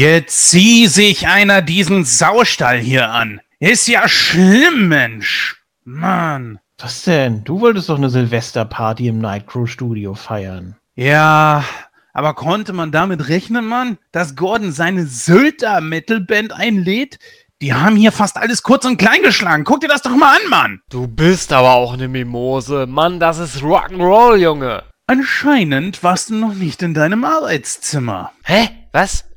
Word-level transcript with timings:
Jetzt 0.00 0.48
zieh 0.48 0.86
sich 0.86 1.28
einer 1.28 1.60
diesen 1.60 2.06
Saustall 2.06 2.78
hier 2.78 3.10
an. 3.10 3.42
Ist 3.58 3.86
ja 3.86 4.08
schlimm, 4.08 4.88
Mensch. 4.88 5.62
Mann. 5.84 6.58
Was 6.78 7.02
denn? 7.02 7.44
Du 7.44 7.60
wolltest 7.60 7.90
doch 7.90 7.98
eine 7.98 8.08
Silvesterparty 8.08 9.08
im 9.08 9.18
Nightcrow 9.18 9.68
Studio 9.68 10.14
feiern. 10.14 10.74
Ja, 10.94 11.66
aber 12.14 12.32
konnte 12.32 12.72
man 12.72 12.92
damit 12.92 13.28
rechnen, 13.28 13.66
Mann, 13.66 13.98
dass 14.10 14.36
Gordon 14.36 14.72
seine 14.72 15.04
Sylter 15.04 15.82
Metalband 15.82 16.54
einlädt? 16.54 17.18
Die 17.60 17.74
haben 17.74 17.96
hier 17.96 18.10
fast 18.10 18.38
alles 18.38 18.62
kurz 18.62 18.86
und 18.86 18.96
klein 18.96 19.20
geschlagen. 19.20 19.64
Guck 19.64 19.80
dir 19.80 19.88
das 19.88 20.00
doch 20.00 20.16
mal 20.16 20.34
an, 20.34 20.48
Mann. 20.48 20.80
Du 20.88 21.08
bist 21.08 21.52
aber 21.52 21.72
auch 21.72 21.92
eine 21.92 22.08
Mimose. 22.08 22.86
Mann, 22.86 23.20
das 23.20 23.38
ist 23.38 23.58
Rock'n'Roll, 23.58 24.36
Junge. 24.36 24.82
Anscheinend 25.06 26.02
warst 26.02 26.30
du 26.30 26.36
noch 26.36 26.54
nicht 26.54 26.82
in 26.82 26.94
deinem 26.94 27.22
Arbeitszimmer. 27.22 28.32
Hä? 28.44 28.70
Was? 28.92 29.29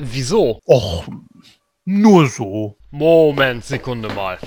Wieso? 0.00 0.60
Och, 0.64 1.08
nur 1.84 2.28
so. 2.28 2.76
Moment, 2.90 3.64
Sekunde 3.64 4.08
mal. 4.14 4.38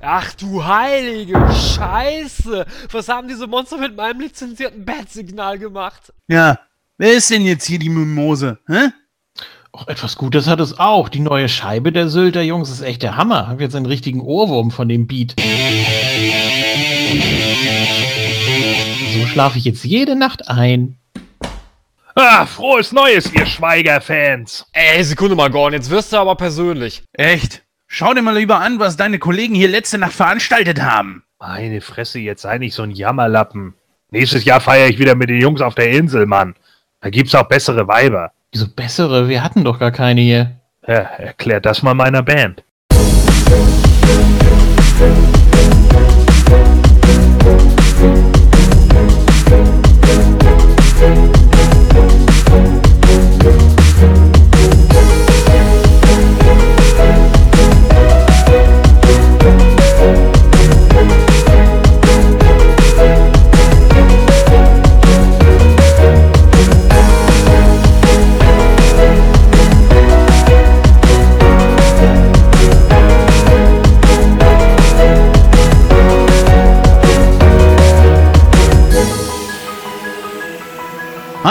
Ach 0.00 0.32
du 0.34 0.64
heilige 0.64 1.36
Scheiße! 1.52 2.66
Was 2.92 3.08
haben 3.08 3.26
diese 3.26 3.48
Monster 3.48 3.78
mit 3.78 3.96
meinem 3.96 4.20
lizenzierten 4.20 4.84
Bat-Signal 4.84 5.58
gemacht? 5.58 6.12
Ja, 6.28 6.60
wer 6.98 7.12
ist 7.14 7.30
denn 7.30 7.44
jetzt 7.44 7.66
hier 7.66 7.80
die 7.80 7.88
Mimose? 7.88 8.58
Hä? 8.68 8.90
Och, 9.72 9.88
etwas 9.88 10.16
Gutes 10.16 10.46
hat 10.46 10.60
es 10.60 10.78
auch. 10.78 11.08
Die 11.08 11.20
neue 11.20 11.48
Scheibe 11.48 11.90
der 11.90 12.08
Sylter 12.08 12.42
Jungs 12.42 12.70
ist 12.70 12.82
echt 12.82 13.02
der 13.02 13.16
Hammer. 13.16 13.48
Hab 13.48 13.60
jetzt 13.60 13.74
einen 13.74 13.86
richtigen 13.86 14.20
Ohrwurm 14.20 14.70
von 14.70 14.88
dem 14.88 15.08
Beat. 15.08 15.34
So 19.12 19.26
schlafe 19.26 19.58
ich 19.58 19.64
jetzt 19.64 19.84
jede 19.84 20.14
Nacht 20.14 20.48
ein. 20.48 20.99
Ah, 22.22 22.44
frohes 22.44 22.92
Neues, 22.92 23.32
ihr 23.32 23.46
Schweiger-Fans. 23.46 24.66
Ey, 24.74 25.02
Sekunde 25.02 25.34
mal, 25.34 25.48
Gordon, 25.48 25.72
jetzt 25.72 25.88
wirst 25.88 26.12
du 26.12 26.18
aber 26.18 26.36
persönlich. 26.36 27.02
Echt? 27.14 27.62
Schau 27.86 28.12
dir 28.12 28.20
mal 28.20 28.36
lieber 28.36 28.60
an, 28.60 28.78
was 28.78 28.98
deine 28.98 29.18
Kollegen 29.18 29.54
hier 29.54 29.68
letzte 29.68 29.96
Nacht 29.96 30.12
veranstaltet 30.12 30.82
haben. 30.82 31.22
Meine 31.38 31.80
Fresse, 31.80 32.18
jetzt 32.18 32.42
sei 32.42 32.58
nicht 32.58 32.74
so 32.74 32.82
ein 32.82 32.90
Jammerlappen. 32.90 33.72
Nächstes 34.10 34.44
Jahr 34.44 34.60
feiere 34.60 34.88
ich 34.88 34.98
wieder 34.98 35.14
mit 35.14 35.30
den 35.30 35.40
Jungs 35.40 35.62
auf 35.62 35.74
der 35.74 35.90
Insel, 35.92 36.26
Mann. 36.26 36.54
Da 37.00 37.08
gibt's 37.08 37.34
auch 37.34 37.48
bessere 37.48 37.88
Weiber. 37.88 38.32
Wieso 38.52 38.68
bessere? 38.68 39.30
Wir 39.30 39.42
hatten 39.42 39.64
doch 39.64 39.78
gar 39.78 39.90
keine 39.90 40.20
hier. 40.20 40.52
Ja, 40.86 40.96
erklärt 40.96 41.64
das 41.64 41.82
mal 41.82 41.94
meiner 41.94 42.22
Band. 42.22 42.62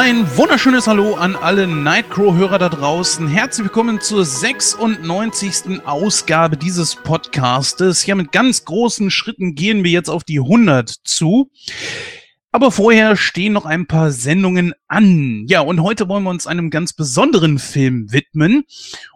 Ein 0.10 0.26
wunderschönes 0.38 0.88
Hallo 0.88 1.14
an 1.14 1.36
alle 1.36 1.68
Nightcrow-Hörer 1.68 2.58
da 2.58 2.70
draußen. 2.70 3.28
Herzlich 3.28 3.66
willkommen 3.66 4.02
zur 4.02 4.26
96. 4.26 5.86
Ausgabe 5.86 6.58
dieses 6.58 6.96
Podcastes. 6.96 8.08
Ja, 8.08 8.16
mit 8.16 8.32
ganz 8.32 8.66
großen 8.66 9.12
Schritten 9.12 9.54
gehen 9.54 9.84
wir 9.84 9.92
jetzt 9.92 10.10
auf 10.10 10.24
die 10.24 10.40
100 10.40 10.90
zu. 10.90 11.52
Aber 12.52 12.72
vorher 12.72 13.18
stehen 13.18 13.54
noch 13.54 13.66
ein 13.66 13.86
paar 13.86 14.10
Sendungen 14.10 14.74
an. 14.88 15.46
Ja, 15.48 15.62
und 15.62 15.84
heute 15.84 16.10
wollen 16.10 16.24
wir 16.24 16.32
uns 16.32 16.48
einem 16.48 16.72
ganz 16.72 16.94
besonderen 16.94 17.60
Film 17.60 18.12
widmen 18.12 18.64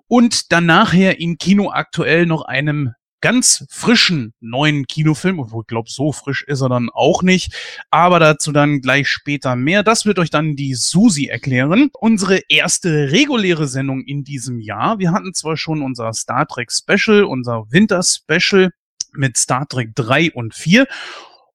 und 0.08 0.52
dann 0.52 0.68
nachher 0.68 1.20
im 1.20 1.40
Kino 1.40 1.72
aktuell 1.72 2.28
noch 2.28 2.44
einem 2.44 2.94
ganz 3.24 3.66
frischen 3.70 4.34
neuen 4.42 4.86
Kinofilm. 4.86 5.40
Obwohl, 5.40 5.64
ich 5.64 5.68
glaube, 5.68 5.90
so 5.90 6.12
frisch 6.12 6.44
ist 6.44 6.60
er 6.60 6.68
dann 6.68 6.90
auch 6.94 7.24
nicht. 7.24 7.56
Aber 7.90 8.20
dazu 8.20 8.52
dann 8.52 8.82
gleich 8.82 9.08
später 9.08 9.56
mehr. 9.56 9.82
Das 9.82 10.06
wird 10.06 10.20
euch 10.20 10.30
dann 10.30 10.58
die 10.58 10.76
Susi 10.76 11.28
erklären. 11.28 11.90
Unsere 12.00 12.42
erste 12.50 13.12
reguläre 13.14 13.68
Sendung 13.68 14.02
in 14.02 14.26
diesem 14.26 14.60
Jahr. 14.60 15.00
Wir 15.00 15.14
hatten 15.14 15.34
zwar 15.34 15.56
schon 15.56 15.82
unser 15.82 16.12
Star 16.12 16.46
Trek 16.46 16.70
Special, 16.70 17.24
unser 17.24 17.64
Winter 17.72 18.02
Special 18.04 18.72
mit 19.14 19.38
Star 19.38 19.68
Trek 19.70 19.96
3 19.96 20.34
und 20.34 20.54
4. 20.54 20.86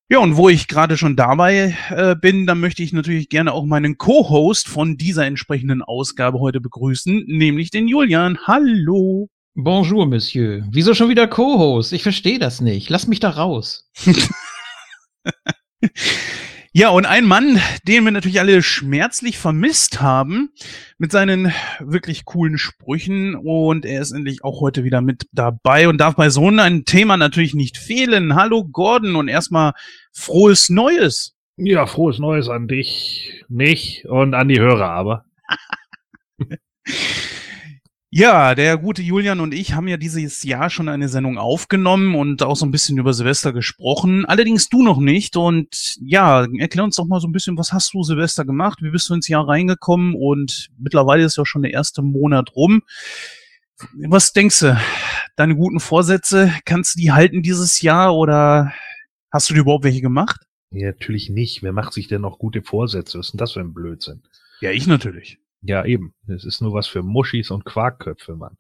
Ja, 0.09 0.21
und 0.21 0.37
wo 0.37 0.49
ich 0.49 0.69
gerade 0.69 0.97
schon 0.97 1.17
dabei 1.17 1.77
äh, 1.91 2.17
bin, 2.17 2.47
dann 2.47 2.61
möchte 2.61 2.83
ich 2.83 2.95
natürlich 2.95 3.29
gerne 3.29 3.53
auch 3.53 3.67
meinen 3.67 3.99
Co-Host 3.99 4.69
von 4.69 4.97
dieser 4.97 5.27
entsprechenden 5.27 5.83
Ausgabe 5.83 6.41
heute 6.41 6.63
begrüßen, 6.63 7.25
nämlich 7.27 7.71
den 7.71 7.89
Julian. 7.89 8.39
Hallo. 8.47 9.29
Bonjour, 9.61 10.07
Monsieur. 10.07 10.63
Wieso 10.71 10.95
schon 10.95 11.09
wieder 11.09 11.27
Co-Host? 11.27 11.93
Ich 11.93 12.05
verstehe 12.05 12.39
das 12.39 12.61
nicht. 12.61 12.91
Lass 12.91 13.09
mich 13.09 13.19
da 13.19 13.31
raus. 13.31 13.91
Ja, 16.73 16.91
und 16.91 17.07
ein 17.07 17.25
Mann, 17.25 17.61
den 17.89 18.05
wir 18.05 18.13
natürlich 18.13 18.39
alle 18.39 18.63
schmerzlich 18.63 19.39
vermisst 19.39 20.01
haben, 20.01 20.51
mit 20.99 21.11
seinen 21.11 21.53
wirklich 21.81 22.25
coolen 22.25 22.57
Sprüchen. 22.57 23.35
Und 23.35 23.85
er 23.85 24.03
ist 24.03 24.13
endlich 24.13 24.45
auch 24.45 24.61
heute 24.61 24.85
wieder 24.85 25.01
mit 25.01 25.27
dabei 25.33 25.89
und 25.89 25.99
darf 25.99 26.15
bei 26.15 26.31
so 26.31 26.47
einem 26.47 26.85
Thema 26.85 27.17
natürlich 27.17 27.55
nicht 27.55 27.79
fehlen. 27.79 28.37
Hallo 28.37 28.65
Gordon 28.65 29.17
und 29.17 29.27
erstmal 29.27 29.73
frohes 30.13 30.69
Neues. 30.69 31.35
Ja, 31.57 31.87
frohes 31.87 32.21
Neues 32.21 32.49
an 32.49 32.69
dich, 32.69 33.45
mich 33.49 34.05
und 34.07 34.35
an 34.35 34.47
die 34.47 34.61
Hörer 34.61 34.91
aber. 34.91 35.25
Ja, 38.11 38.55
der 38.55 38.79
gute 38.79 39.03
Julian 39.03 39.39
und 39.39 39.53
ich 39.53 39.75
haben 39.75 39.87
ja 39.87 39.99
dieses 39.99 40.43
Jahr 40.43 40.71
schon 40.71 40.89
eine 40.89 41.11
Sendung 41.11 41.37
aufgenommen 41.37 42.15
und 42.15 42.43
auch 42.43 42.57
so 42.57 42.65
ein 42.65 42.71
bisschen 42.71 42.97
über 42.97 43.13
Silvester 43.13 43.53
gesprochen. 43.53 44.25
Allerdings 44.25 44.71
du 44.71 44.83
noch 44.83 44.99
nicht. 44.99 45.37
Und 45.37 45.99
ja, 46.01 46.47
erklär 46.59 46.85
uns 46.85 46.97
doch 46.97 47.07
mal 47.07 47.21
so 47.21 47.29
ein 47.29 47.33
bisschen, 47.33 47.59
was 47.59 47.75
hast 47.75 47.93
du 47.93 48.03
Silvester 48.03 48.47
gemacht? 48.47 48.79
Wie 48.81 48.91
bist 48.91 49.11
du 49.11 49.15
ins 49.15 49.29
Jahr 49.29 49.47
reingekommen? 49.47 50.15
Und 50.15 50.71
mittlerweile 50.79 51.23
ist 51.23 51.37
ja 51.37 51.45
schon 51.45 51.61
der 51.61 51.75
erste 51.75 52.01
Monat 52.01 52.57
rum. 52.57 52.83
Was 54.09 54.33
denkst 54.33 54.61
du? 54.61 54.81
Deine 55.37 55.55
guten 55.55 55.79
Vorsätze, 55.79 56.51
kannst 56.65 56.95
du 56.95 57.01
die 57.01 57.13
halten 57.13 57.43
dieses 57.43 57.83
Jahr 57.83 58.17
oder 58.17 58.73
hast 59.31 59.51
du 59.51 59.55
dir 59.55 59.61
überhaupt 59.61 59.85
welche 59.85 60.01
gemacht? 60.01 60.41
Ja, 60.71 60.87
natürlich 60.87 61.29
nicht. 61.29 61.63
Wer 61.63 61.73
macht 61.73 61.93
sich 61.93 62.09
denn 62.09 62.23
noch 62.23 62.39
gute 62.39 62.63
Vorsätze? 62.63 63.19
Was 63.19 63.27
ist 63.27 63.33
denn 63.35 63.39
das 63.39 63.53
für 63.53 63.61
ein 63.61 63.75
Blödsinn? 63.75 64.23
Ja, 64.61 64.71
ich 64.71 64.87
natürlich. 64.87 65.39
Ja, 65.63 65.85
eben. 65.85 66.15
Es 66.27 66.45
ist 66.45 66.61
nur 66.61 66.73
was 66.73 66.87
für 66.87 67.03
Muschis 67.03 67.51
und 67.51 67.65
Quarkköpfe, 67.65 68.37
Mann. 68.37 68.57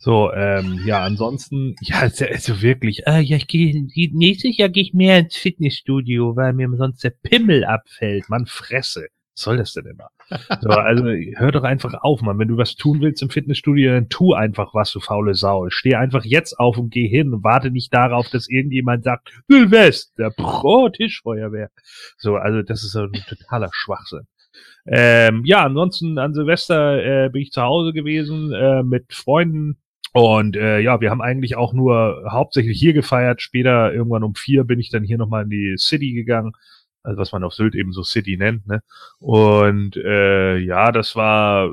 So, 0.00 0.32
ähm, 0.32 0.80
ja, 0.84 1.02
ansonsten, 1.02 1.74
ja, 1.80 1.98
also, 1.98 2.24
also 2.24 2.62
wirklich, 2.62 3.06
äh, 3.06 3.20
ja, 3.20 3.36
ich 3.36 3.48
gehe, 3.48 3.84
nächstes 4.12 4.56
Jahr 4.56 4.68
gehe 4.68 4.84
ich 4.84 4.94
mehr 4.94 5.18
ins 5.18 5.34
Fitnessstudio, 5.34 6.36
weil 6.36 6.52
mir 6.52 6.68
sonst 6.76 7.02
der 7.02 7.10
Pimmel 7.10 7.64
abfällt. 7.64 8.28
Man 8.28 8.46
fresse. 8.46 9.08
Was 9.34 9.42
soll 9.42 9.56
das 9.56 9.72
denn 9.72 9.86
immer? 9.86 10.08
So, 10.60 10.70
also 10.70 11.04
hör 11.04 11.52
doch 11.52 11.62
einfach 11.62 11.94
auf, 12.02 12.22
Mann. 12.22 12.38
Wenn 12.38 12.48
du 12.48 12.56
was 12.56 12.74
tun 12.74 13.00
willst 13.00 13.22
im 13.22 13.30
Fitnessstudio, 13.30 13.92
dann 13.92 14.08
tu 14.08 14.34
einfach 14.34 14.74
was, 14.74 14.92
du 14.92 15.00
faule 15.00 15.34
Sau. 15.34 15.68
Steh 15.70 15.94
einfach 15.94 16.24
jetzt 16.24 16.58
auf 16.58 16.76
und 16.76 16.90
geh 16.90 17.08
hin 17.08 17.32
und 17.32 17.44
warte 17.44 17.70
nicht 17.70 17.92
darauf, 17.94 18.28
dass 18.28 18.48
irgendjemand 18.48 19.04
sagt, 19.04 19.30
Silvester, 19.48 20.30
pro 20.30 20.88
Tischfeuerwehr. 20.90 21.70
So, 22.18 22.36
also 22.36 22.62
das 22.62 22.84
ist 22.84 22.92
so 22.92 23.02
ein 23.02 23.12
totaler 23.28 23.70
Schwachsinn. 23.72 24.26
Ähm, 24.86 25.42
ja, 25.44 25.64
ansonsten 25.64 26.18
an 26.18 26.34
Silvester 26.34 27.24
äh, 27.24 27.28
bin 27.28 27.42
ich 27.42 27.52
zu 27.52 27.62
Hause 27.62 27.92
gewesen 27.92 28.52
äh, 28.52 28.82
mit 28.82 29.12
Freunden. 29.12 29.78
Und 30.12 30.56
äh, 30.56 30.80
ja, 30.80 31.00
wir 31.00 31.10
haben 31.10 31.20
eigentlich 31.20 31.56
auch 31.56 31.72
nur 31.74 32.24
hauptsächlich 32.30 32.78
hier 32.78 32.94
gefeiert. 32.94 33.42
Später, 33.42 33.92
irgendwann 33.92 34.24
um 34.24 34.34
vier, 34.34 34.64
bin 34.64 34.80
ich 34.80 34.90
dann 34.90 35.04
hier 35.04 35.18
nochmal 35.18 35.44
in 35.44 35.50
die 35.50 35.76
City 35.78 36.12
gegangen. 36.12 36.52
Also 37.02 37.20
was 37.20 37.32
man 37.32 37.44
auf 37.44 37.54
Sylt 37.54 37.74
eben 37.74 37.92
so 37.92 38.02
City 38.02 38.36
nennt. 38.36 38.66
Ne? 38.66 38.82
Und 39.18 39.96
äh, 39.96 40.56
ja, 40.58 40.90
das 40.90 41.14
war 41.16 41.66
äh, 41.66 41.70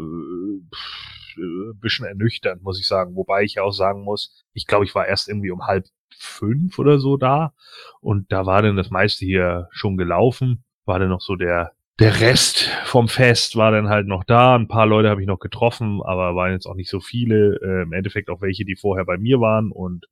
pff, 0.74 1.38
ein 1.38 1.80
bisschen 1.80 2.06
ernüchternd, 2.06 2.64
muss 2.64 2.80
ich 2.80 2.88
sagen. 2.88 3.16
Wobei 3.16 3.44
ich 3.44 3.56
ja 3.56 3.64
auch 3.64 3.72
sagen 3.72 4.04
muss, 4.04 4.46
ich 4.54 4.68
glaube, 4.68 4.86
ich 4.86 4.96
war 4.96 5.08
erst 5.08 5.30
irgendwie 5.30 5.52
um 5.52 5.66
halb 5.66 5.86
fünf 6.18 6.80
oder 6.80 7.00
so 7.00 7.18
da. 7.18 7.54
Und 8.02 8.32
da 8.32 8.46
war 8.46 8.62
dann 8.62 8.78
das 8.78 8.90
meiste 8.90 9.26
hier 9.26 9.68
schon 9.72 9.98
gelaufen. 9.98 10.64
War 10.86 11.00
dann 11.00 11.10
noch 11.10 11.22
so 11.22 11.36
der 11.36 11.72
der 12.00 12.20
Rest 12.20 12.70
vom 12.84 13.08
Fest 13.08 13.56
war 13.56 13.72
dann 13.72 13.88
halt 13.88 14.08
noch 14.08 14.24
da. 14.26 14.56
Ein 14.56 14.68
paar 14.68 14.86
Leute 14.86 15.10
habe 15.10 15.22
ich 15.22 15.28
noch 15.28 15.40
getroffen, 15.40 16.02
aber 16.04 16.36
waren 16.36 16.52
jetzt 16.52 16.66
auch 16.66 16.76
nicht 16.76 16.90
so 16.90 17.00
viele. 17.00 17.58
Äh, 17.62 17.84
Im 17.84 17.94
Endeffekt 17.94 18.30
auch 18.30 18.42
welche, 18.42 18.66
die 18.66 18.76
vorher 18.76 19.06
bei 19.06 19.18
mir 19.18 19.40
waren. 19.40 19.72
Und 19.72 20.06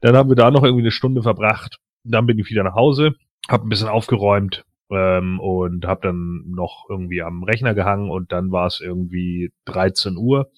dann 0.00 0.16
haben 0.16 0.28
wir 0.28 0.36
da 0.36 0.50
noch 0.50 0.62
irgendwie 0.62 0.84
eine 0.84 0.92
Stunde 0.92 1.22
verbracht. 1.22 1.78
Dann 2.04 2.26
bin 2.26 2.38
ich 2.38 2.48
wieder 2.50 2.62
nach 2.62 2.74
Hause, 2.74 3.14
habe 3.48 3.66
ein 3.66 3.68
bisschen 3.68 3.88
aufgeräumt 3.88 4.64
ähm, 4.90 5.40
und 5.40 5.86
habe 5.86 6.02
dann 6.02 6.44
noch 6.46 6.86
irgendwie 6.88 7.22
am 7.22 7.42
Rechner 7.42 7.74
gehangen 7.74 8.10
und 8.10 8.30
dann 8.30 8.52
war 8.52 8.66
es 8.66 8.80
irgendwie 8.80 9.52
13 9.64 10.16
Uhr 10.16 10.50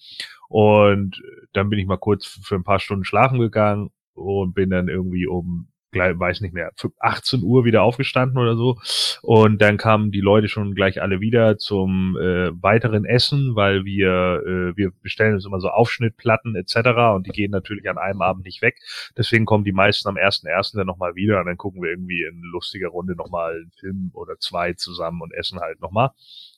und 0.49 1.23
dann 1.53 1.71
bin 1.71 1.79
ich 1.79 1.87
mal 1.87 1.99
kurz 1.99 2.27
für 2.27 2.57
ein 2.57 2.65
paar 2.65 2.81
Stunden 2.81 3.05
schlafen 3.05 3.39
gegangen 3.39 3.91
und 4.15 4.55
bin 4.55 4.71
dann 4.71 4.89
irgendwie 4.89 5.27
um 5.27 5.69
gleich, 5.97 6.19
weiß 6.19 6.41
nicht 6.41 6.55
mehr, 6.55 6.73
18 6.99 7.43
Uhr 7.43 7.65
wieder 7.65 7.83
aufgestanden 7.83 8.39
oder 8.39 8.57
so. 8.57 8.79
Und 9.23 9.61
dann 9.61 9.77
kamen 9.77 10.11
die 10.11 10.21
Leute 10.21 10.49
schon 10.49 10.75
gleich 10.75 11.03
alle 11.03 11.21
wieder 11.21 11.59
zum 11.59 12.17
äh, 12.17 12.51
weiteren 12.63 13.05
Essen, 13.05 13.57
weil 13.57 13.85
wir, 13.85 14.43
äh, 14.47 14.77
wir 14.77 14.93
bestellen 15.03 15.35
uns 15.35 15.47
immer 15.47 15.61
so 15.61 15.69
Aufschnittplatten 15.69 16.55
etc. 16.57 16.77
und 17.15 17.27
die 17.27 17.33
gehen 17.33 17.51
natürlich 17.51 17.89
an 17.89 17.99
einem 17.99 18.23
Abend 18.23 18.45
nicht 18.45 18.63
weg. 18.63 18.79
Deswegen 19.17 19.45
kommen 19.45 19.65
die 19.65 19.73
meisten 19.73 20.09
am 20.09 20.17
1.1. 20.17 20.77
dann 20.77 20.87
nochmal 20.87 21.15
wieder 21.15 21.41
und 21.41 21.47
dann 21.47 21.57
gucken 21.57 21.83
wir 21.83 21.91
irgendwie 21.91 22.23
in 22.23 22.43
lustiger 22.43 22.89
Runde 22.89 23.17
nochmal 23.17 23.57
einen 23.57 23.73
Film 23.79 24.11
oder 24.15 24.39
zwei 24.39 24.75
zusammen 24.75 25.23
und 25.23 25.33
essen 25.35 25.61
halt 25.61 25.81
nochmal. 25.81 26.11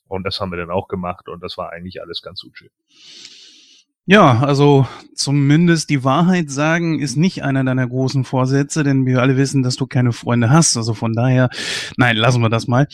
Und 0.07 0.23
das 0.23 0.41
haben 0.41 0.51
wir 0.51 0.57
dann 0.57 0.71
auch 0.71 0.87
gemacht 0.87 1.29
und 1.29 1.43
das 1.43 1.57
war 1.57 1.71
eigentlich 1.71 2.01
alles 2.01 2.21
ganz 2.21 2.41
gut 2.41 2.57
schön. 2.57 2.69
Ja, 4.11 4.39
also 4.39 4.87
zumindest 5.13 5.91
die 5.91 6.03
Wahrheit 6.03 6.49
sagen 6.49 6.99
ist 6.99 7.15
nicht 7.15 7.43
einer 7.43 7.63
deiner 7.63 7.87
großen 7.87 8.23
Vorsätze, 8.23 8.83
denn 8.83 9.05
wir 9.05 9.21
alle 9.21 9.37
wissen, 9.37 9.61
dass 9.61 9.75
du 9.75 9.85
keine 9.85 10.13
Freunde 10.13 10.49
hast. 10.49 10.75
Also 10.77 10.95
von 10.95 11.13
daher, 11.13 11.51
nein, 11.95 12.17
lassen 12.17 12.41
wir 12.41 12.49
das 12.49 12.67
mal. 12.67 12.87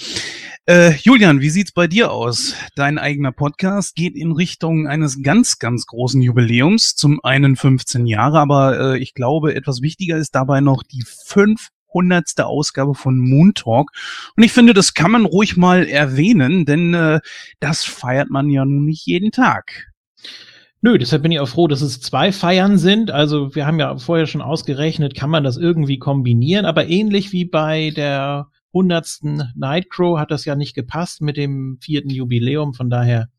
Äh, 0.65 0.91
Julian, 1.03 1.39
wie 1.39 1.49
sieht's 1.49 1.71
bei 1.71 1.87
dir 1.87 2.11
aus? 2.11 2.53
Dein 2.75 2.97
eigener 2.97 3.31
Podcast 3.31 3.95
geht 3.95 4.13
in 4.13 4.33
Richtung 4.33 4.89
eines 4.89 5.23
ganz, 5.23 5.57
ganz 5.57 5.85
großen 5.85 6.21
Jubiläums. 6.21 6.95
Zum 6.95 7.23
einen 7.23 7.55
15 7.55 8.07
Jahre, 8.07 8.39
aber 8.39 8.95
äh, 8.95 8.99
ich 8.99 9.13
glaube, 9.13 9.55
etwas 9.55 9.81
wichtiger 9.81 10.17
ist 10.17 10.35
dabei 10.35 10.59
noch 10.59 10.83
die 10.83 11.05
500. 11.27 12.41
Ausgabe 12.41 12.93
von 12.93 13.17
Moon 13.17 13.53
Talk. 13.53 13.91
Und 14.35 14.43
ich 14.43 14.51
finde, 14.51 14.73
das 14.73 14.93
kann 14.93 15.11
man 15.11 15.23
ruhig 15.23 15.55
mal 15.55 15.87
erwähnen, 15.87 16.65
denn 16.65 16.93
äh, 16.93 17.21
das 17.61 17.85
feiert 17.85 18.29
man 18.29 18.49
ja 18.49 18.65
nun 18.65 18.83
nicht 18.83 19.05
jeden 19.05 19.31
Tag. 19.31 19.94
Nö, 20.81 20.97
deshalb 20.97 21.23
bin 21.23 21.31
ich 21.31 21.39
auch 21.39 21.47
froh, 21.47 21.67
dass 21.67 21.81
es 21.81 21.99
zwei 21.99 22.31
Feiern 22.31 22.77
sind. 22.77 23.09
Also 23.09 23.55
wir 23.55 23.65
haben 23.65 23.79
ja 23.79 23.97
vorher 23.97 24.27
schon 24.27 24.41
ausgerechnet, 24.41 25.15
kann 25.15 25.29
man 25.29 25.43
das 25.43 25.57
irgendwie 25.57 25.97
kombinieren, 25.97 26.65
aber 26.65 26.87
ähnlich 26.87 27.31
wie 27.31 27.45
bei 27.45 27.91
der 27.95 28.49
hundertsten 28.71 29.51
Nightcrow 29.55 30.19
hat 30.19 30.31
das 30.31 30.45
ja 30.45 30.55
nicht 30.55 30.75
gepasst 30.75 31.21
mit 31.21 31.37
dem 31.37 31.79
vierten 31.81 32.09
Jubiläum. 32.09 32.73
Von 32.73 32.89
daher, 32.89 33.29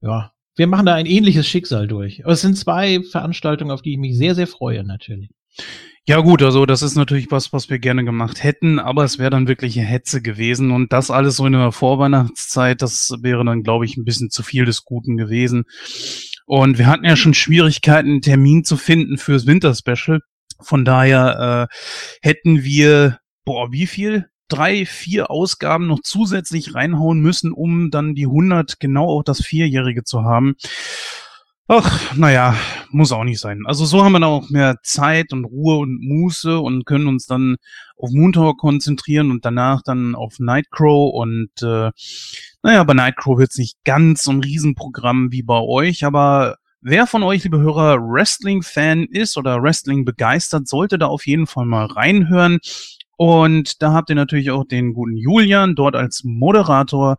ja, 0.00 0.32
wir 0.54 0.66
machen 0.66 0.86
da 0.86 0.94
ein 0.94 1.06
ähnliches 1.06 1.46
Schicksal 1.48 1.88
durch. 1.88 2.24
Aber 2.24 2.34
es 2.34 2.42
sind 2.42 2.56
zwei 2.56 3.02
Veranstaltungen, 3.02 3.70
auf 3.70 3.82
die 3.82 3.92
ich 3.92 3.98
mich 3.98 4.16
sehr, 4.16 4.34
sehr 4.34 4.46
freue, 4.46 4.84
natürlich. 4.84 5.30
Ja 6.08 6.20
gut, 6.20 6.40
also 6.42 6.66
das 6.66 6.82
ist 6.82 6.94
natürlich 6.94 7.32
was, 7.32 7.52
was 7.52 7.68
wir 7.68 7.80
gerne 7.80 8.04
gemacht 8.04 8.44
hätten, 8.44 8.78
aber 8.78 9.02
es 9.02 9.18
wäre 9.18 9.30
dann 9.30 9.48
wirklich 9.48 9.76
eine 9.76 9.88
Hetze 9.88 10.22
gewesen 10.22 10.70
und 10.70 10.92
das 10.92 11.10
alles 11.10 11.36
so 11.36 11.46
in 11.46 11.52
der 11.54 11.72
Vorweihnachtszeit, 11.72 12.80
das 12.80 13.12
wäre 13.22 13.44
dann, 13.44 13.64
glaube 13.64 13.86
ich, 13.86 13.96
ein 13.96 14.04
bisschen 14.04 14.30
zu 14.30 14.44
viel 14.44 14.66
des 14.66 14.84
Guten 14.84 15.16
gewesen. 15.16 15.64
Und 16.46 16.78
wir 16.78 16.86
hatten 16.86 17.04
ja 17.04 17.16
schon 17.16 17.34
Schwierigkeiten, 17.34 18.08
einen 18.08 18.22
Termin 18.22 18.64
zu 18.64 18.76
finden 18.76 19.18
fürs 19.18 19.46
Winterspecial. 19.46 20.20
Von 20.60 20.84
daher 20.84 21.68
äh, 21.70 21.76
hätten 22.22 22.62
wir, 22.62 23.18
boah, 23.44 23.72
wie 23.72 23.86
viel? 23.86 24.26
Drei, 24.48 24.86
vier 24.86 25.28
Ausgaben 25.28 25.88
noch 25.88 25.98
zusätzlich 26.04 26.72
reinhauen 26.72 27.18
müssen, 27.18 27.50
um 27.50 27.90
dann 27.90 28.14
die 28.14 28.26
100 28.26 28.78
genau 28.78 29.06
auf 29.06 29.24
das 29.24 29.44
Vierjährige 29.44 30.04
zu 30.04 30.22
haben. 30.22 30.54
Ach, 31.68 32.14
naja, 32.14 32.54
muss 32.90 33.10
auch 33.10 33.24
nicht 33.24 33.40
sein. 33.40 33.62
Also 33.66 33.86
so 33.86 34.04
haben 34.04 34.12
wir 34.12 34.20
dann 34.20 34.30
auch 34.30 34.50
mehr 34.50 34.76
Zeit 34.84 35.32
und 35.32 35.44
Ruhe 35.44 35.78
und 35.78 36.00
Muße 36.00 36.60
und 36.60 36.86
können 36.86 37.08
uns 37.08 37.26
dann 37.26 37.56
auf 37.96 38.10
Moontower 38.12 38.56
konzentrieren 38.56 39.32
und 39.32 39.44
danach 39.44 39.82
dann 39.82 40.14
auf 40.14 40.38
Nightcrow 40.38 41.12
und 41.12 41.50
äh, 41.62 41.90
naja, 42.62 42.84
bei 42.84 42.94
Nightcrow 42.94 43.38
wird's 43.38 43.58
nicht 43.58 43.78
ganz 43.84 44.22
so 44.22 44.30
ein 44.30 44.44
Riesenprogramm 44.44 45.32
wie 45.32 45.42
bei 45.42 45.58
euch, 45.58 46.04
aber 46.04 46.56
wer 46.82 47.08
von 47.08 47.24
euch, 47.24 47.42
liebe 47.42 47.58
Hörer, 47.58 47.98
Wrestling-Fan 47.98 49.04
ist 49.10 49.36
oder 49.36 49.60
Wrestling 49.60 50.04
begeistert, 50.04 50.68
sollte 50.68 50.98
da 50.98 51.06
auf 51.06 51.26
jeden 51.26 51.48
Fall 51.48 51.66
mal 51.66 51.86
reinhören. 51.86 52.58
Und 53.16 53.82
da 53.82 53.92
habt 53.92 54.10
ihr 54.10 54.16
natürlich 54.16 54.52
auch 54.52 54.64
den 54.64 54.92
guten 54.92 55.16
Julian 55.16 55.74
dort 55.74 55.96
als 55.96 56.22
Moderator 56.22 57.16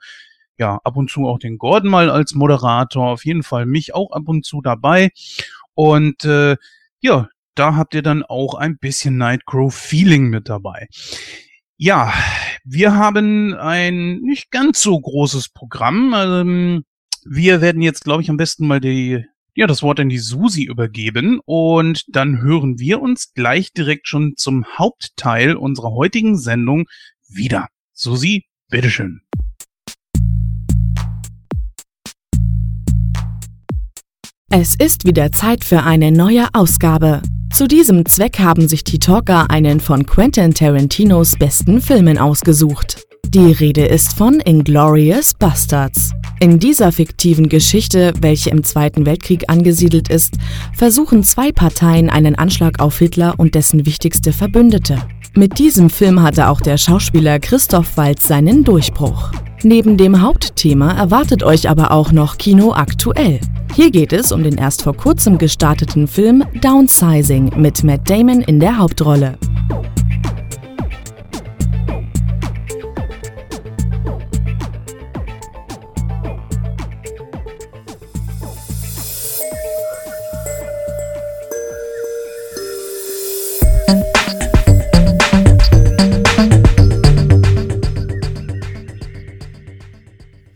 ja, 0.58 0.80
ab 0.84 0.98
und 0.98 1.10
zu 1.10 1.28
auch 1.28 1.40
den 1.40 1.58
Gordon 1.58 1.90
mal 1.90 2.10
als 2.10 2.34
Moderator, 2.34 3.08
auf 3.12 3.26
jeden 3.26 3.44
Fall 3.44 3.66
mich 3.66 3.94
auch 3.94 4.12
ab 4.12 4.24
und 4.28 4.46
zu 4.46 4.62
dabei. 4.62 5.10
Und 5.74 6.26
äh, 6.26 6.58
ja, 7.00 7.30
da 7.56 7.76
habt 7.76 7.94
ihr 7.94 8.02
dann 8.02 8.24
auch 8.24 8.56
ein 8.56 8.78
bisschen 8.78 9.18
Nightcrow-Feeling 9.18 10.30
mit 10.30 10.50
dabei. 10.50 10.88
Ja, 11.78 12.14
wir 12.64 12.96
haben 12.96 13.54
ein 13.54 14.20
nicht 14.22 14.50
ganz 14.50 14.82
so 14.82 15.00
großes 15.00 15.50
Programm. 15.50 16.14
Ähm, 16.16 16.84
wir 17.24 17.62
werden 17.62 17.82
jetzt, 17.82 18.04
glaube 18.04 18.24
ich, 18.24 18.30
am 18.30 18.38
besten 18.38 18.68
mal 18.68 18.80
die, 18.80 19.26
ja, 19.54 19.68
das 19.68 19.84
Wort 19.84 20.00
an 20.00 20.10
die 20.10 20.18
Susi 20.18 20.64
übergeben 20.64 21.40
und 21.46 22.04
dann 22.08 22.42
hören 22.42 22.80
wir 22.80 23.02
uns 23.02 23.34
gleich 23.34 23.74
direkt 23.74 24.08
schon 24.08 24.36
zum 24.38 24.66
Hauptteil 24.66 25.56
unserer 25.56 25.92
heutigen 25.92 26.38
Sendung 26.38 26.86
wieder. 27.28 27.68
Susi, 27.94 28.46
bitteschön. 28.70 29.27
Es 34.50 34.76
ist 34.76 35.06
wieder 35.06 35.34
Zeit 35.34 35.66
für 35.66 35.84
eine 35.84 36.10
neue 36.10 36.48
Ausgabe. 36.54 37.22
Zu 37.54 37.68
diesem 37.68 38.06
Zweck 38.06 38.40
haben 38.40 38.70
sich 38.70 38.86
die 38.86 38.98
Talker 38.98 39.52
einen 39.52 39.82
von 39.82 40.06
Quentin 40.06 40.54
Tarantinos 40.54 41.36
besten 41.38 41.82
Filmen 41.82 42.18
ausgesucht. 42.18 43.04
Die 43.28 43.52
Rede 43.52 43.86
ist 43.86 44.14
von 44.14 44.40
Inglorious 44.40 45.34
Bastards. 45.34 46.14
In 46.40 46.60
dieser 46.60 46.94
fiktiven 46.94 47.50
Geschichte, 47.50 48.14
welche 48.22 48.52
im 48.52 48.64
Zweiten 48.64 49.06
Weltkrieg 49.06 49.50
angesiedelt 49.50 50.08
ist, 50.08 50.36
versuchen 50.74 51.24
zwei 51.24 51.52
Parteien 51.52 52.10
einen 52.10 52.36
Anschlag 52.36 52.80
auf 52.80 53.00
Hitler 53.00 53.34
und 53.38 53.54
dessen 53.54 53.86
wichtigste 53.86 54.32
Verbündete. 54.32 54.98
Mit 55.34 55.60
diesem 55.60 55.90
Film 55.90 56.22
hatte 56.22 56.50
auch 56.50 56.62
der 56.62 56.78
Schauspieler 56.78 57.40
Christoph 57.40 57.98
Waltz 57.98 58.28
seinen 58.28 58.64
Durchbruch. 58.64 59.32
Neben 59.64 59.98
dem 59.98 60.22
Hauptthema 60.22 60.92
erwartet 60.92 61.44
euch 61.44 61.70
aber 61.70 61.92
auch 61.92 62.12
noch 62.12 62.38
Kino 62.38 62.74
aktuell. 62.74 63.40
Hier 63.76 63.92
geht 63.92 64.14
es 64.14 64.32
um 64.32 64.44
den 64.44 64.58
erst 64.58 64.82
vor 64.82 64.96
kurzem 64.96 65.38
gestarteten 65.38 66.08
Film 66.08 66.44
Downsizing 66.62 67.54
mit 67.56 67.84
Matt 67.84 68.10
Damon 68.10 68.42
in 68.42 68.60
der 68.60 68.78
Hauptrolle. 68.78 69.38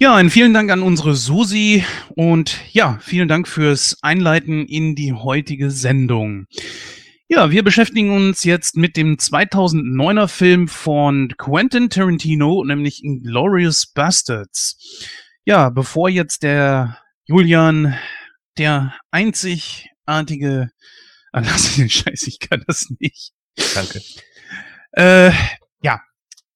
Ja, 0.02 0.16
einen 0.16 0.32
vielen 0.32 0.56
Dank 0.56 0.72
an 0.72 0.82
unsere 0.82 1.16
Susi 1.16 1.86
und 2.16 2.60
ja, 2.72 2.98
vielen 3.04 3.28
Dank 3.28 3.48
fürs 3.48 4.00
Einleiten 4.02 4.66
in 4.66 4.96
die 4.96 5.14
heutige 5.14 5.70
Sendung. 5.70 6.48
Ja, 7.28 7.52
wir 7.52 7.64
beschäftigen 7.64 8.10
uns 8.10 8.44
jetzt 8.44 8.76
mit 8.76 8.98
dem 8.98 9.18
2009er 9.18 10.28
Film 10.28 10.68
von 10.68 11.32
Quentin 11.38 11.92
Tarantino, 11.92 12.64
nämlich 12.64 13.04
Inglorious 13.04 13.94
Bastards. 13.94 15.06
Ja, 15.46 15.70
bevor 15.70 16.10
jetzt 16.10 16.42
der 16.42 16.98
Julian, 17.26 17.96
der 18.58 18.96
einzigartige, 19.12 20.72
ah, 21.32 21.42
lass 21.42 21.76
den 21.76 21.92
Scheiß, 21.92 22.26
ich 22.26 22.40
kann 22.40 22.64
das 22.66 22.92
nicht. 22.98 23.34
Danke. 23.76 24.02
Äh, 24.94 25.32
ja, 25.84 26.02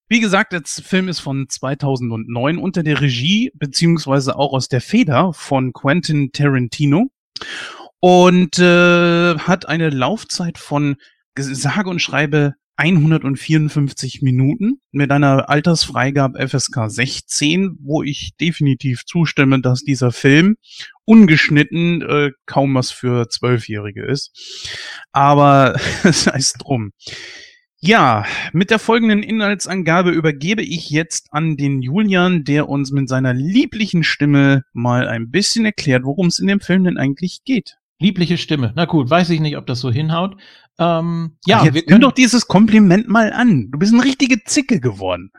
wie 0.07 0.19
gesagt, 0.19 0.53
der 0.53 0.61
Film 0.65 1.07
ist 1.07 1.19
von 1.19 1.47
2009 1.49 2.57
unter 2.57 2.83
der 2.83 3.01
Regie 3.01 3.51
beziehungsweise 3.55 4.35
auch 4.37 4.53
aus 4.53 4.67
der 4.67 4.81
Feder 4.81 5.33
von 5.33 5.73
Quentin 5.73 6.31
Tarantino 6.31 7.07
und 7.99 8.59
äh, 8.59 9.37
hat 9.37 9.67
eine 9.67 9.89
Laufzeit 9.89 10.57
von 10.57 10.97
sage 11.37 11.89
und 11.89 12.01
schreibe 12.01 12.53
154 12.77 14.21
Minuten 14.21 14.81
mit 14.91 15.09
einer 15.11 15.49
Altersfreigabe 15.49 16.45
FSK 16.47 16.89
16, 16.89 17.77
wo 17.81 18.03
ich 18.03 18.35
definitiv 18.39 19.05
zustimme, 19.05 19.61
dass 19.61 19.81
dieser 19.81 20.11
Film 20.11 20.57
ungeschnitten 21.05 22.01
äh, 22.01 22.31
kaum 22.45 22.75
was 22.75 22.91
für 22.91 23.29
Zwölfjährige 23.29 24.05
ist. 24.05 25.07
Aber 25.13 25.79
es 26.03 26.27
heißt 26.27 26.57
drum. 26.59 26.91
Ja, 27.81 28.25
mit 28.53 28.71
der 28.71 28.79
folgenden 28.79 29.21
Inhaltsangabe 29.21 30.11
übergebe 30.11 30.63
ich 30.63 30.89
jetzt 30.89 31.27
an 31.31 31.57
den 31.57 31.81
Julian, 31.81 32.43
der 32.43 32.69
uns 32.69 32.91
mit 32.91 33.09
seiner 33.09 33.33
lieblichen 33.33 34.03
Stimme 34.03 34.63
mal 34.73 35.07
ein 35.07 35.29
bisschen 35.29 35.65
erklärt, 35.65 36.03
worum 36.03 36.27
es 36.27 36.39
in 36.39 36.47
dem 36.47 36.61
Film 36.61 36.85
denn 36.85 36.97
eigentlich 36.97 37.43
geht. 37.43 37.77
Liebliche 37.99 38.37
Stimme. 38.37 38.73
Na 38.75 38.85
gut, 38.85 39.09
weiß 39.09 39.29
ich 39.29 39.39
nicht, 39.39 39.57
ob 39.57 39.67
das 39.67 39.79
so 39.79 39.91
hinhaut. 39.91 40.35
Ähm, 40.79 41.37
ja, 41.45 41.59
Ach, 41.59 41.65
jetzt 41.65 41.75
wir 41.75 41.81
nimm 41.81 41.87
können 41.87 42.01
doch 42.01 42.11
dieses 42.11 42.47
Kompliment 42.47 43.07
mal 43.07 43.31
an. 43.31 43.69
Du 43.71 43.79
bist 43.79 43.93
eine 43.93 44.03
richtige 44.03 44.43
Zicke 44.43 44.79
geworden. 44.79 45.31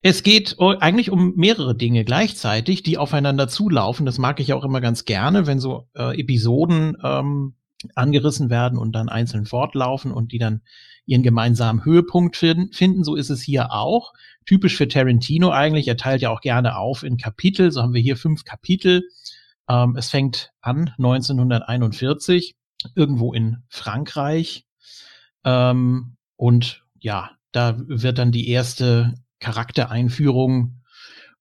Es 0.00 0.22
geht 0.22 0.56
eigentlich 0.58 1.10
um 1.10 1.34
mehrere 1.34 1.76
Dinge 1.76 2.04
gleichzeitig, 2.04 2.82
die 2.84 2.98
aufeinander 2.98 3.48
zulaufen. 3.48 4.06
Das 4.06 4.18
mag 4.18 4.38
ich 4.40 4.52
auch 4.52 4.64
immer 4.64 4.80
ganz 4.80 5.04
gerne, 5.04 5.46
wenn 5.46 5.58
so 5.58 5.88
äh, 5.94 6.18
Episoden 6.18 6.96
ähm, 7.02 7.56
angerissen 7.94 8.48
werden 8.48 8.78
und 8.78 8.92
dann 8.92 9.08
einzeln 9.08 9.44
fortlaufen 9.44 10.12
und 10.12 10.32
die 10.32 10.38
dann 10.38 10.62
ihren 11.08 11.22
gemeinsamen 11.22 11.84
Höhepunkt 11.84 12.36
finden. 12.36 13.02
So 13.02 13.16
ist 13.16 13.30
es 13.30 13.40
hier 13.40 13.72
auch. 13.72 14.12
Typisch 14.44 14.76
für 14.76 14.88
Tarantino 14.88 15.50
eigentlich. 15.50 15.88
Er 15.88 15.96
teilt 15.96 16.20
ja 16.20 16.30
auch 16.30 16.42
gerne 16.42 16.76
auf 16.76 17.02
in 17.02 17.16
Kapitel. 17.16 17.72
So 17.72 17.82
haben 17.82 17.94
wir 17.94 18.02
hier 18.02 18.18
fünf 18.18 18.44
Kapitel. 18.44 19.08
Ähm, 19.70 19.96
es 19.96 20.10
fängt 20.10 20.52
an 20.60 20.92
1941 20.98 22.56
irgendwo 22.94 23.32
in 23.32 23.62
Frankreich. 23.68 24.66
Ähm, 25.44 26.16
und 26.36 26.84
ja, 27.00 27.30
da 27.52 27.76
wird 27.78 28.18
dann 28.18 28.30
die 28.30 28.50
erste 28.50 29.14
Charaktereinführung 29.40 30.82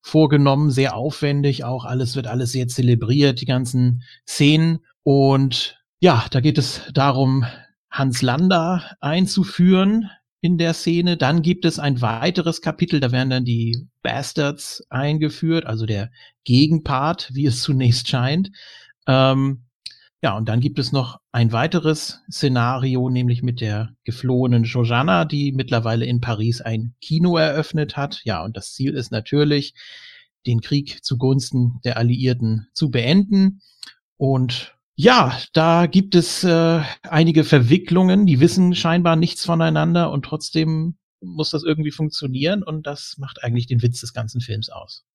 vorgenommen, 0.01 0.71
sehr 0.71 0.95
aufwendig 0.95 1.65
auch. 1.65 1.83
Alles 1.83 2.15
wird 2.15 2.27
alles 2.27 2.53
sehr 2.53 2.69
zelebriert, 2.69 3.41
die 3.41 3.45
ganzen 3.45 4.03
Szenen. 4.25 4.79
Und 5.03 5.83
ja, 5.99 6.25
da 6.31 6.39
geht 6.39 6.57
es 6.57 6.83
darum, 6.93 7.45
Hans 7.89 8.21
Lander 8.21 8.97
einzuführen 8.99 10.09
in 10.41 10.57
der 10.57 10.73
Szene. 10.73 11.17
Dann 11.17 11.41
gibt 11.41 11.65
es 11.65 11.79
ein 11.79 12.01
weiteres 12.01 12.61
Kapitel, 12.61 12.99
da 12.99 13.11
werden 13.11 13.29
dann 13.29 13.45
die 13.45 13.87
Bastards 14.03 14.83
eingeführt, 14.89 15.65
also 15.65 15.85
der 15.85 16.11
Gegenpart, 16.43 17.29
wie 17.33 17.45
es 17.45 17.61
zunächst 17.61 18.07
scheint. 18.07 18.51
Ähm, 19.07 19.63
ja, 20.23 20.35
und 20.35 20.49
dann 20.49 20.61
gibt 20.61 20.79
es 20.79 20.91
noch 20.91 21.19
ein 21.31 21.51
weiteres 21.51 22.21
Szenario, 22.31 23.09
nämlich 23.09 23.43
mit 23.43 23.61
der 23.61 23.93
geflohenen 24.03 24.63
Jojana, 24.63 25.25
die 25.25 25.51
mittlerweile 25.51 26.05
in 26.05 26.21
Paris 26.21 26.61
ein 26.61 26.95
Kino 27.01 27.37
eröffnet 27.37 27.97
hat. 27.97 28.21
Ja, 28.23 28.43
und 28.43 28.57
das 28.57 28.73
Ziel 28.73 28.95
ist 28.95 29.11
natürlich, 29.11 29.75
den 30.47 30.61
Krieg 30.61 31.03
zugunsten 31.03 31.79
der 31.83 31.97
Alliierten 31.97 32.67
zu 32.73 32.89
beenden. 32.89 33.61
Und 34.17 34.76
ja, 34.99 35.39
da 35.53 35.85
gibt 35.85 36.15
es 36.15 36.43
äh, 36.43 36.81
einige 37.03 37.43
Verwicklungen, 37.43 38.25
die 38.25 38.39
wissen 38.39 38.73
scheinbar 38.73 39.15
nichts 39.15 39.45
voneinander 39.45 40.11
und 40.11 40.25
trotzdem 40.25 40.97
muss 41.21 41.51
das 41.51 41.63
irgendwie 41.63 41.91
funktionieren 41.91 42.63
und 42.63 42.87
das 42.87 43.15
macht 43.19 43.43
eigentlich 43.43 43.67
den 43.67 43.83
Witz 43.83 44.01
des 44.01 44.13
ganzen 44.13 44.41
Films 44.41 44.69
aus. 44.69 45.05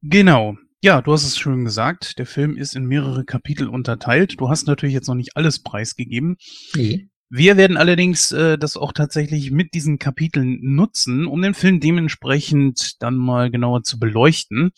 Genau. 0.00 0.56
Ja, 0.82 1.02
du 1.02 1.12
hast 1.12 1.24
es 1.24 1.36
schön 1.36 1.66
gesagt. 1.66 2.18
Der 2.18 2.24
Film 2.24 2.56
ist 2.56 2.74
in 2.74 2.86
mehrere 2.86 3.24
Kapitel 3.24 3.68
unterteilt. 3.68 4.40
Du 4.40 4.48
hast 4.48 4.66
natürlich 4.66 4.94
jetzt 4.94 5.08
noch 5.08 5.14
nicht 5.14 5.36
alles 5.36 5.62
preisgegeben. 5.62 6.36
Nee. 6.74 7.10
Wir 7.28 7.58
werden 7.58 7.76
allerdings 7.76 8.32
äh, 8.32 8.56
das 8.56 8.78
auch 8.78 8.92
tatsächlich 8.92 9.50
mit 9.50 9.74
diesen 9.74 9.98
Kapiteln 9.98 10.58
nutzen, 10.62 11.26
um 11.26 11.42
den 11.42 11.52
Film 11.52 11.80
dementsprechend 11.80 13.02
dann 13.02 13.16
mal 13.16 13.50
genauer 13.50 13.82
zu 13.82 13.98
beleuchten. 13.98 14.70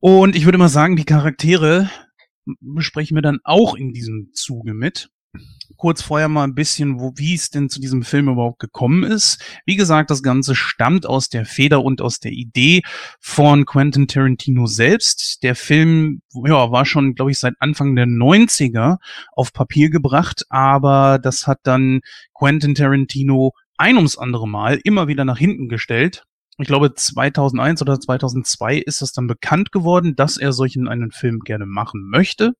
Und 0.00 0.34
ich 0.34 0.46
würde 0.46 0.58
mal 0.58 0.68
sagen, 0.68 0.96
die 0.96 1.04
Charaktere 1.04 1.88
besprechen 2.60 3.16
wir 3.16 3.22
dann 3.22 3.40
auch 3.44 3.74
in 3.74 3.92
diesem 3.92 4.30
Zuge 4.32 4.74
mit 4.74 5.10
kurz 5.76 6.02
vorher 6.02 6.28
mal 6.28 6.44
ein 6.44 6.54
bisschen, 6.54 7.00
wo, 7.00 7.12
wie 7.16 7.34
es 7.34 7.50
denn 7.50 7.68
zu 7.68 7.80
diesem 7.80 8.02
Film 8.02 8.28
überhaupt 8.28 8.58
gekommen 8.58 9.02
ist. 9.02 9.42
Wie 9.64 9.76
gesagt, 9.76 10.10
das 10.10 10.22
Ganze 10.22 10.54
stammt 10.54 11.06
aus 11.06 11.28
der 11.28 11.44
Feder 11.44 11.84
und 11.84 12.00
aus 12.00 12.18
der 12.18 12.32
Idee 12.32 12.82
von 13.20 13.66
Quentin 13.66 14.08
Tarantino 14.08 14.66
selbst. 14.66 15.42
Der 15.42 15.54
Film 15.54 16.22
ja, 16.32 16.70
war 16.70 16.86
schon, 16.86 17.14
glaube 17.14 17.30
ich, 17.30 17.38
seit 17.38 17.54
Anfang 17.58 17.94
der 17.94 18.06
90er 18.06 18.96
auf 19.32 19.52
Papier 19.52 19.90
gebracht, 19.90 20.44
aber 20.48 21.18
das 21.18 21.46
hat 21.46 21.60
dann 21.64 22.00
Quentin 22.34 22.74
Tarantino 22.74 23.52
ein 23.76 23.96
ums 23.96 24.16
andere 24.16 24.48
Mal 24.48 24.80
immer 24.84 25.08
wieder 25.08 25.24
nach 25.24 25.38
hinten 25.38 25.68
gestellt 25.68 26.24
ich 26.58 26.66
glaube 26.66 26.94
2001 26.94 27.82
oder 27.82 28.00
2002 28.00 28.78
ist 28.78 29.02
es 29.02 29.12
dann 29.12 29.26
bekannt 29.26 29.72
geworden, 29.72 30.16
dass 30.16 30.38
er 30.38 30.52
solchen 30.52 30.88
einen 30.88 31.10
Film 31.10 31.40
gerne 31.40 31.66
machen 31.66 32.08
möchte. 32.08 32.54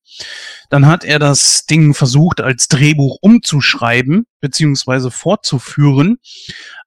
Dann 0.68 0.86
hat 0.86 1.04
er 1.04 1.18
das 1.18 1.64
Ding 1.64 1.94
versucht 1.94 2.40
als 2.40 2.68
Drehbuch 2.68 3.16
umzuschreiben 3.20 4.26
beziehungsweise 4.40 5.10
fortzuführen, 5.10 6.18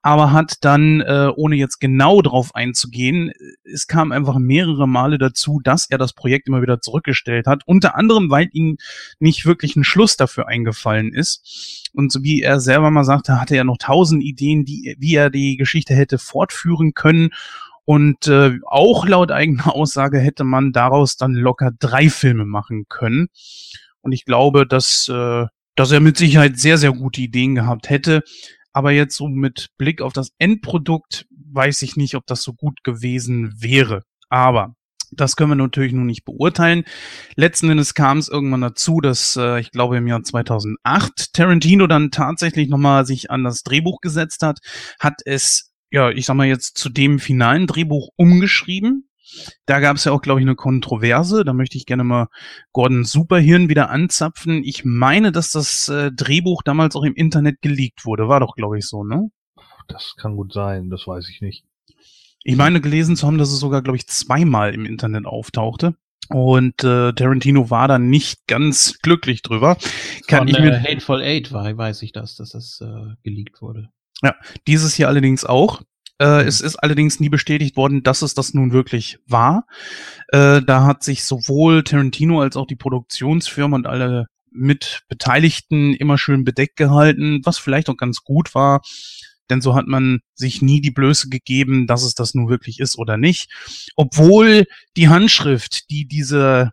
aber 0.02 0.32
hat 0.32 0.56
dann, 0.62 1.00
äh, 1.02 1.30
ohne 1.36 1.56
jetzt 1.56 1.78
genau 1.78 2.22
drauf 2.22 2.54
einzugehen, 2.54 3.32
es 3.64 3.86
kam 3.86 4.12
einfach 4.12 4.38
mehrere 4.38 4.88
Male 4.88 5.18
dazu, 5.18 5.60
dass 5.62 5.90
er 5.90 5.98
das 5.98 6.14
Projekt 6.14 6.48
immer 6.48 6.62
wieder 6.62 6.80
zurückgestellt 6.80 7.46
hat, 7.46 7.62
unter 7.66 7.96
anderem, 7.96 8.30
weil 8.30 8.48
ihm 8.52 8.78
nicht 9.18 9.44
wirklich 9.44 9.76
ein 9.76 9.84
Schluss 9.84 10.16
dafür 10.16 10.48
eingefallen 10.48 11.12
ist. 11.12 11.90
Und 11.92 12.12
so 12.12 12.22
wie 12.22 12.40
er 12.40 12.60
selber 12.60 12.90
mal 12.90 13.04
sagte, 13.04 13.40
hatte 13.40 13.56
er 13.56 13.64
noch 13.64 13.76
tausend 13.78 14.22
Ideen, 14.22 14.64
die, 14.64 14.96
wie 14.98 15.14
er 15.14 15.28
die 15.28 15.56
Geschichte 15.56 15.94
hätte 15.94 16.18
fortführen 16.18 16.94
können. 16.94 17.30
Und 17.84 18.26
äh, 18.26 18.58
auch 18.64 19.06
laut 19.06 19.30
eigener 19.30 19.66
Aussage 19.74 20.18
hätte 20.18 20.44
man 20.44 20.72
daraus 20.72 21.16
dann 21.16 21.34
locker 21.34 21.72
drei 21.78 22.08
Filme 22.08 22.46
machen 22.46 22.86
können. 22.88 23.28
Und 24.00 24.12
ich 24.12 24.24
glaube, 24.24 24.66
dass, 24.66 25.08
äh, 25.08 25.46
dass 25.74 25.92
er 25.92 26.00
mit 26.00 26.16
Sicherheit 26.16 26.58
sehr, 26.58 26.78
sehr 26.78 26.92
gute 26.92 27.20
Ideen 27.20 27.54
gehabt 27.54 27.90
hätte. 27.90 28.22
Aber 28.72 28.92
jetzt 28.92 29.16
so 29.16 29.28
mit 29.28 29.68
Blick 29.78 30.00
auf 30.00 30.12
das 30.12 30.30
Endprodukt 30.38 31.26
weiß 31.52 31.82
ich 31.82 31.96
nicht, 31.96 32.14
ob 32.14 32.26
das 32.26 32.42
so 32.42 32.52
gut 32.52 32.84
gewesen 32.84 33.54
wäre. 33.60 34.02
Aber 34.28 34.74
das 35.12 35.36
können 35.36 35.50
wir 35.50 35.56
natürlich 35.56 35.92
nun 35.92 36.06
nicht 36.06 36.24
beurteilen. 36.24 36.84
Letzten 37.34 37.70
Endes 37.70 37.94
kam 37.94 38.18
es 38.18 38.28
irgendwann 38.28 38.60
dazu, 38.60 39.00
dass 39.00 39.36
äh, 39.36 39.60
ich 39.60 39.72
glaube 39.72 39.96
im 39.96 40.06
Jahr 40.06 40.22
2008 40.22 41.32
Tarantino 41.32 41.86
dann 41.86 42.10
tatsächlich 42.10 42.68
nochmal 42.68 43.06
sich 43.06 43.30
an 43.30 43.42
das 43.42 43.62
Drehbuch 43.62 44.00
gesetzt 44.00 44.42
hat, 44.42 44.60
hat 45.00 45.20
es, 45.24 45.72
ja, 45.90 46.10
ich 46.10 46.26
sag 46.26 46.36
mal 46.36 46.46
jetzt 46.46 46.78
zu 46.78 46.88
dem 46.88 47.18
finalen 47.18 47.66
Drehbuch 47.66 48.10
umgeschrieben. 48.16 49.09
Da 49.66 49.80
gab 49.80 49.96
es 49.96 50.04
ja 50.04 50.12
auch, 50.12 50.22
glaube 50.22 50.40
ich, 50.40 50.44
eine 50.44 50.56
Kontroverse. 50.56 51.44
Da 51.44 51.52
möchte 51.52 51.76
ich 51.76 51.86
gerne 51.86 52.04
mal 52.04 52.28
Gordon 52.72 53.04
Superhirn 53.04 53.68
wieder 53.68 53.90
anzapfen. 53.90 54.62
Ich 54.64 54.84
meine, 54.84 55.32
dass 55.32 55.52
das 55.52 55.88
äh, 55.88 56.10
Drehbuch 56.12 56.62
damals 56.62 56.96
auch 56.96 57.04
im 57.04 57.14
Internet 57.14 57.62
geleakt 57.62 58.04
wurde. 58.04 58.28
War 58.28 58.40
doch, 58.40 58.54
glaube 58.54 58.78
ich, 58.78 58.86
so, 58.86 59.04
ne? 59.04 59.30
Das 59.88 60.14
kann 60.16 60.36
gut 60.36 60.52
sein, 60.52 60.88
das 60.88 61.06
weiß 61.06 61.28
ich 61.28 61.40
nicht. 61.40 61.64
Ich 62.42 62.56
meine 62.56 62.80
gelesen 62.80 63.16
zu 63.16 63.26
haben, 63.26 63.38
dass 63.38 63.50
es 63.50 63.58
sogar, 63.58 63.82
glaube 63.82 63.96
ich, 63.96 64.06
zweimal 64.06 64.72
im 64.72 64.86
Internet 64.86 65.26
auftauchte. 65.26 65.94
Und 66.28 66.84
äh, 66.84 67.12
Tarantino 67.12 67.70
war 67.70 67.88
da 67.88 67.98
nicht 67.98 68.46
ganz 68.46 68.98
glücklich 69.02 69.42
drüber. 69.42 69.76
Kann 70.28 70.40
Von, 70.40 70.48
ich 70.48 70.58
mir 70.60 70.72
äh, 70.72 70.80
Hateful 70.80 71.20
Eight 71.22 71.52
war, 71.52 71.76
weiß 71.76 72.02
ich 72.02 72.12
das, 72.12 72.36
dass 72.36 72.50
das 72.50 72.80
äh, 72.80 73.14
geleakt 73.24 73.60
wurde. 73.60 73.90
Ja, 74.22 74.34
dieses 74.66 74.94
hier 74.94 75.08
allerdings 75.08 75.44
auch. 75.44 75.82
Äh. 76.20 76.44
Es 76.44 76.60
ist 76.60 76.76
allerdings 76.76 77.18
nie 77.18 77.28
bestätigt 77.28 77.76
worden, 77.76 78.02
dass 78.02 78.22
es 78.22 78.34
das 78.34 78.54
nun 78.54 78.72
wirklich 78.72 79.18
war. 79.26 79.66
Äh, 80.28 80.62
da 80.62 80.84
hat 80.84 81.02
sich 81.02 81.24
sowohl 81.24 81.82
Tarantino 81.82 82.40
als 82.40 82.56
auch 82.56 82.66
die 82.66 82.76
Produktionsfirma 82.76 83.76
und 83.76 83.86
alle 83.86 84.26
mit 84.52 85.02
Beteiligten 85.08 85.94
immer 85.94 86.18
schön 86.18 86.44
bedeckt 86.44 86.76
gehalten, 86.76 87.40
was 87.44 87.58
vielleicht 87.58 87.88
auch 87.88 87.96
ganz 87.96 88.22
gut 88.22 88.54
war, 88.54 88.82
denn 89.50 89.60
so 89.60 89.74
hat 89.74 89.86
man 89.86 90.20
sich 90.34 90.62
nie 90.62 90.80
die 90.80 90.90
Blöße 90.90 91.28
gegeben, 91.28 91.86
dass 91.86 92.02
es 92.02 92.14
das 92.14 92.34
nun 92.34 92.48
wirklich 92.48 92.80
ist 92.80 92.98
oder 92.98 93.16
nicht. 93.16 93.50
Obwohl 93.96 94.64
die 94.96 95.08
Handschrift, 95.08 95.90
die 95.90 96.06
diese, 96.06 96.70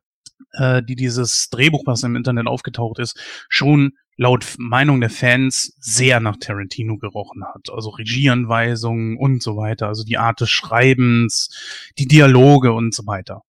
äh, 0.53 0.83
die 0.83 0.95
dieses 0.95 1.49
Drehbuch, 1.49 1.83
was 1.85 2.03
im 2.03 2.15
Internet 2.15 2.47
aufgetaucht 2.47 2.99
ist, 2.99 3.19
schon 3.49 3.93
laut 4.17 4.55
Meinung 4.57 4.99
der 4.99 5.11
Fans 5.11 5.75
sehr 5.79 6.19
nach 6.19 6.37
Tarantino 6.37 6.97
gerochen 6.97 7.43
hat. 7.45 7.69
Also 7.71 7.91
Regieanweisungen 7.91 9.17
und 9.17 9.41
so 9.41 9.55
weiter, 9.55 9.87
also 9.87 10.03
die 10.03 10.17
Art 10.17 10.41
des 10.41 10.49
Schreibens, 10.49 11.49
die 11.97 12.07
Dialoge 12.07 12.73
und 12.73 12.93
so 12.93 13.05
weiter. 13.05 13.43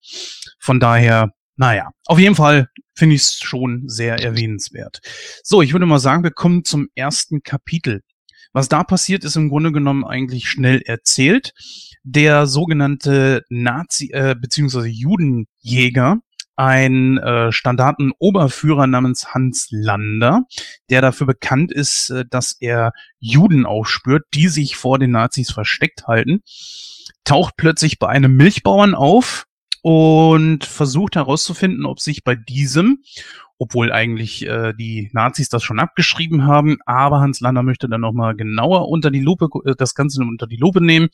Von 0.58 0.78
daher, 0.78 1.32
naja, 1.56 1.90
auf 2.06 2.18
jeden 2.18 2.34
Fall 2.34 2.68
finde 2.94 3.16
ich 3.16 3.22
es 3.22 3.40
schon 3.40 3.88
sehr 3.88 4.22
erwähnenswert. 4.22 5.00
So, 5.42 5.62
ich 5.62 5.72
würde 5.72 5.86
mal 5.86 5.98
sagen, 5.98 6.22
wir 6.22 6.30
kommen 6.30 6.64
zum 6.64 6.88
ersten 6.94 7.42
Kapitel. 7.42 8.02
Was 8.52 8.68
da 8.68 8.82
passiert, 8.82 9.24
ist 9.24 9.36
im 9.36 9.48
Grunde 9.48 9.72
genommen 9.72 10.04
eigentlich 10.04 10.48
schnell 10.48 10.82
erzählt. 10.82 11.52
Der 12.02 12.46
sogenannte 12.46 13.42
Nazi- 13.50 14.10
äh, 14.12 14.34
bzw. 14.38 14.86
Judenjäger, 14.88 16.18
ein 16.58 17.18
äh, 17.18 17.52
Standartenoberführer 17.52 18.88
namens 18.88 19.32
Hans 19.32 19.68
Lander, 19.70 20.42
der 20.90 21.00
dafür 21.00 21.28
bekannt 21.28 21.72
ist, 21.72 22.10
äh, 22.10 22.24
dass 22.28 22.56
er 22.58 22.92
Juden 23.20 23.64
aufspürt, 23.64 24.24
die 24.34 24.48
sich 24.48 24.76
vor 24.76 24.98
den 24.98 25.12
Nazis 25.12 25.52
versteckt 25.52 26.08
halten, 26.08 26.42
taucht 27.22 27.54
plötzlich 27.56 28.00
bei 28.00 28.08
einem 28.08 28.36
Milchbauern 28.36 28.96
auf 28.96 29.46
und 29.82 30.64
versucht 30.64 31.14
herauszufinden, 31.14 31.86
ob 31.86 32.00
sich 32.00 32.24
bei 32.24 32.34
diesem 32.34 33.02
obwohl 33.60 33.90
eigentlich 33.90 34.46
äh, 34.46 34.72
die 34.72 35.10
Nazis 35.12 35.48
das 35.48 35.64
schon 35.64 35.80
abgeschrieben 35.80 36.46
haben. 36.46 36.78
Aber 36.86 37.18
Hans 37.18 37.40
Lander 37.40 37.64
möchte 37.64 37.88
dann 37.88 38.00
nochmal 38.00 38.36
genauer 38.36 38.88
unter 38.88 39.10
die 39.10 39.20
Lupe, 39.20 39.48
äh, 39.64 39.74
das 39.76 39.96
Ganze 39.96 40.22
unter 40.22 40.46
die 40.46 40.56
Lupe 40.56 40.80
nehmen 40.80 41.08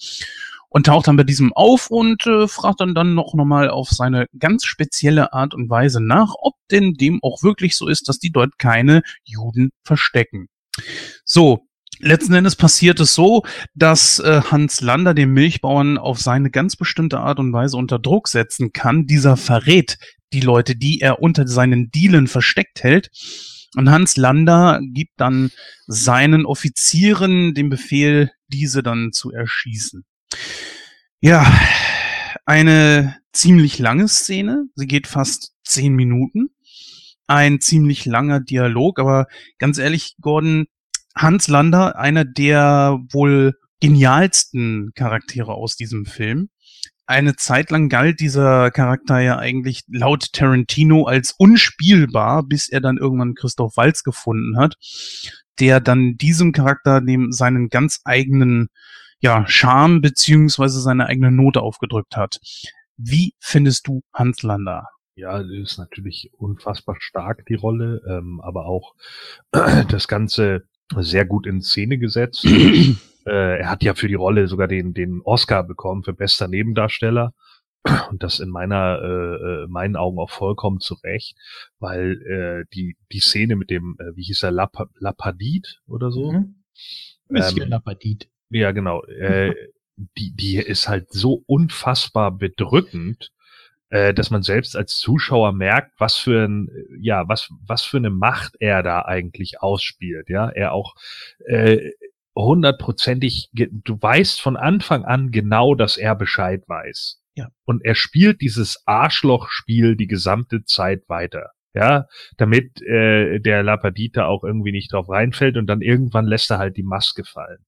und 0.75 0.87
taucht 0.87 1.07
dann 1.07 1.17
bei 1.17 1.23
diesem 1.23 1.53
auf 1.53 1.89
und 1.89 2.27
äh, 2.27 2.49
fragt 2.49 2.81
dann 2.81 2.97
dann 2.97 3.15
noch 3.15 3.35
nochmal 3.35 3.71
auf 3.71 3.91
seine 3.91 4.27
ganz 4.37 4.65
spezielle 4.65 5.33
Art 5.33 5.55
und 5.55 5.71
Weise 5.71 6.05
nach, 6.05 6.35
ob 6.37 6.55
denn 6.69 6.95
dem 6.95 7.21
auch 7.23 7.45
wirklich 7.45 7.77
so 7.77 7.87
ist, 7.87 8.09
dass 8.09 8.19
die 8.19 8.33
dort 8.33 8.59
keine 8.59 9.03
Juden 9.23 9.71
verstecken. 9.85 10.49
So, 11.25 11.69
Letzten 12.01 12.35
Endes 12.35 12.57
passiert 12.57 12.99
es 12.99 13.15
so, 13.15 13.45
dass 13.77 14.19
äh, 14.19 14.43
Hans 14.51 14.81
Lander 14.81 15.15
den 15.15 15.31
Milchbauern 15.31 15.97
auf 15.97 16.21
seine 16.21 16.51
ganz 16.51 16.75
bestimmte 16.75 17.21
Art 17.21 17.39
und 17.39 17.53
Weise 17.53 17.77
unter 17.77 18.01
Druck 18.01 18.27
setzen 18.27 18.73
kann. 18.73 19.07
Dieser 19.07 19.37
verrät 19.37 19.97
die 20.33 20.41
Leute, 20.41 20.75
die 20.75 21.01
er 21.01 21.23
unter 21.23 21.47
seinen 21.47 21.93
Dielen 21.93 22.27
versteckt 22.27 22.83
hält. 22.83 23.11
Und 23.77 23.91
Hans 23.91 24.17
Lander 24.17 24.81
gibt 24.83 25.13
dann 25.19 25.53
seinen 25.87 26.47
Offizieren 26.47 27.55
den 27.55 27.69
Befehl, 27.69 28.33
diese 28.49 28.83
dann 28.83 29.13
zu 29.13 29.31
erschießen. 29.31 30.05
Ja, 31.21 31.47
eine 32.45 33.17
ziemlich 33.33 33.79
lange 33.79 34.09
Szene. 34.09 34.67
Sie 34.75 34.87
geht 34.87 35.07
fast 35.07 35.53
zehn 35.65 35.95
Minuten. 35.95 36.51
Ein 37.27 37.61
ziemlich 37.61 38.05
langer 38.05 38.41
Dialog, 38.41 38.99
aber 38.99 39.27
ganz 39.59 39.79
ehrlich, 39.79 40.17
Gordon, 40.21 40.67
Hans 41.17 41.49
Lander, 41.49 41.99
einer 41.99 42.25
der 42.25 42.99
wohl 43.11 43.55
genialsten 43.81 44.93
Charaktere 44.95 45.55
aus 45.55 45.77
diesem 45.77 46.07
Film. 46.07 46.51
Eine 47.07 47.37
Zeit 47.37 47.71
lang 47.71 47.89
galt 47.89 48.21
dieser 48.21 48.71
Charakter 48.71 49.21
ja 49.21 49.39
eigentlich 49.39 49.83
laut 49.89 50.33
Tarantino 50.33 51.05
als 51.05 51.35
unspielbar, 51.37 52.43
bis 52.43 52.69
er 52.69 52.81
dann 52.81 52.97
irgendwann 52.97 53.35
Christoph 53.35 53.77
Walz 53.77 54.05
gefunden 54.05 54.59
hat, 54.59 54.77
der 55.61 55.81
dann 55.81 56.17
diesem 56.17 56.53
Charakter 56.53 57.01
dem 57.03 57.31
seinen 57.31 57.69
ganz 57.69 58.01
eigenen 58.05 58.69
ja, 59.25 59.47
Charme 59.47 60.03
beziehungsweise 60.03 60.83
seine 60.83 61.07
eigene 61.07 61.33
Note 61.33 61.63
aufgedrückt 61.63 62.15
hat. 62.15 62.41
Wie 62.99 63.33
findest 63.41 63.89
du 63.89 64.03
Hans 64.13 64.43
Lander? 64.43 64.87
Ja, 65.17 65.39
ist 65.41 65.79
natürlich 65.79 66.31
unfassbar 66.37 66.97
stark 66.99 67.47
die 67.47 67.55
Rolle, 67.55 68.03
ähm, 68.07 68.43
aber 68.43 68.67
auch 68.67 68.95
äh, 69.53 69.87
das 69.87 70.09
Ganze 70.09 70.65
sehr 70.99 71.25
gut 71.25 71.47
in 71.47 71.63
Szene 71.63 71.97
gesetzt. 71.97 72.45
äh, 73.27 73.61
er 73.61 73.71
hat 73.71 73.83
ja 73.83 73.95
für 73.95 74.09
die 74.09 74.15
Rolle 74.15 74.47
sogar 74.47 74.69
den, 74.69 74.93
den 74.93 75.23
Oscar 75.25 75.65
bekommen 75.65 76.03
für 76.03 76.13
bester 76.13 76.47
Nebendarsteller. 76.47 77.33
Und 78.11 78.23
das 78.23 78.41
in 78.41 78.51
meiner, 78.51 79.01
äh, 79.03 79.63
äh 79.63 79.67
meinen 79.69 79.97
Augen 79.97 80.19
auch 80.19 80.31
vollkommen 80.31 80.81
zurecht, 80.81 81.35
weil 81.79 82.21
äh, 82.23 82.65
die, 82.75 82.99
die 83.11 83.21
Szene 83.21 83.57
mit 83.57 83.71
dem, 83.71 83.97
äh, 84.01 84.17
wie 84.17 84.25
hieß 84.25 84.43
er, 84.43 84.51
Lap 84.51 84.77
Lapadit 84.99 85.81
oder 85.87 86.11
so? 86.11 86.33
Mhm. 86.33 86.57
Monsieur 87.29 87.65
ähm, 87.65 87.71
Lapadit. 87.71 88.29
Ja, 88.55 88.71
genau. 88.71 89.03
Äh, 89.07 89.53
die, 89.97 90.33
die 90.35 90.57
ist 90.57 90.89
halt 90.89 91.13
so 91.13 91.43
unfassbar 91.47 92.31
bedrückend, 92.31 93.33
äh, 93.91 94.15
dass 94.15 94.31
man 94.31 94.43
selbst 94.43 94.77
als 94.77 94.97
Zuschauer 94.97 95.53
merkt, 95.53 95.93
was 95.99 96.17
für 96.17 96.47
ein, 96.47 96.69
ja, 97.01 97.27
was, 97.29 97.49
was 97.67 97.83
für 97.83 97.97
eine 97.97 98.11
Macht 98.11 98.55
er 98.61 98.85
da 98.85 99.03
eigentlich 99.03 99.61
ausspielt, 99.61 100.29
ja. 100.29 100.49
Er 100.51 100.73
auch 100.73 100.95
äh, 101.47 101.91
hundertprozentig, 102.37 103.51
du 103.53 104.01
weißt 104.01 104.41
von 104.41 104.57
Anfang 104.57 105.05
an 105.05 105.33
genau, 105.33 105.75
dass 105.75 105.97
er 105.97 106.15
Bescheid 106.15 106.63
weiß. 106.69 107.21
Ja. 107.35 107.49
Und 107.65 107.85
er 107.85 107.97
spielt 107.97 108.41
dieses 108.41 108.83
Arschlochspiel 108.87 109.97
die 109.97 110.07
gesamte 110.07 110.65
Zeit 110.65 111.09
weiter. 111.09 111.51
Ja, 111.77 112.07
damit 112.37 112.81
äh, 112.83 113.41
der 113.41 113.65
Lapadita 113.65 114.27
auch 114.27 114.45
irgendwie 114.45 114.71
nicht 114.71 114.93
drauf 114.93 115.09
reinfällt 115.09 115.57
und 115.57 115.67
dann 115.67 115.81
irgendwann 115.81 116.27
lässt 116.27 116.53
er 116.53 116.59
halt 116.59 116.77
die 116.77 116.85
Maske 116.85 117.25
fallen. 117.25 117.65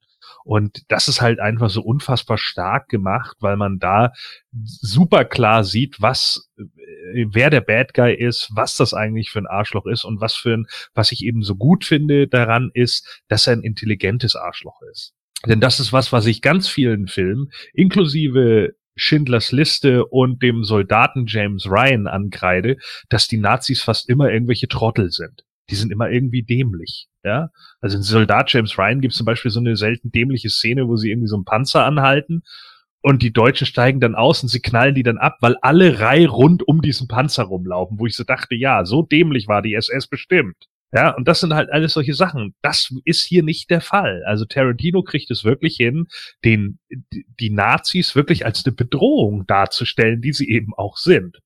Und 0.46 0.84
das 0.86 1.08
ist 1.08 1.20
halt 1.20 1.40
einfach 1.40 1.68
so 1.70 1.82
unfassbar 1.82 2.38
stark 2.38 2.88
gemacht, 2.88 3.36
weil 3.40 3.56
man 3.56 3.80
da 3.80 4.12
super 4.52 5.24
klar 5.24 5.64
sieht, 5.64 6.00
was, 6.00 6.48
äh, 6.56 7.26
wer 7.32 7.50
der 7.50 7.62
Bad 7.62 7.94
Guy 7.94 8.14
ist, 8.14 8.50
was 8.54 8.76
das 8.76 8.94
eigentlich 8.94 9.30
für 9.30 9.40
ein 9.40 9.48
Arschloch 9.48 9.86
ist 9.86 10.04
und 10.04 10.20
was 10.20 10.36
für 10.36 10.54
ein, 10.54 10.66
was 10.94 11.10
ich 11.10 11.24
eben 11.24 11.42
so 11.42 11.56
gut 11.56 11.84
finde 11.84 12.28
daran 12.28 12.70
ist, 12.74 13.24
dass 13.26 13.48
er 13.48 13.54
ein 13.54 13.64
intelligentes 13.64 14.36
Arschloch 14.36 14.82
ist. 14.92 15.14
Denn 15.46 15.58
das 15.58 15.80
ist 15.80 15.92
was, 15.92 16.12
was 16.12 16.26
ich 16.26 16.42
ganz 16.42 16.68
vielen 16.68 17.08
Filmen, 17.08 17.50
inklusive 17.74 18.76
Schindlers 18.94 19.50
Liste 19.50 20.06
und 20.06 20.44
dem 20.44 20.62
Soldaten 20.62 21.24
James 21.26 21.66
Ryan 21.68 22.06
ankreide, 22.06 22.76
dass 23.08 23.26
die 23.26 23.38
Nazis 23.38 23.82
fast 23.82 24.08
immer 24.08 24.30
irgendwelche 24.30 24.68
Trottel 24.68 25.10
sind 25.10 25.42
die 25.70 25.74
sind 25.74 25.92
immer 25.92 26.10
irgendwie 26.10 26.42
dämlich. 26.42 27.08
Ja, 27.24 27.50
also 27.80 27.96
in 27.96 28.02
Soldat 28.02 28.52
James 28.52 28.78
Ryan 28.78 29.00
gibt 29.00 29.12
es 29.12 29.18
zum 29.18 29.26
Beispiel 29.26 29.50
so 29.50 29.60
eine 29.60 29.76
selten 29.76 30.12
dämliche 30.12 30.50
Szene, 30.50 30.88
wo 30.88 30.96
sie 30.96 31.10
irgendwie 31.10 31.28
so 31.28 31.36
einen 31.36 31.44
Panzer 31.44 31.84
anhalten 31.84 32.42
und 33.06 33.22
die 33.22 33.32
Deutschen 33.32 33.68
steigen 33.68 34.00
dann 34.00 34.16
aus 34.16 34.42
und 34.42 34.48
sie 34.48 34.60
knallen 34.60 34.96
die 34.96 35.04
dann 35.04 35.18
ab, 35.18 35.36
weil 35.40 35.56
alle 35.62 36.00
Reihe 36.00 36.28
rund 36.28 36.66
um 36.66 36.82
diesen 36.82 37.06
Panzer 37.06 37.44
rumlaufen, 37.44 38.00
wo 38.00 38.06
ich 38.06 38.16
so 38.16 38.24
dachte, 38.24 38.56
ja, 38.56 38.84
so 38.84 39.02
dämlich 39.02 39.46
war 39.46 39.62
die 39.62 39.74
SS 39.74 40.08
bestimmt. 40.08 40.56
Ja, 40.92 41.14
und 41.14 41.28
das 41.28 41.38
sind 41.38 41.54
halt 41.54 41.70
alles 41.70 41.92
solche 41.92 42.14
Sachen. 42.14 42.54
Das 42.62 42.92
ist 43.04 43.24
hier 43.24 43.42
nicht 43.44 43.70
der 43.70 43.80
Fall. 43.80 44.22
Also 44.26 44.44
Tarantino 44.44 45.02
kriegt 45.02 45.30
es 45.30 45.44
wirklich 45.44 45.76
hin, 45.76 46.06
den, 46.44 46.80
die 47.38 47.50
Nazis 47.50 48.16
wirklich 48.16 48.44
als 48.44 48.64
eine 48.64 48.74
Bedrohung 48.74 49.46
darzustellen, 49.46 50.20
die 50.20 50.32
sie 50.32 50.48
eben 50.48 50.74
auch 50.74 50.96
sind. 50.96 51.38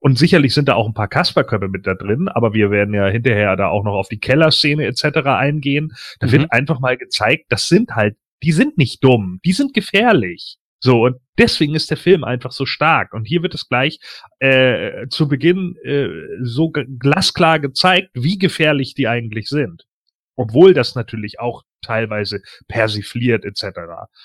Und 0.00 0.18
sicherlich 0.18 0.54
sind 0.54 0.68
da 0.68 0.74
auch 0.74 0.86
ein 0.86 0.94
paar 0.94 1.08
Kasperköpfe 1.08 1.68
mit 1.68 1.86
da 1.86 1.94
drin, 1.94 2.28
aber 2.28 2.54
wir 2.54 2.70
werden 2.70 2.94
ja 2.94 3.06
hinterher 3.06 3.54
da 3.56 3.68
auch 3.68 3.84
noch 3.84 3.94
auf 3.94 4.08
die 4.08 4.18
Kellerszene 4.18 4.86
etc. 4.86 5.26
eingehen. 5.26 5.92
Da 6.18 6.26
mhm. 6.26 6.32
wird 6.32 6.52
einfach 6.52 6.80
mal 6.80 6.96
gezeigt, 6.96 7.46
das 7.50 7.68
sind 7.68 7.94
halt, 7.94 8.16
die 8.42 8.52
sind 8.52 8.78
nicht 8.78 9.04
dumm, 9.04 9.40
die 9.44 9.52
sind 9.52 9.74
gefährlich. 9.74 10.56
So, 10.82 11.04
und 11.04 11.18
deswegen 11.38 11.74
ist 11.74 11.90
der 11.90 11.98
Film 11.98 12.24
einfach 12.24 12.52
so 12.52 12.64
stark. 12.64 13.12
Und 13.12 13.26
hier 13.26 13.42
wird 13.42 13.54
es 13.54 13.68
gleich 13.68 14.00
äh, 14.38 15.06
zu 15.08 15.28
Beginn 15.28 15.76
äh, 15.84 16.08
so 16.42 16.70
glasklar 16.70 17.60
gezeigt, 17.60 18.08
wie 18.14 18.38
gefährlich 18.38 18.94
die 18.94 19.06
eigentlich 19.06 19.48
sind. 19.50 19.84
Obwohl 20.36 20.72
das 20.72 20.94
natürlich 20.94 21.38
auch 21.38 21.64
teilweise 21.82 22.40
persifliert 22.66 23.44
etc. 23.44 23.80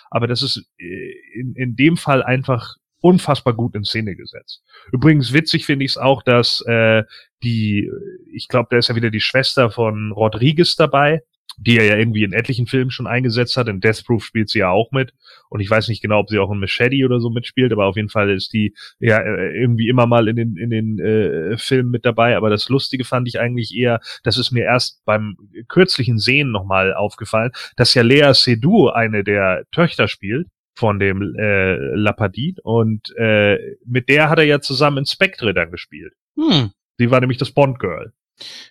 Aber 0.10 0.28
das 0.28 0.42
ist 0.42 0.66
äh, 0.78 1.12
in, 1.34 1.56
in 1.56 1.76
dem 1.76 1.98
Fall 1.98 2.24
einfach 2.24 2.76
unfassbar 3.06 3.54
gut 3.54 3.76
in 3.76 3.84
Szene 3.84 4.16
gesetzt. 4.16 4.64
Übrigens 4.92 5.32
witzig 5.32 5.68
finde 5.68 5.86
ich 5.86 5.92
es 5.92 5.98
auch, 5.98 6.24
dass 6.24 6.62
äh, 6.62 7.04
die, 7.44 7.92
ich 8.34 8.48
glaube, 8.48 8.68
da 8.72 8.78
ist 8.78 8.90
ja 8.90 8.96
wieder 8.96 9.12
die 9.12 9.22
Schwester 9.22 9.70
von 9.70 10.12
Rodriguez 10.12 10.76
dabei, 10.76 11.22
die 11.58 11.78
er 11.78 11.86
ja 11.86 11.98
irgendwie 11.98 12.24
in 12.24 12.34
etlichen 12.34 12.66
Filmen 12.66 12.90
schon 12.90 13.06
eingesetzt 13.06 13.58
hat. 13.58 13.68
In 13.68 13.80
Death 13.80 14.04
Proof 14.06 14.26
spielt 14.26 14.50
sie 14.50 14.60
ja 14.60 14.72
auch 14.72 14.92
mit. 14.92 15.14
Und 15.50 15.60
ich 15.60 15.70
weiß 15.70 15.88
nicht 15.88 16.02
genau, 16.02 16.20
ob 16.20 16.30
sie 16.30 16.40
auch 16.40 16.52
in 16.52 16.60
Machete 16.60 17.06
oder 17.06 17.20
so 17.20 17.30
mitspielt, 17.30 17.72
aber 17.72 17.86
auf 17.86 17.96
jeden 17.96 18.10
Fall 18.10 18.32
ist 18.32 18.52
die 18.54 18.74
ja 19.00 19.20
äh, 19.20 19.56
irgendwie 19.56 19.88
immer 19.88 20.08
mal 20.08 20.28
in 20.28 20.36
den, 20.36 20.58
in 20.58 20.72
den 20.72 20.98
äh, 20.98 21.58
Filmen 21.60 21.92
mit 21.92 22.06
dabei. 22.06 22.36
Aber 22.38 22.50
das 22.50 22.70
Lustige 22.70 23.06
fand 23.06 23.28
ich 23.28 23.40
eigentlich 23.40 23.76
eher, 23.76 24.00
das 24.24 24.40
ist 24.40 24.50
mir 24.50 24.64
erst 24.64 25.06
beim 25.06 25.38
kürzlichen 25.68 26.18
Sehen 26.18 26.50
nochmal 26.50 26.96
aufgefallen, 26.96 27.52
dass 27.78 27.94
ja 27.94 28.02
Lea 28.02 28.34
Seydoux 28.34 28.90
eine 28.90 29.24
der 29.24 29.66
Töchter 29.72 30.08
spielt 30.08 30.48
von 30.76 31.00
dem 31.00 31.36
äh, 31.36 31.76
Lapadit 31.96 32.60
und 32.60 33.16
äh, 33.18 33.58
mit 33.86 34.10
der 34.10 34.30
hat 34.30 34.40
er 34.40 34.46
ja 34.46 34.60
zusammen 34.60 35.00
in 35.00 35.06
Spectre 35.06 35.54
dann 35.54 35.72
gespielt. 35.72 36.14
Hm. 36.38 36.72
Sie 36.98 37.12
war 37.12 37.20
nämlich 37.22 37.38
das 37.38 37.52
Bond 37.52 37.80
Girl. 37.80 38.14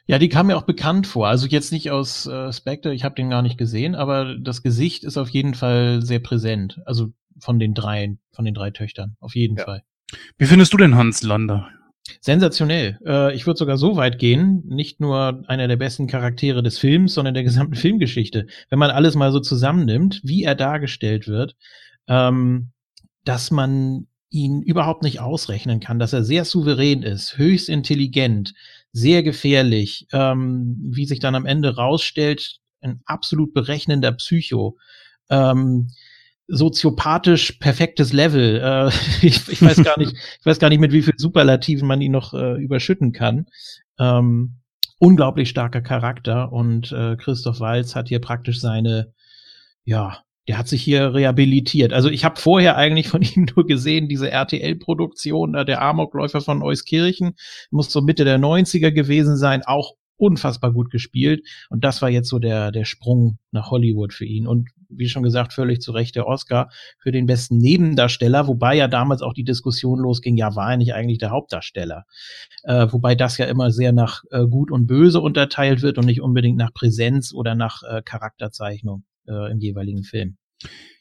Ja, 0.07 0.19
die 0.19 0.29
kam 0.29 0.49
mir 0.49 0.57
auch 0.57 0.67
bekannt 0.67 1.07
vor. 1.07 1.29
Also 1.29 1.47
jetzt 1.47 1.73
nicht 1.73 1.91
aus 1.91 2.27
äh, 2.27 2.53
Spectre, 2.53 2.93
ich 2.93 3.05
habe 3.05 3.15
den 3.15 3.31
gar 3.31 3.41
nicht 3.41 3.57
gesehen, 3.57 3.95
aber 3.95 4.37
das 4.39 4.63
Gesicht 4.63 5.05
ist 5.05 5.17
auf 5.17 5.31
jeden 5.31 5.55
Fall 5.55 6.03
sehr 6.03 6.19
präsent. 6.19 6.83
Also 6.85 7.13
von 7.39 7.59
den 7.59 7.75
drei, 7.75 8.17
von 8.33 8.45
den 8.45 8.55
drei 8.55 8.71
Töchtern, 8.71 9.17
auf 9.21 9.35
jeden 9.35 9.57
ja. 9.57 9.65
Fall. 9.65 9.83
Wie 10.37 10.47
findest 10.47 10.73
du 10.73 10.77
den 10.77 10.97
Hans 10.97 11.23
Lander? 11.23 11.69
Sensationell. 12.21 12.99
Äh, 13.07 13.35
ich 13.35 13.47
würde 13.47 13.59
sogar 13.59 13.79
so 13.79 13.97
weit 13.97 14.19
gehen, 14.19 14.63
nicht 14.67 15.01
nur 15.01 15.43
einer 15.47 15.69
der 15.69 15.77
besten 15.77 16.07
Charaktere 16.07 16.63
des 16.63 16.79
Films, 16.79 17.15
sondern 17.15 17.35
der 17.35 17.45
gesamten 17.45 17.75
Filmgeschichte. 17.75 18.47
Wenn 18.69 18.79
man 18.79 18.91
alles 18.91 19.15
mal 19.15 19.33
so 19.33 19.41
zusammennimmt, 19.41 20.21
wie 20.23 20.45
er 20.45 20.55
dargestellt 20.55 21.27
wird, 21.27 21.57
ähm, 22.09 22.71
dass 23.25 23.51
man 23.51 24.07
ihn 24.31 24.63
überhaupt 24.63 25.03
nicht 25.03 25.21
ausrechnen 25.21 25.81
kann, 25.81 25.99
dass 25.99 26.13
er 26.13 26.25
sehr 26.25 26.45
souverän 26.45 27.03
ist, 27.03 27.39
höchst 27.39 27.69
intelligent, 27.69 28.53
sehr 28.93 29.23
gefährlich, 29.23 30.07
ähm, 30.13 30.77
wie 30.91 31.07
sich 31.07 31.21
dann 31.21 31.35
am 31.35 31.47
Ende 31.47 31.77
rausstellt, 31.77 32.59
ein 32.81 33.01
absolut 33.07 33.55
berechnender 33.55 34.13
Psycho. 34.13 34.77
Ähm, 35.31 35.89
soziopathisch 36.47 37.53
perfektes 37.53 38.13
Level. 38.13 38.61
Äh, 38.61 38.89
ich, 39.27 39.49
ich, 39.49 39.63
weiß 39.63 39.83
gar 39.83 39.99
nicht, 39.99 40.13
ich 40.41 40.47
weiß 40.47 40.59
gar 40.59 40.69
nicht, 40.69 40.81
mit 40.81 40.93
wie 40.93 41.03
viel 41.03 41.15
Superlativen 41.17 41.87
man 41.89 42.01
ihn 42.01 42.13
noch 42.13 42.35
äh, 42.35 42.61
überschütten 42.61 43.13
kann. 43.13 43.47
Ähm, 43.99 44.57
unglaublich 44.99 45.49
starker 45.49 45.81
Charakter 45.81 46.53
und 46.53 46.93
äh, 46.93 47.17
Christoph 47.17 47.61
Walz 47.61 47.95
hat 47.95 48.09
hier 48.09 48.21
praktisch 48.21 48.61
seine, 48.61 49.13
ja, 49.85 50.25
der 50.49 50.59
hat 50.59 50.69
sich 50.69 50.83
hier 50.83 51.15
rehabilitiert. 51.15 51.93
Also 51.93 52.11
ich 52.11 52.25
habe 52.25 52.41
vorher 52.41 52.77
eigentlich 52.77 53.09
von 53.09 53.23
ihm 53.35 53.47
nur 53.55 53.67
gesehen, 53.67 54.09
diese 54.09 54.31
RTL-Produktion, 54.31 55.55
da 55.55 55.65
der 55.65 55.83
Amokläufer 55.83 56.41
von 56.41 56.63
Euskirchen, 56.63 57.35
muss 57.71 57.91
so 57.91 58.03
Mitte 58.03 58.25
der 58.25 58.39
90er 58.39 58.91
gewesen 58.91 59.37
sein, 59.37 59.63
auch 59.63 59.95
unfassbar 60.17 60.73
gut 60.73 60.91
gespielt. 60.91 61.47
Und 61.71 61.85
das 61.85 62.03
war 62.03 62.09
jetzt 62.09 62.29
so 62.29 62.39
der, 62.39 62.71
der 62.71 62.85
Sprung 62.85 63.39
nach 63.51 63.71
Hollywood 63.71 64.13
für 64.13 64.25
ihn. 64.25 64.47
Und 64.47 64.69
wie 64.89 65.09
schon 65.09 65.23
gesagt, 65.23 65.53
völlig 65.53 65.81
zu 65.81 65.91
Recht 65.91 66.15
der 66.15 66.27
Oscar 66.27 66.71
für 66.99 67.11
den 67.11 67.27
besten 67.27 67.59
Nebendarsteller, 67.59 68.47
wobei 68.47 68.77
ja 68.77 68.87
damals 68.87 69.23
auch 69.23 69.35
die 69.35 69.43
Diskussion 69.43 69.99
losging, 69.99 70.37
ja, 70.37 70.55
war 70.55 70.73
er 70.73 70.77
nicht 70.77 70.95
eigentlich 70.95 71.19
der 71.19 71.31
Hauptdarsteller? 71.31 72.05
Äh, 72.63 72.87
wobei 72.91 73.15
das 73.17 73.39
ja 73.39 73.47
immer 73.47 73.71
sehr 73.71 73.93
nach 73.93 74.23
äh, 74.31 74.47
Gut 74.47 74.71
und 74.71 74.87
Böse 74.87 75.21
unterteilt 75.21 75.83
wird 75.83 75.99
und 75.99 76.07
nicht 76.07 76.21
unbedingt 76.21 76.59
nach 76.59 76.73
Präsenz 76.73 77.33
oder 77.35 77.55
nach 77.55 77.83
äh, 77.83 78.03
Charakterzeichnung. 78.03 79.05
Äh, 79.29 79.51
im 79.53 79.59
jeweiligen 79.59 80.05
Film. 80.05 80.37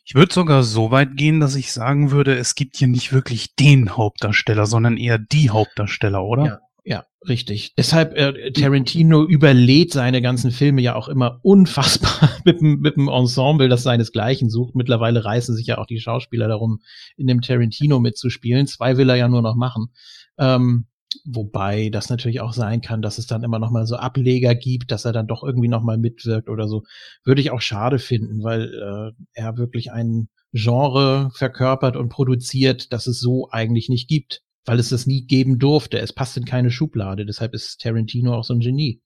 Ich 0.06 0.16
würde 0.16 0.34
sogar 0.34 0.64
so 0.64 0.92
weit 0.92 1.16
gehen, 1.16 1.40
dass 1.40 1.56
ich 1.56 1.72
sagen 1.72 2.12
würde, 2.12 2.36
es 2.36 2.56
gibt 2.56 2.76
hier 2.76 2.88
nicht 2.88 3.14
wirklich 3.14 3.56
den 3.56 3.96
Hauptdarsteller, 3.96 4.66
sondern 4.66 4.98
eher 4.98 5.18
die 5.18 5.50
Hauptdarsteller, 5.50 6.24
oder? 6.24 6.46
Ja. 6.46 6.60
Ja, 6.86 7.06
richtig. 7.30 7.76
Deshalb, 7.78 8.14
äh, 8.18 8.52
Tarantino 8.52 9.24
überlädt 9.24 9.94
seine 9.94 10.22
ganzen 10.22 10.52
Filme 10.52 10.82
ja 10.82 10.96
auch 10.96 11.08
immer 11.08 11.40
unfassbar 11.42 12.30
mit, 12.44 12.62
mit 12.62 12.98
dem 12.98 13.08
Ensemble, 13.08 13.70
das 13.70 13.84
seinesgleichen 13.84 14.50
sucht. 14.50 14.76
Mittlerweile 14.76 15.24
reißen 15.24 15.56
sich 15.56 15.66
ja 15.66 15.78
auch 15.78 15.86
die 15.86 16.02
Schauspieler 16.02 16.50
darum, 16.50 16.82
in 17.16 17.28
dem 17.28 17.40
Tarantino 17.40 18.02
mitzuspielen. 18.02 18.68
Zwei 18.68 18.98
will 18.98 19.10
er 19.10 19.16
ja 19.16 19.30
nur 19.30 19.42
noch 19.42 19.56
machen. 19.56 19.94
Ähm, 20.38 20.88
wobei 21.26 21.90
das 21.90 22.10
natürlich 22.10 22.42
auch 22.42 22.54
sein 22.54 22.82
kann, 22.82 23.02
dass 23.02 23.18
es 23.18 23.28
dann 23.28 23.44
immer 23.44 23.60
noch 23.60 23.72
mal 23.72 23.86
so 23.86 23.96
Ableger 23.96 24.56
gibt, 24.56 24.92
dass 24.92 25.06
er 25.06 25.14
dann 25.14 25.28
doch 25.28 25.44
irgendwie 25.44 25.68
noch 25.68 25.84
mal 25.84 25.98
mitwirkt 25.98 26.50
oder 26.50 26.68
so. 26.68 26.84
Würde 27.24 27.42
ich 27.42 27.52
auch 27.52 27.62
schade 27.62 28.00
finden, 28.00 28.44
weil 28.44 28.74
äh, 28.74 29.24
er 29.34 29.58
wirklich 29.58 29.92
ein 29.92 30.30
Genre 30.52 31.32
verkörpert 31.36 31.96
und 31.96 32.10
produziert, 32.10 32.94
das 32.94 33.08
es 33.08 33.20
so 33.20 33.50
eigentlich 33.52 33.90
nicht 33.90 34.08
gibt 34.08 34.44
weil 34.66 34.80
es 34.80 34.90
das 34.90 35.08
nie 35.08 35.26
geben 35.26 35.60
durfte. 35.60 36.00
Es 36.00 36.14
passt 36.14 36.38
in 36.38 36.46
keine 36.46 36.72
Schublade. 36.72 37.26
Deshalb 37.26 37.54
ist 37.54 37.82
Tarantino 37.82 38.34
auch 38.34 38.44
so 38.44 38.54
ein 38.54 38.60
Genie. 38.60 39.02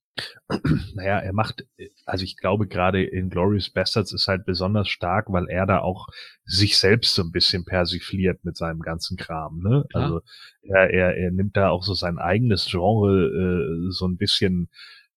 Naja, 0.93 1.19
er 1.19 1.33
macht, 1.33 1.65
also 2.05 2.23
ich 2.23 2.37
glaube 2.37 2.67
gerade 2.67 3.03
in 3.03 3.29
Glorious 3.29 3.69
Bastards 3.69 4.13
ist 4.13 4.27
halt 4.27 4.45
besonders 4.45 4.89
stark, 4.89 5.27
weil 5.29 5.47
er 5.49 5.65
da 5.65 5.79
auch 5.79 6.07
sich 6.45 6.77
selbst 6.77 7.13
so 7.13 7.23
ein 7.23 7.31
bisschen 7.31 7.65
persifliert 7.65 8.43
mit 8.43 8.57
seinem 8.57 8.79
ganzen 8.79 9.17
Kram. 9.17 9.59
Ne? 9.59 9.85
Ja. 9.93 9.99
Also 9.99 10.21
er, 10.63 10.89
er, 10.89 11.17
er 11.17 11.31
nimmt 11.31 11.57
da 11.57 11.69
auch 11.69 11.83
so 11.83 11.93
sein 11.93 12.17
eigenes 12.17 12.67
Genre 12.69 13.27
äh, 13.27 13.91
so 13.91 14.07
ein 14.07 14.17
bisschen 14.17 14.69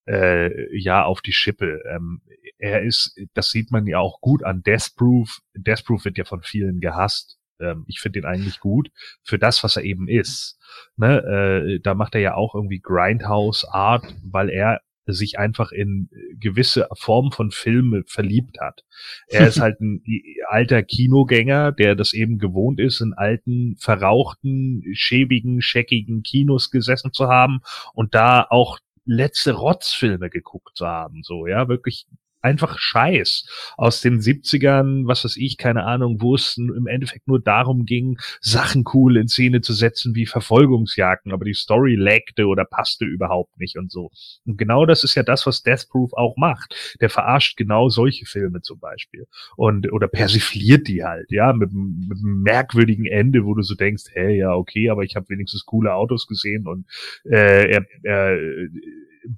äh, 0.06 0.76
ja 0.76 1.04
auf 1.04 1.20
die 1.20 1.32
Schippe. 1.32 1.80
Ähm, 1.88 2.22
er 2.58 2.82
ist, 2.82 3.18
das 3.34 3.50
sieht 3.50 3.70
man 3.70 3.86
ja 3.86 3.98
auch 3.98 4.20
gut 4.20 4.44
an 4.44 4.62
Death 4.62 4.94
Proof. 4.96 5.40
Death 5.54 5.84
Proof 5.84 6.04
wird 6.04 6.18
ja 6.18 6.24
von 6.24 6.42
vielen 6.42 6.80
gehasst 6.80 7.40
ähm, 7.60 7.84
ich 7.86 8.00
finde 8.00 8.20
ihn 8.20 8.24
eigentlich 8.24 8.60
gut 8.60 8.90
für 9.22 9.38
das, 9.38 9.62
was 9.62 9.76
er 9.76 9.84
eben 9.84 10.08
ist. 10.08 10.58
Ne? 10.96 11.18
Äh, 11.18 11.80
da 11.80 11.94
macht 11.94 12.14
er 12.14 12.20
ja 12.20 12.34
auch 12.34 12.54
irgendwie 12.54 12.80
Grindhouse 12.80 13.64
Art, 13.66 14.04
weil 14.24 14.50
er 14.50 14.80
sich 15.12 15.38
einfach 15.38 15.72
in 15.72 16.08
gewisse 16.38 16.88
Formen 16.94 17.32
von 17.32 17.50
Filmen 17.50 18.04
verliebt 18.06 18.60
hat. 18.60 18.84
Er 19.28 19.48
ist 19.48 19.60
halt 19.60 19.80
ein 19.80 20.02
alter 20.48 20.82
Kinogänger, 20.82 21.72
der 21.72 21.94
das 21.94 22.12
eben 22.12 22.38
gewohnt 22.38 22.80
ist, 22.80 23.00
in 23.00 23.14
alten, 23.14 23.76
verrauchten, 23.78 24.82
schäbigen, 24.92 25.62
scheckigen 25.62 26.22
Kinos 26.22 26.70
gesessen 26.70 27.12
zu 27.12 27.28
haben 27.28 27.60
und 27.94 28.14
da 28.14 28.46
auch 28.48 28.78
letzte 29.04 29.52
Rotzfilme 29.52 30.30
geguckt 30.30 30.76
zu 30.76 30.86
haben, 30.86 31.22
so, 31.22 31.46
ja, 31.46 31.68
wirklich 31.68 32.06
einfach 32.42 32.78
Scheiß 32.78 33.46
aus 33.76 34.00
den 34.00 34.20
70ern, 34.20 35.06
was 35.06 35.24
weiß 35.24 35.36
ich, 35.36 35.56
keine 35.56 35.84
Ahnung, 35.84 36.20
wo 36.20 36.34
es 36.34 36.56
im 36.56 36.86
Endeffekt 36.86 37.28
nur 37.28 37.40
darum 37.40 37.84
ging, 37.84 38.18
Sachen 38.40 38.84
cool 38.94 39.16
in 39.16 39.28
Szene 39.28 39.60
zu 39.60 39.72
setzen 39.72 40.14
wie 40.14 40.26
Verfolgungsjagden, 40.26 41.32
aber 41.32 41.44
die 41.44 41.54
Story 41.54 41.94
lagte 41.94 42.46
oder 42.46 42.64
passte 42.64 43.04
überhaupt 43.04 43.58
nicht 43.58 43.76
und 43.76 43.90
so. 43.90 44.10
Und 44.46 44.56
genau 44.56 44.86
das 44.86 45.04
ist 45.04 45.14
ja 45.14 45.22
das, 45.22 45.46
was 45.46 45.62
Death 45.62 45.88
Proof 45.90 46.12
auch 46.14 46.36
macht. 46.36 46.96
Der 47.00 47.10
verarscht 47.10 47.56
genau 47.56 47.88
solche 47.88 48.26
Filme 48.26 48.62
zum 48.62 48.78
Beispiel 48.78 49.26
und 49.56 49.92
oder 49.92 50.08
persifliert 50.08 50.88
die 50.88 51.04
halt, 51.04 51.30
ja, 51.30 51.52
mit, 51.52 51.72
mit 51.72 52.18
einem 52.18 52.42
merkwürdigen 52.42 53.06
Ende, 53.06 53.44
wo 53.44 53.54
du 53.54 53.62
so 53.62 53.74
denkst, 53.74 54.04
hey, 54.12 54.38
ja, 54.38 54.54
okay, 54.54 54.90
aber 54.90 55.02
ich 55.02 55.16
habe 55.16 55.28
wenigstens 55.28 55.64
coole 55.64 55.94
Autos 55.94 56.26
gesehen 56.26 56.66
und 56.66 56.86
äh, 57.24 57.70
er, 57.70 57.86
er 58.02 58.38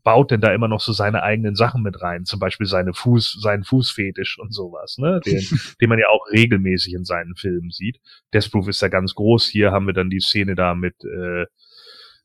baut 0.02 0.30
denn 0.30 0.40
da 0.40 0.52
immer 0.52 0.68
noch 0.68 0.80
so 0.80 0.92
seine 0.92 1.22
eigenen 1.22 1.54
Sachen 1.54 1.82
mit 1.82 2.00
rein, 2.00 2.24
zum 2.24 2.40
Beispiel 2.40 2.66
seine 2.66 2.94
Fuß, 2.94 3.38
seinen 3.40 3.64
Fußfetisch 3.64 4.38
und 4.38 4.52
sowas, 4.52 4.98
ne? 4.98 5.20
Den, 5.24 5.40
den 5.80 5.88
man 5.88 5.98
ja 5.98 6.08
auch 6.08 6.24
regelmäßig 6.32 6.94
in 6.94 7.04
seinen 7.04 7.34
Filmen 7.36 7.70
sieht. 7.70 8.00
Death 8.32 8.50
Proof 8.50 8.68
ist 8.68 8.82
ja 8.82 8.88
ganz 8.88 9.14
groß. 9.14 9.46
Hier 9.46 9.72
haben 9.72 9.86
wir 9.86 9.94
dann 9.94 10.10
die 10.10 10.20
Szene 10.20 10.54
da 10.54 10.74
mit 10.74 10.94
äh, 11.04 11.46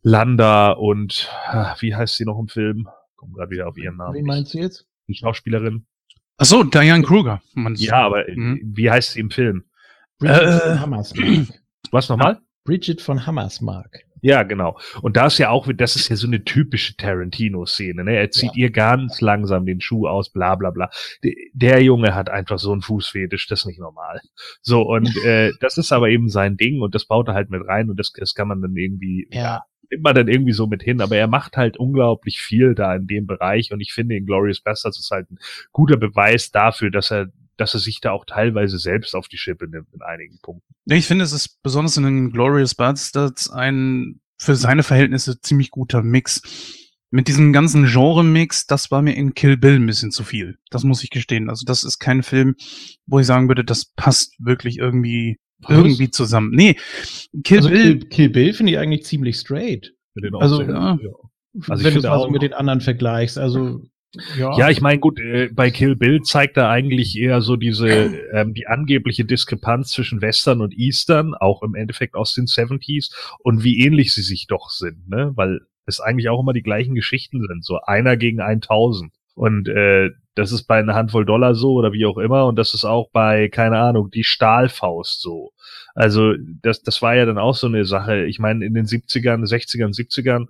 Landa 0.02 0.72
und 0.72 1.30
ah, 1.48 1.76
wie 1.80 1.96
heißt 1.96 2.16
sie 2.18 2.26
noch 2.26 2.40
im 2.40 2.48
Film? 2.48 2.88
Komm 3.16 3.34
gerade 3.34 3.52
wieder 3.52 3.68
auf 3.68 3.78
ihren 3.78 3.98
Namen. 3.98 4.16
Wen 4.16 4.26
meinst 4.26 4.54
du 4.54 4.60
jetzt? 4.60 4.88
Die 5.08 5.16
Schauspielerin. 5.16 5.86
Ach 6.38 6.46
so, 6.46 6.64
Diane 6.64 7.04
Kruger. 7.04 7.42
Ja, 7.76 8.06
aber 8.06 8.26
mhm. 8.28 8.62
wie 8.76 8.92
heißt 8.92 9.14
sie 9.14 9.20
im 9.20 9.32
Film? 9.32 9.64
Bridget 10.20 10.42
äh, 10.42 10.60
von 10.60 10.80
Hammersmark. 10.80 11.48
Was 11.92 12.10
nochmal? 12.10 12.40
Bridget 12.64 13.02
von 13.02 13.26
Hammersmark. 13.26 14.07
Ja, 14.28 14.44
genau. 14.44 14.78
Und 15.02 15.16
da 15.16 15.28
ist 15.28 15.38
ja 15.38 15.52
auch, 15.52 15.70
das 15.74 15.96
ist 15.96 16.10
ja 16.10 16.18
so 16.18 16.28
eine 16.28 16.44
typische 16.44 16.98
Tarantino-Szene. 16.98 18.04
Ne? 18.04 18.18
Er 18.18 18.30
zieht 18.30 18.58
ja. 18.58 18.64
ihr 18.64 18.72
ganz 18.72 19.22
langsam 19.22 19.66
den 19.66 19.80
Schuh 19.80 20.06
aus, 20.06 20.34
bla 20.34 20.56
bla 20.56 20.70
bla. 20.72 20.90
Der 21.54 21.82
Junge 21.82 22.14
hat 22.14 22.30
einfach 22.30 22.60
so 22.60 22.74
einen 22.74 22.82
Fußfetisch, 22.82 23.48
das 23.48 23.62
ist 23.62 23.68
nicht 23.68 23.80
normal. 23.80 24.20
So, 24.62 24.82
und 24.82 25.16
äh, 25.24 25.54
das 25.62 25.78
ist 25.78 25.94
aber 25.94 26.10
eben 26.10 26.28
sein 26.28 26.58
Ding 26.58 26.82
und 26.82 26.94
das 26.94 27.06
baut 27.06 27.30
er 27.30 27.36
halt 27.36 27.50
mit 27.50 27.66
rein 27.66 27.90
und 27.90 27.98
das, 27.98 28.12
das 28.12 28.34
kann 28.34 28.50
man 28.50 28.62
dann 28.62 28.76
irgendwie, 28.76 29.30
ja. 29.32 29.64
nimmt 29.90 30.04
man 30.04 30.14
dann 30.14 30.28
irgendwie 30.28 30.52
so 30.52 30.68
mit 30.68 30.84
hin. 30.84 31.00
Aber 31.00 31.16
er 31.16 31.28
macht 31.28 31.56
halt 31.56 31.78
unglaublich 31.78 32.42
viel 32.42 32.76
da 32.76 32.98
in 32.98 33.08
dem 33.08 33.28
Bereich 33.28 33.72
und 33.72 33.80
ich 33.80 33.94
finde, 33.94 34.18
in 34.18 34.26
Glorious 34.26 34.60
Bastards 34.60 35.00
ist 35.00 35.10
halt 35.10 35.32
ein 35.32 35.38
guter 35.72 35.96
Beweis 35.96 36.52
dafür, 36.52 36.92
dass 36.92 37.12
er 37.12 37.28
dass 37.58 37.74
er 37.74 37.80
sich 37.80 38.00
da 38.02 38.12
auch 38.12 38.26
teilweise 38.26 38.78
selbst 38.78 39.16
auf 39.16 39.28
die 39.28 39.38
Schippe 39.38 39.68
nimmt 39.68 39.94
in 39.94 40.02
einigen 40.02 40.40
Punkten. 40.42 40.74
Ich 40.86 41.06
finde, 41.06 41.26
es 41.26 41.34
ist 41.34 41.62
besonders 41.64 41.98
in 41.98 42.04
den 42.04 42.32
Glorious 42.32 42.76
Bastards 42.76 43.50
ein 43.50 44.20
für 44.40 44.56
seine 44.56 44.84
Verhältnisse 44.84 45.42
ziemlich 45.42 45.72
guter 45.72 46.04
Mix. 46.04 46.42
Mit 47.10 47.30
diesem 47.30 47.54
ganzen 47.54 47.86
Genre-Mix, 47.86 48.68
das 48.68 48.92
war 48.92 49.02
mir 49.02 49.14
in 49.14 49.34
Kill 49.34 49.56
Bill 49.56 49.76
ein 49.76 49.86
bisschen 49.86 50.12
zu 50.12 50.24
viel. 50.24 50.58
Das 50.70 50.84
muss 50.84 51.04
ich 51.04 51.10
gestehen. 51.10 51.50
Also 51.50 51.64
das 51.66 51.84
ist 51.86 52.00
kein 52.00 52.22
Film, 52.22 52.56
wo 53.06 53.20
ich 53.20 53.26
sagen 53.26 53.48
würde, 53.48 53.64
das 53.64 53.86
passt 53.96 54.36
wirklich 54.40 54.78
irgendwie 54.78 55.40
Was? 55.60 55.78
irgendwie 55.78 56.12
zusammen. 56.12 56.52
Nee, 56.54 56.76
Kill 57.44 57.58
also 57.58 57.70
Bill. 57.70 58.00
Kill, 58.00 58.10
Kill 58.10 58.30
Bill 58.30 58.54
finde 58.54 58.74
ich 58.74 58.78
eigentlich 58.78 59.06
ziemlich 59.06 59.38
straight. 59.38 59.94
Also, 60.34 60.62
ja. 60.62 60.98
ja. 61.02 61.12
Also 61.70 61.84
wenn 61.84 61.94
du 61.94 62.00
es 62.00 62.06
mal 62.06 62.20
so 62.20 62.30
mit 62.30 62.42
den 62.42 62.54
anderen 62.54 62.82
vergleichst. 62.82 63.38
Also 63.38 63.82
ja, 64.38 64.58
ja 64.58 64.70
ich 64.70 64.82
meine, 64.82 65.00
gut, 65.00 65.20
äh, 65.20 65.50
bei 65.52 65.72
Kill 65.72 65.96
Bill 65.96 66.22
zeigt 66.22 66.58
er 66.58 66.70
eigentlich 66.70 67.18
eher 67.18 67.42
so 67.42 67.56
diese, 67.56 67.90
ähm, 68.34 68.54
die 68.54 68.68
angebliche 68.68 69.26
Diskrepanz 69.26 69.92
zwischen 69.92 70.22
Western 70.22 70.62
und 70.62 70.78
Eastern, 70.78 71.34
auch 71.34 71.64
im 71.64 71.76
Endeffekt 71.76 72.16
aus 72.16 72.34
den 72.34 72.46
70s, 72.46 73.12
und 73.40 73.64
wie 73.64 73.80
ähnlich 73.80 74.14
sie 74.14 74.22
sich 74.22 74.48
doch 74.48 74.70
sind, 74.70 75.10
ne? 75.10 75.32
Weil 75.36 75.62
es 75.86 76.00
eigentlich 76.00 76.30
auch 76.30 76.42
immer 76.42 76.54
die 76.54 76.64
gleichen 76.64 76.96
Geschichten 76.96 77.46
sind, 77.48 77.64
so 77.64 77.80
einer 77.82 78.18
gegen 78.18 78.42
1000. 78.42 79.12
Und 79.36 79.70
äh, 79.70 80.10
das 80.36 80.52
ist 80.52 80.64
bei 80.64 80.80
einer 80.80 80.96
Handvoll 80.96 81.26
Dollar 81.26 81.56
so 81.56 81.74
oder 81.74 81.94
wie 81.94 82.06
auch 82.06 82.18
immer. 82.18 82.46
Und 82.46 82.58
das 82.58 82.74
ist 82.74 82.86
auch 82.86 83.10
bei, 83.12 83.50
keine 83.50 83.80
Ahnung, 83.80 84.12
die 84.12 84.24
Stahlfaust 84.24 85.22
so. 85.22 85.52
Also 85.96 86.34
das, 86.62 86.84
das 86.84 87.02
war 87.02 87.16
ja 87.16 87.26
dann 87.26 87.38
auch 87.38 87.56
so 87.56 87.68
eine 87.68 87.86
Sache. 87.86 88.26
Ich 88.26 88.40
meine, 88.40 88.66
in 88.66 88.74
den 88.74 88.86
70ern, 88.86 89.48
60ern, 89.48 89.96
70ern 89.96 90.48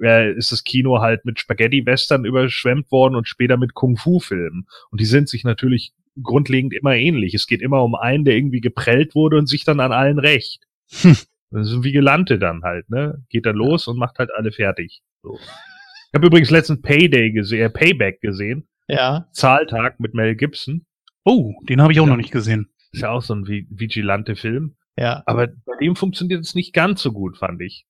äh, 0.00 0.32
ist 0.32 0.52
das 0.52 0.64
Kino 0.64 1.00
halt 1.00 1.24
mit 1.24 1.40
Spaghetti-Western 1.40 2.24
überschwemmt 2.24 2.90
worden 2.90 3.16
und 3.16 3.28
später 3.28 3.56
mit 3.56 3.74
Kung-Fu-Filmen. 3.74 4.66
Und 4.90 5.00
die 5.00 5.06
sind 5.06 5.28
sich 5.28 5.44
natürlich 5.44 5.92
grundlegend 6.22 6.74
immer 6.74 6.94
ähnlich. 6.94 7.34
Es 7.34 7.46
geht 7.46 7.62
immer 7.62 7.82
um 7.82 7.94
einen, 7.94 8.24
der 8.24 8.36
irgendwie 8.36 8.60
geprellt 8.60 9.14
wurde 9.14 9.38
und 9.38 9.48
sich 9.48 9.64
dann 9.64 9.80
an 9.80 9.92
allen 9.92 10.18
rächt. 10.18 10.64
Hm. 11.00 11.16
Das 11.50 11.70
ist 11.70 11.84
wie 11.84 11.92
Gelante 11.92 12.38
dann 12.38 12.62
halt, 12.62 12.90
ne? 12.90 13.22
Geht 13.28 13.46
dann 13.46 13.56
los 13.56 13.86
und 13.86 13.96
macht 13.96 14.18
halt 14.18 14.30
alle 14.34 14.50
fertig. 14.50 15.02
So. 15.22 15.38
Ich 15.38 16.14
habe 16.14 16.26
übrigens 16.26 16.50
letzten 16.50 16.82
Payday 16.82 17.32
gesehen, 17.32 17.66
äh, 17.66 17.70
Payback 17.70 18.20
gesehen. 18.20 18.68
Ja. 18.88 19.28
Zahltag 19.32 20.00
mit 20.00 20.14
Mel 20.14 20.34
Gibson. 20.34 20.84
Oh, 21.24 21.54
den 21.68 21.80
habe 21.80 21.92
ich 21.92 22.00
auch 22.00 22.04
ja. 22.04 22.10
noch 22.10 22.16
nicht 22.16 22.32
gesehen. 22.32 22.70
Ist 22.92 23.02
ja 23.02 23.10
auch 23.10 23.22
so 23.22 23.34
ein 23.34 23.46
Vigilante-Film. 23.46 24.76
Ja. 24.96 25.22
Aber 25.26 25.48
bei 25.48 25.76
dem 25.80 25.96
funktioniert 25.96 26.44
es 26.44 26.54
nicht 26.54 26.72
ganz 26.72 27.02
so 27.02 27.12
gut, 27.12 27.38
fand 27.38 27.60
ich. 27.62 27.86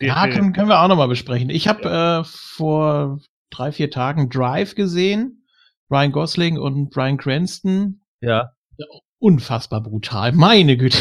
Ja, 0.00 0.28
können, 0.28 0.52
können 0.52 0.68
wir 0.68 0.80
auch 0.80 0.88
nochmal 0.88 1.08
besprechen. 1.08 1.50
Ich 1.50 1.68
habe 1.68 1.82
ja. 1.84 2.20
äh, 2.20 2.24
vor 2.24 3.20
drei, 3.50 3.72
vier 3.72 3.90
Tagen 3.90 4.28
Drive 4.30 4.74
gesehen. 4.74 5.46
Ryan 5.90 6.12
Gosling 6.12 6.58
und 6.58 6.90
Brian 6.90 7.16
Cranston. 7.16 8.00
Ja. 8.20 8.52
Unfassbar 9.18 9.82
brutal, 9.82 10.32
meine 10.32 10.76
Güte. 10.76 10.98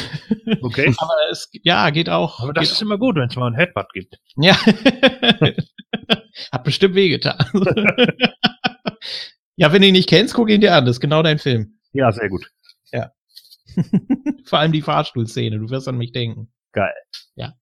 Okay. 0.61 0.93
Aber 0.97 1.13
es, 1.31 1.49
ja, 1.63 1.89
geht 1.89 2.09
auch. 2.09 2.41
Aber 2.41 2.53
das 2.53 2.71
ist 2.71 2.77
auch. 2.77 2.81
immer 2.81 2.97
gut, 2.97 3.15
wenn 3.15 3.29
es 3.29 3.35
mal 3.35 3.47
ein 3.47 3.55
Headbutt 3.55 3.93
gibt. 3.93 4.19
Ja. 4.35 4.57
Hat 6.51 6.63
bestimmt 6.63 6.95
wehgetan. 6.95 7.37
ja, 9.55 9.71
wenn 9.71 9.81
du 9.81 9.87
ihn 9.87 9.93
nicht 9.93 10.09
kennst, 10.09 10.33
guck 10.33 10.49
ihn 10.49 10.61
dir 10.61 10.75
an. 10.75 10.85
Das 10.85 10.97
ist 10.97 11.01
genau 11.01 11.23
dein 11.23 11.37
Film. 11.37 11.79
Ja, 11.93 12.11
sehr 12.11 12.29
gut. 12.29 12.51
Ja. 12.91 13.11
Vor 14.45 14.59
allem 14.59 14.71
die 14.71 14.81
Fahrstuhlszene. 14.81 15.59
Du 15.59 15.69
wirst 15.69 15.87
an 15.87 15.97
mich 15.97 16.11
denken. 16.11 16.51
Geil. 16.73 16.93
Ja. 17.35 17.53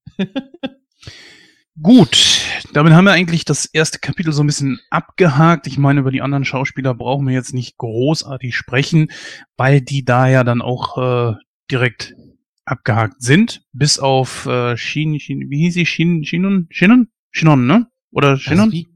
Gut, 1.82 2.41
damit 2.74 2.93
haben 2.93 3.06
wir 3.06 3.12
eigentlich 3.12 3.46
das 3.46 3.65
erste 3.65 4.00
Kapitel 4.00 4.34
so 4.34 4.41
ein 4.41 4.48
bisschen 4.48 4.80
abgehakt. 4.89 5.67
Ich 5.67 5.78
meine, 5.78 6.00
über 6.00 6.12
die 6.12 6.24
anderen 6.24 6.43
Schauspieler 6.43 6.96
brauchen 6.96 7.28
wir 7.28 7.36
jetzt 7.36 7.54
nicht 7.54 7.78
großartig 7.78 8.56
sprechen, 8.56 9.12
weil 9.58 9.82
die 9.82 10.04
da 10.04 10.28
ja 10.28 10.43
dann 10.43 10.63
auch 10.63 10.98
äh, 10.98 11.36
direkt 11.70 12.15
abgehakt 12.65 13.22
sind, 13.22 13.62
bis 13.74 14.00
auf 14.00 14.48
äh, 14.48 14.76
Shin, 14.76 15.20
Shin, 15.20 15.50
wie 15.50 15.60
hieß 15.60 15.76
sie? 15.76 15.86
Shin, 15.86 16.26
Shinon? 16.26 16.67
Shinon? 16.72 17.10
Shinon, 17.32 17.67
ne? 17.67 17.88
Oder 18.12 18.38
Shinon? 18.38 18.72
wie, 18.72 18.88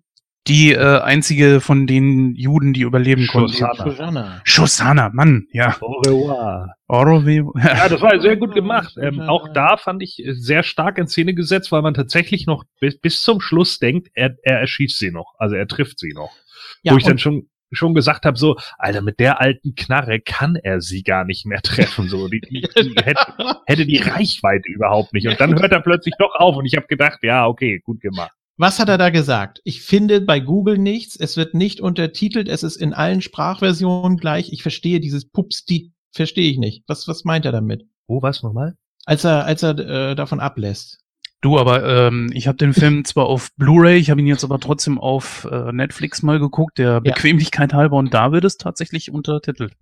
Die 0.47 0.71
äh, 0.73 0.99
einzige 1.01 1.62
von 1.62 1.86
den 1.86 2.34
Juden, 2.36 2.73
die 2.73 2.82
überleben 2.82 3.27
konnte. 3.27 3.54
Shosanna. 3.54 3.84
Shoshana. 3.91 4.41
Shoshana, 4.43 5.10
Mann, 5.13 5.45
ja. 5.51 5.77
Au 5.82 5.99
revoir. 5.99 6.75
Orwe- 6.88 7.51
Ja, 7.63 7.88
das 7.88 8.01
war 8.01 8.19
sehr 8.19 8.38
gut 8.38 8.56
gemacht. 8.56 8.97
Ähm, 8.99 9.21
auch 9.21 9.49
da 9.54 9.77
fand 9.77 10.01
ich 10.01 10.17
äh, 10.25 10.34
sehr 10.34 10.63
stark 10.63 10.97
in 10.97 11.08
Szene 11.08 11.36
gesetzt, 11.36 11.71
weil 11.71 11.84
man 11.84 11.93
tatsächlich 11.93 12.47
noch 12.47 12.63
bis, 12.80 12.99
bis 12.99 13.21
zum 13.21 13.39
Schluss 13.39 13.77
denkt, 13.77 14.10
er, 14.15 14.36
er 14.41 14.60
erschießt 14.62 14.97
sie 14.97 15.12
noch. 15.12 15.36
Also 15.38 15.56
er 15.56 15.67
trifft 15.67 15.99
sie 15.99 16.12
noch. 16.13 16.32
Ja, 16.82 16.93
Wo 16.93 16.97
ich 16.97 17.04
dann 17.04 17.19
schon 17.19 17.47
schon 17.73 17.93
gesagt 17.93 18.25
habe, 18.25 18.38
so, 18.38 18.58
Alter, 18.77 19.01
mit 19.01 19.21
der 19.21 19.39
alten 19.39 19.75
Knarre 19.75 20.19
kann 20.19 20.58
er 20.58 20.82
sie 20.82 21.04
gar 21.04 21.23
nicht 21.23 21.45
mehr 21.45 21.62
treffen. 21.62 22.10
So, 22.10 22.27
die, 22.27 22.41
die, 22.41 22.62
die 22.62 22.95
hätte, 23.04 23.21
hätte 23.65 23.86
die 23.86 23.95
Reichweite 23.97 24.69
überhaupt 24.69 25.13
nicht. 25.13 25.25
Und 25.27 25.39
dann 25.39 25.58
hört 25.58 25.71
er 25.71 25.80
plötzlich 25.80 26.13
doch 26.19 26.36
auf 26.36 26.58
und 26.58 26.65
ich 26.65 26.75
habe 26.75 26.88
gedacht, 26.88 27.19
ja, 27.21 27.45
okay, 27.47 27.80
gut 27.80 28.01
gemacht. 28.01 28.32
Was 28.62 28.78
hat 28.78 28.89
er 28.89 29.00
da 29.00 29.10
gesagt? 29.10 29.60
Ich 29.63 29.82
finde 29.82 30.21
bei 30.21 30.39
Google 30.39 30.78
nichts. 30.78 31.15
Es 31.15 31.36
wird 31.36 31.56
nicht 31.56 31.82
untertitelt. 31.82 32.47
Es 32.47 32.62
ist 32.62 32.76
in 32.76 32.93
allen 32.93 33.24
Sprachversionen 33.24 34.17
gleich. 34.17 34.54
Ich 34.54 34.62
verstehe 34.62 35.00
dieses 35.00 35.26
Pups, 35.26 35.65
die 35.65 35.93
verstehe 36.12 36.52
ich 36.52 36.60
nicht. 36.60 36.84
Was, 36.86 37.08
was 37.08 37.24
meint 37.24 37.43
er 37.43 37.54
damit? 37.54 37.88
Oh, 38.06 38.21
was 38.21 38.43
nochmal? 38.43 38.76
Als 39.04 39.24
er, 39.24 39.45
als 39.45 39.63
er 39.63 39.80
äh, 39.80 40.15
davon 40.15 40.39
ablässt. 40.39 41.00
Du, 41.41 41.58
aber 41.58 41.84
ähm, 41.84 42.30
ich 42.36 42.47
habe 42.47 42.60
den 42.60 42.74
Film 42.74 43.04
zwar 43.04 43.26
auf 43.26 43.50
Blu-ray, 43.58 43.97
ich 43.97 44.12
habe 44.12 44.21
ihn 44.21 44.28
jetzt 44.28 44.43
aber 44.43 44.60
trotzdem 44.60 45.00
auf 45.00 45.47
äh, 45.52 45.71
Netflix 45.71 46.21
mal 46.21 46.38
geguckt, 46.38 46.78
der 46.78 47.02
Bequemlichkeit 47.02 47.74
halber, 47.74 47.97
und 47.97 48.13
da 48.13 48.32
wird 48.32 48.45
es 48.45 48.58
tatsächlich 48.58 49.12
untertitelt. 49.12 49.74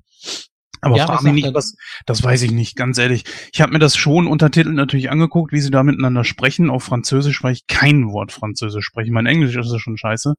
Aber 0.81 0.95
Ja, 0.97 1.07
frag 1.07 1.23
mich 1.23 1.33
nicht, 1.33 1.53
was, 1.53 1.75
das 2.05 2.23
weiß 2.23 2.41
ich 2.43 2.51
nicht, 2.51 2.75
ganz 2.75 2.97
ehrlich. 2.97 3.23
Ich 3.53 3.61
habe 3.61 3.73
mir 3.73 3.79
das 3.79 3.95
schon 3.97 4.27
untertitelt 4.27 4.75
natürlich 4.75 5.11
angeguckt, 5.11 5.51
wie 5.51 5.59
sie 5.59 5.71
da 5.71 5.83
miteinander 5.83 6.23
sprechen. 6.23 6.69
Auf 6.69 6.83
Französisch, 6.83 7.43
weil 7.43 7.53
ich 7.53 7.67
kein 7.67 8.11
Wort 8.11 8.31
Französisch 8.31 8.85
spreche. 8.85 9.11
Mein 9.11 9.25
Englisch 9.25 9.55
ist 9.55 9.71
ja 9.71 9.79
schon 9.79 9.97
scheiße. 9.97 10.33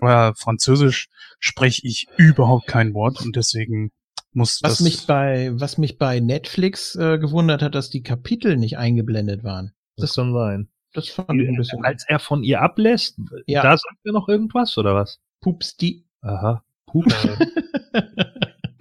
Aber 0.00 0.34
Französisch 0.36 1.08
spreche 1.38 1.82
ich 1.84 2.06
überhaupt 2.16 2.66
kein 2.66 2.94
Wort 2.94 3.20
und 3.22 3.36
deswegen 3.36 3.90
muss 4.32 4.58
Was 4.62 4.72
das. 4.72 4.80
mich 4.80 5.06
bei, 5.06 5.50
was 5.54 5.78
mich 5.78 5.98
bei 5.98 6.20
Netflix 6.20 6.94
äh, 6.96 7.18
gewundert 7.18 7.62
hat, 7.62 7.74
dass 7.74 7.88
die 7.88 8.02
Kapitel 8.02 8.56
nicht 8.56 8.76
eingeblendet 8.78 9.44
waren. 9.44 9.72
Das 9.96 10.14
kann 10.14 10.32
sein. 10.34 10.68
Das 10.92 11.08
fand 11.08 11.40
ich 11.40 11.48
ein 11.48 11.56
bisschen. 11.56 11.84
Als 11.84 12.04
er 12.08 12.18
von 12.18 12.42
ihr 12.42 12.60
ablässt, 12.60 13.18
Ja. 13.46 13.62
da 13.62 13.76
sagt 13.76 13.98
er 14.04 14.12
noch 14.12 14.28
irgendwas, 14.28 14.76
oder 14.78 14.94
was? 14.94 15.20
Pups, 15.40 15.76
die. 15.76 16.06
Aha. 16.22 16.62
Puh. 16.86 17.04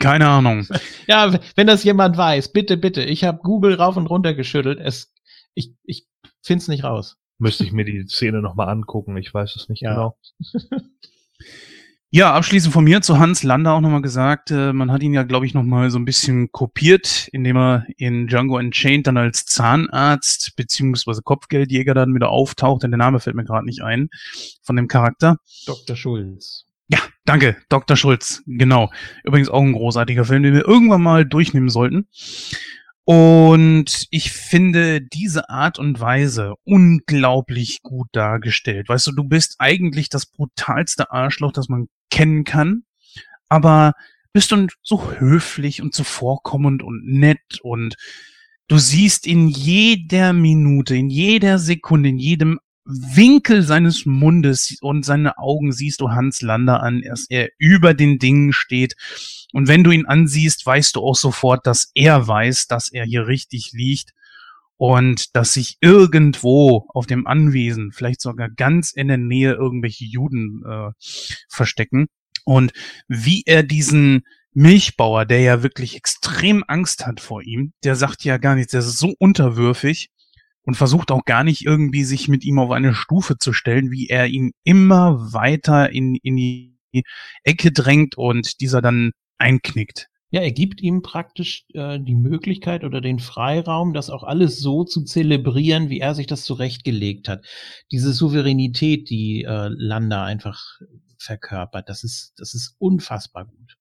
Keine 0.06 0.28
Ahnung. 0.28 0.68
Ja, 1.08 1.38
wenn 1.56 1.68
das 1.68 1.84
jemand 1.84 2.18
weiß, 2.18 2.52
bitte, 2.52 2.78
bitte. 2.78 3.04
Ich 3.04 3.24
habe 3.24 3.40
Google 3.44 3.76
rauf 3.76 3.96
und 3.98 4.08
runter 4.08 4.34
geschüttelt. 4.34 4.80
Es, 4.80 5.14
ich, 5.54 5.74
ich 5.84 6.08
find's 6.42 6.68
nicht 6.68 6.84
raus. 6.84 7.18
Müsste 7.38 7.64
ich 7.64 7.72
mir 7.72 7.86
die 7.86 8.06
Szene 8.08 8.42
nochmal 8.42 8.70
angucken, 8.70 9.18
ich 9.18 9.34
weiß 9.34 9.56
es 9.56 9.70
nicht 9.70 9.82
Ja. 9.82 9.94
genau. 9.94 10.18
Ja, 12.12 12.34
abschließend 12.34 12.72
von 12.72 12.86
mir 12.86 13.02
zu 13.02 13.20
Hans 13.20 13.44
Lander 13.44 13.74
auch 13.74 13.82
nochmal 13.82 14.02
gesagt, 14.02 14.50
äh, 14.50 14.72
man 14.72 14.90
hat 14.90 15.04
ihn 15.04 15.14
ja, 15.14 15.24
glaube 15.24 15.46
ich, 15.46 15.54
nochmal 15.54 15.90
so 15.90 16.00
ein 16.00 16.06
bisschen 16.06 16.50
kopiert, 16.50 17.28
indem 17.34 17.58
er 17.58 17.86
in 17.98 18.28
Django 18.28 18.56
Unchained 18.58 19.06
dann 19.08 19.18
als 19.18 19.46
Zahnarzt 19.46 20.56
beziehungsweise 20.56 21.24
Kopfgeldjäger 21.24 21.94
dann 21.94 22.16
wieder 22.16 22.30
auftaucht, 22.30 22.84
denn 22.84 22.92
der 22.92 23.00
Name 23.00 23.20
fällt 23.20 23.36
mir 23.36 23.44
gerade 23.44 23.66
nicht 23.66 23.82
ein, 23.82 24.08
von 24.62 24.78
dem 24.78 24.88
Charakter. 24.88 25.40
Dr. 25.66 25.98
Schulz. 25.98 26.65
Danke, 27.26 27.58
Dr. 27.70 27.98
Schulz, 27.98 28.44
genau. 28.46 28.92
Übrigens 29.24 29.50
auch 29.50 29.62
ein 29.62 29.74
großartiger 29.74 30.26
Film, 30.26 30.44
den 30.44 30.54
wir 30.54 30.68
irgendwann 30.68 31.02
mal 31.02 31.26
durchnehmen 31.26 31.70
sollten. 31.70 32.08
Und 33.04 34.08
ich 34.10 34.32
finde 34.32 35.02
diese 35.02 35.50
Art 35.50 35.78
und 35.78 36.00
Weise 36.00 36.54
unglaublich 36.64 37.82
gut 37.84 38.08
dargestellt. 38.12 38.90
Weißt 38.90 39.08
du, 39.08 39.12
du 39.12 39.24
bist 39.24 39.56
eigentlich 39.60 40.10
das 40.10 40.26
brutalste 40.26 41.12
Arschloch, 41.12 41.52
das 41.52 41.70
man 41.70 41.88
kennen 42.10 42.44
kann, 42.44 42.84
aber 43.48 43.94
bist 44.34 44.52
du 44.52 44.68
so 44.82 45.12
höflich 45.12 45.82
und 45.82 45.94
zuvorkommend 45.94 46.84
und 46.84 47.06
nett 47.06 47.60
und 47.62 47.96
du 48.68 48.78
siehst 48.78 49.28
in 49.28 49.48
jeder 49.48 50.34
Minute, 50.34 50.96
in 50.96 51.10
jeder 51.10 51.60
Sekunde, 51.60 52.10
in 52.10 52.18
jedem 52.18 52.60
Winkel 52.86 53.64
seines 53.64 54.06
Mundes 54.06 54.78
und 54.80 55.04
seine 55.04 55.38
Augen 55.40 55.72
siehst 55.72 56.02
du 56.02 56.12
Hans 56.12 56.42
Lander 56.42 56.84
an, 56.84 57.02
dass 57.02 57.26
er 57.30 57.50
über 57.58 57.94
den 57.94 58.20
Dingen 58.20 58.54
steht. 58.54 58.96
Und 59.54 59.68
wenn 59.68 59.84
du 59.84 59.92
ihn 59.92 60.06
ansiehst, 60.06 60.66
weißt 60.66 60.96
du 60.96 61.02
auch 61.02 61.16
sofort, 61.16 61.66
dass 61.66 61.92
er 61.96 62.28
weiß, 62.28 62.68
dass 62.68 62.92
er 62.92 63.06
hier 63.06 63.28
richtig 63.28 63.72
liegt 63.74 64.12
und 64.78 65.36
dass 65.36 65.54
sich 65.54 65.78
irgendwo 65.82 66.88
auf 66.90 67.08
dem 67.08 67.26
Anwesen, 67.26 67.92
vielleicht 67.92 68.22
sogar 68.22 68.50
ganz 68.50 68.92
in 68.92 69.08
der 69.08 69.18
Nähe, 69.18 69.54
irgendwelche 69.54 70.06
Juden 70.06 70.64
äh, 70.68 70.92
verstecken. 71.50 72.08
Und 72.44 72.74
wie 73.08 73.44
er 73.46 73.64
diesen 73.64 74.24
Milchbauer, 74.54 75.26
der 75.26 75.42
ja 75.42 75.64
wirklich 75.64 75.96
extrem 75.96 76.64
Angst 76.68 77.06
hat 77.08 77.20
vor 77.20 77.42
ihm, 77.42 77.74
der 77.84 77.96
sagt 77.96 78.24
ja 78.24 78.38
gar 78.38 78.56
nichts, 78.56 78.72
der 78.72 78.82
ist 78.82 79.00
so 79.00 79.16
unterwürfig 79.18 80.12
und 80.66 80.76
versucht 80.76 81.12
auch 81.12 81.26
gar 81.26 81.44
nicht 81.44 81.66
irgendwie 81.66 82.04
sich 82.04 82.28
mit 82.28 82.44
ihm 82.44 82.60
auf 82.60 82.72
eine 82.72 82.94
Stufe 82.94 83.38
zu 83.38 83.54
stellen, 83.54 83.92
wie 83.92 84.08
er 84.08 84.28
ihn 84.28 84.52
immer 84.64 85.34
weiter 85.34 85.92
in, 85.92 86.16
in 86.16 86.36
die 86.36 86.76
Ecke 87.44 87.72
drängt 87.72 88.18
und 88.18 88.62
dieser 88.62 88.82
dann 88.82 89.12
einknickt. 89.38 90.10
Ja, 90.32 90.42
er 90.42 90.52
gibt 90.52 90.82
ihm 90.82 91.02
praktisch 91.02 91.66
äh, 91.74 92.00
die 92.00 92.16
Möglichkeit 92.16 92.84
oder 92.84 93.00
den 93.00 93.20
Freiraum, 93.20 93.94
das 93.94 94.10
auch 94.10 94.24
alles 94.24 94.60
so 94.60 94.84
zu 94.84 95.04
zelebrieren, 95.04 95.90
wie 95.90 96.00
er 96.00 96.16
sich 96.16 96.28
das 96.28 96.44
zurechtgelegt 96.44 97.30
hat. 97.30 97.46
Diese 97.92 98.12
Souveränität, 98.12 99.10
die 99.10 99.44
äh, 99.44 99.70
Landa 99.70 100.26
einfach 100.26 100.82
verkörpert, 101.20 101.88
das 101.88 102.04
ist, 102.04 102.34
das 102.38 102.54
ist 102.54 102.76
unfassbar 102.80 103.46
gut. 103.46 103.78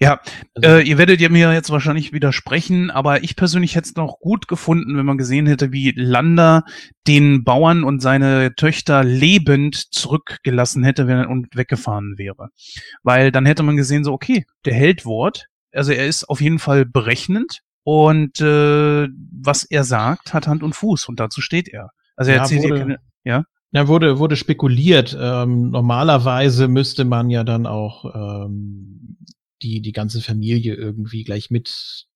Ja, 0.00 0.20
Also, 0.54 0.76
Äh, 0.76 0.82
ihr 0.82 0.96
werdet 0.98 1.20
ja 1.20 1.28
mir 1.28 1.52
jetzt 1.52 1.70
wahrscheinlich 1.70 2.12
widersprechen, 2.12 2.90
aber 2.90 3.24
ich 3.24 3.34
persönlich 3.36 3.74
hätte 3.74 3.88
es 3.88 3.96
noch 3.96 4.20
gut 4.20 4.46
gefunden, 4.46 4.96
wenn 4.96 5.06
man 5.06 5.18
gesehen 5.18 5.46
hätte, 5.46 5.72
wie 5.72 5.92
Landa 5.96 6.62
den 7.06 7.42
Bauern 7.42 7.82
und 7.84 8.00
seine 8.00 8.54
Töchter 8.54 9.02
lebend 9.02 9.74
zurückgelassen 9.92 10.84
hätte 10.84 11.06
wenn 11.08 11.18
er 11.18 11.28
und 11.30 11.48
weggefahren 11.56 12.14
wäre. 12.16 12.48
Weil 13.02 13.32
dann 13.32 13.44
hätte 13.46 13.62
man 13.62 13.76
gesehen, 13.76 14.04
so, 14.04 14.12
okay, 14.12 14.44
der 14.64 14.74
hält 14.74 15.04
Wort, 15.04 15.46
also 15.72 15.92
er 15.92 16.06
ist 16.06 16.28
auf 16.28 16.40
jeden 16.40 16.58
Fall 16.60 16.84
berechnend 16.84 17.60
und 17.82 18.40
äh, 18.40 19.08
was 19.32 19.64
er 19.64 19.82
sagt, 19.84 20.32
hat 20.34 20.46
Hand 20.46 20.62
und 20.62 20.74
Fuß 20.76 21.08
und 21.08 21.18
dazu 21.18 21.40
steht 21.40 21.68
er. 21.68 21.90
Also 22.16 22.30
er 22.30 22.36
Ja, 22.36 22.42
erzählt 22.42 22.62
wurde- 22.64 22.78
keine, 22.78 22.98
ja. 23.24 23.44
Ja, 23.70 23.86
wurde, 23.86 24.18
wurde 24.18 24.36
spekuliert. 24.36 25.14
Ähm, 25.20 25.68
normalerweise 25.70 26.68
müsste 26.68 27.04
man 27.04 27.28
ja 27.28 27.44
dann 27.44 27.66
auch 27.66 28.06
ähm, 28.46 29.18
die, 29.62 29.80
die 29.80 29.92
ganze 29.92 30.20
Familie 30.20 30.74
irgendwie 30.74 31.24
gleich 31.24 31.50
mit 31.50 32.06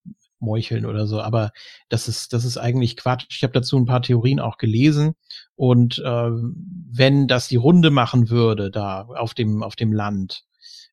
meucheln 0.42 0.84
oder 0.84 1.06
so. 1.06 1.20
Aber 1.20 1.52
das 1.88 2.08
ist, 2.08 2.32
das 2.32 2.44
ist 2.44 2.58
eigentlich 2.58 2.96
Quatsch. 2.96 3.26
Ich 3.30 3.42
habe 3.42 3.52
dazu 3.52 3.76
ein 3.78 3.86
paar 3.86 4.02
Theorien 4.02 4.40
auch 4.40 4.58
gelesen. 4.58 5.14
Und 5.54 6.02
ähm, 6.04 6.54
wenn 6.92 7.28
das 7.28 7.48
die 7.48 7.56
Runde 7.56 7.90
machen 7.90 8.28
würde, 8.28 8.70
da 8.70 9.02
auf 9.02 9.34
dem, 9.34 9.62
auf 9.62 9.76
dem 9.76 9.92
Land, 9.92 10.44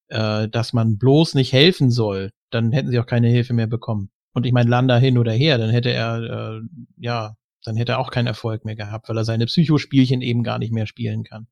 äh, 0.07 0.47
dass 0.47 0.73
man 0.73 0.97
bloß 0.97 1.35
nicht 1.35 1.51
helfen 1.51 1.91
soll, 1.91 2.31
dann 2.49 2.71
hätten 2.71 2.91
sie 2.91 2.99
auch 2.99 3.05
keine 3.05 3.27
Hilfe 3.27 3.53
mehr 3.53 3.67
bekommen. 3.67 4.11
Und 4.33 4.45
ich 4.45 4.53
meine, 4.53 4.69
Landa 4.69 4.97
hin 4.97 5.17
oder 5.17 5.31
her, 5.31 5.57
dann 5.57 5.71
hätte 5.71 5.91
er, 5.91 6.21
äh, 6.21 6.61
ja, 6.97 7.35
dann 7.63 7.75
hätte 7.75 7.93
er 7.93 7.99
auch 7.99 8.11
keinen 8.11 8.27
Erfolg 8.27 8.63
mehr 8.63 8.75
gehabt, 8.75 9.09
weil 9.09 9.17
er 9.17 9.25
seine 9.25 9.47
Psychospielchen 9.47 10.21
eben 10.21 10.43
gar 10.43 10.59
nicht 10.59 10.71
mehr 10.71 10.85
spielen 10.85 11.23
kann. 11.23 11.47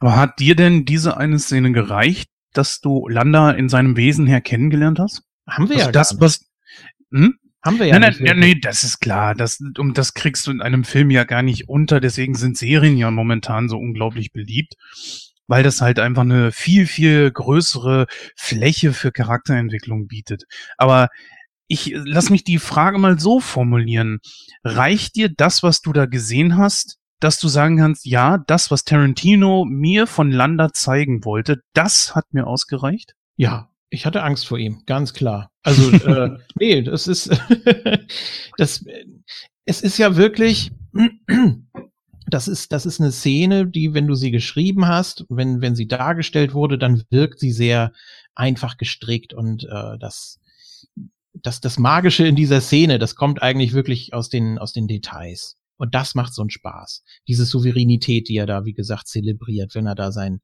Aber 0.00 0.16
hat 0.16 0.40
dir 0.40 0.56
denn 0.56 0.84
diese 0.84 1.16
eine 1.16 1.38
Szene 1.38 1.72
gereicht, 1.72 2.30
dass 2.52 2.80
du 2.80 3.08
Landa 3.08 3.50
in 3.52 3.68
seinem 3.68 3.96
Wesen 3.96 4.26
her 4.26 4.40
kennengelernt 4.40 4.98
hast? 4.98 5.22
Haben 5.48 5.68
wir 5.68 5.76
Also 5.76 5.86
ja 5.86 5.92
das, 5.92 6.20
was, 6.20 6.44
hm? 7.10 7.38
Haben 7.64 7.78
wir 7.78 7.86
ja 7.86 7.98
nein, 7.98 8.10
nicht. 8.10 8.20
nein, 8.20 8.36
wirklich. 8.38 8.54
nee, 8.56 8.60
das 8.60 8.82
ist 8.82 9.00
klar. 9.00 9.34
Das, 9.36 9.60
um 9.78 9.94
das 9.94 10.14
kriegst 10.14 10.46
du 10.46 10.50
in 10.50 10.60
einem 10.60 10.82
Film 10.84 11.10
ja 11.10 11.22
gar 11.24 11.42
nicht 11.42 11.68
unter. 11.68 12.00
Deswegen 12.00 12.34
sind 12.34 12.58
Serien 12.58 12.96
ja 12.96 13.10
momentan 13.10 13.68
so 13.68 13.78
unglaublich 13.78 14.32
beliebt, 14.32 14.74
weil 15.46 15.62
das 15.62 15.80
halt 15.80 16.00
einfach 16.00 16.22
eine 16.22 16.50
viel, 16.50 16.86
viel 16.86 17.30
größere 17.30 18.06
Fläche 18.36 18.92
für 18.92 19.12
Charakterentwicklung 19.12 20.08
bietet. 20.08 20.44
Aber 20.76 21.08
ich 21.68 21.92
lass 21.94 22.30
mich 22.30 22.42
die 22.42 22.58
Frage 22.58 22.98
mal 22.98 23.20
so 23.20 23.38
formulieren. 23.38 24.18
Reicht 24.64 25.14
dir 25.14 25.28
das, 25.28 25.62
was 25.62 25.82
du 25.82 25.92
da 25.92 26.06
gesehen 26.06 26.56
hast, 26.56 26.98
dass 27.22 27.38
du 27.38 27.48
sagen 27.48 27.76
kannst, 27.76 28.04
ja, 28.04 28.38
das, 28.38 28.70
was 28.70 28.84
Tarantino 28.84 29.64
mir 29.64 30.06
von 30.06 30.32
Landa 30.32 30.72
zeigen 30.72 31.24
wollte, 31.24 31.62
das 31.72 32.14
hat 32.14 32.26
mir 32.32 32.46
ausgereicht? 32.46 33.14
Ja, 33.36 33.70
ich 33.90 34.06
hatte 34.06 34.22
Angst 34.22 34.46
vor 34.46 34.58
ihm, 34.58 34.82
ganz 34.86 35.14
klar. 35.14 35.50
Also, 35.62 35.90
äh, 35.90 36.38
nee, 36.58 36.82
das 36.82 37.06
ist, 37.06 37.30
das, 38.56 38.84
es 39.64 39.82
ist 39.82 39.98
ja 39.98 40.16
wirklich, 40.16 40.72
das 42.26 42.48
ist, 42.48 42.72
das 42.72 42.86
ist 42.86 43.00
eine 43.00 43.12
Szene, 43.12 43.68
die, 43.68 43.94
wenn 43.94 44.08
du 44.08 44.14
sie 44.14 44.32
geschrieben 44.32 44.88
hast, 44.88 45.24
wenn, 45.28 45.60
wenn 45.60 45.76
sie 45.76 45.86
dargestellt 45.86 46.54
wurde, 46.54 46.76
dann 46.76 47.04
wirkt 47.10 47.38
sie 47.38 47.52
sehr 47.52 47.92
einfach 48.34 48.78
gestrickt 48.78 49.32
und 49.32 49.64
äh, 49.64 49.98
das, 50.00 50.40
das, 51.34 51.60
das 51.60 51.78
Magische 51.78 52.26
in 52.26 52.34
dieser 52.34 52.60
Szene, 52.60 52.98
das 52.98 53.14
kommt 53.14 53.42
eigentlich 53.42 53.74
wirklich 53.74 54.12
aus 54.12 54.28
den, 54.28 54.58
aus 54.58 54.72
den 54.72 54.88
Details. 54.88 55.56
Und 55.82 55.96
das 55.96 56.14
macht 56.14 56.32
so 56.32 56.42
einen 56.42 56.50
Spaß. 56.50 57.02
Diese 57.26 57.44
Souveränität, 57.44 58.28
die 58.28 58.36
er 58.36 58.46
da, 58.46 58.64
wie 58.64 58.72
gesagt, 58.72 59.08
zelebriert, 59.08 59.74
wenn 59.74 59.84
er 59.84 59.96
da 59.96 60.12
sein, 60.12 60.40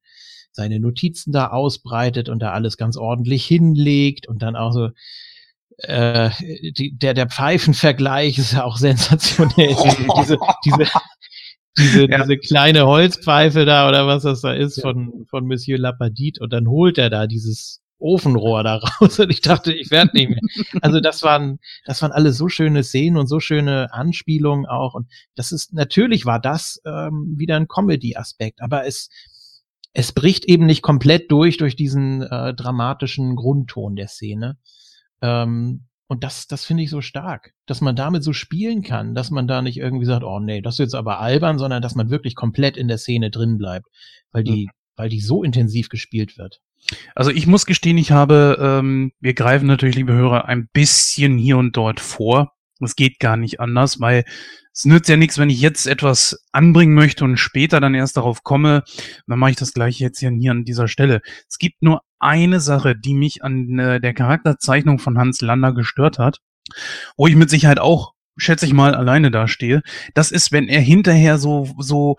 seine 0.50 0.80
Notizen 0.80 1.30
da 1.30 1.50
ausbreitet 1.50 2.28
und 2.28 2.40
da 2.40 2.50
alles 2.50 2.76
ganz 2.76 2.96
ordentlich 2.96 3.46
hinlegt 3.46 4.26
und 4.26 4.42
dann 4.42 4.56
auch 4.56 4.72
so, 4.72 4.88
äh, 5.76 6.30
die, 6.72 6.98
der, 6.98 7.14
der 7.14 7.28
Pfeifenvergleich 7.28 8.36
ist 8.36 8.54
ja 8.54 8.64
auch 8.64 8.78
sensationell. 8.78 9.76
diese, 10.18 10.38
diese, 10.64 10.88
diese, 11.78 12.10
ja. 12.10 12.18
diese 12.18 12.38
kleine 12.38 12.86
Holzpfeife 12.86 13.64
da 13.64 13.88
oder 13.88 14.08
was 14.08 14.24
das 14.24 14.40
da 14.40 14.52
ist 14.52 14.78
ja. 14.78 14.82
von, 14.82 15.24
von 15.30 15.46
Monsieur 15.46 15.78
Lapadit 15.78 16.40
und 16.40 16.52
dann 16.52 16.66
holt 16.66 16.98
er 16.98 17.10
da 17.10 17.28
dieses 17.28 17.80
Ofenrohr 17.98 18.62
da 18.62 18.76
raus 18.76 19.18
und 19.18 19.30
ich 19.30 19.40
dachte, 19.40 19.72
ich 19.72 19.90
werde 19.90 20.16
nicht 20.16 20.30
mehr. 20.30 20.40
Also 20.82 21.00
das 21.00 21.22
waren, 21.22 21.58
das 21.84 22.00
waren 22.02 22.12
alle 22.12 22.32
so 22.32 22.48
schöne 22.48 22.84
Szenen 22.84 23.16
und 23.16 23.26
so 23.26 23.40
schöne 23.40 23.92
Anspielungen 23.92 24.66
auch 24.66 24.94
und 24.94 25.08
das 25.34 25.52
ist, 25.52 25.72
natürlich 25.72 26.26
war 26.26 26.40
das 26.40 26.80
ähm, 26.86 27.34
wieder 27.36 27.56
ein 27.56 27.68
Comedy-Aspekt, 27.68 28.62
aber 28.62 28.86
es, 28.86 29.08
es 29.92 30.12
bricht 30.12 30.44
eben 30.44 30.66
nicht 30.66 30.82
komplett 30.82 31.30
durch, 31.30 31.56
durch 31.56 31.76
diesen 31.76 32.22
äh, 32.22 32.54
dramatischen 32.54 33.36
Grundton 33.36 33.96
der 33.96 34.08
Szene. 34.08 34.58
Ähm, 35.22 35.88
und 36.06 36.24
das, 36.24 36.46
das 36.46 36.64
finde 36.64 36.82
ich 36.84 36.90
so 36.90 37.02
stark, 37.02 37.52
dass 37.66 37.82
man 37.82 37.94
damit 37.94 38.24
so 38.24 38.32
spielen 38.32 38.82
kann, 38.82 39.14
dass 39.14 39.30
man 39.30 39.46
da 39.46 39.60
nicht 39.60 39.76
irgendwie 39.76 40.06
sagt, 40.06 40.24
oh 40.24 40.40
nee, 40.40 40.62
das 40.62 40.74
ist 40.74 40.78
jetzt 40.78 40.94
aber 40.94 41.20
albern, 41.20 41.58
sondern 41.58 41.82
dass 41.82 41.94
man 41.94 42.08
wirklich 42.08 42.34
komplett 42.34 42.78
in 42.78 42.88
der 42.88 42.96
Szene 42.96 43.30
drin 43.30 43.58
bleibt, 43.58 43.86
weil 44.32 44.42
die, 44.42 44.66
mhm. 44.66 44.70
weil 44.96 45.10
die 45.10 45.20
so 45.20 45.42
intensiv 45.42 45.90
gespielt 45.90 46.38
wird. 46.38 46.60
Also 47.14 47.30
ich 47.30 47.46
muss 47.46 47.66
gestehen, 47.66 47.98
ich 47.98 48.12
habe, 48.12 48.58
ähm, 48.60 49.12
wir 49.20 49.34
greifen 49.34 49.66
natürlich, 49.66 49.96
liebe 49.96 50.12
Hörer, 50.12 50.46
ein 50.46 50.68
bisschen 50.72 51.38
hier 51.38 51.58
und 51.58 51.76
dort 51.76 52.00
vor. 52.00 52.52
Es 52.80 52.96
geht 52.96 53.18
gar 53.18 53.36
nicht 53.36 53.60
anders, 53.60 54.00
weil 54.00 54.24
es 54.72 54.84
nützt 54.84 55.08
ja 55.08 55.16
nichts, 55.16 55.38
wenn 55.38 55.50
ich 55.50 55.60
jetzt 55.60 55.86
etwas 55.86 56.44
anbringen 56.52 56.94
möchte 56.94 57.24
und 57.24 57.36
später 57.36 57.80
dann 57.80 57.96
erst 57.96 58.16
darauf 58.16 58.44
komme, 58.44 58.84
dann 59.26 59.38
mache 59.38 59.50
ich 59.50 59.56
das 59.56 59.72
gleich 59.72 59.98
jetzt 59.98 60.20
hier, 60.20 60.30
hier 60.30 60.52
an 60.52 60.64
dieser 60.64 60.86
Stelle. 60.86 61.20
Es 61.48 61.58
gibt 61.58 61.82
nur 61.82 62.02
eine 62.20 62.60
Sache, 62.60 62.94
die 62.96 63.14
mich 63.14 63.42
an 63.42 63.78
äh, 63.78 64.00
der 64.00 64.14
Charakterzeichnung 64.14 65.00
von 65.00 65.18
Hans 65.18 65.40
Lander 65.40 65.72
gestört 65.72 66.20
hat, 66.20 66.38
wo 67.16 67.26
ich 67.26 67.34
mit 67.34 67.50
Sicherheit 67.50 67.80
auch, 67.80 68.12
schätze 68.36 68.66
ich 68.66 68.72
mal, 68.72 68.94
alleine 68.94 69.32
dastehe. 69.32 69.82
Das 70.14 70.30
ist, 70.30 70.52
wenn 70.52 70.68
er 70.68 70.80
hinterher 70.80 71.38
so, 71.38 71.74
so 71.78 72.16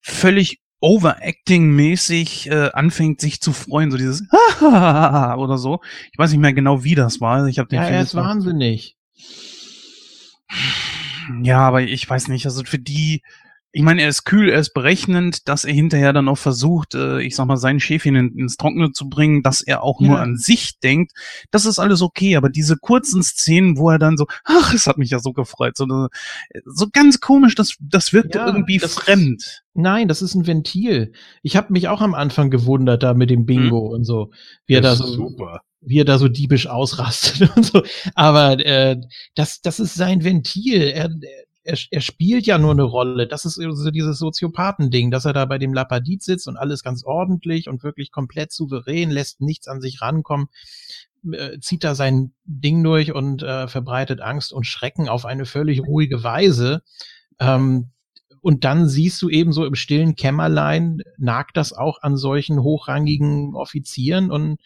völlig 0.00 0.60
Overacting-mäßig 0.80 2.50
äh, 2.50 2.70
anfängt, 2.72 3.20
sich 3.20 3.40
zu 3.40 3.52
freuen, 3.52 3.90
so 3.90 3.96
dieses 3.96 4.22
oder 4.60 5.58
so. 5.58 5.80
Ich 6.12 6.18
weiß 6.18 6.30
nicht 6.30 6.40
mehr 6.40 6.52
genau, 6.52 6.84
wie 6.84 6.94
das 6.94 7.20
war. 7.20 7.46
Ich 7.46 7.58
habe 7.58 7.68
den 7.68 7.76
ja, 7.76 7.84
Film 7.84 7.94
er 7.94 8.02
ist 8.02 8.14
wahnsinnig. 8.14 8.96
Ja, 11.42 11.60
aber 11.60 11.82
ich 11.82 12.08
weiß 12.08 12.28
nicht, 12.28 12.46
also 12.46 12.62
für 12.64 12.78
die, 12.78 13.22
ich 13.76 13.82
meine, 13.82 14.00
er 14.00 14.08
ist 14.08 14.24
kühl, 14.24 14.48
er 14.48 14.58
ist 14.58 14.72
berechnend, 14.72 15.46
dass 15.48 15.66
er 15.66 15.74
hinterher 15.74 16.14
dann 16.14 16.30
auch 16.30 16.38
versucht, 16.38 16.94
äh, 16.94 17.20
ich 17.20 17.36
sag 17.36 17.44
mal, 17.44 17.58
seinen 17.58 17.78
Schäfchen 17.78 18.16
in, 18.16 18.34
ins 18.34 18.56
Trockene 18.56 18.92
zu 18.92 19.10
bringen, 19.10 19.42
dass 19.42 19.60
er 19.60 19.82
auch 19.82 20.00
ja. 20.00 20.08
nur 20.08 20.18
an 20.18 20.38
sich 20.38 20.80
denkt. 20.80 21.12
Das 21.50 21.66
ist 21.66 21.78
alles 21.78 22.00
okay, 22.00 22.36
aber 22.36 22.48
diese 22.48 22.78
kurzen 22.78 23.22
Szenen, 23.22 23.76
wo 23.76 23.90
er 23.90 23.98
dann 23.98 24.16
so, 24.16 24.28
ach, 24.44 24.72
es 24.72 24.86
hat 24.86 24.96
mich 24.96 25.10
ja 25.10 25.18
so 25.18 25.34
gefreut, 25.34 25.76
so, 25.76 26.08
so 26.64 26.86
ganz 26.90 27.20
komisch, 27.20 27.54
das, 27.54 27.76
das 27.78 28.14
wirkt 28.14 28.34
ja, 28.34 28.46
irgendwie 28.46 28.78
das 28.78 28.94
fremd. 28.94 29.42
Ist, 29.42 29.62
nein, 29.74 30.08
das 30.08 30.22
ist 30.22 30.34
ein 30.34 30.46
Ventil. 30.46 31.12
Ich 31.42 31.54
habe 31.54 31.70
mich 31.70 31.88
auch 31.88 32.00
am 32.00 32.14
Anfang 32.14 32.48
gewundert 32.48 33.02
da 33.02 33.12
mit 33.12 33.28
dem 33.28 33.44
Bingo 33.44 33.88
hm. 33.88 33.92
und 33.92 34.04
so, 34.04 34.30
wie 34.64 34.72
er 34.72 34.80
da 34.80 34.96
so 34.96 35.06
super 35.06 35.60
wie 35.82 36.00
er 36.00 36.04
da 36.04 36.18
so 36.18 36.26
diebisch 36.26 36.66
ausrastet 36.66 37.48
und 37.56 37.64
so. 37.64 37.82
Aber 38.16 38.58
äh, 38.58 38.96
das, 39.36 39.60
das 39.60 39.78
ist 39.78 39.94
sein 39.94 40.24
Ventil. 40.24 40.82
Er, 40.82 41.10
er, 41.66 41.78
er 41.90 42.00
spielt 42.00 42.46
ja 42.46 42.58
nur 42.58 42.70
eine 42.70 42.84
Rolle. 42.84 43.26
Das 43.26 43.44
ist 43.44 43.56
so 43.56 43.90
dieses 43.90 44.18
Soziopathending, 44.18 45.10
dass 45.10 45.24
er 45.24 45.32
da 45.32 45.44
bei 45.44 45.58
dem 45.58 45.74
Lapadit 45.74 46.22
sitzt 46.22 46.46
und 46.48 46.56
alles 46.56 46.82
ganz 46.82 47.04
ordentlich 47.04 47.68
und 47.68 47.82
wirklich 47.82 48.12
komplett 48.12 48.52
souverän, 48.52 49.10
lässt 49.10 49.40
nichts 49.40 49.66
an 49.66 49.80
sich 49.80 50.00
rankommen, 50.00 50.46
äh, 51.32 51.58
zieht 51.58 51.84
da 51.84 51.94
sein 51.94 52.32
Ding 52.44 52.82
durch 52.82 53.12
und 53.12 53.42
äh, 53.42 53.66
verbreitet 53.68 54.20
Angst 54.20 54.52
und 54.52 54.64
Schrecken 54.64 55.08
auf 55.08 55.24
eine 55.24 55.44
völlig 55.44 55.80
ruhige 55.80 56.22
Weise. 56.22 56.82
Ähm, 57.40 57.90
und 58.40 58.64
dann 58.64 58.88
siehst 58.88 59.20
du 59.22 59.28
eben 59.28 59.52
so 59.52 59.64
im 59.64 59.74
stillen 59.74 60.14
Kämmerlein, 60.14 61.02
nagt 61.18 61.56
das 61.56 61.72
auch 61.72 62.02
an 62.02 62.16
solchen 62.16 62.62
hochrangigen 62.62 63.56
Offizieren 63.56 64.30
und 64.30 64.60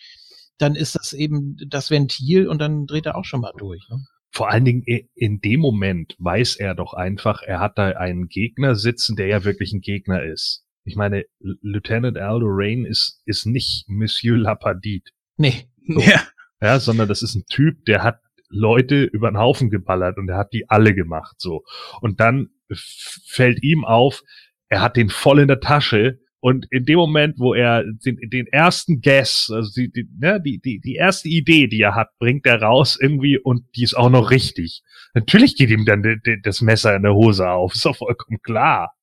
dann 0.58 0.74
ist 0.74 0.96
das 0.96 1.14
eben 1.14 1.56
das 1.66 1.90
Ventil 1.90 2.46
und 2.46 2.58
dann 2.58 2.86
dreht 2.86 3.06
er 3.06 3.16
auch 3.16 3.24
schon 3.24 3.40
mal 3.40 3.54
durch. 3.56 3.88
Ne? 3.88 4.04
Vor 4.32 4.50
allen 4.50 4.64
Dingen 4.64 4.84
in 5.14 5.40
dem 5.40 5.60
Moment 5.60 6.14
weiß 6.18 6.56
er 6.56 6.74
doch 6.74 6.94
einfach, 6.94 7.42
er 7.42 7.60
hat 7.60 7.78
da 7.78 7.88
einen 7.88 8.28
Gegner 8.28 8.76
sitzen, 8.76 9.16
der 9.16 9.26
ja 9.26 9.44
wirklich 9.44 9.72
ein 9.72 9.80
Gegner 9.80 10.22
ist. 10.22 10.64
Ich 10.84 10.96
meine, 10.96 11.24
Lieutenant 11.40 12.16
Aldo 12.16 12.46
Rain 12.48 12.84
ist, 12.84 13.22
ist 13.26 13.46
nicht 13.46 13.88
Monsieur 13.88 14.36
Lapadit. 14.36 15.10
Nee. 15.36 15.68
So. 15.86 16.00
Ja. 16.00 16.22
ja, 16.60 16.78
sondern 16.78 17.08
das 17.08 17.22
ist 17.22 17.34
ein 17.34 17.44
Typ, 17.50 17.84
der 17.86 18.02
hat 18.02 18.20
Leute 18.48 19.04
über 19.04 19.30
den 19.30 19.38
Haufen 19.38 19.70
geballert 19.70 20.18
und 20.18 20.28
er 20.28 20.36
hat 20.36 20.52
die 20.52 20.68
alle 20.68 20.94
gemacht, 20.94 21.36
so. 21.38 21.64
Und 22.00 22.20
dann 22.20 22.50
fällt 22.72 23.62
ihm 23.62 23.84
auf, 23.84 24.22
er 24.68 24.80
hat 24.80 24.96
den 24.96 25.08
voll 25.08 25.40
in 25.40 25.48
der 25.48 25.60
Tasche 25.60 26.20
und 26.40 26.66
in 26.70 26.84
dem 26.84 26.96
Moment, 26.96 27.38
wo 27.38 27.54
er 27.54 27.84
den, 27.84 28.18
den 28.30 28.46
ersten 28.46 29.00
Guess, 29.00 29.50
also 29.54 29.70
die, 29.76 29.90
die, 29.92 30.08
ne, 30.18 30.40
die, 30.40 30.58
die, 30.58 30.80
die 30.80 30.94
erste 30.94 31.28
Idee, 31.28 31.66
die 31.68 31.82
er 31.82 31.94
hat, 31.94 32.08
bringt 32.18 32.46
er 32.46 32.62
raus 32.62 32.98
irgendwie 33.00 33.38
und 33.38 33.64
die 33.76 33.84
ist 33.84 33.94
auch 33.94 34.10
noch 34.10 34.30
richtig. 34.30 34.82
Natürlich 35.14 35.56
geht 35.56 35.70
ihm 35.70 35.84
dann 35.84 36.02
de, 36.02 36.18
de, 36.18 36.40
das 36.42 36.62
Messer 36.62 36.96
in 36.96 37.02
der 37.02 37.14
Hose 37.14 37.48
auf, 37.48 37.74
ist 37.74 37.84
doch 37.84 37.96
vollkommen 37.96 38.40
klar. 38.42 38.94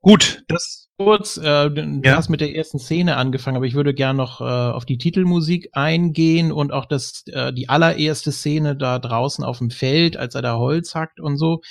Gut, 0.00 0.44
das 0.48 0.84
kurz, 0.98 1.36
äh, 1.38 1.70
du 1.70 2.00
ja. 2.04 2.16
hast 2.16 2.28
mit 2.28 2.40
der 2.40 2.54
ersten 2.54 2.78
Szene 2.78 3.16
angefangen, 3.16 3.56
aber 3.56 3.66
ich 3.66 3.74
würde 3.74 3.94
gern 3.94 4.16
noch 4.16 4.40
äh, 4.40 4.44
auf 4.44 4.84
die 4.84 4.98
Titelmusik 4.98 5.70
eingehen 5.72 6.52
und 6.52 6.72
auch 6.72 6.86
das, 6.86 7.24
äh, 7.26 7.52
die 7.52 7.68
allererste 7.68 8.30
Szene 8.30 8.76
da 8.76 8.98
draußen 8.98 9.44
auf 9.44 9.58
dem 9.58 9.70
Feld, 9.70 10.16
als 10.16 10.34
er 10.34 10.42
da 10.42 10.56
Holz 10.56 10.94
hackt 10.94 11.20
und 11.20 11.36
so 11.36 11.62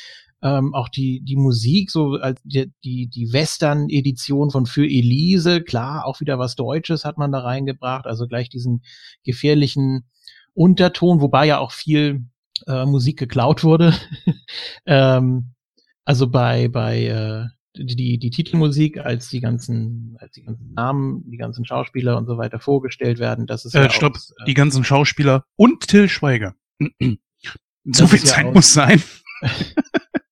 ähm, 0.43 0.75
auch 0.75 0.89
die, 0.89 1.21
die 1.21 1.37
Musik, 1.37 1.89
so 1.89 2.15
als 2.15 2.41
die, 2.43 2.69
die, 2.83 3.07
die 3.07 3.31
Western-Edition 3.31 4.51
von 4.51 4.65
Für 4.65 4.83
Elise, 4.83 5.61
klar, 5.61 6.05
auch 6.05 6.19
wieder 6.19 6.37
was 6.37 6.55
Deutsches 6.55 7.05
hat 7.05 7.17
man 7.17 7.31
da 7.31 7.39
reingebracht, 7.39 8.05
also 8.05 8.27
gleich 8.27 8.49
diesen 8.49 8.83
gefährlichen 9.23 10.03
Unterton, 10.53 11.21
wobei 11.21 11.45
ja 11.45 11.59
auch 11.59 11.71
viel 11.71 12.25
äh, 12.67 12.85
Musik 12.85 13.17
geklaut 13.17 13.63
wurde. 13.63 13.93
ähm, 14.85 15.53
also 16.03 16.27
bei, 16.27 16.67
bei 16.67 17.05
äh, 17.05 17.45
die, 17.75 18.19
die 18.19 18.29
Titelmusik, 18.29 18.97
als 18.97 19.29
die 19.29 19.39
ganzen, 19.39 20.17
als 20.19 20.33
die 20.33 20.43
ganzen 20.43 20.73
Namen, 20.73 21.23
die 21.31 21.37
ganzen 21.37 21.65
Schauspieler 21.65 22.17
und 22.17 22.27
so 22.27 22.37
weiter 22.37 22.59
vorgestellt 22.59 23.17
werden, 23.17 23.47
das 23.47 23.63
ist 23.63 23.75
äh, 23.75 23.83
ja 23.83 23.89
stopp, 23.89 24.17
auch, 24.17 24.41
äh, 24.41 24.45
die 24.45 24.53
ganzen 24.55 24.83
Schauspieler 24.83 25.45
und 25.55 25.87
Till 25.87 26.09
Schweiger. 26.09 26.53
so 27.85 28.07
viel 28.07 28.19
Zeit 28.19 28.45
ja 28.45 28.51
muss 28.51 28.73
sein. 28.73 29.01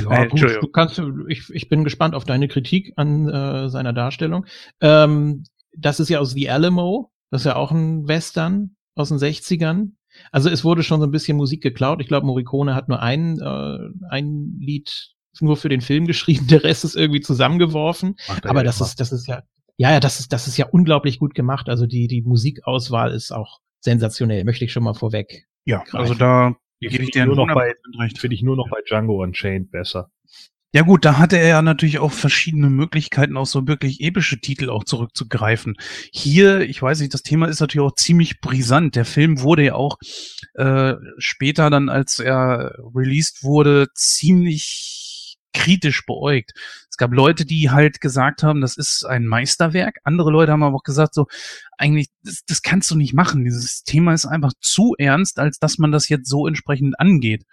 Ja, 0.00 0.26
gut, 0.26 0.40
du 0.40 0.68
kannst, 0.68 1.00
ich, 1.28 1.48
ich 1.50 1.68
bin 1.68 1.84
gespannt 1.84 2.14
auf 2.14 2.24
deine 2.24 2.48
Kritik 2.48 2.92
an 2.96 3.28
äh, 3.28 3.68
seiner 3.68 3.92
Darstellung. 3.92 4.46
Ähm, 4.80 5.44
das 5.76 6.00
ist 6.00 6.08
ja 6.08 6.18
aus 6.18 6.32
The 6.32 6.50
Alamo, 6.50 7.12
das 7.30 7.42
ist 7.42 7.46
ja 7.46 7.56
auch 7.56 7.70
ein 7.70 8.08
Western 8.08 8.76
aus 8.94 9.08
den 9.08 9.18
60ern. 9.18 9.92
Also 10.30 10.50
es 10.50 10.64
wurde 10.64 10.82
schon 10.82 11.00
so 11.00 11.06
ein 11.06 11.12
bisschen 11.12 11.36
Musik 11.36 11.62
geklaut. 11.62 12.00
Ich 12.00 12.08
glaube, 12.08 12.26
Morricone 12.26 12.74
hat 12.74 12.88
nur 12.88 13.00
ein, 13.00 13.38
äh, 13.40 13.78
ein 14.10 14.58
Lied 14.60 15.12
nur 15.40 15.56
für 15.56 15.68
den 15.68 15.80
Film 15.80 16.06
geschrieben, 16.08 16.46
der 16.46 16.64
Rest 16.64 16.84
ist 16.84 16.96
irgendwie 16.96 17.20
zusammengeworfen. 17.20 18.16
Aber 18.44 18.64
das 18.64 18.80
ist, 18.80 19.00
das 19.00 19.12
ist 19.12 19.26
ja, 19.26 19.42
ja, 19.76 19.92
ja, 19.92 20.00
das 20.00 20.20
ist, 20.20 20.32
das 20.32 20.46
ist 20.46 20.58
ja 20.58 20.66
unglaublich 20.66 21.18
gut 21.18 21.34
gemacht. 21.34 21.68
Also 21.68 21.86
die, 21.86 22.06
die 22.06 22.22
Musikauswahl 22.22 23.12
ist 23.12 23.32
auch 23.32 23.60
sensationell, 23.80 24.44
möchte 24.44 24.64
ich 24.64 24.72
schon 24.72 24.84
mal 24.84 24.94
vorweg. 24.94 25.46
Ja, 25.64 25.78
greifen. 25.78 25.96
also 25.96 26.14
da 26.14 26.56
Gebe 26.90 27.04
ich 27.04 27.10
dir 27.10 27.26
nur 27.26 27.36
noch 27.36 27.54
bei, 27.54 27.74
Finde 28.18 28.34
ich 28.34 28.42
nur 28.42 28.56
noch 28.56 28.68
bei 28.68 28.80
Django 28.86 29.22
Unchained 29.22 29.70
besser. 29.70 30.10
Ja 30.74 30.82
gut, 30.82 31.04
da 31.04 31.18
hatte 31.18 31.36
er 31.36 31.48
ja 31.48 31.62
natürlich 31.62 31.98
auch 31.98 32.12
verschiedene 32.12 32.70
Möglichkeiten, 32.70 33.36
auch 33.36 33.44
so 33.46 33.68
wirklich 33.68 34.00
epische 34.00 34.40
Titel 34.40 34.70
auch 34.70 34.84
zurückzugreifen. 34.84 35.76
Hier, 36.12 36.62
ich 36.62 36.80
weiß 36.80 37.00
nicht, 37.00 37.12
das 37.12 37.22
Thema 37.22 37.46
ist 37.46 37.60
natürlich 37.60 37.86
auch 37.86 37.94
ziemlich 37.94 38.40
brisant. 38.40 38.96
Der 38.96 39.04
Film 39.04 39.42
wurde 39.42 39.64
ja 39.64 39.74
auch 39.74 39.98
äh, 40.54 40.94
später 41.18 41.68
dann, 41.68 41.90
als 41.90 42.18
er 42.20 42.74
released 42.94 43.44
wurde, 43.44 43.88
ziemlich 43.94 45.01
kritisch 45.52 46.04
beäugt. 46.06 46.52
Es 46.90 46.96
gab 46.96 47.12
Leute, 47.12 47.44
die 47.44 47.70
halt 47.70 48.00
gesagt 48.00 48.42
haben, 48.42 48.60
das 48.60 48.76
ist 48.76 49.04
ein 49.04 49.26
Meisterwerk. 49.26 49.98
Andere 50.04 50.30
Leute 50.30 50.52
haben 50.52 50.62
aber 50.62 50.76
auch 50.76 50.82
gesagt, 50.82 51.14
so, 51.14 51.26
eigentlich, 51.78 52.08
das, 52.22 52.44
das 52.46 52.62
kannst 52.62 52.90
du 52.90 52.96
nicht 52.96 53.14
machen. 53.14 53.44
Dieses 53.44 53.84
Thema 53.84 54.12
ist 54.12 54.26
einfach 54.26 54.52
zu 54.60 54.94
ernst, 54.98 55.38
als 55.38 55.58
dass 55.58 55.78
man 55.78 55.92
das 55.92 56.08
jetzt 56.08 56.28
so 56.28 56.46
entsprechend 56.46 56.98
angeht. 56.98 57.44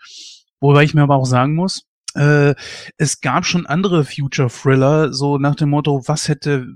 Wobei 0.60 0.84
ich 0.84 0.94
mir 0.94 1.04
aber 1.04 1.16
auch 1.16 1.26
sagen 1.26 1.56
muss, 1.56 1.84
äh, 2.16 2.56
es 2.98 3.22
gab 3.22 3.46
schon 3.46 3.66
andere 3.66 4.04
Future 4.04 4.50
Thriller, 4.50 5.14
so 5.14 5.38
nach 5.38 5.56
dem 5.56 5.70
Motto, 5.70 6.04
was 6.06 6.28
hätte 6.28 6.68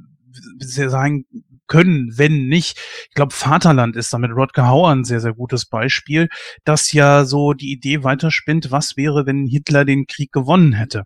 sein 0.59 1.25
können, 1.67 2.11
wenn 2.17 2.47
nicht. 2.47 2.77
Ich 3.09 3.15
glaube, 3.15 3.33
Vaterland 3.33 3.95
ist 3.95 4.13
da 4.13 4.17
mit 4.17 4.31
Rodger 4.31 4.67
Hauer 4.67 4.91
ein 4.91 5.03
sehr, 5.03 5.19
sehr 5.19 5.33
gutes 5.33 5.65
Beispiel, 5.65 6.29
das 6.63 6.91
ja 6.91 7.25
so 7.25 7.53
die 7.53 7.71
Idee 7.71 8.03
weiterspinnt, 8.03 8.71
was 8.71 8.97
wäre, 8.97 9.25
wenn 9.25 9.47
Hitler 9.47 9.85
den 9.85 10.07
Krieg 10.07 10.31
gewonnen 10.31 10.73
hätte. 10.73 11.03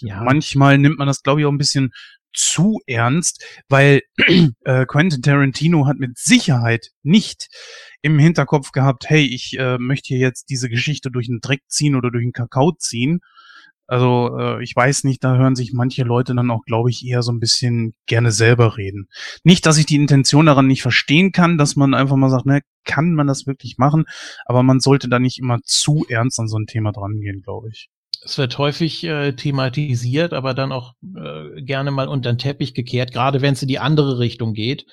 Ja. 0.00 0.22
Manchmal 0.22 0.78
nimmt 0.78 0.98
man 0.98 1.06
das, 1.06 1.22
glaube 1.22 1.40
ich, 1.40 1.46
auch 1.46 1.52
ein 1.52 1.58
bisschen 1.58 1.92
zu 2.36 2.80
ernst, 2.86 3.44
weil 3.68 4.02
äh, 4.64 4.84
Quentin 4.86 5.22
Tarantino 5.22 5.86
hat 5.86 5.96
mit 5.96 6.18
Sicherheit 6.18 6.90
nicht 7.02 7.48
im 8.02 8.18
Hinterkopf 8.18 8.72
gehabt, 8.72 9.08
hey, 9.08 9.24
ich 9.24 9.58
äh, 9.58 9.78
möchte 9.78 10.08
hier 10.08 10.18
jetzt 10.18 10.50
diese 10.50 10.68
Geschichte 10.68 11.10
durch 11.10 11.26
den 11.26 11.40
Dreck 11.40 11.62
ziehen 11.66 11.96
oder 11.96 12.10
durch 12.10 12.24
den 12.24 12.32
Kakao 12.32 12.72
ziehen. 12.72 13.20
Also 13.86 14.36
äh, 14.38 14.62
ich 14.62 14.74
weiß 14.74 15.04
nicht, 15.04 15.22
da 15.22 15.36
hören 15.36 15.54
sich 15.54 15.72
manche 15.72 16.02
Leute 16.02 16.34
dann 16.34 16.50
auch, 16.50 16.64
glaube 16.64 16.90
ich, 16.90 17.06
eher 17.06 17.22
so 17.22 17.32
ein 17.32 17.40
bisschen 17.40 17.94
gerne 18.06 18.32
selber 18.32 18.76
reden. 18.76 19.08
Nicht, 19.44 19.66
dass 19.66 19.78
ich 19.78 19.86
die 19.86 19.96
Intention 19.96 20.46
daran 20.46 20.66
nicht 20.66 20.82
verstehen 20.82 21.32
kann, 21.32 21.58
dass 21.58 21.76
man 21.76 21.94
einfach 21.94 22.16
mal 22.16 22.30
sagt, 22.30 22.46
ne, 22.46 22.62
kann 22.84 23.14
man 23.14 23.26
das 23.26 23.46
wirklich 23.46 23.78
machen, 23.78 24.04
aber 24.44 24.62
man 24.62 24.80
sollte 24.80 25.08
da 25.08 25.18
nicht 25.18 25.38
immer 25.38 25.60
zu 25.62 26.04
ernst 26.08 26.40
an 26.40 26.48
so 26.48 26.58
ein 26.58 26.66
Thema 26.66 26.92
drangehen, 26.92 27.42
glaube 27.42 27.68
ich. 27.70 27.88
Es 28.24 28.38
wird 28.38 28.58
häufig 28.58 29.04
äh, 29.04 29.32
thematisiert, 29.32 30.32
aber 30.32 30.54
dann 30.54 30.72
auch 30.72 30.94
äh, 31.02 31.62
gerne 31.62 31.90
mal 31.92 32.08
unter 32.08 32.32
den 32.32 32.38
Teppich 32.38 32.74
gekehrt, 32.74 33.12
gerade 33.12 33.40
wenn 33.40 33.52
es 33.52 33.62
in 33.62 33.68
die 33.68 33.78
andere 33.78 34.18
Richtung 34.18 34.52
geht. 34.52 34.86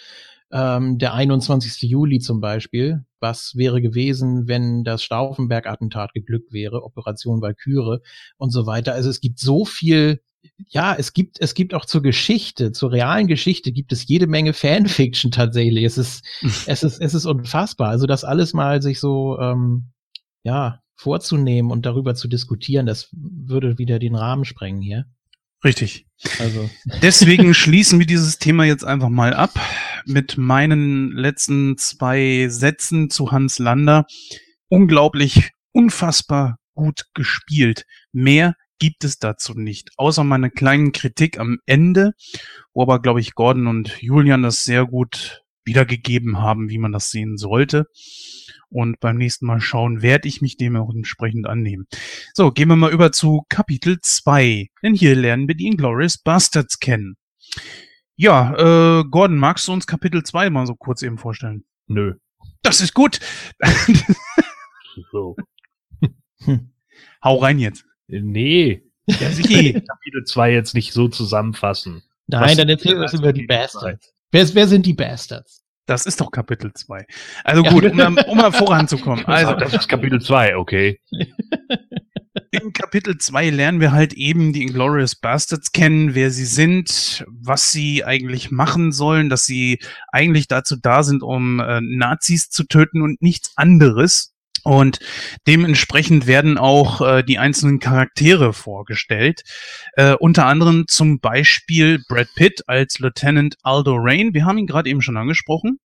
Ähm, 0.53 0.99
der 0.99 1.13
21. 1.13 1.81
Juli 1.89 2.19
zum 2.19 2.39
Beispiel. 2.39 3.05
Was 3.19 3.55
wäre 3.55 3.81
gewesen, 3.81 4.47
wenn 4.47 4.83
das 4.83 5.03
Stauffenberg-Attentat 5.03 6.13
geglückt 6.13 6.53
wäre, 6.53 6.83
Operation 6.83 7.41
Valkyrie 7.41 7.99
und 8.37 8.51
so 8.51 8.65
weiter. 8.65 8.93
Also 8.93 9.09
es 9.09 9.19
gibt 9.19 9.39
so 9.39 9.65
viel 9.65 10.21
ja, 10.67 10.93
es 10.93 11.13
gibt, 11.13 11.39
es 11.39 11.53
gibt 11.53 11.73
auch 11.73 11.85
zur 11.85 12.01
Geschichte, 12.01 12.73
zur 12.73 12.91
realen 12.91 13.27
Geschichte 13.27 13.71
gibt 13.71 13.93
es 13.93 14.07
jede 14.07 14.27
Menge 14.27 14.53
Fanfiction 14.53 15.31
tatsächlich. 15.31 15.85
Es 15.85 15.97
ist, 15.97 16.25
es 16.67 16.83
ist, 16.83 16.99
es 16.99 17.13
ist 17.13 17.25
unfassbar. 17.25 17.89
Also 17.89 18.07
das 18.07 18.23
alles 18.23 18.53
mal 18.53 18.81
sich 18.81 18.99
so, 18.99 19.39
ähm, 19.39 19.85
ja, 20.43 20.79
vorzunehmen 20.95 21.71
und 21.71 21.85
darüber 21.85 22.15
zu 22.15 22.27
diskutieren, 22.27 22.85
das 22.85 23.09
würde 23.11 23.77
wieder 23.77 23.99
den 23.99 24.15
Rahmen 24.15 24.45
sprengen 24.45 24.81
hier. 24.81 25.05
Richtig. 25.63 26.05
Also. 26.39 26.69
Deswegen 27.01 27.53
schließen 27.53 27.99
wir 27.99 28.05
dieses 28.05 28.37
Thema 28.37 28.65
jetzt 28.65 28.83
einfach 28.83 29.09
mal 29.09 29.33
ab 29.33 29.51
mit 30.05 30.37
meinen 30.37 31.11
letzten 31.11 31.77
zwei 31.77 32.47
Sätzen 32.49 33.09
zu 33.09 33.31
Hans 33.31 33.59
Lander. 33.59 34.05
Unglaublich, 34.67 35.51
unfassbar 35.71 36.57
gut 36.73 37.05
gespielt. 37.13 37.85
Mehr 38.11 38.55
gibt 38.79 39.03
es 39.03 39.19
dazu 39.19 39.53
nicht, 39.53 39.91
außer 39.97 40.23
meine 40.23 40.49
kleinen 40.49 40.91
Kritik 40.91 41.39
am 41.39 41.59
Ende, 41.65 42.13
wo 42.73 42.81
aber, 42.81 43.01
glaube 43.01 43.21
ich, 43.21 43.33
Gordon 43.33 43.67
und 43.67 44.01
Julian 44.01 44.43
das 44.43 44.65
sehr 44.65 44.85
gut 44.85 45.43
wiedergegeben 45.63 46.39
haben, 46.39 46.69
wie 46.69 46.77
man 46.77 46.91
das 46.91 47.09
sehen 47.09 47.37
sollte. 47.37 47.87
Und 48.73 48.99
beim 48.99 49.17
nächsten 49.17 49.45
Mal 49.45 49.61
schauen, 49.61 50.01
werde 50.01 50.27
ich 50.27 50.41
mich 50.41 50.57
dem 50.57 50.75
auch 50.75 50.91
entsprechend 50.93 51.45
annehmen. 51.47 51.85
So, 52.33 52.51
gehen 52.51 52.69
wir 52.69 52.75
mal 52.75 52.91
über 52.91 53.11
zu 53.11 53.45
Kapitel 53.47 53.99
2. 54.01 54.67
Denn 54.81 54.95
hier 54.95 55.15
lernen 55.15 55.47
wir 55.47 55.53
die 55.53 55.67
Inglourious 55.67 56.17
Bastards 56.17 56.79
kennen. 56.79 57.15
Ja, 58.15 58.99
äh, 58.99 59.03
Gordon, 59.03 59.37
magst 59.37 59.67
du 59.67 59.73
uns 59.73 59.85
Kapitel 59.85 60.23
2 60.23 60.49
mal 60.49 60.65
so 60.65 60.73
kurz 60.73 61.03
eben 61.03 61.19
vorstellen? 61.19 61.65
Nö. 61.85 62.15
Das 62.63 62.81
ist 62.81 62.95
gut. 62.95 63.19
so. 65.11 65.35
Hm. 66.39 66.71
Hau 67.23 67.37
rein 67.37 67.59
jetzt. 67.59 67.85
Nee. 68.07 68.83
Ja, 69.07 69.29
sicher. 69.31 69.81
Kapitel 69.81 70.23
2 70.25 70.51
jetzt 70.51 70.73
nicht 70.73 70.93
so 70.93 71.07
zusammenfassen. 71.07 72.03
Nein, 72.27 72.41
Was 72.41 72.57
dann 72.57 72.69
erzähl 72.69 72.99
uns 72.99 73.13
über 73.13 73.33
die 73.33 73.45
Bastards. 73.45 74.13
Wer, 74.31 74.55
wer 74.55 74.67
sind 74.67 74.85
die 74.85 74.93
Bastards? 74.93 75.62
Das 75.85 76.05
ist 76.05 76.21
doch 76.21 76.31
Kapitel 76.31 76.71
2. 76.73 77.05
Also 77.43 77.63
gut, 77.63 77.85
um, 77.85 78.17
um 78.27 78.37
mal 78.37 78.51
voranzukommen. 78.51 79.25
Also, 79.33 79.53
das 79.53 79.73
ist 79.73 79.87
Kapitel 79.87 80.21
2, 80.21 80.55
okay. 80.55 80.99
In 82.51 82.71
Kapitel 82.71 83.17
2 83.17 83.49
lernen 83.49 83.79
wir 83.79 83.91
halt 83.91 84.13
eben 84.13 84.53
die 84.53 84.61
Inglorious 84.61 85.15
Bastards 85.15 85.71
kennen, 85.71 86.13
wer 86.13 86.29
sie 86.29 86.45
sind, 86.45 87.25
was 87.27 87.71
sie 87.71 88.03
eigentlich 88.03 88.51
machen 88.51 88.91
sollen, 88.91 89.29
dass 89.29 89.45
sie 89.45 89.79
eigentlich 90.11 90.47
dazu 90.47 90.75
da 90.75 91.03
sind, 91.03 91.23
um 91.23 91.59
äh, 91.59 91.81
Nazis 91.81 92.49
zu 92.49 92.63
töten 92.65 93.01
und 93.01 93.21
nichts 93.21 93.53
anderes. 93.55 94.32
Und 94.63 94.99
dementsprechend 95.45 96.25
werden 96.25 96.57
auch 96.57 97.01
äh, 97.01 97.23
die 97.23 97.37
einzelnen 97.37 97.79
Charaktere 97.79 98.53
vorgestellt. 98.53 99.43
Äh, 99.93 100.13
unter 100.13 100.45
anderem 100.45 100.85
zum 100.87 101.19
Beispiel 101.19 102.01
Brad 102.07 102.27
Pitt 102.35 102.63
als 102.67 102.99
Lieutenant 102.99 103.55
Aldo 103.63 103.95
Rain. 103.97 104.33
Wir 104.33 104.45
haben 104.45 104.57
ihn 104.57 104.67
gerade 104.67 104.89
eben 104.89 105.01
schon 105.01 105.17
angesprochen. 105.17 105.79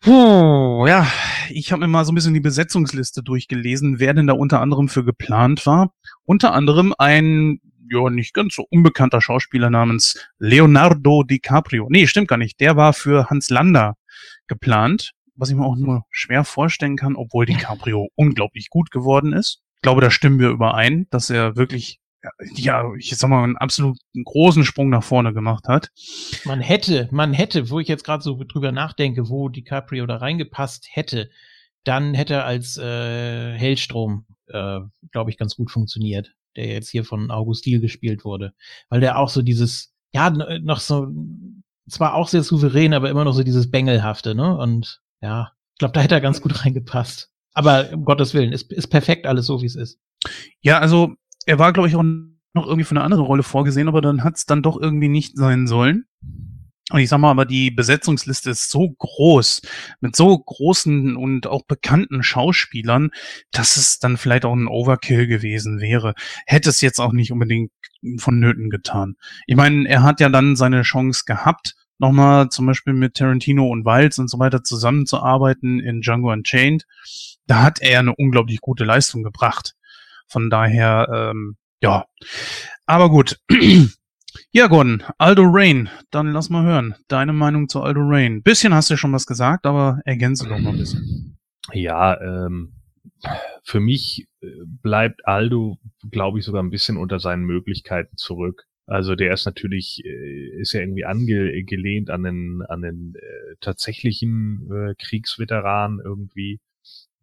Puh, 0.00 0.86
ja, 0.86 1.10
ich 1.48 1.72
habe 1.72 1.80
mir 1.80 1.88
mal 1.88 2.04
so 2.04 2.12
ein 2.12 2.14
bisschen 2.14 2.34
die 2.34 2.40
Besetzungsliste 2.40 3.22
durchgelesen, 3.22 3.98
wer 3.98 4.12
denn 4.12 4.26
da 4.26 4.34
unter 4.34 4.60
anderem 4.60 4.88
für 4.88 5.02
geplant 5.02 5.64
war. 5.66 5.94
Unter 6.24 6.52
anderem 6.52 6.94
ein 6.98 7.60
ja 7.90 8.10
nicht 8.10 8.34
ganz 8.34 8.54
so 8.54 8.66
unbekannter 8.70 9.20
Schauspieler 9.20 9.70
namens 9.70 10.18
Leonardo 10.38 11.22
DiCaprio. 11.22 11.86
Nee, 11.90 12.06
stimmt 12.06 12.28
gar 12.28 12.36
nicht. 12.36 12.60
Der 12.60 12.76
war 12.76 12.92
für 12.92 13.30
Hans 13.30 13.50
Lander 13.50 13.96
geplant 14.46 15.12
was 15.36 15.50
ich 15.50 15.56
mir 15.56 15.64
auch 15.64 15.76
nur 15.76 16.04
schwer 16.10 16.44
vorstellen 16.44 16.96
kann, 16.96 17.16
obwohl 17.16 17.46
DiCaprio 17.46 18.08
unglaublich 18.14 18.70
gut 18.70 18.90
geworden 18.90 19.32
ist. 19.32 19.62
Ich 19.76 19.82
glaube, 19.82 20.00
da 20.00 20.10
stimmen 20.10 20.38
wir 20.38 20.48
überein, 20.48 21.06
dass 21.10 21.30
er 21.30 21.56
wirklich 21.56 22.00
ja, 22.54 22.90
ich 22.96 23.16
sag 23.16 23.28
mal, 23.28 23.44
einen 23.44 23.56
absolut 23.56 23.98
großen 24.24 24.64
Sprung 24.64 24.90
nach 24.90 25.02
vorne 25.02 25.32
gemacht 25.32 25.68
hat. 25.68 25.90
Man 26.44 26.60
hätte, 26.60 27.08
man 27.12 27.32
hätte, 27.32 27.70
wo 27.70 27.80
ich 27.80 27.88
jetzt 27.88 28.04
gerade 28.04 28.22
so 28.22 28.42
drüber 28.42 28.72
nachdenke, 28.72 29.28
wo 29.28 29.48
DiCaprio 29.48 30.06
da 30.06 30.16
reingepasst 30.16 30.88
hätte, 30.90 31.30
dann 31.84 32.14
hätte 32.14 32.34
er 32.34 32.46
als 32.46 32.78
äh, 32.78 33.52
Hellstrom, 33.52 34.24
äh, 34.46 34.80
glaube 35.10 35.30
ich, 35.30 35.36
ganz 35.36 35.56
gut 35.56 35.70
funktioniert, 35.70 36.32
der 36.56 36.66
jetzt 36.66 36.88
hier 36.88 37.04
von 37.04 37.30
August 37.30 37.66
Diel 37.66 37.80
gespielt 37.80 38.24
wurde. 38.24 38.54
Weil 38.88 39.00
der 39.00 39.18
auch 39.18 39.28
so 39.28 39.42
dieses, 39.42 39.92
ja, 40.12 40.30
noch 40.30 40.80
so, 40.80 41.08
zwar 41.88 42.14
auch 42.14 42.28
sehr 42.28 42.42
souverän, 42.42 42.94
aber 42.94 43.10
immer 43.10 43.24
noch 43.24 43.34
so 43.34 43.42
dieses 43.42 43.70
Bengelhafte, 43.70 44.34
ne? 44.34 44.56
Und 44.56 45.02
ja, 45.24 45.52
ich 45.72 45.78
glaube, 45.78 45.92
da 45.92 46.00
hätte 46.02 46.14
er 46.14 46.20
ganz 46.20 46.42
gut 46.42 46.64
reingepasst. 46.64 47.30
Aber 47.54 47.90
um 47.92 48.04
Gottes 48.04 48.34
Willen, 48.34 48.52
ist, 48.52 48.70
ist 48.72 48.88
perfekt 48.88 49.26
alles 49.26 49.46
so, 49.46 49.62
wie 49.62 49.66
es 49.66 49.74
ist. 49.74 49.98
Ja, 50.60 50.80
also 50.80 51.14
er 51.46 51.58
war, 51.58 51.72
glaube 51.72 51.88
ich, 51.88 51.96
auch 51.96 52.02
noch 52.02 52.66
irgendwie 52.66 52.84
für 52.84 52.92
eine 52.92 53.02
andere 53.02 53.22
Rolle 53.22 53.42
vorgesehen, 53.42 53.88
aber 53.88 54.02
dann 54.02 54.22
hat 54.22 54.36
es 54.36 54.44
dann 54.44 54.62
doch 54.62 54.78
irgendwie 54.78 55.08
nicht 55.08 55.38
sein 55.38 55.66
sollen. 55.66 56.04
Und 56.90 57.00
ich 57.00 57.08
sag 57.08 57.18
mal, 57.18 57.30
aber 57.30 57.46
die 57.46 57.70
Besetzungsliste 57.70 58.50
ist 58.50 58.70
so 58.70 58.90
groß, 58.90 59.62
mit 60.00 60.14
so 60.14 60.38
großen 60.38 61.16
und 61.16 61.46
auch 61.46 61.64
bekannten 61.64 62.22
Schauspielern, 62.22 63.10
dass 63.50 63.78
es 63.78 63.98
dann 64.00 64.18
vielleicht 64.18 64.44
auch 64.44 64.52
ein 64.52 64.68
Overkill 64.68 65.26
gewesen 65.26 65.80
wäre. 65.80 66.12
Hätte 66.44 66.68
es 66.68 66.82
jetzt 66.82 67.00
auch 67.00 67.12
nicht 67.12 67.32
unbedingt 67.32 67.72
vonnöten 68.18 68.68
getan. 68.68 69.16
Ich 69.46 69.56
meine, 69.56 69.88
er 69.88 70.02
hat 70.02 70.20
ja 70.20 70.28
dann 70.28 70.56
seine 70.56 70.82
Chance 70.82 71.22
gehabt, 71.26 71.74
nochmal 72.04 72.50
zum 72.50 72.66
Beispiel 72.66 72.92
mit 72.92 73.14
Tarantino 73.14 73.66
und 73.66 73.84
Walz 73.84 74.18
und 74.18 74.28
so 74.28 74.38
weiter 74.38 74.62
zusammenzuarbeiten 74.62 75.80
in 75.80 76.02
Django 76.02 76.32
Unchained, 76.32 76.86
da 77.46 77.62
hat 77.62 77.80
er 77.80 78.00
eine 78.00 78.14
unglaublich 78.14 78.60
gute 78.60 78.84
Leistung 78.84 79.22
gebracht. 79.22 79.74
Von 80.26 80.50
daher, 80.50 81.08
ähm, 81.12 81.56
ja. 81.80 82.06
Aber 82.86 83.08
gut. 83.08 83.40
ja, 84.52 84.66
Gordon, 84.66 85.02
Aldo 85.18 85.44
Rain, 85.46 85.88
dann 86.10 86.32
lass 86.32 86.50
mal 86.50 86.64
hören. 86.64 86.94
Deine 87.08 87.32
Meinung 87.32 87.68
zu 87.68 87.82
Aldo 87.82 88.00
Rain. 88.02 88.42
Bisschen 88.42 88.74
hast 88.74 88.90
du 88.90 88.96
schon 88.96 89.12
was 89.12 89.26
gesagt, 89.26 89.66
aber 89.66 90.00
ergänze 90.04 90.48
doch 90.48 90.58
mal 90.58 90.70
ein 90.70 90.78
bisschen. 90.78 91.38
Ja, 91.72 92.20
ähm, 92.20 92.74
für 93.62 93.80
mich 93.80 94.26
äh, 94.42 94.46
bleibt 94.64 95.26
Aldo, 95.26 95.78
glaube 96.10 96.38
ich, 96.38 96.44
sogar 96.44 96.62
ein 96.62 96.70
bisschen 96.70 96.98
unter 96.98 97.18
seinen 97.18 97.44
Möglichkeiten 97.44 98.16
zurück. 98.16 98.66
Also 98.86 99.14
der 99.14 99.32
ist 99.32 99.46
natürlich, 99.46 100.02
äh, 100.04 100.60
ist 100.60 100.72
ja 100.72 100.80
irgendwie 100.80 101.04
angelehnt 101.04 102.10
an 102.10 102.22
den, 102.22 102.62
an 102.68 102.82
den 102.82 103.14
äh, 103.16 103.56
tatsächlichen 103.60 104.68
äh, 104.70 104.94
Kriegsveteran 105.02 106.00
irgendwie 106.04 106.60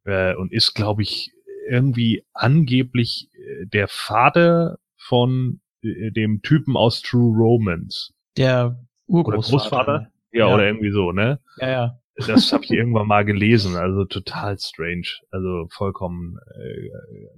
äh, 0.06 0.36
und 0.36 0.52
ist, 0.52 0.74
glaube 0.74 1.04
ich, 1.04 1.32
irgendwie 1.70 2.26
angeblich 2.34 3.30
äh, 3.34 3.66
der 3.68 3.88
Vater 3.88 4.80
von 4.98 5.62
äh, 5.84 6.12
dem 6.12 6.42
Typen 6.42 6.76
aus 6.76 7.02
True 7.02 7.36
Romance. 7.38 8.14
Der 8.38 8.80
Urgroßvater. 9.08 9.38
Oder 9.38 9.50
Großvater? 9.50 10.12
Ja, 10.32 10.48
ja, 10.48 10.54
oder 10.54 10.66
irgendwie 10.66 10.92
so, 10.92 11.12
ne? 11.12 11.40
Ja, 11.58 11.70
ja. 11.70 11.98
Das 12.28 12.52
habe 12.52 12.64
ich 12.64 12.72
irgendwann 12.72 13.08
mal 13.08 13.26
gelesen, 13.26 13.76
also 13.76 14.06
total 14.06 14.58
strange, 14.58 15.08
also 15.30 15.68
vollkommen 15.70 16.38
äh, 16.56 16.90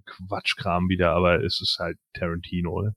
Quatschkram 0.06 0.90
wieder, 0.90 1.12
aber 1.12 1.44
es 1.44 1.62
ist 1.62 1.78
halt 1.80 1.98
Tarantino, 2.14 2.82
ne? 2.82 2.96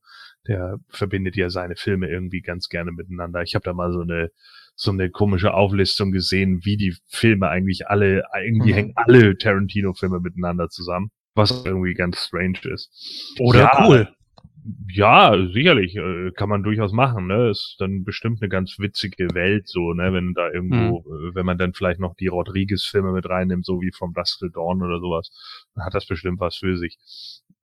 Der 0.49 0.78
verbindet 0.88 1.36
ja 1.36 1.51
seine 1.51 1.76
Filme 1.76 2.09
irgendwie 2.09 2.40
ganz 2.40 2.68
gerne 2.68 2.92
miteinander. 2.92 3.42
Ich 3.42 3.55
habe 3.55 3.64
da 3.64 3.72
mal 3.72 3.92
so 3.92 4.01
eine 4.01 4.30
so 4.76 4.90
eine 4.90 5.11
komische 5.11 5.55
Auflistung 5.55 6.12
gesehen, 6.12 6.64
wie 6.64 6.76
die 6.76 6.94
Filme 7.09 7.49
eigentlich 7.49 7.88
alle, 7.88 8.24
irgendwie 8.44 8.72
mhm. 8.72 8.76
hängen 8.76 8.92
alle 8.94 9.36
Tarantino-Filme 9.36 10.20
miteinander 10.20 10.68
zusammen, 10.68 11.11
was 11.34 11.64
irgendwie 11.64 11.94
ganz 11.94 12.26
strange 12.26 12.59
ist. 12.64 13.34
Oder 13.40 13.61
ja, 13.61 13.86
cool. 13.86 14.09
Ja, 14.92 15.34
sicherlich, 15.53 15.97
äh, 15.97 16.32
kann 16.32 16.49
man 16.49 16.62
durchaus 16.62 16.92
machen, 16.92 17.28
ne? 17.28 17.51
Ist 17.51 17.76
dann 17.78 18.05
bestimmt 18.05 18.42
eine 18.42 18.49
ganz 18.49 18.78
witzige 18.78 19.28
Welt, 19.32 19.68
so, 19.68 19.94
ne, 19.94 20.12
wenn 20.12 20.34
da 20.34 20.51
irgendwo, 20.51 20.99
äh, 20.99 21.34
wenn 21.34 21.47
man 21.47 21.57
dann 21.57 21.72
vielleicht 21.72 22.01
noch 22.01 22.14
die 22.16 22.26
Rodriguez-Filme 22.26 23.12
mit 23.12 23.28
reinnimmt, 23.28 23.64
so 23.64 23.80
wie 23.80 23.92
From 23.92 24.12
Dusk 24.12 24.40
Till 24.40 24.51
Dawn 24.51 24.82
oder 24.82 24.99
sowas, 24.99 25.30
dann 25.74 25.84
hat 25.86 25.94
das 25.94 26.07
bestimmt 26.07 26.40
was 26.40 26.57
für 26.57 26.76
sich. 26.76 26.99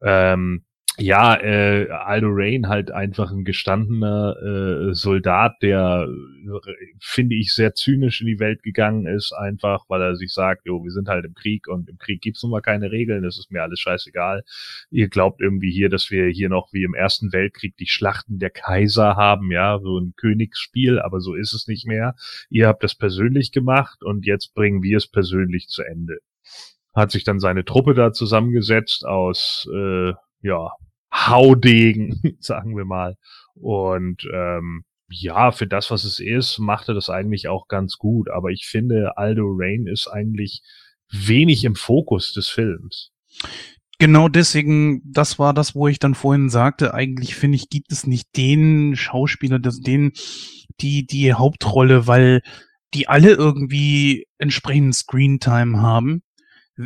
Ähm, 0.02 0.64
ja, 1.00 1.36
äh, 1.42 1.90
Aldo 1.90 2.28
Rain 2.30 2.68
halt 2.68 2.92
einfach 2.92 3.32
ein 3.32 3.44
gestandener 3.46 4.36
äh, 4.38 4.94
Soldat, 4.94 5.56
der, 5.64 6.08
äh, 6.08 6.74
finde 7.00 7.36
ich, 7.36 7.54
sehr 7.54 7.74
zynisch 7.74 8.22
in 8.22 8.28
die 8.28 8.40
Welt 8.40 8.62
gegangen 8.62 9.08
ist, 9.08 9.34
einfach, 9.34 9.86
weil 9.88 10.04
er 10.04 10.16
sich 10.16 10.32
sagt, 10.32 10.68
jo, 10.68 10.84
wir 10.84 10.92
sind 10.92 11.08
halt 11.08 11.26
im 11.26 11.34
Krieg 11.34 11.68
und 11.68 11.90
im 11.90 11.98
Krieg 11.98 12.22
gibt's 12.22 12.44
nun 12.44 12.52
mal 12.52 12.62
keine 12.62 12.92
Regeln, 12.92 13.24
das 13.24 13.40
ist 13.40 13.52
mir 13.52 13.64
alles 13.64 13.80
scheißegal. 13.80 14.44
Ihr 14.92 15.08
glaubt 15.08 15.42
irgendwie 15.42 15.72
hier, 15.72 15.90
dass 15.90 16.12
wir 16.12 16.28
hier 16.28 16.50
noch 16.50 16.72
wie 16.74 16.84
im 16.84 16.94
Ersten 16.94 17.34
Weltkrieg 17.34 17.76
die 17.78 17.88
Schlachten 17.88 18.38
der 18.38 18.52
Kaiser 18.52 19.16
haben, 19.16 19.52
ja, 19.52 19.80
so 19.80 19.98
ein 19.98 20.14
Königsspiel, 20.16 21.00
aber 21.00 21.22
so 21.22 21.34
ist 21.34 21.54
es 21.54 21.68
nicht 21.68 21.88
mehr. 21.88 22.14
Ihr 22.50 22.68
habt 22.68 22.84
das 22.84 22.94
persönlich 22.94 23.52
gemacht 23.52 24.04
und 24.04 24.28
jetzt 24.28 24.54
bringen 24.54 24.84
wir 24.84 24.98
es 24.98 25.08
persönlich 25.08 25.70
zu 25.70 25.82
Ende. 25.82 26.20
Hat 26.94 27.10
sich 27.10 27.24
dann 27.24 27.40
seine 27.40 27.66
Truppe 27.66 27.96
da 27.96 28.14
zusammengesetzt 28.14 29.06
aus 29.08 29.68
äh, 29.74 30.14
ja, 30.44 30.70
Haudegen, 31.12 32.22
sagen 32.40 32.78
wir 32.78 32.86
mal. 32.86 33.18
Und 33.56 34.28
ähm, 34.34 34.84
ja, 35.10 35.52
für 35.52 35.68
das, 35.68 35.92
was 35.92 36.04
es 36.04 36.20
ist, 36.20 36.60
macht 36.60 36.88
er 36.90 36.96
das 36.96 37.10
eigentlich 37.10 37.48
auch 37.48 37.68
ganz 37.68 37.98
gut. 37.98 38.30
Aber 38.30 38.50
ich 38.50 38.66
finde, 38.66 39.18
Aldo 39.18 39.46
Rain 39.48 39.88
ist 39.88 40.08
eigentlich 40.08 40.62
wenig 41.12 41.64
im 41.64 41.76
Fokus 41.76 42.34
des 42.34 42.50
Films. 42.50 43.12
Genau 44.00 44.28
deswegen, 44.28 45.02
das 45.06 45.38
war 45.40 45.54
das, 45.54 45.76
wo 45.76 45.88
ich 45.88 46.00
dann 46.00 46.16
vorhin 46.16 46.50
sagte, 46.50 46.94
eigentlich 46.94 47.36
finde 47.36 47.58
ich, 47.58 47.70
gibt 47.70 47.92
es 47.92 48.08
nicht 48.08 48.36
den 48.36 48.96
Schauspieler, 48.96 49.60
das, 49.60 49.80
den, 49.80 50.14
die, 50.82 51.06
die 51.06 51.34
Hauptrolle, 51.34 52.08
weil 52.08 52.42
die 52.94 53.08
alle 53.08 53.32
irgendwie 53.32 54.28
entsprechend 54.40 54.96
Screentime 54.96 55.82
haben. 55.82 56.24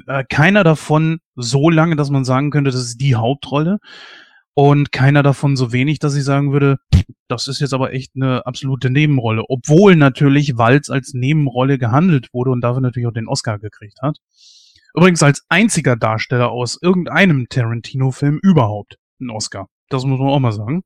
Äh, 0.07 0.23
keiner 0.29 0.63
davon 0.63 1.19
so 1.35 1.69
lange, 1.69 1.95
dass 1.95 2.09
man 2.09 2.25
sagen 2.25 2.51
könnte, 2.51 2.71
das 2.71 2.81
ist 2.81 3.01
die 3.01 3.15
Hauptrolle. 3.15 3.79
Und 4.53 4.91
keiner 4.91 5.21
davon 5.21 5.55
so 5.55 5.71
wenig, 5.71 5.99
dass 5.99 6.15
ich 6.15 6.23
sagen 6.23 6.51
würde, 6.51 6.77
das 7.27 7.47
ist 7.47 7.59
jetzt 7.59 7.73
aber 7.73 7.93
echt 7.93 8.13
eine 8.15 8.45
absolute 8.47 8.89
Nebenrolle. 8.89 9.43
Obwohl 9.47 9.95
natürlich 9.95 10.57
Walz 10.57 10.89
als 10.89 11.13
Nebenrolle 11.13 11.77
gehandelt 11.77 12.29
wurde 12.33 12.51
und 12.51 12.61
dafür 12.61 12.81
natürlich 12.81 13.07
auch 13.07 13.13
den 13.13 13.27
Oscar 13.27 13.59
gekriegt 13.59 13.99
hat. 14.01 14.17
Übrigens 14.95 15.21
als 15.21 15.45
einziger 15.49 15.95
Darsteller 15.95 16.49
aus 16.49 16.79
irgendeinem 16.81 17.47
Tarantino-Film 17.49 18.39
überhaupt 18.41 18.97
einen 19.19 19.29
Oscar. 19.29 19.67
Das 19.89 20.05
muss 20.05 20.19
man 20.19 20.29
auch 20.29 20.39
mal 20.39 20.51
sagen. 20.51 20.83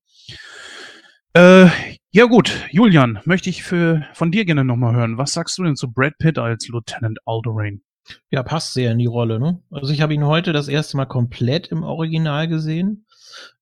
Äh, 1.34 1.68
ja 2.12 2.26
gut, 2.26 2.68
Julian, 2.72 3.22
möchte 3.24 3.50
ich 3.50 3.64
für, 3.64 4.06
von 4.14 4.32
dir 4.32 4.44
gerne 4.44 4.66
nochmal 4.66 4.94
hören. 4.96 5.18
Was 5.18 5.32
sagst 5.32 5.58
du 5.58 5.64
denn 5.64 5.78
zu 5.78 5.90
Brad 5.94 6.18
Pitt 6.18 6.38
als 6.38 6.68
Lieutenant 6.68 7.20
Alderaan? 7.26 7.84
Ja, 8.30 8.44
passt 8.44 8.74
sehr 8.74 8.92
in 8.92 9.00
die 9.00 9.06
Rolle, 9.06 9.40
ne? 9.40 9.62
Also 9.70 9.94
ich 9.94 10.02
habe 10.02 10.14
ihn 10.14 10.26
heute 10.26 10.54
das 10.54 10.68
erste 10.68 10.98
Mal 10.98 11.06
komplett 11.06 11.68
im 11.68 11.84
Original 11.84 12.48
gesehen. 12.48 13.06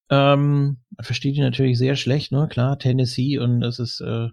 Ähm, 0.10 0.78
man 0.96 1.04
versteht 1.04 1.36
ihn 1.36 1.44
natürlich 1.44 1.78
sehr 1.78 1.96
schlecht, 1.96 2.32
ne? 2.32 2.48
Klar, 2.50 2.80
Tennessee 2.80 3.38
und 3.38 3.64
es 3.64 3.80
ist 3.80 4.02
äh, 4.02 4.30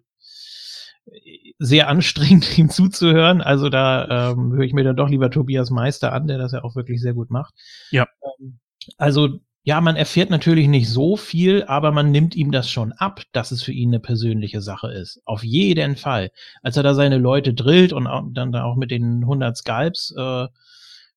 sehr 1.59 1.89
anstrengend, 1.89 2.47
ihm 2.59 2.71
zuzuhören. 2.71 3.41
Also 3.41 3.69
da 3.69 4.33
ähm, 4.33 4.53
höre 4.53 4.65
ich 4.65 4.73
mir 4.73 4.85
dann 4.85 4.97
doch 4.97 5.09
lieber 5.09 5.31
Tobias 5.31 5.71
Meister 5.71 6.13
an, 6.13 6.27
der 6.27 6.39
das 6.39 6.53
ja 6.53 6.65
auch 6.65 6.77
wirklich 6.77 7.01
sehr 7.01 7.15
gut 7.15 7.31
macht. 7.31 7.55
Ja. 7.91 8.07
Ähm, 8.41 8.59
also 8.97 9.41
ja, 9.67 9.81
man 9.81 9.97
erfährt 9.97 10.31
natürlich 10.31 10.69
nicht 10.69 10.89
so 10.89 11.17
viel, 11.17 11.65
aber 11.65 11.91
man 11.91 12.13
nimmt 12.13 12.37
ihm 12.37 12.53
das 12.53 12.71
schon 12.71 12.93
ab, 12.93 13.23
dass 13.33 13.51
es 13.51 13.65
für 13.65 13.73
ihn 13.73 13.91
eine 13.91 13.99
persönliche 13.99 14.63
Sache 14.63 14.93
ist. 14.93 15.21
Auf 15.25 15.43
jeden 15.43 15.97
Fall. 15.97 16.31
Als 16.63 16.77
er 16.77 16.85
da 16.85 16.95
seine 16.95 17.19
Leute 17.19 17.53
drillt 17.53 17.93
und 17.93 18.07
auch, 18.07 18.23
dann 18.31 18.53
da 18.53 18.63
auch 18.63 18.77
mit 18.77 18.93
den 18.93 19.23
100 19.23 19.57
Skalps 19.57 20.15
äh, 20.17 20.47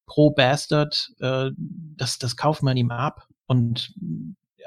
pro 0.08 0.32
Bastard, 0.32 1.12
äh, 1.20 1.52
das, 1.96 2.18
das 2.18 2.38
kauft 2.38 2.64
man 2.64 2.76
ihm 2.76 2.90
ab. 2.90 3.28
Und 3.46 3.94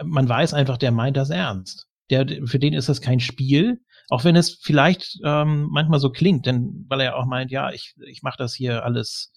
man 0.05 0.29
weiß 0.29 0.55
einfach, 0.55 0.77
der 0.77 0.93
meint 0.93 1.17
das 1.17 1.31
ernst. 1.31 1.89
Der, 2.09 2.25
für 2.45 2.61
den 2.61 2.75
ist 2.75 2.89
das 2.89 3.01
kein 3.01 3.19
Spiel, 3.19 3.81
auch 4.11 4.23
wenn 4.23 4.37
es 4.37 4.61
vielleicht 4.63 5.19
ähm, 5.25 5.67
manchmal 5.73 5.99
so 5.99 6.11
klingt, 6.11 6.47
denn 6.47 6.87
weil 6.89 7.01
er 7.01 7.17
auch 7.17 7.27
meint, 7.27 7.51
ja, 7.51 7.73
ich, 7.73 7.97
ich 8.07 8.23
mache 8.23 8.39
das 8.39 8.55
hier 8.55 8.85
alles, 8.85 9.33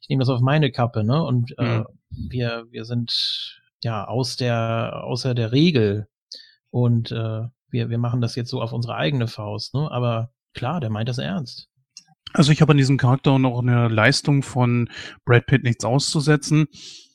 ich 0.00 0.08
nehme 0.08 0.20
das 0.20 0.30
auf 0.30 0.40
meine 0.40 0.70
Kappe, 0.70 1.04
ne? 1.04 1.22
Und 1.22 1.52
äh, 1.58 1.80
mhm. 1.80 1.86
wir, 2.30 2.64
wir 2.70 2.86
sind 2.86 3.60
ja 3.84 4.06
aus 4.06 4.36
der, 4.36 5.04
außer 5.04 5.34
der 5.34 5.52
Regel. 5.52 6.08
Und 6.70 7.12
äh, 7.12 7.42
wir, 7.68 7.90
wir 7.90 7.98
machen 7.98 8.20
das 8.20 8.34
jetzt 8.34 8.50
so 8.50 8.60
auf 8.60 8.72
unsere 8.72 8.96
eigene 8.96 9.28
Faust, 9.28 9.74
ne? 9.74 9.90
Aber 9.90 10.30
klar, 10.54 10.80
der 10.80 10.90
meint 10.90 11.08
das 11.08 11.18
ernst. 11.18 11.68
Also 12.32 12.50
ich 12.50 12.60
habe 12.60 12.72
an 12.72 12.78
diesem 12.78 12.96
Charakter 12.96 13.38
noch 13.38 13.60
eine 13.60 13.88
Leistung 13.88 14.42
von 14.42 14.88
Brad 15.24 15.46
Pitt 15.46 15.62
nichts 15.62 15.84
auszusetzen. 15.84 16.66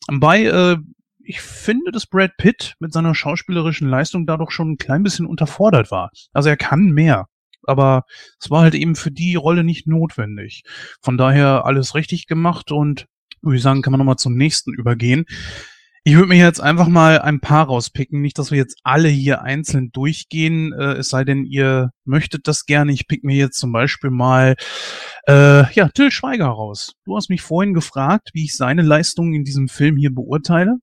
Bei, 0.08 0.44
äh, 0.44 0.78
ich 1.22 1.42
finde, 1.42 1.92
dass 1.92 2.08
Brad 2.08 2.38
Pitt 2.38 2.76
mit 2.80 2.94
seiner 2.94 3.14
schauspielerischen 3.14 3.90
Leistung 3.90 4.26
dadurch 4.26 4.52
schon 4.52 4.72
ein 4.72 4.78
klein 4.78 5.04
bisschen 5.04 5.26
unterfordert 5.26 5.92
war. 5.92 6.12
Also 6.32 6.50
er 6.50 6.58
kann 6.58 6.92
mehr. 6.92 7.28
Aber 7.64 8.06
es 8.40 8.50
war 8.50 8.62
halt 8.62 8.76
eben 8.76 8.96
für 8.96 9.12
die 9.12 9.36
Rolle 9.36 9.66
nicht 9.66 9.88
notwendig. 9.88 10.64
Von 11.02 11.18
daher 11.18 11.66
alles 11.66 11.96
richtig 11.96 12.26
gemacht 12.26 12.72
und 12.72 13.06
würde 13.42 13.58
ich 13.58 13.64
sagen, 13.64 13.82
kann 13.82 13.92
man 13.92 14.00
nochmal 14.00 14.16
zum 14.16 14.36
nächsten 14.36 14.74
übergehen. 14.74 15.26
Ich 16.10 16.16
würde 16.16 16.30
mir 16.30 16.40
jetzt 16.44 16.60
einfach 16.60 16.88
mal 16.88 17.20
ein 17.20 17.40
paar 17.40 17.68
rauspicken. 17.68 18.20
Nicht, 18.20 18.40
dass 18.40 18.50
wir 18.50 18.58
jetzt 18.58 18.80
alle 18.84 19.10
hier 19.10 19.44
einzeln 19.44 19.92
durchgehen, 19.92 20.74
äh, 20.74 20.94
es 20.94 21.10
sei 21.10 21.24
denn, 21.24 21.46
ihr 21.46 21.92
möchtet 22.04 22.48
das 22.48 22.66
gerne. 22.66 22.92
Ich 22.94 23.08
pick 23.08 23.24
mir 23.24 23.36
jetzt 23.36 23.60
zum 23.60 23.72
Beispiel 23.72 24.10
mal 24.10 24.56
äh, 25.28 25.72
ja, 25.72 25.88
Till 25.90 26.10
Schweiger 26.10 26.48
raus. 26.48 26.96
Du 27.06 27.16
hast 27.16 27.30
mich 27.30 27.44
vorhin 27.44 27.76
gefragt, 27.76 28.32
wie 28.34 28.46
ich 28.46 28.58
seine 28.58 28.82
Leistungen 28.82 29.36
in 29.36 29.44
diesem 29.44 29.68
Film 29.68 29.98
hier 29.98 30.12
beurteile. 30.12 30.78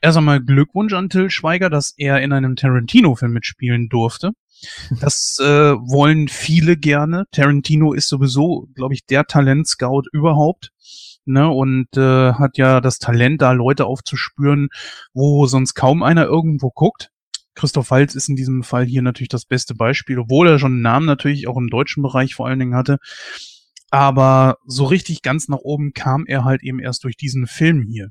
Erst 0.00 0.16
einmal 0.16 0.42
Glückwunsch 0.42 0.94
an 0.94 1.10
Till 1.10 1.28
Schweiger, 1.28 1.68
dass 1.68 1.92
er 1.98 2.22
in 2.22 2.32
einem 2.32 2.56
Tarantino-Film 2.56 3.34
mitspielen 3.34 3.90
durfte. 3.90 4.30
Das 5.02 5.36
äh, 5.42 5.44
wollen 5.74 6.28
viele 6.28 6.78
gerne. 6.78 7.26
Tarantino 7.32 7.92
ist 7.92 8.08
sowieso, 8.08 8.68
glaube 8.74 8.94
ich, 8.94 9.04
der 9.04 9.26
Talentscout 9.26 10.04
überhaupt 10.12 10.70
ne, 11.26 11.48
und 11.48 11.96
äh, 11.96 12.32
hat 12.32 12.58
ja 12.58 12.80
das 12.80 12.98
Talent, 12.98 13.42
da 13.42 13.52
Leute 13.52 13.86
aufzuspüren, 13.86 14.68
wo 15.12 15.46
sonst 15.46 15.74
kaum 15.74 16.02
einer 16.02 16.24
irgendwo 16.24 16.70
guckt. 16.70 17.10
Christoph 17.54 17.90
Waltz 17.90 18.14
ist 18.14 18.28
in 18.28 18.36
diesem 18.36 18.62
Fall 18.62 18.84
hier 18.84 19.02
natürlich 19.02 19.28
das 19.28 19.44
beste 19.44 19.74
Beispiel, 19.74 20.18
obwohl 20.18 20.48
er 20.48 20.58
schon 20.58 20.72
einen 20.72 20.82
Namen 20.82 21.06
natürlich 21.06 21.46
auch 21.46 21.56
im 21.56 21.68
deutschen 21.68 22.02
Bereich 22.02 22.34
vor 22.34 22.48
allen 22.48 22.58
Dingen 22.58 22.74
hatte. 22.74 22.98
Aber 23.90 24.58
so 24.66 24.84
richtig 24.84 25.22
ganz 25.22 25.48
nach 25.48 25.58
oben 25.58 25.92
kam 25.92 26.24
er 26.26 26.44
halt 26.44 26.62
eben 26.64 26.80
erst 26.80 27.04
durch 27.04 27.16
diesen 27.16 27.46
Film 27.46 27.82
hier. 27.88 28.10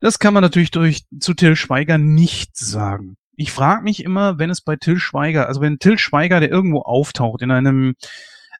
Das 0.00 0.18
kann 0.18 0.34
man 0.34 0.42
natürlich 0.42 0.70
durch 0.70 1.04
zu 1.20 1.34
Till 1.34 1.54
Schweiger 1.54 1.98
nicht 1.98 2.56
sagen. 2.56 3.16
Ich 3.36 3.52
frage 3.52 3.84
mich 3.84 4.02
immer, 4.02 4.38
wenn 4.38 4.50
es 4.50 4.62
bei 4.62 4.76
Till 4.76 4.98
Schweiger, 4.98 5.46
also 5.46 5.60
wenn 5.60 5.78
Till 5.78 5.98
Schweiger, 5.98 6.40
der 6.40 6.50
irgendwo 6.50 6.80
auftaucht 6.80 7.42
in 7.42 7.50
einem 7.50 7.94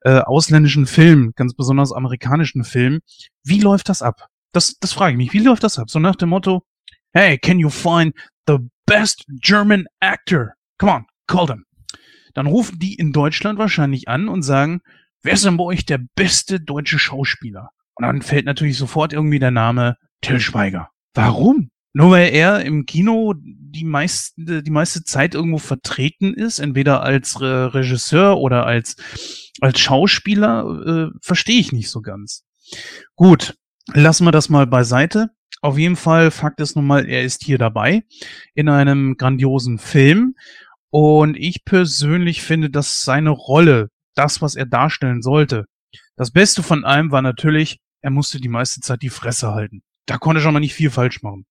äh, 0.02 0.20
ausländischen 0.20 0.86
Film, 0.86 1.32
ganz 1.36 1.54
besonders 1.54 1.92
amerikanischen 1.92 2.64
Film. 2.64 3.00
Wie 3.44 3.60
läuft 3.60 3.88
das 3.88 4.02
ab? 4.02 4.26
Das, 4.52 4.76
das 4.80 4.92
frage 4.92 5.12
ich 5.12 5.16
mich. 5.18 5.32
Wie 5.32 5.44
läuft 5.44 5.62
das 5.62 5.78
ab? 5.78 5.90
So 5.90 5.98
nach 5.98 6.16
dem 6.16 6.30
Motto, 6.30 6.62
hey, 7.12 7.38
can 7.38 7.58
you 7.58 7.70
find 7.70 8.14
the 8.46 8.58
best 8.86 9.24
German 9.40 9.86
actor? 10.00 10.54
Come 10.78 10.92
on, 10.92 11.06
call 11.26 11.46
them. 11.46 11.64
Dann 12.34 12.46
rufen 12.46 12.78
die 12.78 12.94
in 12.94 13.12
Deutschland 13.12 13.58
wahrscheinlich 13.58 14.08
an 14.08 14.28
und 14.28 14.42
sagen, 14.42 14.80
wer 15.22 15.34
ist 15.34 15.44
denn 15.44 15.56
bei 15.56 15.64
euch 15.64 15.84
der 15.84 16.00
beste 16.14 16.60
deutsche 16.60 16.98
Schauspieler? 16.98 17.70
Und 17.94 18.06
dann 18.06 18.22
fällt 18.22 18.46
natürlich 18.46 18.78
sofort 18.78 19.12
irgendwie 19.12 19.38
der 19.38 19.50
Name 19.50 19.96
Till 20.20 20.40
Schweiger. 20.40 20.90
Warum? 21.14 21.70
Nur 21.92 22.12
weil 22.12 22.32
er 22.32 22.64
im 22.64 22.86
Kino 22.86 23.34
die 23.36 23.84
meiste, 23.84 24.62
die 24.62 24.70
meiste 24.70 25.02
Zeit 25.02 25.34
irgendwo 25.34 25.58
vertreten 25.58 26.34
ist, 26.34 26.60
entweder 26.60 27.02
als 27.02 27.40
Re 27.40 27.74
Regisseur 27.74 28.38
oder 28.38 28.64
als, 28.64 28.96
als 29.60 29.80
Schauspieler, 29.80 31.10
äh, 31.12 31.18
verstehe 31.20 31.58
ich 31.58 31.72
nicht 31.72 31.90
so 31.90 32.00
ganz. 32.00 32.44
Gut, 33.16 33.56
lassen 33.92 34.24
wir 34.24 34.32
das 34.32 34.48
mal 34.48 34.66
beiseite. 34.66 35.30
Auf 35.62 35.78
jeden 35.78 35.96
Fall, 35.96 36.30
Fakt 36.30 36.60
ist 36.60 36.76
nun 36.76 36.86
mal, 36.86 37.06
er 37.08 37.22
ist 37.22 37.44
hier 37.44 37.58
dabei 37.58 38.04
in 38.54 38.68
einem 38.68 39.16
grandiosen 39.16 39.78
Film. 39.78 40.36
Und 40.90 41.36
ich 41.36 41.64
persönlich 41.64 42.42
finde, 42.42 42.70
dass 42.70 43.04
seine 43.04 43.30
Rolle, 43.30 43.90
das, 44.14 44.42
was 44.42 44.54
er 44.54 44.66
darstellen 44.66 45.22
sollte, 45.22 45.66
das 46.16 46.30
Beste 46.30 46.62
von 46.62 46.84
allem 46.84 47.10
war 47.10 47.22
natürlich, 47.22 47.80
er 48.00 48.10
musste 48.10 48.40
die 48.40 48.48
meiste 48.48 48.80
Zeit 48.80 49.02
die 49.02 49.10
Fresse 49.10 49.52
halten. 49.52 49.82
Da 50.06 50.18
konnte 50.18 50.40
schon 50.40 50.52
mal 50.52 50.60
nicht 50.60 50.74
viel 50.74 50.90
falsch 50.90 51.22
machen. 51.22 51.46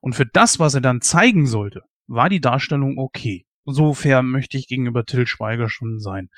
Und 0.00 0.14
für 0.14 0.26
das, 0.26 0.58
was 0.58 0.74
er 0.74 0.80
dann 0.80 1.00
zeigen 1.00 1.46
sollte, 1.46 1.82
war 2.06 2.28
die 2.28 2.40
Darstellung 2.40 2.98
okay. 2.98 3.46
So 3.66 3.94
fair 3.94 4.22
möchte 4.22 4.58
ich 4.58 4.68
gegenüber 4.68 5.04
Till 5.06 5.26
Schweiger 5.26 5.70
schon 5.70 5.98
sein. 5.98 6.28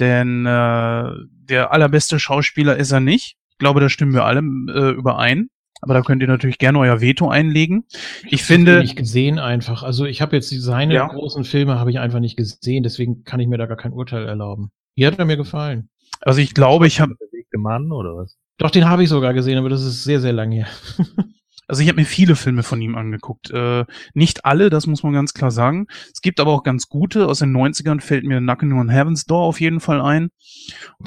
Denn 0.00 0.44
äh, 0.44 1.10
der 1.30 1.72
allerbeste 1.72 2.18
Schauspieler 2.18 2.76
ist 2.76 2.90
er 2.90 3.00
nicht. 3.00 3.36
Ich 3.50 3.58
glaube, 3.58 3.80
da 3.80 3.88
stimmen 3.88 4.12
wir 4.12 4.24
alle 4.24 4.40
äh, 4.40 4.90
überein. 4.92 5.48
Aber 5.80 5.94
da 5.94 6.00
könnt 6.02 6.22
ihr 6.22 6.28
natürlich 6.28 6.58
gerne 6.58 6.78
euer 6.78 7.00
Veto 7.00 7.28
einlegen. 7.28 7.84
Ich 8.24 8.40
hab's 8.40 8.46
finde, 8.46 8.78
nicht 8.80 8.96
gesehen 8.96 9.38
einfach. 9.38 9.82
Also 9.82 10.06
ich 10.06 10.22
habe 10.22 10.34
jetzt 10.34 10.48
seine 10.48 10.94
Ja. 10.94 11.08
großen 11.08 11.44
Filme 11.44 11.78
habe 11.78 11.90
ich 11.90 11.98
einfach 11.98 12.20
nicht 12.20 12.36
gesehen, 12.36 12.82
deswegen 12.82 13.22
kann 13.24 13.38
ich 13.38 13.48
mir 13.48 13.58
da 13.58 13.66
gar 13.66 13.76
kein 13.76 13.92
Urteil 13.92 14.26
erlauben. 14.26 14.70
Hier 14.96 15.08
hat 15.08 15.18
er 15.18 15.26
mir 15.26 15.36
gefallen. 15.36 15.90
also 16.22 16.40
ich 16.40 16.54
glaube, 16.54 16.86
ich 16.86 17.00
habe, 17.00 17.14
Mann 17.56 17.92
oder 17.92 18.16
was? 18.16 18.38
Doch, 18.56 18.70
den 18.70 18.88
habe 18.88 19.02
ich 19.02 19.08
sogar 19.10 19.34
gesehen, 19.34 19.58
aber 19.58 19.68
das 19.68 19.82
ist 19.84 20.04
sehr, 20.04 20.20
sehr 20.20 20.32
lange 20.32 20.56
her. 20.56 20.68
also 21.66 21.82
ich 21.82 21.88
habe 21.88 22.00
mir 22.00 22.06
viele 22.06 22.36
Filme 22.36 22.62
von 22.62 22.80
ihm 22.80 22.96
angeguckt. 22.96 23.50
Äh, 23.50 23.84
nicht 24.12 24.44
alle, 24.44 24.70
das 24.70 24.86
muss 24.86 25.02
man 25.02 25.12
ganz 25.12 25.34
klar 25.34 25.50
sagen. 25.50 25.86
Es 26.12 26.20
gibt 26.20 26.40
aber 26.40 26.52
auch 26.52 26.62
ganz 26.62 26.88
gute. 26.88 27.26
Aus 27.26 27.38
den 27.38 27.56
90ern 27.56 28.00
fällt 28.00 28.24
mir 28.24 28.38
Knocking 28.40 28.72
on 28.72 28.88
Heaven's 28.88 29.24
Door 29.24 29.42
auf 29.42 29.60
jeden 29.60 29.80
Fall 29.80 30.00
ein. 30.00 30.30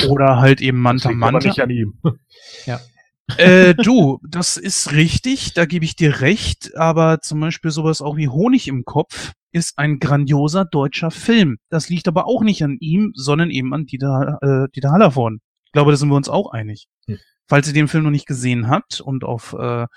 Oder 0.08 0.38
halt 0.38 0.62
eben 0.62 0.80
Manta 0.80 1.10
Das 1.10 1.14
liegt 1.14 1.24
aber 1.24 1.32
Manta. 1.32 1.48
nicht 1.48 1.62
an 1.62 1.70
ihm. 1.70 2.00
äh, 3.38 3.76
du, 3.76 4.20
das 4.28 4.58
ist 4.58 4.94
richtig, 4.94 5.54
da 5.54 5.66
gebe 5.66 5.86
ich 5.86 5.96
dir 5.96 6.22
recht, 6.22 6.76
aber 6.78 7.20
zum 7.22 7.40
Beispiel 7.40 7.72
sowas 7.72 8.02
auch 8.02 8.16
wie 8.18 8.30
Honig 8.30 8.68
im 8.68 8.86
Kopf 8.86 9.34
ist 9.52 9.78
ein 9.78 10.00
grandioser 10.00 10.66
deutscher 10.66 11.12
Film. 11.12 11.58
Das 11.70 11.90
liegt 11.90 12.08
aber 12.08 12.28
auch 12.28 12.44
nicht 12.44 12.64
an 12.64 12.78
ihm, 12.80 13.12
sondern 13.16 13.50
eben 13.50 13.74
an 13.74 13.86
Dieter, 13.86 14.38
äh, 14.42 14.72
Dieter 14.74 14.92
Hallervorn. 14.92 15.40
Ich 15.66 15.72
glaube, 15.72 15.92
da 15.92 15.98
sind 15.98 16.10
wir 16.10 16.16
uns 16.16 16.30
auch 16.30 16.52
einig. 16.52 16.88
Hm. 17.08 17.18
Falls 17.48 17.68
ihr 17.68 17.74
den 17.74 17.88
Film 17.88 18.04
noch 18.04 18.12
nicht 18.12 18.28
gesehen 18.28 18.68
habt 18.68 19.00
und 19.00 19.24
auf 19.24 19.56
äh, 19.58 19.88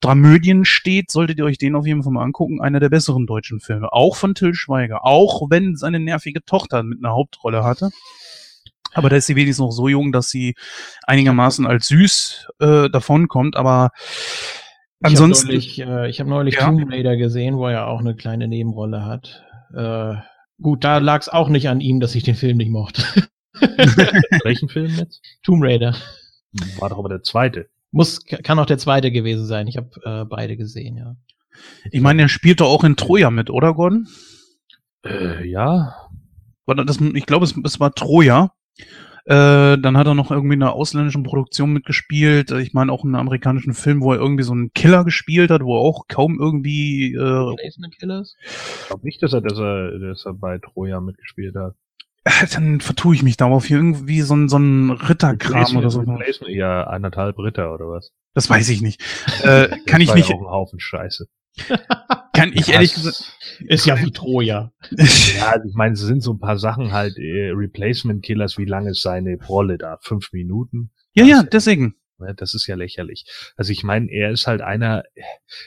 Dramödien 0.00 0.64
steht, 0.64 1.10
solltet 1.10 1.38
ihr 1.38 1.44
euch 1.46 1.56
den 1.56 1.74
auf 1.74 1.86
jeden 1.86 2.02
Fall 2.02 2.12
mal 2.12 2.22
angucken. 2.22 2.60
Einer 2.60 2.80
der 2.80 2.90
besseren 2.90 3.26
deutschen 3.26 3.60
Filme. 3.60 3.92
Auch 3.92 4.16
von 4.16 4.34
Till 4.34 4.54
Schweiger. 4.54 5.04
Auch 5.04 5.48
wenn 5.48 5.74
seine 5.76 6.00
nervige 6.00 6.44
Tochter 6.44 6.82
mit 6.82 6.98
einer 7.02 7.14
Hauptrolle 7.14 7.64
hatte. 7.64 7.90
Aber 8.92 9.08
da 9.08 9.16
ist 9.16 9.26
sie 9.26 9.36
wenigstens 9.36 9.64
noch 9.64 9.72
so 9.72 9.88
jung, 9.88 10.12
dass 10.12 10.28
sie 10.28 10.54
einigermaßen 11.06 11.66
als 11.66 11.88
süß 11.88 12.48
äh, 12.60 12.90
davonkommt. 12.90 13.56
Aber 13.56 13.90
ansonsten. 15.00 15.50
Ich 15.50 15.80
habe 15.80 15.90
neulich, 15.90 16.06
äh, 16.06 16.10
ich 16.10 16.20
hab 16.20 16.26
neulich 16.26 16.54
Ja. 16.56 16.66
Tomb 16.66 16.90
Raider 16.90 17.16
gesehen, 17.16 17.56
wo 17.56 17.66
er 17.68 17.86
auch 17.86 18.00
eine 18.00 18.16
kleine 18.16 18.48
Nebenrolle 18.48 19.04
hat. 19.04 19.44
Äh, 19.74 20.14
gut, 20.60 20.84
da 20.84 20.98
lag 20.98 21.20
es 21.20 21.28
auch 21.28 21.48
nicht 21.48 21.68
an 21.68 21.80
ihm, 21.80 22.00
dass 22.00 22.14
ich 22.14 22.22
den 22.22 22.34
Film 22.34 22.58
nicht 22.58 22.70
mochte. 22.70 23.02
Welchen 24.44 24.68
Film 24.68 24.94
jetzt? 24.96 25.22
Tomb 25.42 25.62
Raider. 25.64 25.96
War 26.78 26.88
doch 26.88 26.98
aber 26.98 27.08
der 27.08 27.22
zweite. 27.22 27.68
Muss, 27.90 28.24
kann 28.24 28.58
auch 28.58 28.66
der 28.66 28.78
zweite 28.78 29.10
gewesen 29.10 29.46
sein. 29.46 29.66
Ich 29.66 29.76
habe 29.76 29.90
äh, 30.04 30.24
beide 30.24 30.56
gesehen, 30.56 30.96
ja. 30.96 31.16
ich 31.90 32.00
meine, 32.00 32.22
er 32.22 32.28
spielt 32.28 32.60
doch 32.60 32.68
auch 32.68 32.84
in 32.84 32.96
Troja 32.96 33.30
mit, 33.30 33.50
oder 33.50 33.74
Gordon? 33.74 34.06
Äh, 35.04 35.46
ja. 35.48 35.94
Das, 36.66 37.00
ich 37.00 37.26
glaube, 37.26 37.46
es, 37.46 37.54
es 37.64 37.80
war 37.80 37.94
Troja. 37.94 38.52
Äh, 39.24 39.76
dann 39.78 39.98
hat 39.98 40.06
er 40.06 40.14
noch 40.14 40.30
irgendwie 40.30 40.54
in 40.54 40.62
einer 40.62 40.72
ausländischen 40.72 41.22
Produktion 41.22 41.72
mitgespielt. 41.72 42.50
Ich 42.50 42.72
meine 42.72 42.90
auch 42.90 43.04
in 43.04 43.10
einem 43.10 43.26
amerikanischen 43.26 43.74
Film, 43.74 44.00
wo 44.00 44.12
er 44.12 44.18
irgendwie 44.18 44.42
so 44.42 44.52
einen 44.52 44.72
Killer 44.72 45.04
gespielt 45.04 45.50
hat, 45.50 45.62
wo 45.62 45.76
er 45.76 45.80
auch 45.80 46.08
kaum 46.08 46.38
irgendwie. 46.40 47.14
Äh, 47.14 47.56
Killers? 47.98 48.36
Ich 48.42 48.86
glaube 48.86 49.04
nicht, 49.04 49.22
dass 49.22 49.34
er, 49.34 49.42
dass 49.42 49.58
er, 49.58 49.98
dass 49.98 50.24
er 50.24 50.32
bei 50.32 50.58
Troja 50.58 51.00
mitgespielt 51.00 51.56
hat. 51.56 51.74
dann 52.52 52.80
vertue 52.80 53.14
ich 53.14 53.22
mich 53.22 53.36
darauf. 53.36 53.64
Hier 53.66 53.76
irgendwie 53.78 54.20
so 54.22 54.34
ein, 54.34 54.48
so 54.48 54.58
ein 54.58 54.90
Ritterkram 54.90 55.76
oder 55.76 55.90
so. 55.90 56.00
Replacement, 56.00 56.54
ja, 56.54 56.84
anderthalb 56.84 57.38
Ritter 57.38 57.72
oder 57.74 57.88
was? 57.88 58.12
Das 58.34 58.48
weiß 58.50 58.68
ich 58.70 58.82
nicht. 58.82 59.02
Äh, 59.42 59.68
kann 59.86 60.00
ich 60.00 60.12
nicht. 60.14 60.28
Ja 60.28 60.34
auch 60.36 60.40
ein 60.40 60.46
Haufen 60.50 60.80
Scheiße. 60.80 61.26
Kann 62.34 62.52
ich 62.52 62.68
Ja, 62.68 62.74
ehrlich 62.74 62.96
es- 62.96 63.02
gesagt. 63.02 63.34
Ist 63.66 63.86
ja 63.86 64.00
wie 64.00 64.12
Troja. 64.12 64.70
Ja, 64.92 65.56
ich 65.64 65.74
meine, 65.74 65.94
es 65.94 66.00
sind 66.00 66.22
so 66.22 66.32
ein 66.32 66.38
paar 66.38 66.58
Sachen 66.58 66.92
halt, 66.92 67.18
äh, 67.18 67.50
Replacement 67.52 68.22
Killers, 68.24 68.56
wie 68.58 68.64
lange 68.64 68.90
ist 68.90 69.02
seine 69.02 69.36
Rolle 69.48 69.76
da? 69.78 69.98
Fünf 70.02 70.32
Minuten? 70.32 70.90
ja, 71.14 71.24
ja, 71.24 71.42
deswegen. 71.42 71.96
Ne, 72.18 72.34
Das 72.36 72.54
ist 72.54 72.66
ja 72.68 72.76
lächerlich. 72.76 73.24
Also 73.56 73.72
ich 73.72 73.82
meine, 73.82 74.08
er 74.12 74.30
ist 74.30 74.46
halt 74.46 74.60
einer, 74.60 75.02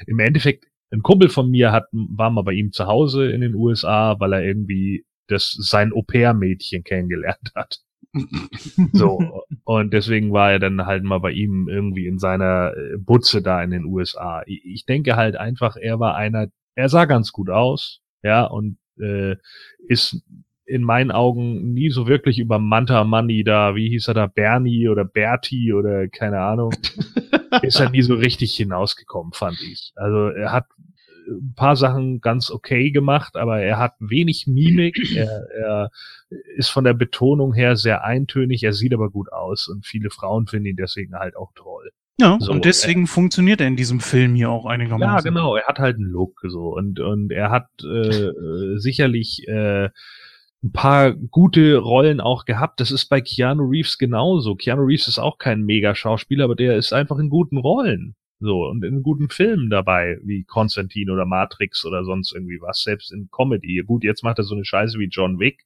im 0.08 0.20
Endeffekt, 0.20 0.66
ein 0.92 1.02
Kumpel 1.02 1.28
von 1.30 1.50
mir 1.50 1.72
hat, 1.74 1.86
war 1.92 2.30
mal 2.30 2.44
bei 2.44 2.54
ihm 2.54 2.72
zu 2.72 2.86
Hause 2.88 3.30
in 3.32 3.42
den 3.42 3.56
USA, 3.56 4.18
weil 4.20 4.32
er 4.34 4.44
irgendwie 4.44 5.06
das, 5.32 5.52
sein 5.52 5.94
Au-pair-Mädchen 5.94 6.84
kennengelernt 6.84 7.52
hat. 7.56 7.80
So. 8.94 9.44
Und 9.64 9.94
deswegen 9.94 10.34
war 10.34 10.52
er 10.52 10.60
dann 10.60 10.86
halt 10.86 11.04
mal 11.04 11.20
bei 11.20 11.32
ihm 11.32 11.68
irgendwie 11.70 12.08
in 12.08 12.20
seiner 12.20 12.74
äh, 12.76 12.98
Butze 12.98 13.42
da 13.42 13.64
in 13.64 13.72
den 13.72 13.86
USA. 13.86 14.44
Ich, 14.46 14.86
denke 14.86 15.16
halt 15.16 15.36
einfach, 15.36 15.76
er 15.76 16.00
war 16.00 16.16
einer, 16.16 16.48
er 16.76 16.90
sah 16.90 17.06
ganz 17.06 17.32
gut 17.32 17.50
aus, 17.50 18.02
ja, 18.24 18.44
und 18.44 18.78
äh, 19.00 19.36
ist 19.88 20.22
in 20.66 20.84
meinen 20.84 21.12
Augen 21.12 21.74
nie 21.74 21.90
so 21.90 22.08
wirklich 22.08 22.40
über 22.40 22.60
Manta 22.60 23.04
Money 23.04 23.44
da, 23.44 23.76
wie 23.76 23.90
hieß 23.90 24.08
er 24.08 24.14
da, 24.14 24.28
Bernie 24.28 24.88
oder 24.88 25.04
Bertie 25.04 25.74
oder 25.74 26.08
keine 26.08 26.40
Ahnung, 26.40 26.74
ist 27.62 27.80
er 27.80 27.90
nie 27.90 28.02
so 28.02 28.16
richtig 28.16 28.56
hinausgekommen, 28.56 29.34
fand 29.34 29.62
ich. 29.62 29.92
Also 29.96 30.30
er 30.30 30.52
hat 30.52 30.66
ein 31.32 31.54
paar 31.56 31.76
Sachen 31.76 32.22
ganz 32.22 32.52
okay 32.52 32.92
gemacht, 32.92 33.36
aber 33.36 33.60
er 33.62 33.78
hat 33.78 33.94
wenig 34.00 34.48
Mimik, 34.48 35.00
er, 35.16 35.48
er 35.52 35.92
ist 36.56 36.70
von 36.70 36.84
der 36.84 36.94
Betonung 36.94 37.54
her 37.54 37.76
sehr 37.76 38.04
eintönig, 38.04 38.64
er 38.64 38.74
sieht 38.74 38.94
aber 38.94 39.10
gut 39.10 39.32
aus 39.32 39.68
und 39.68 39.86
viele 39.86 40.10
Frauen 40.10 40.48
finden 40.48 40.68
ihn 40.68 40.76
deswegen 40.76 41.16
halt 41.16 41.36
auch 41.36 41.52
toll. 41.56 41.92
Ja, 42.20 42.38
So, 42.40 42.52
und 42.52 42.66
deswegen 42.66 43.08
funktioniert 43.08 43.62
er 43.62 43.68
in 43.68 43.76
diesem 43.76 44.00
Film 44.00 44.36
hier 44.36 44.50
auch 44.52 44.66
Ja, 44.66 44.72
einigermaßen. 44.72 45.28
genau, 45.34 45.56
er 45.56 45.66
hat 45.66 45.80
halt 45.80 45.96
einen 45.96 46.06
Look 46.06 46.42
so 46.48 46.76
und 46.76 47.00
und 47.00 47.32
er 47.32 47.50
hat 47.50 47.68
äh, 47.84 47.88
äh, 47.88 48.78
sicherlich 48.78 49.48
äh, 49.48 49.90
ein 50.64 50.72
paar 50.72 51.14
gute 51.14 51.78
Rollen 51.78 52.22
auch 52.22 52.46
gehabt. 52.46 52.80
Das 52.80 52.92
ist 52.92 53.06
bei 53.08 53.22
Keanu 53.22 53.64
Reeves 53.64 53.98
genauso. 53.98 54.56
Keanu 54.56 54.84
Reeves 54.84 55.08
ist 55.08 55.18
auch 55.18 55.40
kein 55.40 55.64
Mega-Schauspieler, 55.64 56.44
aber 56.44 56.56
der 56.56 56.78
ist 56.78 56.94
einfach 56.94 57.18
in 57.18 57.30
guten 57.30 57.58
Rollen. 57.58 58.14
So, 58.42 58.66
und 58.66 58.84
in 58.84 59.04
guten 59.04 59.30
Filmen 59.30 59.70
dabei, 59.70 60.18
wie 60.24 60.44
Konstantin 60.44 61.12
oder 61.12 61.26
Matrix 61.26 61.86
oder 61.86 62.04
sonst 62.04 62.34
irgendwie 62.34 62.60
was, 62.60 62.82
selbst 62.82 63.12
in 63.12 63.30
Comedy. 63.32 63.84
Gut, 63.86 64.04
jetzt 64.04 64.24
macht 64.24 64.40
er 64.40 64.44
so 64.44 64.56
eine 64.56 64.66
Scheiße 64.66 64.98
wie 64.98 65.10
John 65.12 65.40
Wick, 65.40 65.64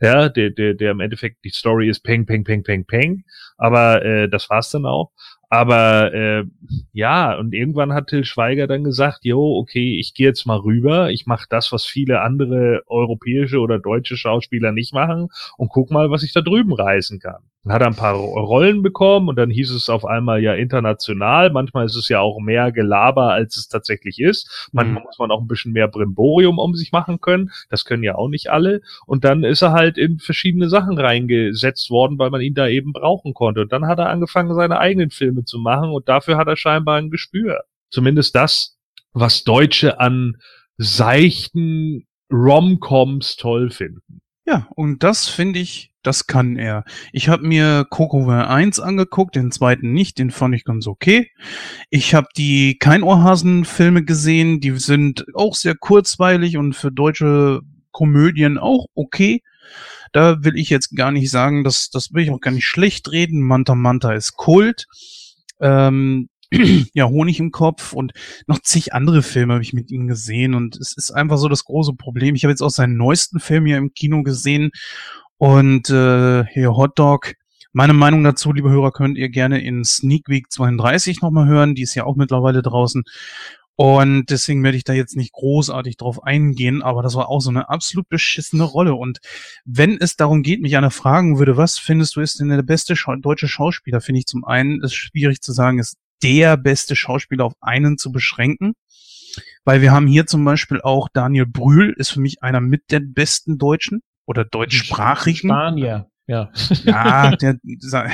ja, 0.00 0.28
der, 0.28 0.50
der, 0.50 0.74
der 0.74 0.90
im 0.90 0.98
Endeffekt, 1.00 1.44
die 1.44 1.50
Story 1.50 1.88
ist 1.88 2.00
peng, 2.00 2.26
peng, 2.26 2.42
peng, 2.42 2.64
peng, 2.64 2.84
peng, 2.84 3.24
aber 3.56 4.04
äh, 4.04 4.28
das 4.28 4.50
war's 4.50 4.70
dann 4.70 4.86
auch. 4.86 5.12
Aber 5.48 6.12
äh, 6.12 6.44
ja, 6.92 7.38
und 7.38 7.54
irgendwann 7.54 7.92
hat 7.92 8.08
Till 8.08 8.24
Schweiger 8.24 8.66
dann 8.66 8.82
gesagt, 8.82 9.20
jo, 9.24 9.56
okay, 9.58 9.96
ich 10.00 10.12
gehe 10.12 10.26
jetzt 10.26 10.46
mal 10.46 10.58
rüber, 10.58 11.10
ich 11.10 11.26
mache 11.26 11.46
das, 11.48 11.70
was 11.70 11.84
viele 11.84 12.22
andere 12.22 12.82
europäische 12.88 13.60
oder 13.60 13.78
deutsche 13.78 14.16
Schauspieler 14.16 14.72
nicht 14.72 14.92
machen 14.92 15.28
und 15.56 15.68
guck 15.68 15.92
mal, 15.92 16.10
was 16.10 16.24
ich 16.24 16.32
da 16.32 16.40
drüben 16.40 16.74
reißen 16.74 17.20
kann. 17.20 17.44
Dann 17.66 17.74
hat 17.74 17.82
er 17.82 17.88
ein 17.88 17.96
paar 17.96 18.14
Ro- 18.14 18.38
Rollen 18.44 18.82
bekommen 18.82 19.28
und 19.28 19.34
dann 19.36 19.50
hieß 19.50 19.72
es 19.72 19.90
auf 19.90 20.04
einmal 20.04 20.40
ja 20.40 20.54
international. 20.54 21.50
Manchmal 21.50 21.84
ist 21.86 21.96
es 21.96 22.08
ja 22.08 22.20
auch 22.20 22.38
mehr 22.38 22.70
Gelaber, 22.70 23.32
als 23.32 23.56
es 23.56 23.66
tatsächlich 23.66 24.20
ist. 24.20 24.68
Manchmal 24.72 25.00
Mhm. 25.00 25.06
muss 25.06 25.18
man 25.18 25.32
auch 25.32 25.40
ein 25.40 25.48
bisschen 25.48 25.72
mehr 25.72 25.88
Brimborium 25.88 26.60
um 26.60 26.76
sich 26.76 26.92
machen 26.92 27.20
können. 27.20 27.50
Das 27.68 27.84
können 27.84 28.04
ja 28.04 28.14
auch 28.14 28.28
nicht 28.28 28.50
alle. 28.52 28.82
Und 29.04 29.24
dann 29.24 29.42
ist 29.42 29.62
er 29.62 29.72
halt 29.72 29.98
in 29.98 30.20
verschiedene 30.20 30.68
Sachen 30.68 30.96
reingesetzt 30.96 31.90
worden, 31.90 32.20
weil 32.20 32.30
man 32.30 32.40
ihn 32.40 32.54
da 32.54 32.68
eben 32.68 32.92
brauchen 32.92 33.34
konnte. 33.34 33.62
Und 33.62 33.72
dann 33.72 33.86
hat 33.88 33.98
er 33.98 34.10
angefangen, 34.10 34.54
seine 34.54 34.78
eigenen 34.78 35.10
Filme 35.10 35.44
zu 35.44 35.58
machen 35.58 35.90
und 35.90 36.08
dafür 36.08 36.36
hat 36.36 36.46
er 36.46 36.56
scheinbar 36.56 36.98
ein 36.98 37.10
Gespür. 37.10 37.64
Zumindest 37.90 38.36
das, 38.36 38.78
was 39.12 39.42
Deutsche 39.42 39.98
an 39.98 40.36
seichten 40.76 42.06
Rom-Coms 42.32 43.36
toll 43.36 43.70
finden. 43.70 44.20
Ja, 44.46 44.68
und 44.76 45.02
das 45.02 45.26
finde 45.26 45.58
ich, 45.58 45.92
das 46.02 46.28
kann 46.28 46.56
er. 46.56 46.84
Ich 47.12 47.28
habe 47.28 47.44
mir 47.44 47.84
Coco 47.90 48.28
1 48.28 48.78
angeguckt, 48.78 49.34
den 49.34 49.50
zweiten 49.50 49.92
nicht, 49.92 50.18
den 50.18 50.30
fand 50.30 50.54
ich 50.54 50.64
ganz 50.64 50.86
okay. 50.86 51.32
Ich 51.90 52.14
habe 52.14 52.28
die 52.36 52.78
Keinohrhasen-Filme 52.78 54.04
gesehen, 54.04 54.60
die 54.60 54.78
sind 54.78 55.26
auch 55.34 55.56
sehr 55.56 55.74
kurzweilig 55.74 56.56
und 56.58 56.74
für 56.74 56.92
deutsche 56.92 57.62
Komödien 57.90 58.56
auch 58.56 58.86
okay. 58.94 59.42
Da 60.12 60.44
will 60.44 60.56
ich 60.56 60.70
jetzt 60.70 60.94
gar 60.94 61.10
nicht 61.10 61.28
sagen, 61.28 61.64
dass 61.64 61.90
das 61.90 62.12
will 62.12 62.22
ich 62.22 62.30
auch 62.30 62.40
gar 62.40 62.52
nicht 62.52 62.66
schlecht 62.66 63.10
reden. 63.10 63.40
Manta 63.40 63.74
Manta 63.74 64.12
ist 64.12 64.36
Kult. 64.36 64.86
Ähm, 65.60 66.28
ja, 66.94 67.08
Honig 67.08 67.40
im 67.40 67.50
Kopf 67.50 67.92
und 67.92 68.12
noch 68.46 68.60
zig 68.60 68.92
andere 68.94 69.22
Filme 69.22 69.54
habe 69.54 69.62
ich 69.62 69.72
mit 69.72 69.90
ihm 69.90 70.06
gesehen 70.06 70.54
und 70.54 70.76
es 70.76 70.96
ist 70.96 71.10
einfach 71.10 71.38
so 71.38 71.48
das 71.48 71.64
große 71.64 71.94
Problem. 71.94 72.34
Ich 72.34 72.44
habe 72.44 72.52
jetzt 72.52 72.62
auch 72.62 72.70
seinen 72.70 72.96
neuesten 72.96 73.40
Film 73.40 73.66
hier 73.66 73.78
im 73.78 73.92
Kino 73.94 74.22
gesehen 74.22 74.70
und 75.38 75.90
äh, 75.90 76.44
hier 76.46 76.76
Hot 76.76 76.98
Dog. 76.98 77.34
Meine 77.72 77.92
Meinung 77.92 78.24
dazu, 78.24 78.52
liebe 78.52 78.70
Hörer, 78.70 78.90
könnt 78.90 79.18
ihr 79.18 79.28
gerne 79.28 79.62
in 79.62 79.84
Sneak 79.84 80.28
Week 80.28 80.50
32 80.50 81.20
nochmal 81.20 81.46
hören. 81.46 81.74
Die 81.74 81.82
ist 81.82 81.94
ja 81.94 82.04
auch 82.04 82.16
mittlerweile 82.16 82.62
draußen. 82.62 83.04
Und 83.78 84.30
deswegen 84.30 84.64
werde 84.64 84.78
ich 84.78 84.84
da 84.84 84.94
jetzt 84.94 85.16
nicht 85.16 85.32
großartig 85.32 85.98
drauf 85.98 86.22
eingehen, 86.24 86.80
aber 86.80 87.02
das 87.02 87.14
war 87.14 87.28
auch 87.28 87.40
so 87.40 87.50
eine 87.50 87.68
absolut 87.68 88.08
beschissene 88.08 88.62
Rolle. 88.62 88.94
Und 88.94 89.18
wenn 89.66 89.98
es 90.00 90.16
darum 90.16 90.42
geht, 90.42 90.62
mich 90.62 90.78
einer 90.78 90.90
fragen 90.90 91.38
würde, 91.38 91.58
was 91.58 91.78
findest 91.78 92.16
du 92.16 92.22
ist 92.22 92.40
denn 92.40 92.48
der 92.48 92.62
beste 92.62 92.94
deutsche 93.20 93.48
Schauspieler, 93.48 94.00
finde 94.00 94.20
ich 94.20 94.26
zum 94.26 94.46
einen, 94.46 94.82
ist 94.82 94.94
schwierig 94.94 95.42
zu 95.42 95.52
sagen, 95.52 95.78
ist 95.78 95.98
der 96.22 96.56
beste 96.56 96.96
Schauspieler 96.96 97.44
auf 97.44 97.54
einen 97.60 97.98
zu 97.98 98.12
beschränken. 98.12 98.74
Weil 99.64 99.80
wir 99.82 99.92
haben 99.92 100.06
hier 100.06 100.26
zum 100.26 100.44
Beispiel 100.44 100.80
auch 100.80 101.08
Daniel 101.12 101.46
Brühl, 101.46 101.92
ist 101.96 102.10
für 102.10 102.20
mich 102.20 102.42
einer 102.42 102.60
mit 102.60 102.90
der 102.90 103.00
besten 103.00 103.58
Deutschen 103.58 104.00
oder 104.24 104.44
deutschsprachigen. 104.44 105.48
Spanier, 105.48 106.08
ja. 106.26 106.50
Ja, 106.84 107.34
der, 107.36 107.56
dieser- 107.62 108.08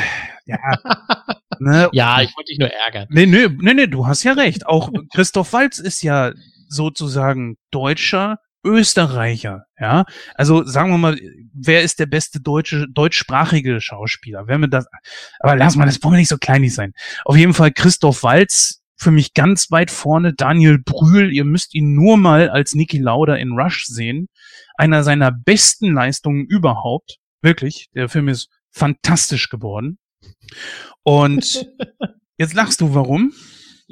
ja, 0.47 0.59
Ne? 1.59 1.89
Ja, 1.93 2.21
ich 2.23 2.35
wollte 2.37 2.49
dich 2.49 2.59
nur 2.59 2.71
ärgern. 2.71 3.07
Nee, 3.11 3.27
nee, 3.27 3.47
nee, 3.61 3.75
nee, 3.75 3.87
du 3.87 4.07
hast 4.07 4.25
ja 4.25 4.33
recht. 4.33 4.67
Auch 4.67 4.91
Christoph 5.15 5.53
Walz 5.53 5.79
ist 5.79 6.03
ja 6.03 6.33
sozusagen 6.69 7.57
Deutscher, 7.71 8.39
Österreicher, 8.65 9.67
ja. 9.79 10.05
Also 10.35 10.65
sagen 10.65 10.91
wir 10.91 10.99
mal, 10.99 11.19
wer 11.53 11.83
ist 11.83 11.99
der 11.99 12.07
beste 12.07 12.41
deutsche, 12.41 12.87
deutschsprachige 12.89 13.81
Schauspieler? 13.81 14.45
Wer 14.47 14.59
mir 14.59 14.69
das, 14.69 14.87
aber 15.41 15.57
lass 15.57 15.77
mal, 15.77 15.87
das 15.87 16.03
wollen 16.03 16.15
wir 16.15 16.19
nicht 16.19 16.29
so 16.29 16.39
kleinlich 16.39 16.75
sein. 16.75 16.93
Auf 17.25 17.37
jeden 17.37 17.55
Fall 17.55 17.73
Christoph 17.73 18.23
Walz, 18.23 18.83
für 18.97 19.11
mich 19.11 19.35
ganz 19.35 19.71
weit 19.71 19.91
vorne, 19.91 20.33
Daniel 20.33 20.79
Brühl, 20.79 21.33
ihr 21.33 21.45
müsst 21.45 21.75
ihn 21.75 21.95
nur 21.95 22.17
mal 22.17 22.49
als 22.49 22.75
Niki 22.75 22.99
Lauda 22.99 23.35
in 23.35 23.53
Rush 23.53 23.87
sehen. 23.87 24.29
Einer 24.77 25.03
seiner 25.03 25.33
besten 25.33 25.93
Leistungen 25.93 26.47
überhaupt. 26.47 27.19
Wirklich, 27.43 27.89
der 27.95 28.09
Film 28.09 28.29
ist 28.29 28.49
fantastisch 28.71 29.49
geworden. 29.49 29.99
Und 31.03 31.69
jetzt 32.39 32.55
lachst 32.55 32.81
du, 32.81 32.95
warum? 32.95 33.33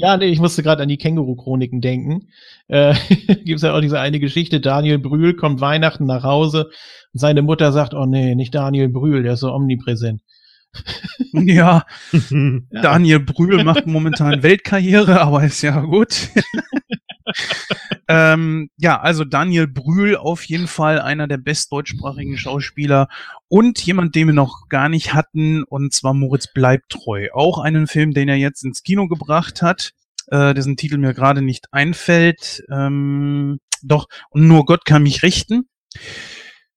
Ja, 0.01 0.17
nee, 0.17 0.29
ich 0.29 0.41
musste 0.41 0.63
gerade 0.63 0.83
an 0.83 0.89
die 0.89 0.97
Känguru-Chroniken 0.97 1.83
denken. 1.83 2.29
Äh, 2.69 2.95
Gibt 3.45 3.57
es 3.57 3.63
ja 3.63 3.75
auch 3.75 3.83
diese 3.83 4.01
eine 4.01 4.19
Geschichte, 4.19 4.59
Daniel 4.59 4.99
Brühl 4.99 5.37
kommt 5.37 5.61
Weihnachten 5.61 6.07
nach 6.07 6.23
Hause 6.23 6.71
und 7.13 7.21
seine 7.21 7.43
Mutter 7.43 7.71
sagt, 7.71 7.93
oh 7.93 8.07
nee, 8.07 8.35
nicht 8.35 8.55
Daniel 8.55 8.89
Brühl, 8.89 9.23
der 9.23 9.35
ist 9.35 9.41
so 9.41 9.53
omnipräsent. 9.53 10.23
Ja, 11.33 11.85
Daniel 12.71 13.21
Brühl 13.21 13.63
macht 13.63 13.87
momentan 13.87 14.43
Weltkarriere, 14.43 15.21
aber 15.21 15.45
ist 15.45 15.63
ja 15.63 15.81
gut. 15.81 16.29
ähm, 18.09 18.71
ja, 18.77 19.01
also 19.01 19.25
Daniel 19.25 19.67
Brühl 19.67 20.17
auf 20.17 20.45
jeden 20.45 20.67
Fall 20.67 21.01
einer 21.01 21.29
der 21.29 21.39
bestdeutschsprachigen 21.39 22.39
Schauspieler 22.39 23.09
und 23.49 23.81
jemand, 23.85 24.15
den 24.15 24.29
wir 24.29 24.35
noch 24.35 24.69
gar 24.69 24.89
nicht 24.89 25.15
hatten, 25.15 25.65
und 25.65 25.93
zwar 25.93 26.15
Moritz 26.15 26.53
bleibt 26.53 26.91
treu. 26.91 27.29
Auch 27.33 27.59
einen 27.59 27.87
Film, 27.87 28.13
den 28.13 28.29
er 28.29 28.37
jetzt 28.37 28.65
ins 28.65 28.83
Kino 28.83 29.09
gebracht 29.09 29.63
hat, 29.63 29.93
äh, 30.29 30.55
dessen 30.55 30.77
Titel 30.77 30.99
mir 30.99 31.15
gerade 31.15 31.43
nicht 31.43 31.67
einfällt. 31.73 32.63
Ähm, 32.71 33.59
doch, 33.83 34.07
und 34.31 34.47
nur 34.47 34.65
Gott 34.65 34.85
kann 34.85 35.03
mich 35.03 35.23
richten. 35.23 35.69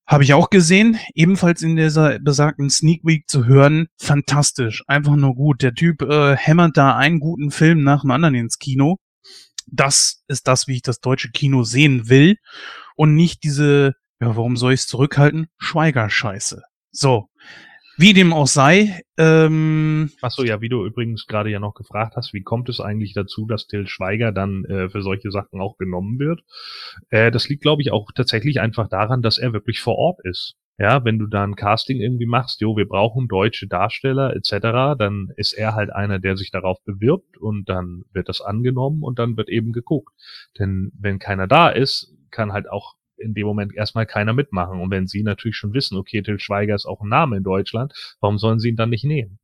Habe 0.06 0.24
ich 0.24 0.34
auch 0.34 0.49
gesehen, 0.49 0.99
ebenfalls 1.16 1.62
in 1.62 1.78
dieser 1.78 2.20
besagten 2.20 2.70
Sneak 2.70 3.01
Week 3.06 3.30
zu 3.30 3.45
hören. 3.45 3.88
Fantastisch, 3.97 4.84
einfach 4.88 5.16
nur 5.16 5.34
gut. 5.34 5.62
Der 5.62 5.74
Typ 5.74 6.01
äh, 6.01 6.36
hämmert 6.36 6.76
da 6.76 6.97
einen 6.97 7.20
guten 7.20 7.51
Film 7.51 7.84
nach 7.84 8.01
dem 8.01 8.12
anderen 8.12 8.36
ins 8.36 8.60
Kino. 8.60 8.97
Das 9.68 10.24
ist 10.28 10.47
das, 10.47 10.68
wie 10.68 10.76
ich 10.76 10.82
das 10.82 10.99
deutsche 10.99 11.32
Kino 11.32 11.64
sehen 11.64 12.09
will. 12.09 12.38
Und 12.95 13.16
nicht 13.16 13.43
diese, 13.43 13.95
ja, 14.20 14.36
warum 14.36 14.57
soll 14.57 14.74
ich 14.74 14.82
es 14.82 14.88
zurückhalten? 14.88 15.47
Schweigerscheiße. 15.57 16.64
So. 16.91 17.30
Wie 17.95 18.14
dem 18.14 18.34
auch 18.34 18.47
sei, 18.47 19.03
ähm, 19.18 20.11
Ach 20.24 20.32
so, 20.32 20.43
ja, 20.43 20.61
wie 20.61 20.70
du 20.70 20.84
übrigens 20.84 21.28
gerade 21.28 21.51
ja 21.51 21.59
noch 21.59 21.76
gefragt 21.76 22.16
hast, 22.16 22.34
wie 22.34 22.41
kommt 22.41 22.68
es 22.70 22.80
eigentlich 22.80 23.14
dazu, 23.14 23.45
dass 23.45 23.68
Till 23.68 23.88
Schweiger 23.88 24.32
dann 24.32 24.66
äh, 24.66 24.89
für 24.89 25.03
solche 25.03 25.30
Sachen 25.30 25.61
auch 25.61 25.78
genommen 25.78 26.18
wird? 26.18 26.41
Äh, 27.09 27.30
das 27.30 27.49
liegt, 27.49 27.61
glaube 27.61 27.84
ich, 27.84 27.91
auch 27.91 28.11
tatsächlich 28.11 28.59
einfach 28.61 28.89
daran, 28.89 29.22
dass 29.22 29.38
er 29.38 29.53
wirklich 29.53 29.80
vor 29.80 29.95
Ort 29.95 30.20
ist. 30.24 30.55
Ja, 30.80 31.06
wenn 31.06 31.20
du 31.20 31.28
da 31.28 31.44
ein 31.44 31.56
Casting 31.56 32.02
irgendwie 32.02 32.26
machst, 32.26 32.62
jo, 32.62 32.76
wir 32.76 32.88
brauchen 32.88 33.28
deutsche 33.28 33.68
Darsteller 33.68 34.36
etc., 34.36 34.98
dann 34.98 35.32
ist 35.38 35.54
er 35.54 35.76
halt 35.76 35.92
einer, 35.94 36.20
der 36.20 36.36
sich 36.36 36.50
darauf 36.50 36.84
bewirbt 36.84 37.38
und 37.38 37.70
dann 37.70 38.04
wird 38.12 38.28
das 38.28 38.42
angenommen 38.42 39.04
und 39.04 39.20
dann 39.20 39.38
wird 39.38 39.50
eben 39.50 39.72
geguckt. 39.72 40.14
Denn 40.58 40.92
wenn 41.00 41.20
keiner 41.20 41.48
da 41.48 41.70
ist, 41.70 42.16
kann 42.32 42.54
halt 42.54 42.70
auch 42.70 42.96
in 43.18 43.36
dem 43.36 43.46
Moment 43.46 43.74
erstmal 43.76 44.08
keiner 44.08 44.34
mitmachen. 44.34 44.82
Und 44.82 44.90
wenn 44.90 45.08
sie 45.08 45.22
natürlich 45.24 45.56
schon 45.56 45.74
wissen, 45.74 45.98
okay, 45.98 46.24
Till 46.24 46.40
Schweiger 46.40 46.74
ist 46.74 46.88
auch 46.88 47.02
ein 47.02 47.10
Name 47.10 47.38
in 47.38 47.44
Deutschland, 47.44 47.94
warum 48.20 48.40
sollen 48.40 48.60
sie 48.60 48.70
ihn 48.70 48.76
dann 48.76 48.90
nicht 48.90 49.06
nehmen? 49.06 49.40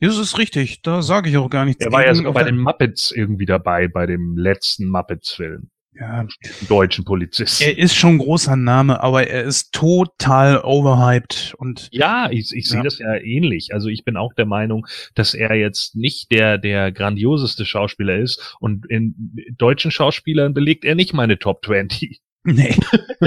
ja, 0.00 0.08
das 0.08 0.18
ist 0.18 0.38
richtig. 0.38 0.82
Da 0.82 1.02
sage 1.02 1.30
ich 1.30 1.36
auch 1.36 1.50
gar 1.50 1.64
nichts. 1.64 1.84
Er 1.84 1.92
war 1.92 2.04
ja 2.04 2.14
sogar 2.14 2.32
bei 2.32 2.44
den 2.44 2.58
Muppets 2.58 3.10
irgendwie 3.10 3.46
dabei, 3.46 3.88
bei 3.88 4.06
dem 4.06 4.36
letzten 4.36 4.86
Muppets-Film. 4.88 5.70
Ja, 5.94 6.26
deutschen 6.68 7.04
Polizist. 7.04 7.60
er 7.60 7.76
ist 7.76 7.94
schon 7.94 8.14
ein 8.14 8.18
großer 8.18 8.56
Name, 8.56 9.02
aber 9.02 9.26
er 9.28 9.42
ist 9.44 9.72
total 9.72 10.60
overhyped 10.64 11.54
und 11.58 11.88
Ja, 11.92 12.28
ich, 12.30 12.50
ich 12.54 12.68
sehe 12.68 12.78
Ja. 12.78 12.82
das 12.84 12.98
ja 12.98 13.14
ähnlich. 13.16 13.74
Also 13.74 13.88
ich 13.88 14.04
bin 14.04 14.16
auch 14.16 14.32
der 14.34 14.46
Meinung, 14.46 14.86
dass 15.14 15.34
er 15.34 15.54
jetzt 15.54 15.94
nicht 15.94 16.30
der, 16.32 16.58
der 16.58 16.92
grandioseste 16.92 17.64
Schauspieler 17.66 18.16
ist 18.18 18.56
und 18.60 18.86
in 18.90 19.14
deutschen 19.58 19.90
Schauspielern 19.90 20.54
belegt 20.54 20.84
er 20.84 20.94
nicht 20.94 21.12
meine 21.12 21.38
Top 21.38 21.64
20. 21.64 22.20
Nee. 22.44 22.74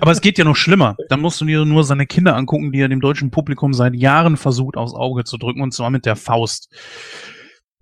Aber 0.00 0.10
es 0.12 0.20
geht 0.20 0.38
ja 0.38 0.44
noch 0.44 0.56
schlimmer. 0.56 0.96
Da 1.08 1.16
musst 1.16 1.40
du 1.40 1.44
dir 1.44 1.64
nur 1.64 1.84
seine 1.84 2.06
Kinder 2.06 2.36
angucken, 2.36 2.72
die 2.72 2.80
er 2.80 2.88
dem 2.88 3.00
deutschen 3.00 3.30
Publikum 3.30 3.74
seit 3.74 3.94
Jahren 3.94 4.36
versucht, 4.36 4.76
aufs 4.76 4.94
Auge 4.94 5.24
zu 5.24 5.36
drücken, 5.36 5.60
und 5.60 5.72
zwar 5.74 5.90
mit 5.90 6.06
der 6.06 6.16
Faust. 6.16 6.72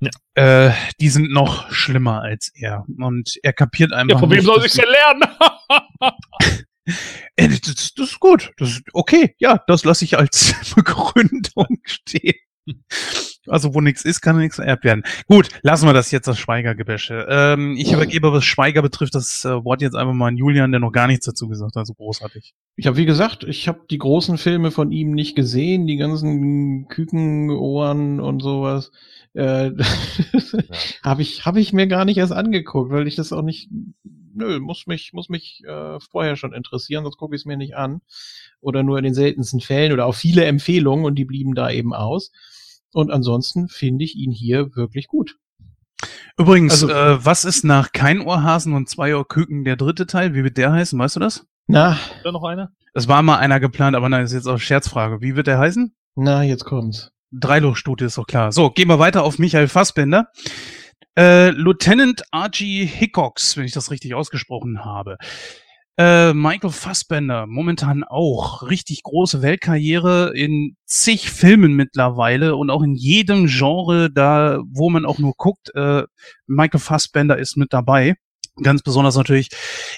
Ja. 0.01 0.11
Äh, 0.69 0.73
die 1.01 1.09
sind 1.09 1.33
noch 1.33 1.71
schlimmer 1.73 2.23
als 2.23 2.53
er. 2.55 2.85
Und 2.99 3.39
er 3.43 3.53
kapiert 3.53 3.93
einfach. 3.93 4.15
Ja, 4.15 4.19
von 4.19 4.31
wem 4.31 4.43
soll 4.43 4.65
ich 4.65 4.73
denn 4.73 4.89
lernen? 4.89 5.25
Äh, 7.37 7.49
das, 7.49 7.93
das 7.95 8.13
ist 8.13 8.19
gut. 8.19 8.51
Das 8.57 8.71
ist 8.71 8.83
okay. 8.95 9.35
Ja, 9.39 9.63
das 9.67 9.85
lasse 9.85 10.07
ich 10.07 10.17
als 10.17 10.55
Begründung 10.75 11.81
stehen. 11.85 12.41
Also, 13.49 13.75
wo 13.75 13.81
nichts 13.81 14.05
ist, 14.05 14.21
kann 14.21 14.39
nichts 14.39 14.59
ererbt 14.59 14.85
werden. 14.85 15.03
Gut, 15.27 15.49
lassen 15.63 15.87
wir 15.87 15.93
das 15.93 16.11
jetzt, 16.11 16.29
das 16.29 16.39
Schweigergebäsche. 16.39 17.27
Ähm, 17.29 17.77
ich 17.77 17.93
übergebe, 17.93 18.33
was 18.33 18.45
Schweiger 18.45 18.83
betrifft, 18.83 19.15
das 19.15 19.45
äh, 19.45 19.65
Wort 19.65 19.83
jetzt 19.83 19.95
einfach 19.95 20.15
mal 20.15 20.29
an 20.29 20.37
Julian, 20.37 20.71
der 20.71 20.81
noch 20.81 20.93
gar 20.93 21.07
nichts 21.07 21.27
dazu 21.27 21.49
gesagt 21.49 21.77
hat. 21.77 21.87
So 21.87 21.95
großartig. 21.95 22.55
Ich 22.77 22.87
habe, 22.87 22.97
wie 22.97 23.07
gesagt, 23.07 23.45
ich 23.45 23.69
habe 23.69 23.81
die 23.91 23.99
großen 23.99 24.39
Filme 24.39 24.71
von 24.71 24.93
ihm 24.93 25.13
nicht 25.13 25.35
gesehen, 25.35 25.87
die 25.87 25.97
ganzen 25.97 26.89
Kükenohren 26.89 28.21
und 28.21 28.41
sowas. 28.41 28.93
Äh, 29.35 29.73
habe 31.03 31.23
ich, 31.23 31.45
hab 31.45 31.57
ich 31.57 31.73
mir 31.73 31.87
gar 31.87 32.05
nicht 32.05 32.19
erst 32.19 32.33
angeguckt, 32.33 32.91
weil 32.91 33.07
ich 33.07 33.17
das 33.17 33.33
auch 33.33 33.43
nicht. 33.43 33.71
Nö, 34.35 34.61
muss 34.61 34.87
mich, 34.87 35.13
muss 35.13 35.29
mich 35.29 35.63
äh, 35.67 35.99
vorher 36.01 36.37
schon 36.37 36.53
interessieren, 36.53 37.03
sonst 37.03 37.17
gucke 37.17 37.35
ich 37.35 37.43
es 37.43 37.47
mir 37.47 37.57
nicht 37.57 37.77
an. 37.77 38.01
Oder 38.61 38.83
nur 38.83 38.99
in 38.99 39.05
den 39.05 39.15
seltensten 39.15 39.61
Fällen 39.61 39.93
oder 39.93 40.07
auch 40.07 40.15
viele 40.15 40.45
Empfehlungen 40.45 41.05
und 41.05 41.17
die 41.17 41.25
blieben 41.25 41.55
da 41.55 41.71
eben 41.71 41.95
aus. 41.95 42.31
Und 42.93 43.11
ansonsten 43.11 43.69
finde 43.69 44.05
ich 44.05 44.17
ihn 44.17 44.31
hier 44.33 44.75
wirklich 44.77 45.09
gut. 45.09 45.37
Übrigens, 46.37 46.85
Also- 46.85 46.91
äh, 46.91 47.25
was 47.25 47.45
ist 47.45 47.65
nach 47.65 47.93
Kein 47.93 48.21
Ohrhasen 48.21 48.73
und 48.73 48.89
Zwei 48.89 49.17
Ohrküken 49.17 49.65
der 49.65 49.77
dritte 49.77 50.07
Teil? 50.07 50.35
Wie 50.35 50.45
wird 50.45 50.57
der 50.57 50.73
heißen? 50.73 50.99
Weißt 50.99 51.17
du 51.17 51.21
das? 51.21 51.47
Na, 51.67 51.99
da 52.25 52.33
noch 52.33 52.45
einer? 52.45 52.73
Es 52.95 53.09
war 53.09 53.23
mal 53.23 53.37
einer 53.39 53.61
geplant, 53.61 53.95
aber 53.97 54.09
nein, 54.09 54.25
ist 54.25 54.33
jetzt 54.33 54.47
auch 54.49 54.59
Scherzfrage. 54.59 55.21
Wie 55.21 55.37
wird 55.37 55.47
der 55.47 55.59
heißen? 55.59 55.95
na, 56.21 56.43
jetzt 56.43 56.65
kommt's. 56.65 57.13
Dreilochstute 57.31 58.07
ist 58.07 58.17
doch 58.19 58.27
klar. 58.27 58.51
So, 58.53 58.71
gehen 58.71 58.89
wir 58.89 58.99
weiter 58.99 59.23
auf 59.23 59.39
Michael 59.39 59.69
Fassbender. 59.69 60.29
Äh, 61.17 61.51
Lieutenant 61.51 62.23
Archie 62.33 62.87
Hickox, 62.87 63.57
wenn 63.57 63.65
ich 63.67 63.73
das 63.73 63.91
richtig 63.91 64.15
ausgesprochen 64.15 64.85
habe. 64.85 65.19
Äh, 65.99 66.33
Michael 66.33 66.71
Fassbender, 66.71 67.49
momentan 67.49 68.05
auch 68.05 68.63
richtig 68.63 69.03
große 69.03 69.43
Weltkarriere 69.43 70.33
in 70.33 70.77
zig 70.87 71.29
Filmen 71.29 71.73
mittlerweile 71.73 72.55
und 72.55 72.71
auch 72.71 72.85
in 72.85 72.95
jedem 72.95 73.49
Genre, 73.49 74.09
da 74.09 74.61
wo 74.71 74.91
man 74.91 75.05
auch 75.05 75.19
nur 75.19 75.35
guckt, 75.37 75.75
äh, 75.75 76.05
Michael 76.47 76.79
Fassbender 76.79 77.37
ist 77.37 77.57
mit 77.57 77.73
dabei. 77.73 78.15
Ganz 78.63 78.83
besonders 78.83 79.17
natürlich 79.17 79.49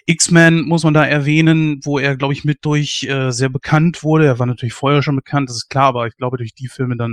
X-Men 0.06 0.62
muss 0.62 0.84
man 0.84 0.94
da 0.94 1.04
erwähnen, 1.04 1.80
wo 1.84 1.98
er, 1.98 2.16
glaube 2.16 2.32
ich, 2.32 2.44
mit 2.44 2.58
durch 2.62 3.04
äh, 3.04 3.30
sehr 3.30 3.50
bekannt 3.50 4.02
wurde. 4.02 4.24
Er 4.24 4.38
war 4.38 4.46
natürlich 4.46 4.74
vorher 4.74 5.02
schon 5.02 5.16
bekannt, 5.16 5.50
das 5.50 5.56
ist 5.56 5.68
klar, 5.68 5.88
aber 5.88 6.06
ich 6.06 6.16
glaube 6.16 6.38
durch 6.38 6.54
die 6.54 6.68
Filme 6.68 6.96
dann 6.96 7.12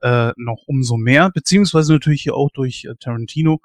äh, 0.00 0.30
noch 0.36 0.62
umso 0.66 0.96
mehr, 0.96 1.30
beziehungsweise 1.34 1.92
natürlich 1.92 2.22
hier 2.22 2.34
auch 2.34 2.50
durch 2.52 2.84
äh, 2.84 2.94
Tarantino. 3.00 3.60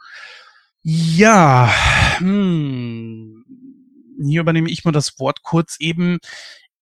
Ja, 0.85 1.71
hm, 2.17 3.42
hier 4.25 4.41
übernehme 4.41 4.69
ich 4.69 4.85
mal 4.85 4.91
das 4.91 5.19
Wort 5.19 5.43
kurz 5.43 5.77
eben. 5.79 6.19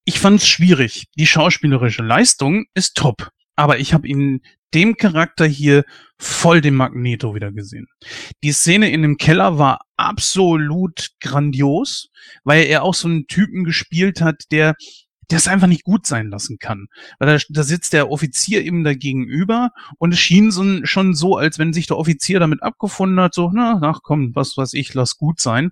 Ich 0.06 0.20
fand 0.20 0.42
es 0.42 0.48
schwierig. 0.48 1.06
Die 1.18 1.28
schauspielerische 1.28 2.04
Leistung 2.04 2.66
ist 2.74 2.96
top, 2.96 3.30
aber 3.56 3.80
ich 3.80 3.94
habe 3.94 4.08
in 4.08 4.42
dem 4.74 4.96
Charakter 4.96 5.46
hier 5.46 5.84
voll 6.18 6.62
den 6.62 6.76
Magneto 6.76 7.36
wieder 7.36 7.52
gesehen. 7.52 7.88
Die 8.44 8.54
Szene 8.54 8.90
in 8.90 9.02
dem 9.02 9.18
Keller 9.18 9.58
war 9.58 9.82
absolut 9.98 11.10
grandios, 11.20 12.10
weil 12.44 12.66
er 12.66 12.84
auch 12.84 12.94
so 12.94 13.08
einen 13.08 13.28
Typen 13.28 13.64
gespielt 13.64 14.22
hat, 14.22 14.44
der 14.52 14.76
der 15.32 15.38
es 15.38 15.48
einfach 15.48 15.68
nicht 15.68 15.84
gut 15.84 16.06
sein 16.06 16.30
lassen 16.30 16.60
kann. 16.60 16.88
Weil 17.20 17.38
da, 17.38 17.44
da 17.50 17.64
sitzt 17.64 17.94
der 17.94 18.12
Offizier 18.12 18.62
ihm 18.62 18.84
da 18.84 18.94
gegenüber 18.94 19.72
und 19.98 20.14
es 20.14 20.20
schien 20.20 20.52
so, 20.52 20.86
schon 20.86 21.16
so, 21.16 21.38
als 21.38 21.58
wenn 21.58 21.74
sich 21.74 21.88
der 21.88 21.98
Offizier 21.98 22.40
damit 22.40 22.62
abgefunden 22.62 23.20
hat, 23.20 23.34
so, 23.34 23.50
na, 23.54 23.80
ach 23.82 24.02
komm, 24.04 24.36
was 24.36 24.58
weiß 24.58 24.74
ich, 24.74 24.94
lass 24.94 25.18
gut 25.18 25.40
sein. 25.40 25.72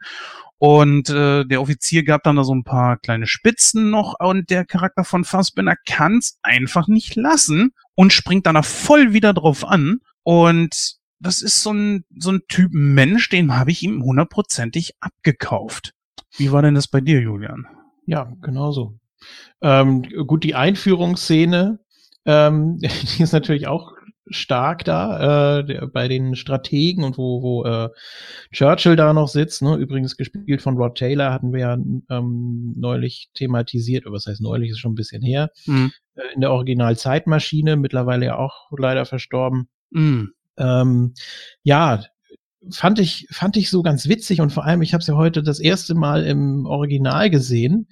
Und 0.57 1.09
äh, 1.09 1.45
der 1.45 1.61
Offizier 1.61 2.03
gab 2.03 2.23
dann 2.23 2.35
da 2.35 2.43
so 2.43 2.53
ein 2.53 2.65
paar 2.65 2.97
kleine 2.97 3.27
Spitzen 3.27 3.89
noch 3.89 4.15
und 4.19 4.49
der 4.49 4.65
Charakter 4.65 5.05
von 5.05 5.23
Fassbender 5.23 5.75
kann 5.85 6.17
es 6.17 6.37
einfach 6.41 6.87
nicht 6.87 7.15
lassen 7.15 7.71
und 7.95 8.11
springt 8.11 8.45
dann 8.45 8.55
da 8.55 8.61
voll 8.61 9.13
wieder 9.13 9.33
drauf 9.33 9.65
an. 9.65 9.99
Und 10.23 10.97
das 11.19 11.41
ist 11.41 11.63
so 11.63 11.71
ein, 11.71 12.03
so 12.17 12.31
ein 12.31 12.41
Typ 12.49 12.71
Mensch, 12.73 13.29
den 13.29 13.55
habe 13.55 13.71
ich 13.71 13.83
ihm 13.83 14.03
hundertprozentig 14.03 14.95
abgekauft. 14.99 15.93
Wie 16.35 16.51
war 16.51 16.61
denn 16.61 16.75
das 16.75 16.87
bei 16.87 16.99
dir, 16.99 17.21
Julian? 17.21 17.65
Ja, 18.05 18.31
genau 18.41 18.71
so. 18.71 18.98
Ähm, 19.61 20.03
gut, 20.25 20.43
die 20.43 20.55
Einführungsszene, 20.55 21.79
ähm, 22.25 22.77
die 23.17 23.23
ist 23.23 23.33
natürlich 23.33 23.67
auch 23.67 23.93
stark 24.31 24.83
da, 24.85 25.59
äh, 25.59 25.87
bei 25.87 26.07
den 26.07 26.35
Strategen 26.35 27.03
und 27.03 27.17
wo, 27.17 27.41
wo 27.41 27.65
äh, 27.65 27.89
Churchill 28.51 28.95
da 28.95 29.11
noch 29.13 29.27
sitzt, 29.27 29.61
ne? 29.61 29.75
übrigens 29.75 30.17
gespielt 30.17 30.61
von 30.61 30.77
Rod 30.77 30.97
Taylor, 30.97 31.33
hatten 31.33 31.51
wir 31.51 31.59
ja 31.59 31.73
ähm, 32.09 32.73
neulich 32.77 33.29
thematisiert, 33.33 34.05
oder 34.05 34.13
was 34.15 34.27
heißt 34.27 34.41
neulich, 34.41 34.71
ist 34.71 34.79
schon 34.79 34.91
ein 34.91 34.95
bisschen 34.95 35.21
her, 35.23 35.49
Mhm. 35.65 35.91
äh, 36.15 36.21
in 36.35 36.41
der 36.41 36.51
Original-Zeitmaschine, 36.51 37.75
mittlerweile 37.75 38.27
ja 38.27 38.37
auch 38.37 38.69
leider 38.77 39.05
verstorben. 39.05 39.67
Mhm. 39.89 40.33
Ähm, 40.57 41.13
ja, 41.63 42.03
fand 42.69 42.99
ich, 42.99 43.27
fand 43.31 43.57
ich 43.57 43.69
so 43.69 43.81
ganz 43.81 44.07
witzig 44.07 44.41
und 44.41 44.51
vor 44.51 44.65
allem, 44.65 44.81
ich 44.81 44.93
habe 44.93 45.01
es 45.01 45.07
ja 45.07 45.15
heute 45.15 45.41
das 45.41 45.59
erste 45.59 45.95
Mal 45.95 46.25
im 46.25 46.65
Original 46.65 47.29
gesehen 47.29 47.87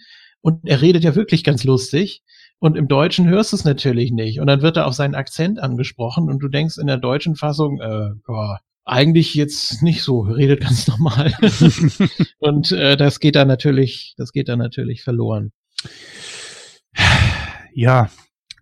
und 0.48 0.62
er 0.64 0.82
redet 0.82 1.04
ja 1.04 1.14
wirklich 1.14 1.44
ganz 1.44 1.66
lustig. 1.66 2.24
Und 2.60 2.78
im 2.78 2.88
Deutschen 2.88 3.28
hörst 3.28 3.52
du 3.52 3.58
es 3.58 3.66
natürlich 3.66 4.14
nicht. 4.14 4.40
Und 4.40 4.48
dann 4.48 4.62
wird 4.62 4.78
er 4.78 4.88
auf 4.88 4.94
seinen 4.94 5.14
Akzent 5.14 5.60
angesprochen 5.60 6.30
und 6.30 6.40
du 6.40 6.48
denkst 6.48 6.78
in 6.78 6.88
der 6.88 6.96
deutschen 6.96 7.36
Fassung, 7.36 7.82
äh, 7.82 8.12
boah, 8.26 8.62
eigentlich 8.86 9.36
jetzt 9.36 9.84
nicht 9.84 10.04
so, 10.04 10.22
redet 10.22 10.62
ganz 10.62 10.88
normal. 10.88 11.34
und 12.40 12.72
äh, 12.72 12.96
das 12.96 13.20
geht 13.20 13.36
da 13.36 13.44
natürlich, 13.44 14.14
das 14.16 14.32
geht 14.32 14.48
da 14.48 14.56
natürlich 14.56 15.04
verloren. 15.04 15.52
Ja, 17.74 18.10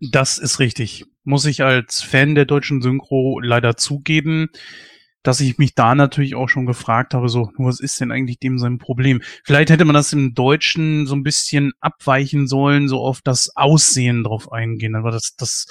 das 0.01 0.39
ist 0.39 0.57
richtig. 0.57 1.05
Muss 1.23 1.45
ich 1.45 1.61
als 1.61 2.01
Fan 2.01 2.33
der 2.33 2.45
deutschen 2.45 2.81
Synchro 2.81 3.39
leider 3.39 3.77
zugeben, 3.77 4.49
dass 5.27 5.39
ich 5.39 5.57
mich 5.57 5.75
da 5.75 5.95
natürlich 5.95 6.35
auch 6.35 6.47
schon 6.47 6.65
gefragt 6.65 7.13
habe, 7.13 7.29
so, 7.29 7.51
was 7.57 7.79
ist 7.79 7.99
denn 7.99 8.11
eigentlich 8.11 8.39
dem 8.39 8.59
sein 8.59 8.77
Problem? 8.77 9.21
Vielleicht 9.43 9.69
hätte 9.69 9.85
man 9.85 9.95
das 9.95 10.13
im 10.13 10.33
Deutschen 10.33 11.07
so 11.07 11.15
ein 11.15 11.23
bisschen 11.23 11.73
abweichen 11.79 12.47
sollen, 12.47 12.87
so 12.87 13.01
auf 13.01 13.21
das 13.21 13.55
Aussehen 13.55 14.23
drauf 14.23 14.51
eingehen. 14.51 14.95
Aber 14.95 15.11
dass, 15.11 15.35
dass 15.35 15.67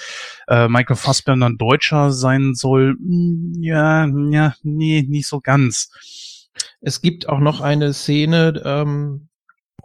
äh, 0.49 0.69
Michael 0.69 0.97
Fassbender 0.97 1.47
ein 1.47 1.59
Deutscher 1.59 2.11
sein 2.11 2.55
soll, 2.55 2.97
mh, 2.99 3.59
ja, 3.61 4.07
ja, 4.31 4.55
nee, 4.63 5.05
nicht 5.09 5.27
so 5.27 5.41
ganz. 5.41 6.51
Es 6.81 7.01
gibt 7.01 7.29
auch 7.29 7.41
noch 7.41 7.61
eine 7.61 7.93
Szene, 7.93 8.61
ähm, 8.65 9.29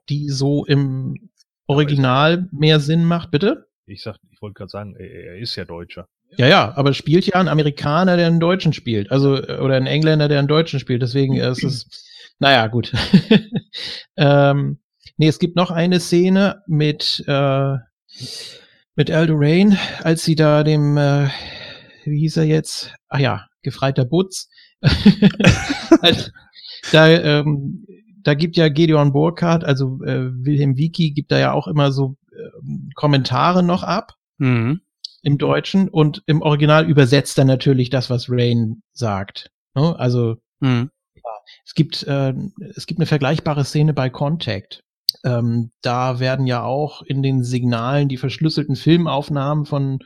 die 0.09 0.29
so 0.29 0.65
im 0.65 1.29
Original 1.67 2.49
mehr 2.51 2.79
Sinn 2.79 3.05
macht, 3.05 3.29
bitte? 3.31 3.67
Ich 3.85 4.01
sag, 4.01 4.17
ich 4.31 4.41
wollte 4.41 4.55
gerade 4.55 4.69
sagen, 4.69 4.95
er, 4.95 5.09
er 5.09 5.37
ist 5.37 5.55
ja 5.55 5.65
Deutscher. 5.65 6.07
Ja, 6.37 6.47
ja, 6.47 6.73
aber 6.77 6.93
spielt 6.93 7.25
ja 7.25 7.35
ein 7.35 7.47
Amerikaner, 7.47 8.15
der 8.15 8.27
einen 8.27 8.39
Deutschen 8.39 8.73
spielt. 8.73 9.11
Also, 9.11 9.35
äh, 9.35 9.57
oder 9.59 9.75
ein 9.75 9.87
Engländer, 9.87 10.27
der 10.27 10.39
einen 10.39 10.47
Deutschen 10.47 10.79
spielt. 10.79 11.01
Deswegen 11.01 11.35
ist 11.35 11.63
es, 11.63 11.87
naja, 12.39 12.67
gut. 12.67 12.93
ähm, 14.17 14.79
nee, 15.17 15.27
es 15.27 15.39
gibt 15.39 15.55
noch 15.55 15.71
eine 15.71 15.99
Szene 15.99 16.61
mit, 16.67 17.23
äh, 17.27 17.75
mit 18.95 19.11
Al 19.11 19.27
Rain, 19.29 19.77
als 20.03 20.23
sie 20.23 20.35
da 20.35 20.63
dem, 20.63 20.97
äh, 20.97 21.27
wie 22.05 22.19
hieß 22.19 22.37
er 22.37 22.43
jetzt? 22.45 22.93
Ah 23.09 23.19
ja, 23.19 23.45
gefreiter 23.61 24.05
Butz. 24.05 24.49
Als- 26.01 26.31
da, 26.91 27.07
ähm, 27.09 27.85
da 28.23 28.33
gibt 28.33 28.55
ja 28.55 28.69
Gedeon 28.69 29.11
Burkhardt, 29.11 29.63
also 29.63 30.01
äh, 30.03 30.29
Wilhelm 30.33 30.77
Wiki, 30.77 31.11
gibt 31.11 31.31
da 31.31 31.39
ja 31.39 31.51
auch 31.51 31.67
immer 31.67 31.91
so 31.91 32.15
ähm, 32.33 32.89
Kommentare 32.95 33.63
noch 33.63 33.83
ab 33.83 34.13
Mhm. 34.41 34.79
Im 35.23 35.37
Deutschen 35.37 35.89
und 35.89 36.23
im 36.25 36.41
Original 36.41 36.89
übersetzt 36.89 37.37
er 37.37 37.45
natürlich 37.45 37.89
das, 37.89 38.09
was 38.09 38.27
Rain 38.29 38.81
sagt. 38.93 39.51
Ne? 39.75 39.97
Also 39.97 40.37
Mhm. 40.61 40.91
es 41.65 41.73
gibt, 41.73 42.03
äh, 42.03 42.33
es 42.75 42.85
gibt 42.85 42.99
eine 42.99 43.05
vergleichbare 43.05 43.63
Szene 43.65 43.93
bei 43.93 44.09
Contact. 44.09 44.83
Ähm, 45.23 45.71
da 45.81 46.19
werden 46.19 46.47
ja 46.47 46.63
auch 46.63 47.01
in 47.01 47.23
den 47.23 47.43
Signalen 47.43 48.07
die 48.09 48.17
verschlüsselten 48.17 48.75
Filmaufnahmen 48.75 49.65
von 49.65 49.99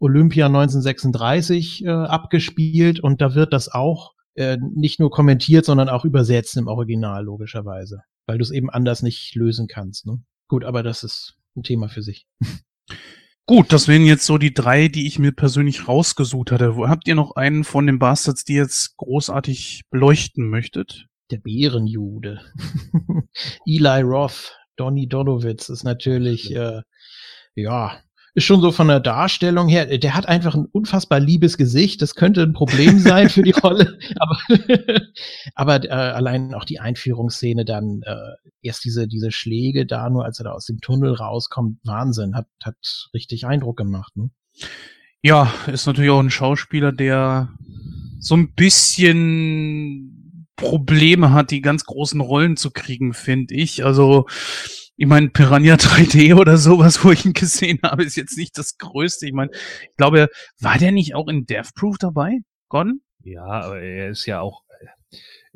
Olympia 0.00 0.46
1936 0.46 1.84
äh, 1.84 1.88
abgespielt 1.90 3.00
und 3.00 3.20
da 3.20 3.34
wird 3.34 3.52
das 3.52 3.68
auch 3.70 4.14
äh, 4.34 4.56
nicht 4.60 5.00
nur 5.00 5.10
kommentiert, 5.10 5.64
sondern 5.64 5.88
auch 5.88 6.04
übersetzt 6.04 6.56
im 6.56 6.68
Original, 6.68 7.24
logischerweise. 7.24 8.02
Weil 8.26 8.38
du 8.38 8.42
es 8.42 8.50
eben 8.50 8.70
anders 8.70 9.02
nicht 9.02 9.34
lösen 9.34 9.66
kannst. 9.66 10.06
Ne? 10.06 10.22
Gut, 10.48 10.64
aber 10.64 10.82
das 10.82 11.02
ist 11.02 11.34
ein 11.56 11.62
Thema 11.62 11.88
für 11.88 12.02
sich. 12.02 12.26
Gut, 13.48 13.72
das 13.72 13.88
wären 13.88 14.04
jetzt 14.04 14.26
so 14.26 14.36
die 14.36 14.52
drei, 14.52 14.88
die 14.88 15.06
ich 15.06 15.18
mir 15.18 15.32
persönlich 15.32 15.88
rausgesucht 15.88 16.52
hatte. 16.52 16.76
Wo- 16.76 16.86
Habt 16.86 17.08
ihr 17.08 17.14
noch 17.14 17.34
einen 17.34 17.64
von 17.64 17.86
den 17.86 17.98
Bastards, 17.98 18.44
die 18.44 18.52
jetzt 18.52 18.94
großartig 18.98 19.84
beleuchten 19.90 20.50
möchtet? 20.50 21.06
Der 21.30 21.38
Bärenjude. 21.38 22.42
Eli 23.66 24.02
Roth, 24.02 24.54
Donny 24.76 25.08
Donowitz 25.08 25.70
ist 25.70 25.82
natürlich, 25.82 26.54
äh, 26.54 26.82
ja, 27.54 27.98
ist 28.34 28.44
schon 28.44 28.60
so 28.60 28.72
von 28.72 28.88
der 28.88 29.00
Darstellung 29.00 29.68
her, 29.68 29.86
der 29.98 30.14
hat 30.14 30.26
einfach 30.26 30.54
ein 30.54 30.66
unfassbar 30.66 31.20
liebes 31.20 31.56
Gesicht. 31.56 32.02
Das 32.02 32.14
könnte 32.14 32.42
ein 32.42 32.52
Problem 32.52 32.98
sein 32.98 33.28
für 33.28 33.42
die 33.42 33.50
Rolle, 33.62 33.98
aber, 34.16 34.38
aber 35.54 35.84
äh, 35.84 35.88
allein 35.88 36.54
auch 36.54 36.64
die 36.64 36.80
Einführungsszene 36.80 37.64
dann, 37.64 38.02
äh, 38.04 38.14
erst 38.62 38.84
diese, 38.84 39.08
diese 39.08 39.32
Schläge 39.32 39.86
da, 39.86 40.10
nur 40.10 40.24
als 40.24 40.40
er 40.40 40.44
da 40.44 40.52
aus 40.52 40.66
dem 40.66 40.80
Tunnel 40.80 41.14
rauskommt, 41.14 41.78
Wahnsinn, 41.84 42.34
hat, 42.34 42.46
hat 42.62 42.76
richtig 43.14 43.46
Eindruck 43.46 43.76
gemacht. 43.76 44.16
Ne? 44.16 44.30
Ja, 45.22 45.52
ist 45.66 45.86
natürlich 45.86 46.10
auch 46.10 46.20
ein 46.20 46.30
Schauspieler, 46.30 46.92
der 46.92 47.50
so 48.20 48.36
ein 48.36 48.54
bisschen 48.54 50.48
Probleme 50.56 51.32
hat, 51.32 51.50
die 51.50 51.60
ganz 51.60 51.84
großen 51.84 52.20
Rollen 52.20 52.56
zu 52.56 52.70
kriegen, 52.70 53.14
finde 53.14 53.54
ich. 53.54 53.84
Also, 53.84 54.26
ich 54.98 55.06
meine, 55.06 55.28
Piranha 55.28 55.76
3D 55.76 56.34
oder 56.34 56.56
sowas, 56.56 57.04
wo 57.04 57.12
ich 57.12 57.24
ihn 57.24 57.32
gesehen 57.32 57.78
habe, 57.84 58.02
ist 58.02 58.16
jetzt 58.16 58.36
nicht 58.36 58.58
das 58.58 58.78
Größte. 58.78 59.26
Ich 59.26 59.32
meine, 59.32 59.52
ich 59.52 59.96
glaube, 59.96 60.28
war 60.58 60.76
der 60.76 60.90
nicht 60.90 61.14
auch 61.14 61.28
in 61.28 61.46
Death 61.46 61.72
Proof 61.76 61.98
dabei? 61.98 62.38
Gordon? 62.68 63.00
Ja, 63.22 63.44
aber 63.44 63.80
er 63.80 64.08
ist 64.08 64.26
ja 64.26 64.40
auch, 64.40 64.64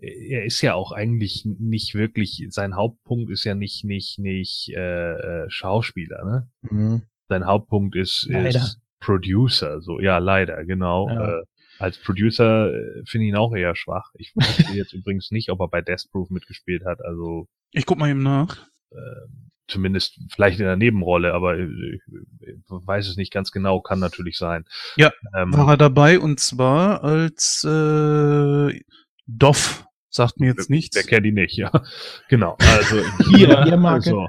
äh, 0.00 0.28
er 0.30 0.44
ist 0.44 0.62
ja 0.62 0.74
auch 0.74 0.92
eigentlich 0.92 1.44
nicht 1.44 1.94
wirklich, 1.94 2.46
sein 2.50 2.76
Hauptpunkt 2.76 3.32
ist 3.32 3.42
ja 3.42 3.56
nicht, 3.56 3.84
nicht, 3.84 4.20
nicht 4.20 4.72
äh, 4.76 5.14
äh, 5.14 5.50
Schauspieler, 5.50 6.24
ne? 6.24 6.50
Mhm. 6.70 7.02
Sein 7.28 7.44
Hauptpunkt 7.44 7.96
ist, 7.96 8.28
Leider. 8.30 8.60
ist 8.60 8.80
Producer, 9.00 9.80
so, 9.80 9.98
ja, 9.98 10.18
leider, 10.18 10.64
genau. 10.64 11.08
Ja. 11.08 11.40
Äh, 11.40 11.42
als 11.80 11.98
Producer 11.98 12.72
äh, 12.72 13.02
finde 13.06 13.24
ich 13.24 13.30
ihn 13.30 13.36
auch 13.36 13.56
eher 13.56 13.74
schwach. 13.74 14.10
Ich 14.14 14.36
wusste 14.36 14.72
jetzt 14.72 14.92
übrigens 14.92 15.32
nicht, 15.32 15.50
ob 15.50 15.58
er 15.58 15.68
bei 15.68 15.82
Death 15.82 16.06
Proof 16.12 16.30
mitgespielt 16.30 16.84
hat, 16.84 17.00
also 17.04 17.48
Ich 17.72 17.86
guck 17.86 17.98
mal 17.98 18.08
eben 18.08 18.22
nach. 18.22 18.68
Äh, 18.94 19.28
zumindest 19.68 20.20
vielleicht 20.32 20.60
in 20.60 20.66
der 20.66 20.76
Nebenrolle, 20.76 21.32
aber 21.34 21.58
äh, 21.58 21.66
ich 21.66 22.52
weiß 22.68 23.08
es 23.08 23.16
nicht 23.16 23.32
ganz 23.32 23.50
genau, 23.52 23.80
kann 23.80 23.98
natürlich 23.98 24.36
sein. 24.36 24.64
Ja, 24.96 25.10
ähm, 25.36 25.52
War 25.52 25.70
er 25.70 25.76
dabei 25.76 26.18
und 26.18 26.40
zwar 26.40 27.02
als 27.04 27.64
äh, 27.64 28.80
Doff. 29.26 29.84
Sagt 30.10 30.40
mir 30.40 30.48
jetzt 30.48 30.68
nichts. 30.68 30.94
Wer 30.94 31.04
kennt 31.04 31.26
ihn 31.26 31.34
nicht, 31.34 31.56
ja. 31.56 31.70
Genau. 32.28 32.56
Also 32.60 32.96
hier, 33.30 33.62
Biermarke. 33.62 34.10
also, 34.10 34.28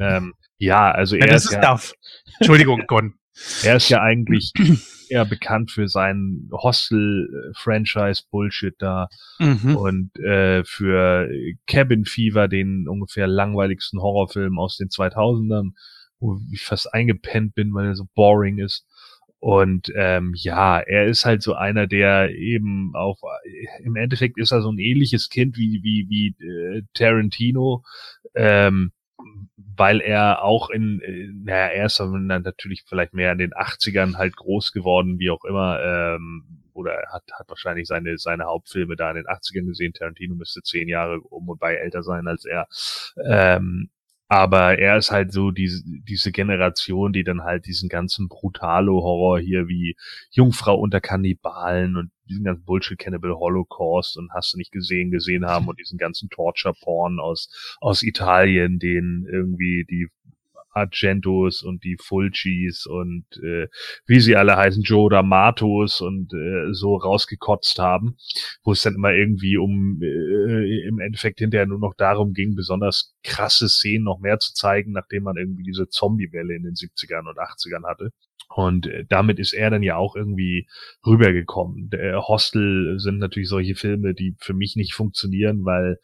ähm, 0.00 0.34
ja, 0.56 0.90
also 0.90 1.16
Ja, 1.16 1.26
er 1.26 1.32
das 1.32 1.44
ist 1.44 1.50
ist 1.50 1.56
ja, 1.62 1.70
Duff. 1.72 1.92
Entschuldigung, 2.38 2.84
Gordon. 2.86 3.17
Er 3.62 3.76
ist 3.76 3.88
ja 3.88 4.02
eigentlich 4.02 4.52
eher 5.08 5.24
bekannt 5.24 5.70
für 5.70 5.88
seinen 5.88 6.50
Hostel-Franchise-Bullshit 6.52 8.74
da 8.78 9.08
Mhm. 9.40 9.76
und 9.76 10.18
äh, 10.20 10.64
für 10.64 11.28
Cabin 11.66 12.04
Fever, 12.04 12.48
den 12.48 12.88
ungefähr 12.88 13.26
langweiligsten 13.26 14.00
Horrorfilm 14.00 14.58
aus 14.58 14.76
den 14.76 14.88
2000ern, 14.88 15.70
wo 16.18 16.38
ich 16.52 16.62
fast 16.62 16.92
eingepennt 16.92 17.54
bin, 17.54 17.72
weil 17.74 17.86
er 17.86 17.94
so 17.94 18.06
boring 18.14 18.58
ist. 18.58 18.84
Und 19.40 19.92
ähm, 19.94 20.32
ja, 20.34 20.80
er 20.80 21.06
ist 21.06 21.24
halt 21.24 21.42
so 21.42 21.54
einer, 21.54 21.86
der 21.86 22.30
eben 22.34 22.90
auf 22.94 23.20
im 23.84 23.94
Endeffekt 23.94 24.36
ist 24.36 24.50
er 24.50 24.62
so 24.62 24.72
ein 24.72 24.80
ähnliches 24.80 25.28
Kind 25.28 25.56
wie 25.56 25.80
wie 25.84 26.06
wie 26.08 26.34
äh, 26.44 26.82
Tarantino, 26.92 27.84
ähm, 28.34 28.90
weil 29.76 30.00
er 30.00 30.42
auch 30.42 30.70
in, 30.70 31.00
äh, 31.00 31.28
naja, 31.32 31.66
er 31.68 31.86
ist 31.86 32.00
natürlich 32.00 32.84
vielleicht 32.86 33.14
mehr 33.14 33.32
in 33.32 33.38
den 33.38 33.52
80ern 33.52 34.16
halt 34.16 34.36
groß 34.36 34.72
geworden, 34.72 35.18
wie 35.18 35.30
auch 35.30 35.44
immer, 35.44 35.80
ähm, 35.82 36.44
oder 36.72 36.92
er 36.92 37.12
hat, 37.12 37.24
hat 37.32 37.48
wahrscheinlich 37.48 37.88
seine, 37.88 38.18
seine 38.18 38.44
Hauptfilme 38.44 38.96
da 38.96 39.10
in 39.10 39.16
den 39.16 39.26
80ern 39.26 39.66
gesehen. 39.66 39.92
Tarantino 39.92 40.34
müsste 40.34 40.62
zehn 40.62 40.88
Jahre 40.88 41.20
um 41.20 41.48
und 41.48 41.58
bei 41.58 41.74
älter 41.74 42.02
sein 42.02 42.28
als 42.28 42.44
er. 42.44 42.68
Ähm, 43.24 43.90
aber 44.28 44.78
er 44.78 44.98
ist 44.98 45.10
halt 45.10 45.32
so 45.32 45.50
diese, 45.50 45.82
diese 45.84 46.32
Generation, 46.32 47.12
die 47.12 47.24
dann 47.24 47.44
halt 47.44 47.66
diesen 47.66 47.88
ganzen 47.88 48.28
Brutalo-Horror 48.28 49.40
hier 49.40 49.68
wie 49.68 49.96
Jungfrau 50.30 50.78
unter 50.78 51.00
Kannibalen 51.00 51.96
und 51.96 52.10
diesen 52.28 52.44
ganzen 52.44 52.64
Bullshit 52.64 52.98
Cannibal 52.98 53.34
Holocaust 53.34 54.16
und 54.16 54.30
hast 54.32 54.54
du 54.54 54.58
nicht 54.58 54.72
gesehen, 54.72 55.10
gesehen 55.10 55.46
haben 55.46 55.68
und 55.68 55.78
diesen 55.78 55.98
ganzen 55.98 56.28
Torture-Porn 56.30 57.20
aus, 57.20 57.76
aus 57.80 58.02
Italien, 58.02 58.78
den 58.78 59.26
irgendwie 59.30 59.84
die 59.88 60.08
Argentos 60.78 61.62
und 61.62 61.84
die 61.84 61.96
Fulcis 62.00 62.86
und 62.86 63.24
äh, 63.42 63.68
wie 64.06 64.20
sie 64.20 64.36
alle 64.36 64.56
heißen, 64.56 64.82
Joe 64.82 65.10
D'Amatos 65.10 66.02
und 66.02 66.32
äh, 66.32 66.72
so 66.72 66.96
rausgekotzt 66.96 67.78
haben, 67.78 68.16
wo 68.62 68.72
es 68.72 68.82
dann 68.82 68.94
immer 68.94 69.12
irgendwie 69.12 69.56
um 69.56 70.00
äh, 70.02 70.86
im 70.86 71.00
Endeffekt 71.00 71.40
hinterher 71.40 71.66
nur 71.66 71.78
noch 71.78 71.94
darum 71.94 72.32
ging, 72.32 72.54
besonders 72.54 73.14
krasse 73.22 73.68
Szenen 73.68 74.04
noch 74.04 74.20
mehr 74.20 74.38
zu 74.38 74.54
zeigen, 74.54 74.92
nachdem 74.92 75.24
man 75.24 75.36
irgendwie 75.36 75.64
diese 75.64 75.88
Zombie-Welle 75.88 76.54
in 76.54 76.62
den 76.62 76.74
70ern 76.74 77.28
und 77.28 77.38
80ern 77.38 77.86
hatte. 77.86 78.12
Und 78.54 78.86
äh, 78.86 79.04
damit 79.08 79.38
ist 79.38 79.52
er 79.52 79.70
dann 79.70 79.82
ja 79.82 79.96
auch 79.96 80.16
irgendwie 80.16 80.68
rübergekommen. 81.06 81.90
Der 81.90 82.26
Hostel 82.26 82.98
sind 82.98 83.18
natürlich 83.18 83.48
solche 83.48 83.74
Filme, 83.74 84.14
die 84.14 84.36
für 84.38 84.54
mich 84.54 84.76
nicht 84.76 84.94
funktionieren, 84.94 85.64
weil 85.64 85.98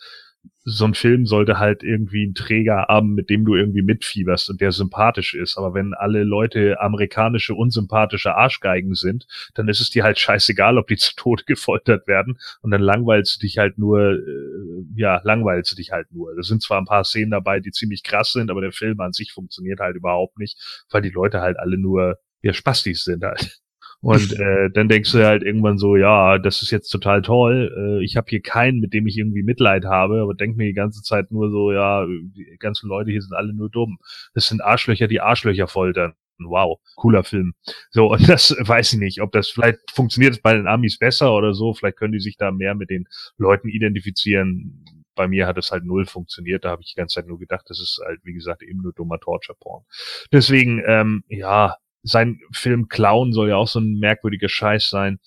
so 0.66 0.86
ein 0.86 0.94
Film 0.94 1.26
sollte 1.26 1.58
halt 1.58 1.82
irgendwie 1.82 2.24
einen 2.24 2.34
Träger 2.34 2.86
haben, 2.88 3.14
mit 3.14 3.28
dem 3.28 3.44
du 3.44 3.54
irgendwie 3.54 3.82
mitfieberst 3.82 4.48
und 4.48 4.60
der 4.62 4.72
sympathisch 4.72 5.34
ist. 5.34 5.58
Aber 5.58 5.74
wenn 5.74 5.92
alle 5.92 6.24
Leute 6.24 6.80
amerikanische, 6.80 7.54
unsympathische 7.54 8.34
Arschgeigen 8.34 8.94
sind, 8.94 9.26
dann 9.54 9.68
ist 9.68 9.80
es 9.80 9.90
dir 9.90 10.04
halt 10.04 10.18
scheißegal, 10.18 10.78
ob 10.78 10.86
die 10.86 10.96
zu 10.96 11.14
Tode 11.16 11.44
gefoltert 11.44 12.06
werden. 12.06 12.38
Und 12.62 12.70
dann 12.70 12.80
langweilst 12.80 13.36
du 13.36 13.40
dich 13.40 13.58
halt 13.58 13.78
nur, 13.78 14.12
äh, 14.12 14.84
ja, 14.96 15.20
langweilst 15.22 15.72
du 15.72 15.76
dich 15.76 15.92
halt 15.92 16.10
nur. 16.12 16.34
Da 16.34 16.42
sind 16.42 16.62
zwar 16.62 16.80
ein 16.80 16.86
paar 16.86 17.04
Szenen 17.04 17.30
dabei, 17.30 17.60
die 17.60 17.70
ziemlich 17.70 18.02
krass 18.02 18.32
sind, 18.32 18.50
aber 18.50 18.62
der 18.62 18.72
Film 18.72 18.98
an 19.00 19.12
sich 19.12 19.32
funktioniert 19.32 19.80
halt 19.80 19.96
überhaupt 19.96 20.38
nicht, 20.38 20.84
weil 20.90 21.02
die 21.02 21.10
Leute 21.10 21.40
halt 21.40 21.58
alle 21.58 21.76
nur, 21.76 22.18
ja, 22.44 22.52
Spastis 22.52 23.04
sind 23.04 23.24
halt. 23.24 23.60
Und 24.00 24.32
äh, 24.38 24.70
dann 24.70 24.88
denkst 24.88 25.12
du 25.12 25.24
halt 25.24 25.42
irgendwann 25.42 25.78
so, 25.78 25.96
ja, 25.96 26.38
das 26.38 26.60
ist 26.62 26.70
jetzt 26.70 26.90
total 26.90 27.22
toll. 27.22 27.72
Äh, 27.76 28.04
ich 28.04 28.16
habe 28.16 28.26
hier 28.28 28.42
keinen, 28.42 28.80
mit 28.80 28.92
dem 28.92 29.06
ich 29.06 29.16
irgendwie 29.16 29.42
Mitleid 29.42 29.86
habe, 29.86 30.20
aber 30.20 30.34
denk 30.34 30.56
mir 30.56 30.66
die 30.66 30.74
ganze 30.74 31.02
Zeit 31.02 31.30
nur 31.32 31.50
so, 31.50 31.72
ja, 31.72 32.06
die 32.06 32.56
ganzen 32.58 32.88
Leute 32.88 33.10
hier 33.10 33.22
sind 33.22 33.34
alle 33.34 33.54
nur 33.54 33.70
dumm. 33.70 33.98
Das 34.34 34.46
sind 34.46 34.62
Arschlöcher, 34.62 35.08
die 35.08 35.22
Arschlöcher 35.22 35.68
foltern. 35.68 36.12
Wow, 36.38 36.80
cooler 36.96 37.24
Film. 37.24 37.54
So, 37.90 38.12
und 38.12 38.28
das 38.28 38.54
weiß 38.58 38.92
ich 38.92 38.98
nicht, 38.98 39.22
ob 39.22 39.32
das 39.32 39.48
vielleicht 39.48 39.78
funktioniert 39.90 40.34
es 40.34 40.42
bei 40.42 40.54
den 40.54 40.66
Amis 40.66 40.98
besser 40.98 41.34
oder 41.34 41.54
so. 41.54 41.72
Vielleicht 41.72 41.96
können 41.96 42.12
die 42.12 42.20
sich 42.20 42.36
da 42.36 42.50
mehr 42.50 42.74
mit 42.74 42.90
den 42.90 43.06
Leuten 43.38 43.68
identifizieren. 43.68 44.84
Bei 45.14 45.28
mir 45.28 45.46
hat 45.46 45.56
es 45.56 45.70
halt 45.70 45.84
null 45.84 46.04
funktioniert. 46.04 46.64
Da 46.64 46.70
habe 46.70 46.82
ich 46.82 46.92
die 46.92 46.96
ganze 46.96 47.14
Zeit 47.14 47.26
nur 47.28 47.38
gedacht, 47.38 47.64
das 47.68 47.80
ist 47.80 48.00
halt, 48.04 48.20
wie 48.24 48.34
gesagt, 48.34 48.62
eben 48.62 48.82
nur 48.82 48.92
dummer 48.92 49.18
Torture-Porn. 49.18 49.84
Deswegen, 50.32 50.82
ähm, 50.86 51.22
ja, 51.28 51.76
sein 52.04 52.40
Film 52.52 52.88
Clown 52.88 53.32
soll 53.32 53.48
ja 53.48 53.56
auch 53.56 53.68
so 53.68 53.80
ein 53.80 53.98
merkwürdiger 53.98 54.48
Scheiß 54.48 54.88
sein. 54.88 55.18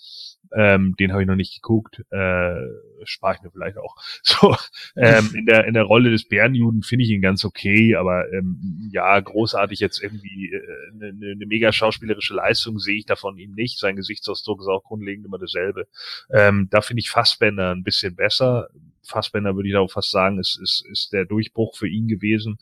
Ähm, 0.55 0.95
den 0.97 1.11
habe 1.11 1.21
ich 1.21 1.27
noch 1.27 1.35
nicht 1.35 1.55
geguckt. 1.55 1.99
Äh, 2.09 2.55
spare 3.03 3.35
ich 3.35 3.41
mir 3.41 3.51
vielleicht 3.51 3.77
auch. 3.77 3.95
So, 4.23 4.55
ähm, 4.95 5.29
in 5.33 5.45
der 5.45 5.65
in 5.65 5.73
der 5.73 5.83
Rolle 5.83 6.11
des 6.11 6.27
Bärenjuden 6.27 6.83
finde 6.83 7.03
ich 7.03 7.11
ihn 7.11 7.21
ganz 7.21 7.43
okay, 7.43 7.95
aber 7.95 8.31
ähm, 8.31 8.89
ja, 8.91 9.19
großartig 9.19 9.79
jetzt 9.79 10.01
irgendwie 10.01 10.53
eine 10.93 11.07
äh, 11.07 11.13
ne, 11.13 11.35
ne 11.35 11.45
mega 11.45 11.71
schauspielerische 11.71 12.33
Leistung 12.33 12.79
sehe 12.79 12.97
ich 12.97 13.05
davon 13.05 13.37
ihm 13.37 13.53
nicht. 13.53 13.79
Sein 13.79 13.95
Gesichtsausdruck 13.95 14.61
ist 14.61 14.67
auch 14.67 14.83
grundlegend 14.83 15.25
immer 15.25 15.39
dasselbe. 15.39 15.87
Ähm, 16.31 16.67
da 16.71 16.81
finde 16.81 16.99
ich 17.01 17.09
Fassbender 17.09 17.71
ein 17.71 17.83
bisschen 17.83 18.15
besser. 18.15 18.69
Fassbender 19.07 19.55
würde 19.55 19.69
ich 19.69 19.75
auch 19.75 19.91
fast 19.91 20.11
sagen, 20.11 20.39
ist, 20.39 20.59
ist, 20.61 20.85
ist 20.91 21.13
der 21.13 21.25
Durchbruch 21.25 21.75
für 21.75 21.87
ihn 21.87 22.07
gewesen. 22.07 22.57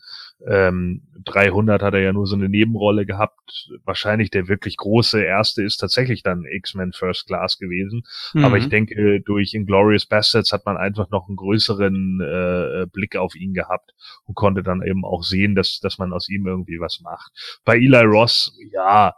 Ähm, 0.46 1.02
300 1.24 1.82
hat 1.82 1.94
er 1.94 2.00
ja 2.00 2.12
nur 2.12 2.26
so 2.26 2.36
eine 2.36 2.48
Nebenrolle 2.48 3.06
gehabt. 3.06 3.70
Wahrscheinlich 3.84 4.30
der 4.30 4.48
wirklich 4.48 4.76
große 4.76 5.22
erste 5.22 5.62
ist 5.62 5.78
tatsächlich 5.78 6.22
dann 6.22 6.44
X-Men 6.44 6.92
First 6.92 7.26
Class 7.26 7.58
gewesen. 7.58 8.02
Mhm. 8.34 8.44
Aber 8.44 8.58
ich 8.58 8.68
denke, 8.68 9.20
durch 9.20 9.54
Inglorious 9.54 10.06
Bastards 10.06 10.52
hat 10.52 10.66
man 10.66 10.76
einfach 10.76 11.10
noch 11.10 11.28
einen 11.28 11.36
größeren 11.36 12.20
äh, 12.20 12.86
Blick 12.92 13.16
auf 13.16 13.34
ihn 13.34 13.54
gehabt 13.54 13.94
und 14.24 14.34
konnte 14.34 14.62
dann 14.62 14.82
eben 14.82 15.04
auch 15.04 15.22
sehen, 15.22 15.54
dass, 15.54 15.80
dass 15.80 15.98
man 15.98 16.12
aus 16.12 16.28
ihm 16.28 16.46
irgendwie 16.46 16.80
was 16.80 17.00
macht. 17.00 17.60
Bei 17.64 17.76
Eli 17.76 18.04
Ross, 18.04 18.56
ja, 18.72 19.14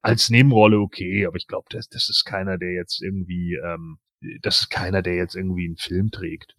als 0.00 0.30
Nebenrolle 0.30 0.78
okay, 0.78 1.26
aber 1.26 1.36
ich 1.36 1.46
glaube, 1.46 1.66
das, 1.70 1.88
das 1.88 2.08
ist 2.08 2.24
keiner, 2.24 2.58
der 2.58 2.72
jetzt 2.72 3.02
irgendwie, 3.02 3.54
ähm, 3.54 3.98
das 4.42 4.62
ist 4.62 4.70
keiner, 4.70 5.02
der 5.02 5.14
jetzt 5.14 5.36
irgendwie 5.36 5.66
einen 5.66 5.76
Film 5.76 6.10
trägt. 6.10 6.54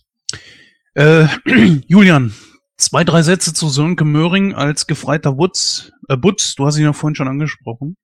Äh, 0.95 1.27
Julian, 1.87 2.33
zwei, 2.77 3.03
drei 3.03 3.21
Sätze 3.21 3.53
zu 3.53 3.69
Sönke 3.69 4.05
Möhring 4.05 4.53
als 4.53 4.87
gefreiter 4.87 5.37
Wutz. 5.37 5.91
Äh, 6.07 6.17
Butz, 6.17 6.55
du 6.55 6.65
hast 6.65 6.77
ihn 6.77 6.83
ja 6.83 6.93
vorhin 6.93 7.15
schon 7.15 7.27
angesprochen. 7.27 7.95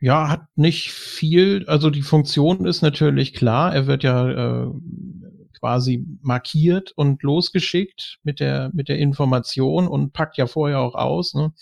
Ja, 0.00 0.28
hat 0.28 0.42
nicht 0.56 0.92
viel. 0.92 1.64
Also 1.68 1.90
die 1.90 2.02
Funktion 2.02 2.66
ist 2.66 2.82
natürlich 2.82 3.32
klar. 3.32 3.74
Er 3.74 3.86
wird 3.86 4.02
ja 4.02 4.64
äh, 4.64 4.70
quasi 5.58 6.04
markiert 6.20 6.92
und 6.96 7.22
losgeschickt 7.22 8.18
mit 8.22 8.40
der 8.40 8.70
mit 8.74 8.88
der 8.88 8.98
Information 8.98 9.88
und 9.88 10.12
packt 10.12 10.36
ja 10.36 10.46
vorher 10.46 10.80
auch 10.80 10.94
aus. 10.94 11.34
Ne? 11.34 11.52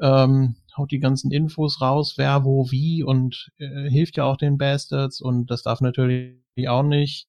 Ähm, 0.00 0.56
haut 0.76 0.90
die 0.90 0.98
ganzen 0.98 1.30
Infos 1.30 1.80
raus, 1.82 2.14
wer 2.16 2.44
wo 2.44 2.70
wie 2.70 3.02
und 3.02 3.50
äh, 3.58 3.90
hilft 3.90 4.16
ja 4.16 4.24
auch 4.24 4.38
den 4.38 4.56
Bastards 4.56 5.20
und 5.20 5.50
das 5.50 5.62
darf 5.62 5.80
natürlich 5.80 6.38
auch 6.66 6.82
nicht 6.82 7.28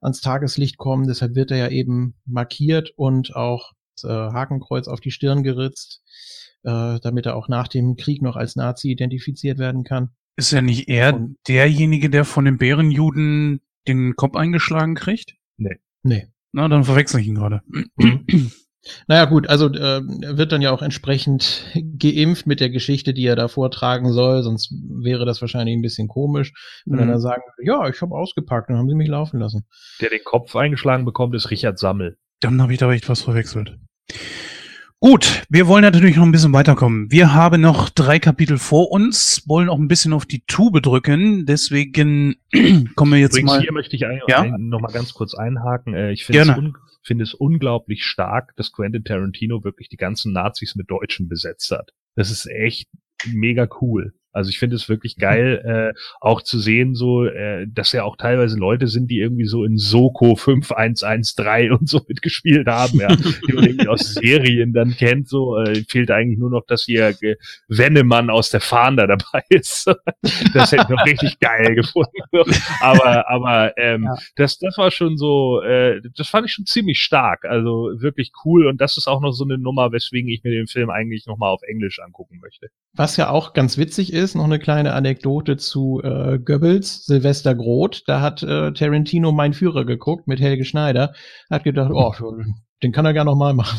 ans 0.00 0.20
Tageslicht 0.20 0.76
kommen. 0.76 1.06
Deshalb 1.06 1.34
wird 1.34 1.50
er 1.50 1.56
ja 1.58 1.68
eben 1.68 2.14
markiert 2.24 2.92
und 2.96 3.34
auch 3.34 3.72
das, 3.96 4.10
äh, 4.10 4.12
Hakenkreuz 4.12 4.88
auf 4.88 5.00
die 5.00 5.10
Stirn 5.10 5.42
geritzt, 5.42 6.02
äh, 6.62 6.98
damit 7.00 7.26
er 7.26 7.36
auch 7.36 7.48
nach 7.48 7.68
dem 7.68 7.96
Krieg 7.96 8.22
noch 8.22 8.36
als 8.36 8.56
Nazi 8.56 8.90
identifiziert 8.90 9.58
werden 9.58 9.84
kann. 9.84 10.10
Ist 10.36 10.52
ja 10.52 10.60
nicht 10.60 10.88
er 10.88 11.14
und 11.14 11.36
derjenige, 11.48 12.10
der 12.10 12.24
von 12.24 12.44
den 12.44 12.58
Bärenjuden 12.58 13.62
den 13.88 14.16
Kopf 14.16 14.36
eingeschlagen 14.36 14.94
kriegt? 14.94 15.34
Nee. 15.56 15.76
Nee. 16.02 16.28
Na, 16.52 16.68
dann 16.68 16.84
verwechsel 16.84 17.20
ich 17.20 17.28
ihn 17.28 17.36
gerade. 17.36 17.62
Naja 19.06 19.24
gut, 19.24 19.48
also 19.48 19.72
äh, 19.72 20.02
er 20.22 20.38
wird 20.38 20.52
dann 20.52 20.62
ja 20.62 20.70
auch 20.70 20.82
entsprechend 20.82 21.64
geimpft 21.98 22.46
mit 22.46 22.60
der 22.60 22.70
Geschichte, 22.70 23.14
die 23.14 23.26
er 23.26 23.36
da 23.36 23.48
vortragen 23.48 24.12
soll, 24.12 24.42
sonst 24.42 24.72
wäre 24.72 25.24
das 25.24 25.40
wahrscheinlich 25.40 25.76
ein 25.76 25.82
bisschen 25.82 26.08
komisch, 26.08 26.52
wenn 26.84 26.96
mhm. 26.96 27.00
er 27.00 27.06
dann 27.12 27.20
sagen 27.20 27.42
würde, 27.56 27.66
ja, 27.66 27.88
ich 27.88 28.00
habe 28.00 28.14
ausgepackt, 28.14 28.70
dann 28.70 28.78
haben 28.78 28.88
sie 28.88 28.94
mich 28.94 29.08
laufen 29.08 29.40
lassen. 29.40 29.66
Der 30.00 30.10
den 30.10 30.24
Kopf 30.24 30.54
eingeschlagen 30.56 31.04
bekommt, 31.04 31.34
ist 31.34 31.50
Richard 31.50 31.78
Sammel. 31.78 32.16
Dann 32.40 32.60
habe 32.60 32.72
ich 32.72 32.78
da 32.78 32.90
echt 32.92 33.08
was 33.08 33.22
verwechselt. 33.22 33.76
Gut, 34.98 35.42
wir 35.50 35.66
wollen 35.66 35.82
natürlich 35.82 36.16
noch 36.16 36.24
ein 36.24 36.32
bisschen 36.32 36.54
weiterkommen. 36.54 37.10
Wir 37.10 37.34
haben 37.34 37.60
noch 37.60 37.90
drei 37.90 38.18
Kapitel 38.18 38.56
vor 38.56 38.90
uns, 38.90 39.42
wollen 39.46 39.68
auch 39.68 39.78
ein 39.78 39.88
bisschen 39.88 40.14
auf 40.14 40.24
die 40.24 40.42
Tube 40.46 40.80
drücken, 40.80 41.44
deswegen 41.44 42.36
kommen 42.96 43.12
wir 43.12 43.18
jetzt 43.18 43.34
Übrigens 43.34 43.52
mal. 43.52 43.60
Hier 43.60 43.72
möchte 43.72 43.94
ich 43.94 44.06
ein, 44.06 44.20
ja? 44.26 44.40
ein, 44.40 44.68
noch 44.68 44.80
mal 44.80 44.90
ganz 44.90 45.12
kurz 45.12 45.34
einhaken. 45.34 45.92
Äh, 45.92 46.12
ich 46.12 46.24
finde 46.24 46.40
es, 46.40 46.48
un, 46.48 46.76
find 47.06 47.22
es 47.22 47.34
unglaublich 47.34 48.04
stark, 48.04 48.54
dass 48.56 48.72
Quentin 48.72 49.04
Tarantino 49.04 49.62
wirklich 49.62 49.88
die 49.88 49.96
ganzen 49.96 50.32
Nazis 50.32 50.74
mit 50.74 50.90
Deutschen 50.90 51.28
besetzt 51.28 51.70
hat. 51.70 51.92
Das 52.16 52.30
ist 52.32 52.46
echt 52.46 52.88
mega 53.26 53.68
cool. 53.80 54.14
Also 54.36 54.50
ich 54.50 54.58
finde 54.58 54.76
es 54.76 54.90
wirklich 54.90 55.16
geil, 55.16 55.94
äh, 55.94 55.98
auch 56.20 56.42
zu 56.42 56.58
sehen, 56.58 56.94
so, 56.94 57.24
äh, 57.24 57.66
dass 57.66 57.92
ja 57.92 58.04
auch 58.04 58.16
teilweise 58.16 58.58
Leute 58.58 58.86
sind, 58.86 59.10
die 59.10 59.18
irgendwie 59.18 59.46
so 59.46 59.64
in 59.64 59.78
Soko 59.78 60.36
5113 60.36 61.72
und 61.80 61.88
so 61.88 62.02
mitgespielt 62.06 62.66
haben, 62.66 63.00
ja, 63.00 63.08
die 63.08 63.52
man 63.54 63.64
irgendwie 63.64 63.88
aus 63.88 64.00
Serien 64.14 64.74
dann 64.74 64.94
kennt. 64.94 65.28
So 65.28 65.56
äh, 65.56 65.84
fehlt 65.88 66.10
eigentlich 66.10 66.38
nur 66.38 66.50
noch, 66.50 66.66
dass 66.66 66.84
hier 66.84 67.14
äh, 67.22 67.36
Wennemann 67.68 68.28
aus 68.28 68.50
der 68.50 68.60
Fahnder 68.60 69.06
dabei 69.06 69.42
ist. 69.48 69.86
das 70.52 70.70
hätte 70.70 70.82
ich 70.82 70.88
noch 70.90 71.06
richtig 71.06 71.40
geil 71.40 71.74
gefunden. 71.74 72.10
aber 72.80 73.30
aber 73.30 73.78
ähm, 73.78 74.04
ja. 74.04 74.16
das 74.36 74.58
das 74.58 74.76
war 74.76 74.90
schon 74.90 75.16
so, 75.16 75.62
äh, 75.62 76.02
das 76.14 76.28
fand 76.28 76.46
ich 76.46 76.52
schon 76.52 76.66
ziemlich 76.66 77.00
stark. 77.00 77.46
Also 77.46 77.90
wirklich 77.96 78.32
cool 78.44 78.66
und 78.66 78.82
das 78.82 78.98
ist 78.98 79.08
auch 79.08 79.22
noch 79.22 79.32
so 79.32 79.44
eine 79.44 79.56
Nummer, 79.56 79.92
weswegen 79.92 80.28
ich 80.28 80.44
mir 80.44 80.50
den 80.50 80.66
Film 80.66 80.90
eigentlich 80.90 81.26
noch 81.26 81.38
mal 81.38 81.48
auf 81.48 81.62
Englisch 81.62 82.00
angucken 82.00 82.38
möchte. 82.42 82.68
Was 82.92 83.16
ja 83.16 83.30
auch 83.30 83.54
ganz 83.54 83.78
witzig 83.78 84.12
ist 84.12 84.25
ist, 84.26 84.34
noch 84.34 84.44
eine 84.44 84.58
kleine 84.58 84.92
Anekdote 84.92 85.56
zu 85.56 86.02
äh, 86.02 86.38
Goebbels, 86.38 87.06
Silvester 87.06 87.54
Groth. 87.54 88.02
Da 88.06 88.20
hat 88.20 88.42
äh, 88.42 88.72
Tarantino 88.72 89.30
Mein 89.30 89.54
Führer 89.54 89.84
geguckt 89.84 90.26
mit 90.26 90.40
Helge 90.40 90.64
Schneider. 90.64 91.14
Hat 91.48 91.62
gedacht, 91.62 91.92
oh, 91.92 92.12
den 92.82 92.90
kann 92.90 93.06
er 93.06 93.14
gar 93.14 93.24
noch 93.24 93.36
mal 93.36 93.54
machen. 93.54 93.78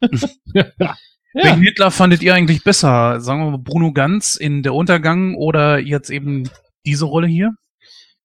ja. 0.54 0.96
Welchen 1.34 1.62
Hitler 1.62 1.90
fandet 1.90 2.22
ihr 2.22 2.34
eigentlich 2.34 2.64
besser? 2.64 3.20
Sagen 3.20 3.44
wir 3.44 3.50
mal 3.50 3.58
Bruno 3.58 3.92
Ganz 3.92 4.34
in 4.34 4.62
Der 4.62 4.74
Untergang 4.74 5.34
oder 5.34 5.78
jetzt 5.78 6.10
eben 6.10 6.48
diese 6.86 7.04
Rolle 7.04 7.26
hier? 7.26 7.52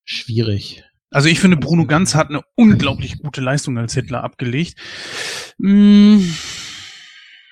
Schwierig. 0.06 0.84
Also 1.12 1.28
ich 1.28 1.40
finde, 1.40 1.58
Bruno 1.58 1.86
Ganz 1.86 2.16
hat 2.16 2.30
eine 2.30 2.42
unglaublich 2.56 3.20
gute 3.20 3.42
Leistung 3.42 3.78
als 3.78 3.94
Hitler 3.94 4.24
abgelegt. 4.24 4.76
Mmh 5.58 6.24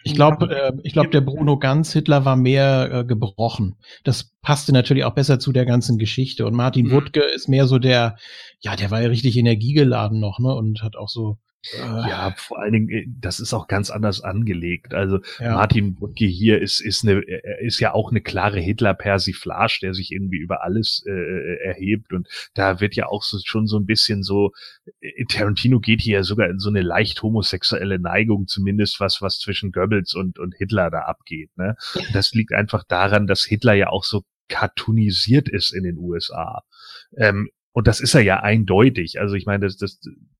ich 0.06 0.14
glaube, 0.14 0.56
äh, 0.56 0.72
ich 0.84 0.94
glaube, 0.94 1.10
der 1.10 1.22
Bruno 1.22 1.58
Ganz 1.58 1.92
Hitler 1.92 2.26
war 2.26 2.36
mehr 2.36 2.90
äh, 2.92 3.06
gebrochen. 3.06 3.76
Das 4.04 4.32
passte 4.44 4.72
natürlich 4.72 5.04
auch 5.04 5.16
besser 5.16 5.40
zu 5.40 5.52
der 5.52 5.66
ganzen 5.66 5.98
Geschichte. 5.98 6.46
Und 6.46 6.54
Martin 6.54 6.88
mhm. 6.88 6.92
Wuttke 6.92 7.22
ist 7.22 7.50
mehr 7.50 7.66
so 7.66 7.80
der, 7.80 8.16
ja, 8.60 8.76
der 8.76 8.92
war 8.92 9.02
ja 9.02 9.08
richtig 9.08 9.36
energiegeladen 9.36 10.20
noch, 10.20 10.38
ne? 10.38 10.54
Und 10.54 10.84
hat 10.84 10.96
auch 10.96 11.10
so 11.10 11.40
Ja, 11.74 12.34
vor 12.38 12.60
allen 12.60 12.74
Dingen, 12.74 12.90
äh, 12.90 13.06
das 13.08 13.40
ist 13.40 13.54
auch 13.54 13.68
ganz 13.68 13.90
anders 13.90 14.22
angelegt. 14.22 14.94
Also 14.94 15.20
Ja. 15.40 15.54
Martin 15.54 16.00
Wuttke 16.00 16.26
hier 16.26 16.62
ist, 16.62 16.80
ist, 16.80 17.04
eine, 17.04 17.22
ist 17.62 17.80
ja 17.80 17.94
auch 17.94 18.12
eine 18.12 18.22
klare 18.22 18.60
Hitler-Persiflage, 18.60 19.80
der 19.82 19.94
sich 19.94 20.12
irgendwie 20.12 20.38
über 20.38 20.64
alles 20.64 21.04
äh, 21.08 21.58
erhebt. 21.64 22.14
Und 22.14 22.28
da 22.54 22.80
wird 22.80 22.96
ja 22.96 23.08
auch 23.08 23.24
so, 23.24 23.40
schon 23.44 23.68
so 23.68 23.78
ein 23.78 23.86
bisschen 23.86 24.24
so, 24.24 24.52
äh, 25.02 25.26
Tarantino 25.26 25.80
geht 25.80 26.02
hier 26.02 26.16
ja 26.16 26.24
sogar 26.24 26.50
in 26.50 26.60
so 26.60 26.70
eine 26.70 26.82
leicht 26.82 27.22
homosexuelle 27.22 28.00
Neigung, 28.00 28.48
zumindest 28.48 29.00
was, 29.00 29.22
was 29.22 29.40
zwischen 29.40 29.72
Goebbels 29.72 30.14
und, 30.16 30.40
und 30.40 30.56
Hitler 30.56 30.90
da 30.90 31.02
abgeht. 31.02 31.50
Ne? 31.58 31.76
Und 31.96 32.14
das 32.14 32.34
liegt 32.34 32.54
einfach 32.54 32.84
daran, 32.84 33.28
dass 33.28 33.44
Hitler 33.44 33.74
ja 33.74 33.90
auch 33.90 34.04
so 34.04 34.24
cartoonisiert 34.48 35.50
ist 35.50 35.74
in 35.74 35.84
den 35.84 35.98
USA. 35.98 36.64
Ähm, 37.18 37.50
und 37.72 37.88
das 37.88 38.00
ist 38.00 38.16
er 38.16 38.22
ja 38.22 38.40
eindeutig. 38.40 39.20
Also 39.20 39.36
ich 39.36 39.46
meine, 39.46 39.66
das, 39.66 39.78
das 39.78 40.00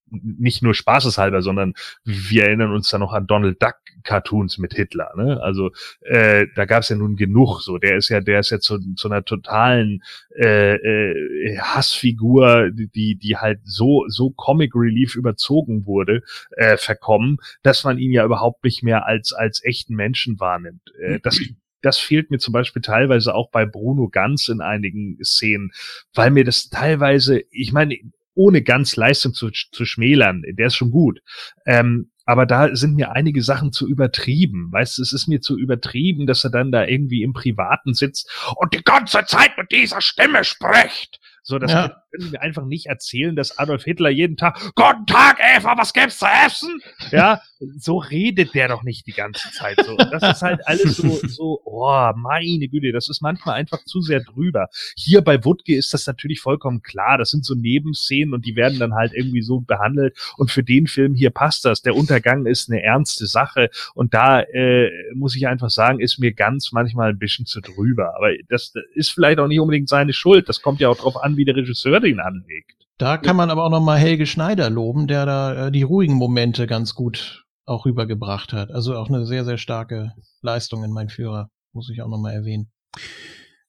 nicht 0.10 0.62
nur 0.62 0.74
spaßeshalber, 0.74 1.42
sondern 1.42 1.74
wir 2.04 2.46
erinnern 2.46 2.72
uns 2.72 2.90
da 2.90 2.98
noch 2.98 3.14
an 3.14 3.28
Donald 3.28 3.62
Duck 3.62 3.76
Cartoons 4.04 4.58
mit 4.58 4.74
Hitler. 4.74 5.12
Ne? 5.16 5.42
Also 5.42 5.72
äh, 6.02 6.48
da 6.56 6.66
gab 6.66 6.84
es 6.84 6.90
ja 6.90 6.96
nun 6.96 7.16
genug. 7.16 7.62
So, 7.62 7.78
der 7.78 7.98
ist 7.98 8.10
ja, 8.10 8.22
der 8.22 8.40
ist 8.40 8.52
ja 8.52 8.60
zu, 8.60 8.80
zu 8.96 9.10
einer 9.10 9.26
totalen 9.26 10.04
äh, 10.36 10.76
äh, 10.76 11.58
Hassfigur, 11.60 12.72
die 12.72 13.16
die 13.16 13.38
halt 13.38 13.62
so 13.64 14.06
so 14.08 14.30
Comic 14.30 14.74
Relief 14.76 15.16
überzogen 15.16 15.86
wurde, 15.86 16.22
äh, 16.52 16.78
verkommen, 16.78 17.38
dass 17.64 17.84
man 17.84 17.98
ihn 17.98 18.12
ja 18.12 18.24
überhaupt 18.24 18.64
nicht 18.64 18.84
mehr 18.84 19.06
als 19.06 19.34
als 19.34 19.64
echten 19.64 19.96
Menschen 19.96 20.40
wahrnimmt. 20.40 20.94
Äh, 21.00 21.20
das 21.22 21.40
das 21.82 22.00
fehlt 22.00 22.32
mir 22.32 22.40
zum 22.40 22.52
Beispiel 22.52 22.82
teilweise 22.82 23.36
auch 23.36 23.52
bei 23.52 23.66
Bruno 23.66 24.10
Ganz 24.10 24.48
in 24.48 24.60
einigen 24.60 25.24
Szenen, 25.24 25.72
weil 26.16 26.32
mir 26.32 26.44
das 26.44 26.70
teilweise, 26.70 27.44
ich 27.52 27.74
meine, 27.74 27.96
ohne 28.36 28.62
ganz 28.62 28.96
Leistung 28.96 29.34
zu, 29.34 29.50
zu 29.50 29.86
schmälern, 29.86 30.44
der 30.46 30.68
ist 30.68 30.76
schon 30.76 30.92
gut. 30.92 31.20
Ähm, 31.66 32.12
aber 32.26 32.46
da 32.46 32.76
sind 32.76 32.96
mir 32.96 33.12
einige 33.12 33.44
Sachen 33.44 33.72
zu 33.72 33.88
übertrieben. 33.88 34.72
Weißt 34.72 34.98
du, 34.98 35.04
es 35.04 35.14
ist 35.14 35.28
mir 35.28 35.42
zu 35.42 35.58
übertrieben, 35.58 36.26
dass 36.26 36.44
er 36.44 36.50
dann 36.50 36.72
da 36.72 36.86
irgendwie 36.86 37.22
im 37.22 37.34
Privaten 37.34 37.94
sitzt 37.94 38.30
und 38.56 38.74
die 38.74 38.84
ganze 38.84 39.26
Zeit 39.26 39.58
mit 39.58 39.72
dieser 39.72 40.02
Stimme 40.02 40.44
spricht. 40.44 41.20
So, 41.48 41.60
das 41.60 41.72
Ja. 41.72 42.02
können 42.12 42.32
wir 42.32 42.42
einfach 42.42 42.66
nicht 42.66 42.88
erzählen, 42.88 43.36
dass 43.36 43.58
Adolf 43.60 43.84
Hitler 43.84 44.10
jeden 44.10 44.36
Tag, 44.36 44.60
Guten 44.76 45.06
Tag, 45.06 45.40
Eva, 45.56 45.78
was 45.78 45.94
gibt's 45.94 46.18
zu 46.18 46.26
essen? 46.26 46.82
Ja, 47.12 47.40
so 47.78 47.98
redet 48.00 48.56
der 48.56 48.68
doch 48.70 48.82
nicht 48.84 49.06
die 49.06 49.12
ganze 49.14 49.52
Zeit 49.52 49.80
so. 49.86 49.96
Das 49.96 50.24
ist 50.24 50.42
halt 50.42 50.66
alles 50.68 50.98
so, 50.98 51.20
so, 51.28 51.62
oh, 51.66 52.12
meine 52.16 52.68
Güte, 52.68 52.92
das 52.92 53.10
ist 53.10 53.22
manchmal 53.22 53.56
einfach 53.56 53.84
zu 53.86 54.02
sehr 54.02 54.22
drüber. 54.22 54.70
Hier 54.96 55.22
bei 55.22 55.46
Wutke 55.46 55.76
ist 55.76 55.94
das 55.94 56.08
natürlich 56.08 56.42
vollkommen 56.42 56.82
klar. 56.82 57.18
Das 57.20 57.30
sind 57.30 57.46
so 57.46 57.54
Nebenszenen 57.54 58.34
und 58.34 58.46
die 58.46 58.56
werden 58.56 58.80
dann 58.80 58.96
halt 58.96 59.14
irgendwie 59.14 59.44
so 59.44 59.60
behandelt. 59.62 60.18
Und 60.38 60.50
für 60.50 60.64
den 60.64 60.88
Film 60.88 61.14
hier 61.14 61.30
passt 61.30 61.64
das. 61.66 61.84
Der 61.84 61.96
Untergang 61.96 62.48
ist 62.48 62.72
eine 62.72 62.82
ernste 62.82 63.28
Sache. 63.28 63.70
Und 63.94 64.16
da 64.16 64.42
äh, 64.42 64.90
muss 65.14 65.36
ich 65.36 65.48
einfach 65.48 65.70
sagen, 65.70 66.00
ist 66.00 66.18
mir 66.18 66.34
ganz 66.34 66.72
manchmal 66.72 67.10
ein 67.12 67.20
bisschen 67.20 67.46
zu 67.46 67.62
drüber. 67.62 68.16
Aber 68.16 68.32
das 68.50 68.74
ist 68.96 69.12
vielleicht 69.12 69.38
auch 69.40 69.48
nicht 69.48 69.60
unbedingt 69.60 69.90
seine 69.90 70.14
Schuld. 70.14 70.50
Das 70.50 70.62
kommt 70.62 70.80
ja 70.80 70.90
auch 70.90 70.98
drauf 70.98 71.22
an, 71.22 71.35
wie 71.38 71.46
der 71.46 71.56
Regisseur 71.56 72.00
den 72.00 72.20
anlegt. 72.20 72.86
Da 72.98 73.18
kann 73.18 73.36
man 73.36 73.50
aber 73.50 73.66
auch 73.66 73.70
noch 73.70 73.82
mal 73.82 73.98
Helge 73.98 74.26
Schneider 74.26 74.70
loben, 74.70 75.08
der 75.08 75.26
da 75.26 75.68
äh, 75.68 75.72
die 75.72 75.84
ruhigen 75.84 76.14
Momente 76.14 76.66
ganz 76.66 76.96
gut 76.96 77.46
auch 77.66 77.86
rübergebracht 77.86 78.54
hat. 78.54 78.72
Also 78.72 78.96
auch 78.96 79.10
eine 79.10 79.26
sehr, 79.26 79.44
sehr 79.44 79.58
starke 79.58 80.14
Leistung 80.42 80.84
in 80.84 80.92
mein 80.92 81.10
Führer, 81.10 81.50
muss 81.74 81.90
ich 81.90 82.02
auch 82.02 82.08
noch 82.08 82.20
mal 82.20 82.32
erwähnen. 82.32 82.72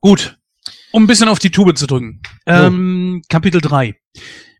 Gut, 0.00 0.38
um 0.92 1.04
ein 1.04 1.06
bisschen 1.06 1.28
auf 1.28 1.38
die 1.38 1.50
Tube 1.50 1.76
zu 1.76 1.86
drücken. 1.86 2.20
Ähm, 2.46 3.22
Kapitel 3.28 3.60
3. 3.60 3.94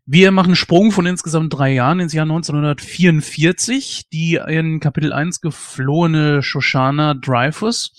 Wir 0.05 0.31
machen 0.31 0.55
Sprung 0.55 0.91
von 0.91 1.05
insgesamt 1.05 1.53
drei 1.53 1.73
Jahren 1.73 1.99
ins 1.99 2.13
Jahr 2.13 2.23
1944. 2.23 4.07
Die 4.11 4.39
in 4.47 4.79
Kapitel 4.79 5.13
1 5.13 5.41
geflohene 5.41 6.41
Shoshana 6.41 7.13
Dreyfus 7.13 7.91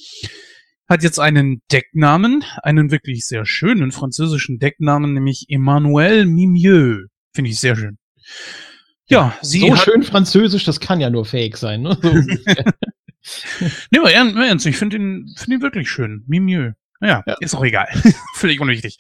hat 0.89 1.03
jetzt 1.03 1.19
einen 1.21 1.63
Decknamen, 1.71 2.45
einen 2.63 2.91
wirklich 2.91 3.27
sehr 3.27 3.45
schönen 3.45 3.93
französischen 3.93 4.59
Decknamen, 4.59 5.13
nämlich 5.13 5.47
Emmanuel 5.49 6.27
Mimieux. 6.27 7.09
Finde 7.35 7.51
ich 7.51 7.61
sehr 7.61 7.77
schön. 7.77 7.99
Ja, 9.07 9.37
sie 9.43 9.61
so 9.61 9.73
hat, 9.77 9.85
schön 9.85 10.03
französisch, 10.03 10.65
das 10.65 10.81
kann 10.81 11.01
ja 11.01 11.09
nur 11.11 11.25
fake 11.25 11.57
sein. 11.57 11.83
Ne? 11.83 11.97
So. 12.03 12.13
Nee, 13.91 13.99
aber 13.99 14.11
ern- 14.13 14.37
ernst, 14.37 14.65
ich 14.67 14.77
finde 14.77 14.97
ihn, 14.97 15.35
finde 15.37 15.57
ihn 15.57 15.63
wirklich 15.63 15.91
schön. 15.91 16.25
Mimieux. 16.27 16.73
Naja, 17.01 17.23
Ja. 17.27 17.37
ist 17.41 17.55
auch 17.55 17.65
egal. 17.65 17.89
Völlig 18.35 18.61
unwichtig. 18.61 18.97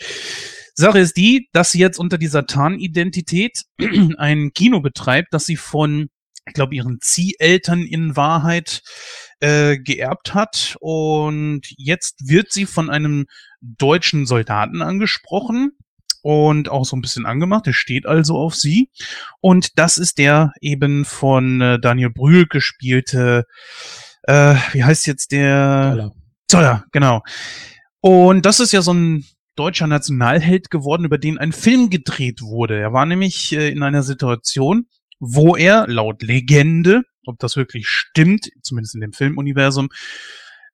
Sache 0.74 0.98
ist 0.98 1.16
die, 1.16 1.48
dass 1.52 1.72
sie 1.72 1.78
jetzt 1.80 1.98
unter 1.98 2.18
dieser 2.18 2.46
Tarnidentität 2.46 3.62
ein 4.18 4.50
Kino 4.54 4.80
betreibt, 4.80 5.28
das 5.32 5.46
sie 5.46 5.56
von, 5.56 6.08
ich 6.46 6.52
glaube, 6.52 6.74
ihren 6.74 6.98
Zieheltern 7.00 7.82
in 7.82 8.16
Wahrheit 8.16 8.82
äh, 9.40 9.78
geerbt 9.78 10.34
hat. 10.34 10.76
Und 10.80 11.62
jetzt 11.76 12.28
wird 12.28 12.52
sie 12.52 12.66
von 12.66 12.90
einem 12.90 13.26
deutschen 13.60 14.26
Soldaten 14.26 14.82
angesprochen 14.82 15.72
und 16.22 16.68
auch 16.68 16.84
so 16.84 16.96
ein 16.96 17.00
bisschen 17.00 17.26
angemacht. 17.26 17.66
Er 17.66 17.72
steht 17.72 18.06
also 18.06 18.36
auf 18.36 18.54
sie. 18.54 18.90
Und 19.40 19.78
das 19.78 19.98
ist 19.98 20.18
der 20.18 20.52
eben 20.60 21.04
von 21.04 21.60
äh, 21.60 21.80
Daniel 21.80 22.10
Brühl 22.10 22.46
gespielte, 22.46 23.46
äh, 24.24 24.56
wie 24.72 24.84
heißt 24.84 25.06
jetzt 25.06 25.32
der? 25.32 25.88
Voller. 25.90 26.12
Zoller, 26.48 26.84
genau. 26.92 27.22
Und 28.00 28.46
das 28.46 28.60
ist 28.60 28.72
ja 28.72 28.82
so 28.82 28.92
ein 28.92 29.24
deutscher 29.54 29.86
Nationalheld 29.86 30.70
geworden, 30.70 31.04
über 31.04 31.18
den 31.18 31.36
ein 31.38 31.52
Film 31.52 31.90
gedreht 31.90 32.42
wurde. 32.42 32.78
Er 32.78 32.92
war 32.92 33.06
nämlich 33.06 33.52
äh, 33.52 33.68
in 33.70 33.82
einer 33.82 34.02
Situation, 34.02 34.86
wo 35.18 35.56
er 35.56 35.86
laut 35.88 36.22
Legende, 36.22 37.02
ob 37.28 37.38
das 37.38 37.56
wirklich 37.56 37.86
stimmt, 37.86 38.50
zumindest 38.62 38.94
in 38.94 39.00
dem 39.00 39.12
Filmuniversum, 39.12 39.88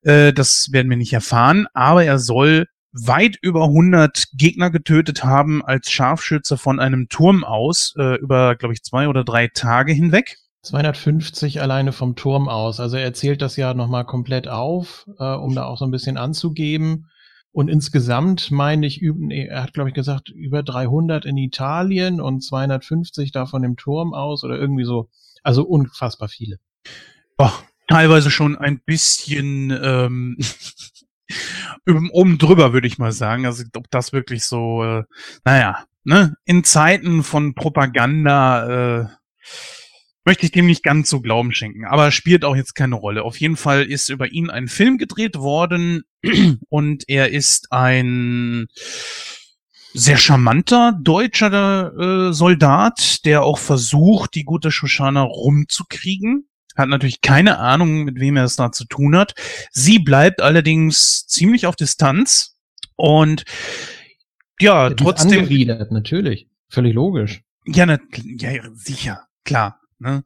äh, 0.01 0.33
das 0.33 0.69
werden 0.71 0.89
wir 0.89 0.97
nicht 0.97 1.13
erfahren, 1.13 1.67
aber 1.73 2.03
er 2.03 2.19
soll 2.19 2.67
weit 2.95 3.37
über 3.41 3.65
100 3.65 4.27
Gegner 4.33 4.71
getötet 4.71 5.23
haben 5.23 5.63
als 5.63 5.91
Scharfschütze 5.91 6.57
von 6.57 6.79
einem 6.79 7.09
Turm 7.09 7.43
aus, 7.43 7.93
äh, 7.97 8.15
über, 8.15 8.55
glaube 8.55 8.73
ich, 8.73 8.83
zwei 8.83 9.09
oder 9.09 9.23
drei 9.23 9.49
Tage 9.49 9.91
hinweg. 9.91 10.37
250 10.61 11.61
alleine 11.61 11.91
vom 11.91 12.15
Turm 12.15 12.47
aus. 12.47 12.79
Also 12.79 12.97
er 12.97 13.03
erzählt 13.03 13.41
das 13.41 13.57
ja 13.57 13.73
nochmal 13.73 14.05
komplett 14.05 14.47
auf, 14.47 15.05
äh, 15.19 15.35
um 15.35 15.53
da 15.53 15.65
auch 15.65 15.77
so 15.77 15.85
ein 15.85 15.91
bisschen 15.91 16.17
anzugeben. 16.17 17.09
Und 17.51 17.69
insgesamt 17.69 18.51
meine 18.51 18.85
ich, 18.85 19.01
er 19.01 19.63
hat 19.63 19.73
glaube 19.73 19.89
ich 19.89 19.95
gesagt, 19.95 20.29
über 20.29 20.63
300 20.63 21.25
in 21.25 21.37
Italien 21.37 22.19
und 22.19 22.43
250 22.43 23.31
da 23.31 23.45
von 23.45 23.61
dem 23.61 23.75
Turm 23.75 24.13
aus 24.13 24.43
oder 24.43 24.57
irgendwie 24.57 24.85
so. 24.85 25.09
Also 25.45 25.63
unfassbar 25.63 26.27
viele. 26.27 26.57
oh, 27.37 27.51
teilweise 27.87 28.31
schon 28.31 28.57
ein 28.57 28.79
bisschen 28.83 29.69
ähm, 29.69 30.37
oben 31.85 32.09
oben 32.13 32.37
drüber, 32.39 32.73
würde 32.73 32.87
ich 32.87 32.97
mal 32.97 33.11
sagen. 33.11 33.45
Also 33.45 33.63
ob 33.75 33.91
das 33.91 34.11
wirklich 34.11 34.43
so, 34.43 34.83
äh, 34.83 35.03
naja, 35.43 35.85
ne, 36.03 36.35
in 36.45 36.63
Zeiten 36.63 37.21
von 37.21 37.53
Propaganda 37.53 39.03
äh, 39.03 39.07
möchte 40.25 40.47
ich 40.47 40.51
dem 40.51 40.65
nicht 40.65 40.81
ganz 40.81 41.11
so 41.11 41.21
Glauben 41.21 41.53
schenken, 41.53 41.85
aber 41.85 42.09
spielt 42.09 42.43
auch 42.43 42.55
jetzt 42.55 42.73
keine 42.73 42.95
Rolle. 42.95 43.21
Auf 43.21 43.39
jeden 43.39 43.55
Fall 43.55 43.83
ist 43.83 44.09
über 44.09 44.31
ihn 44.31 44.49
ein 44.49 44.67
Film 44.67 44.97
gedreht 44.97 45.35
worden 45.35 46.05
und 46.69 47.03
er 47.07 47.29
ist 47.29 47.71
ein 47.71 48.65
sehr 49.95 50.17
charmanter 50.17 50.97
deutscher 51.01 51.93
äh, 52.29 52.33
Soldat, 52.33 53.25
der 53.25 53.43
auch 53.43 53.57
versucht, 53.57 54.35
die 54.35 54.43
gute 54.43 54.69
Shoshana 54.71 55.21
rumzukriegen. 55.21 56.47
Hat 56.75 56.89
natürlich 56.89 57.21
keine 57.21 57.59
Ahnung, 57.59 58.03
mit 58.03 58.19
wem 58.19 58.35
er 58.35 58.43
es 58.43 58.57
da 58.57 58.71
zu 58.71 58.85
tun 58.85 59.15
hat. 59.15 59.33
Sie 59.71 59.99
bleibt 59.99 60.41
allerdings 60.41 61.25
ziemlich 61.27 61.65
auf 61.65 61.77
Distanz 61.77 62.57
und 62.97 63.45
ja, 64.59 64.87
ist 64.87 64.99
trotzdem. 64.99 65.39
Angewidert, 65.39 65.91
natürlich. 65.91 66.49
Völlig 66.69 66.93
logisch. 66.93 67.43
Ja, 67.65 67.85
na, 67.85 67.97
ja, 68.37 68.51
sicher, 68.73 69.23
klar. 69.45 69.79
Ne? 69.99 70.23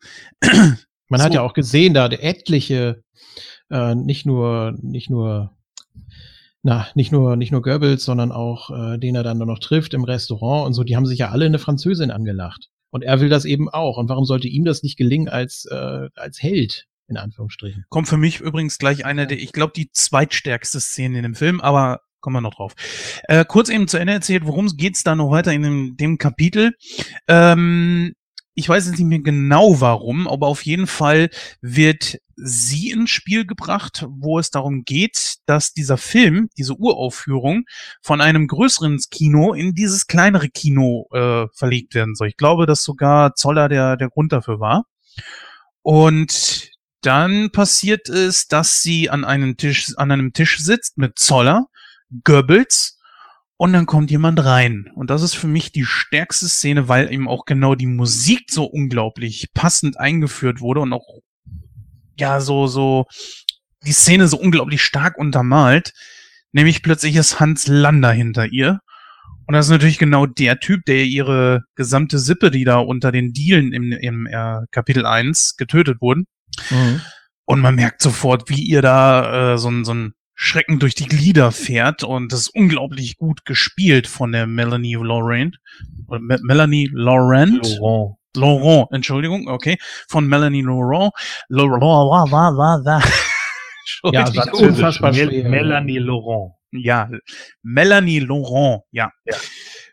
Man 1.10 1.22
hat 1.22 1.32
So. 1.32 1.36
ja 1.36 1.42
auch 1.42 1.54
gesehen, 1.54 1.94
da 1.94 2.08
etliche, 2.08 3.04
äh, 3.70 3.94
nicht 3.94 4.26
nur, 4.26 4.76
nicht 4.82 5.10
nur, 5.12 5.56
na, 6.62 6.88
nicht 6.94 7.12
nur, 7.12 7.36
nicht 7.36 7.52
nur 7.52 7.62
Goebbels, 7.62 8.04
sondern 8.04 8.32
auch, 8.32 8.70
äh, 8.70 8.98
den 8.98 9.16
er 9.16 9.24
dann 9.24 9.38
noch 9.38 9.60
trifft 9.60 9.94
im 9.94 10.04
Restaurant 10.04 10.68
und 10.68 10.74
so, 10.74 10.84
die 10.84 10.96
haben 10.96 11.06
sich 11.06 11.20
ja 11.20 11.30
alle 11.30 11.46
eine 11.46 11.60
Französin 11.60 12.12
angelacht. 12.12 12.68
Und 12.92 13.04
er 13.04 13.22
will 13.22 13.30
das 13.30 13.46
eben 13.46 13.70
auch. 13.70 13.98
Und 13.98 14.10
warum 14.10 14.26
sollte 14.26 14.48
ihm 14.48 14.66
das 14.66 14.84
nicht 14.84 14.98
gelingen 14.98 15.30
als, 15.30 15.66
äh, 15.66 16.10
als 16.16 16.42
Held, 16.42 16.86
in 17.08 17.18
Anführungsstrichen? 17.18 17.86
Kommt 17.90 18.08
für 18.08 18.18
mich 18.18 18.42
übrigens 18.42 18.78
gleich 18.78 19.06
einer 19.06 19.26
der, 19.26 19.40
ich 19.40 19.54
glaube, 19.54 19.74
die 19.76 19.92
zweitstärkste 19.92 20.80
Szene 20.80 21.18
in 21.18 21.24
dem 21.24 21.36
Film, 21.36 21.62
aber 21.62 22.02
kommen 22.20 22.36
wir 22.36 22.42
noch 22.42 22.56
drauf. 22.56 22.74
Äh, 23.28 23.46
kurz 23.46 23.70
eben 23.70 23.88
zu 23.88 23.98
Ende 23.98 24.14
erzählt, 24.14 24.46
worum 24.46 24.68
geht's 24.68 25.04
da 25.04 25.16
noch 25.16 25.32
weiter 25.32 25.54
in 25.54 25.62
dem, 25.62 25.98
dem 25.98 26.18
Kapitel. 26.18 26.74
Ähm, 27.28 28.14
ich 28.60 28.68
weiß 28.68 28.88
jetzt 28.88 29.00
nicht 29.00 29.08
mehr 29.08 29.22
genau 29.22 29.80
warum, 29.80 30.28
aber 30.28 30.48
auf 30.48 30.66
jeden 30.66 30.86
Fall 30.86 31.30
wird 31.62 32.20
sie 32.36 32.92
ins 32.92 33.10
Spiel 33.10 33.46
gebracht, 33.46 34.06
wo 34.10 34.38
es 34.38 34.52
darum 34.52 34.84
geht, 34.84 35.36
dass 35.46 35.72
dieser 35.72 35.96
Film, 35.96 36.50
diese 36.58 36.76
Uraufführung 36.76 37.64
von 38.02 38.20
einem 38.20 38.48
größeren 38.48 39.00
Kino 39.10 39.54
in 39.54 39.76
dieses 39.76 40.08
kleinere 40.08 40.50
Kino 40.50 41.08
äh, 41.14 41.48
verlegt 41.54 41.96
werden 41.96 42.16
soll. 42.16 42.28
Ich 42.28 42.36
glaube, 42.36 42.66
dass 42.66 42.84
sogar 42.84 43.34
Zoller 43.36 43.70
der, 43.70 43.96
der 43.96 44.10
Grund 44.10 44.34
dafür 44.34 44.60
war. 44.60 44.84
Und 45.82 46.72
dann 47.02 47.52
passiert 47.52 48.10
es, 48.10 48.50
dass 48.50 48.84
sie 48.84 49.10
an 49.10 49.24
einem 49.24 49.56
Tisch, 49.56 49.94
an 49.96 50.12
einem 50.12 50.34
Tisch 50.34 50.58
sitzt 50.60 50.98
mit 50.98 51.18
Zoller, 51.18 51.68
Goebbels 52.26 52.99
und 53.60 53.74
dann 53.74 53.86
kommt 53.86 54.10
jemand 54.10 54.44
rein. 54.46 54.90
Und 54.96 55.10
das 55.10 55.22
ist 55.22 55.34
für 55.36 55.48
mich 55.48 55.74
die 55.74 55.84
stärkste 55.84 56.48
Szene, 56.48 56.88
weil 56.88 57.12
eben 57.12 57.28
auch 57.28 57.44
genau 57.44 57.76
die 57.76 57.88
Musik 57.88 58.46
so 58.50 58.64
unglaublich 58.64 59.50
passend 59.54 60.00
eingeführt 60.00 60.62
wurde 60.62 60.80
und 60.80 60.94
auch, 60.94 61.20
ja, 62.18 62.40
so, 62.40 62.68
so, 62.68 63.06
die 63.86 63.92
Szene 63.92 64.30
so 64.30 64.40
unglaublich 64.40 64.82
stark 64.82 65.18
untermalt. 65.18 65.92
Nämlich 66.54 66.82
plötzlich 66.84 67.18
ist 67.18 67.42
Hans 67.42 67.68
Lander 67.68 68.14
hinter 68.14 68.46
ihr. 68.46 68.80
Und 69.46 69.56
das 69.56 69.66
ist 69.66 69.72
natürlich 69.72 70.00
genau 70.00 70.26
der 70.26 70.62
Typ, 70.62 70.86
der 70.86 71.04
ihre 71.04 71.64
gesamte 71.76 72.18
Sippe, 72.18 72.52
die 72.52 72.64
da 72.64 72.78
unter 72.78 73.12
den 73.12 73.34
Dielen 73.34 73.74
im, 73.74 73.92
im 73.92 74.26
äh, 74.26 74.60
Kapitel 74.72 75.06
1 75.06 75.58
getötet 75.58 76.00
wurden. 76.00 76.28
Mhm. 76.70 77.02
Und 77.44 77.60
man 77.60 77.76
merkt 77.76 78.02
sofort, 78.02 78.50
wie 78.50 78.64
ihr 78.64 78.82
da 78.82 79.56
äh, 79.56 79.58
so, 79.58 79.70
ein 79.70 79.84
so 79.84 79.94
ein 79.94 80.14
Schrecken 80.42 80.80
durch 80.80 80.96
die 80.96 81.06
Glieder 81.06 81.52
fährt 81.52 82.06
und 82.06 82.32
das 82.32 82.40
ist 82.40 82.56
unglaublich 82.56 83.18
gut 83.18 83.44
gespielt 83.44 84.08
von 84.08 84.32
der 84.32 84.48
Melanie 84.48 84.94
Laurent. 84.94 85.60
Me 86.08 86.40
Melanie 86.42 86.90
Laurent? 86.94 87.78
Laurent. 87.78 88.16
Laurent, 88.38 88.88
Entschuldigung, 88.94 89.50
okay. 89.50 89.78
Von 90.08 90.28
Melanie 90.28 90.62
Laurent. 90.62 91.12
Laurent, 91.50 92.10
la, 92.10 92.24
la, 92.24 92.50
la, 92.52 92.76
la. 92.78 93.04
ja, 94.14 94.30
das 94.30 94.54
unfassbar 94.54 95.14
schwer. 95.14 95.50
Melanie 95.50 95.98
Laurent. 95.98 96.54
Ja, 96.72 97.10
Melanie 97.62 98.20
Laurent, 98.20 98.84
ja. 98.92 99.12
ja. 99.26 99.36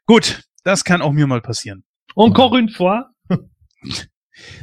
Gut, 0.07 0.45
das 0.63 0.85
kann 0.85 1.03
auch 1.03 1.11
mir 1.11 1.27
mal 1.27 1.41
passieren. 1.41 1.83
Encore 2.15 2.57
une 2.57 2.69
fois. 2.69 3.07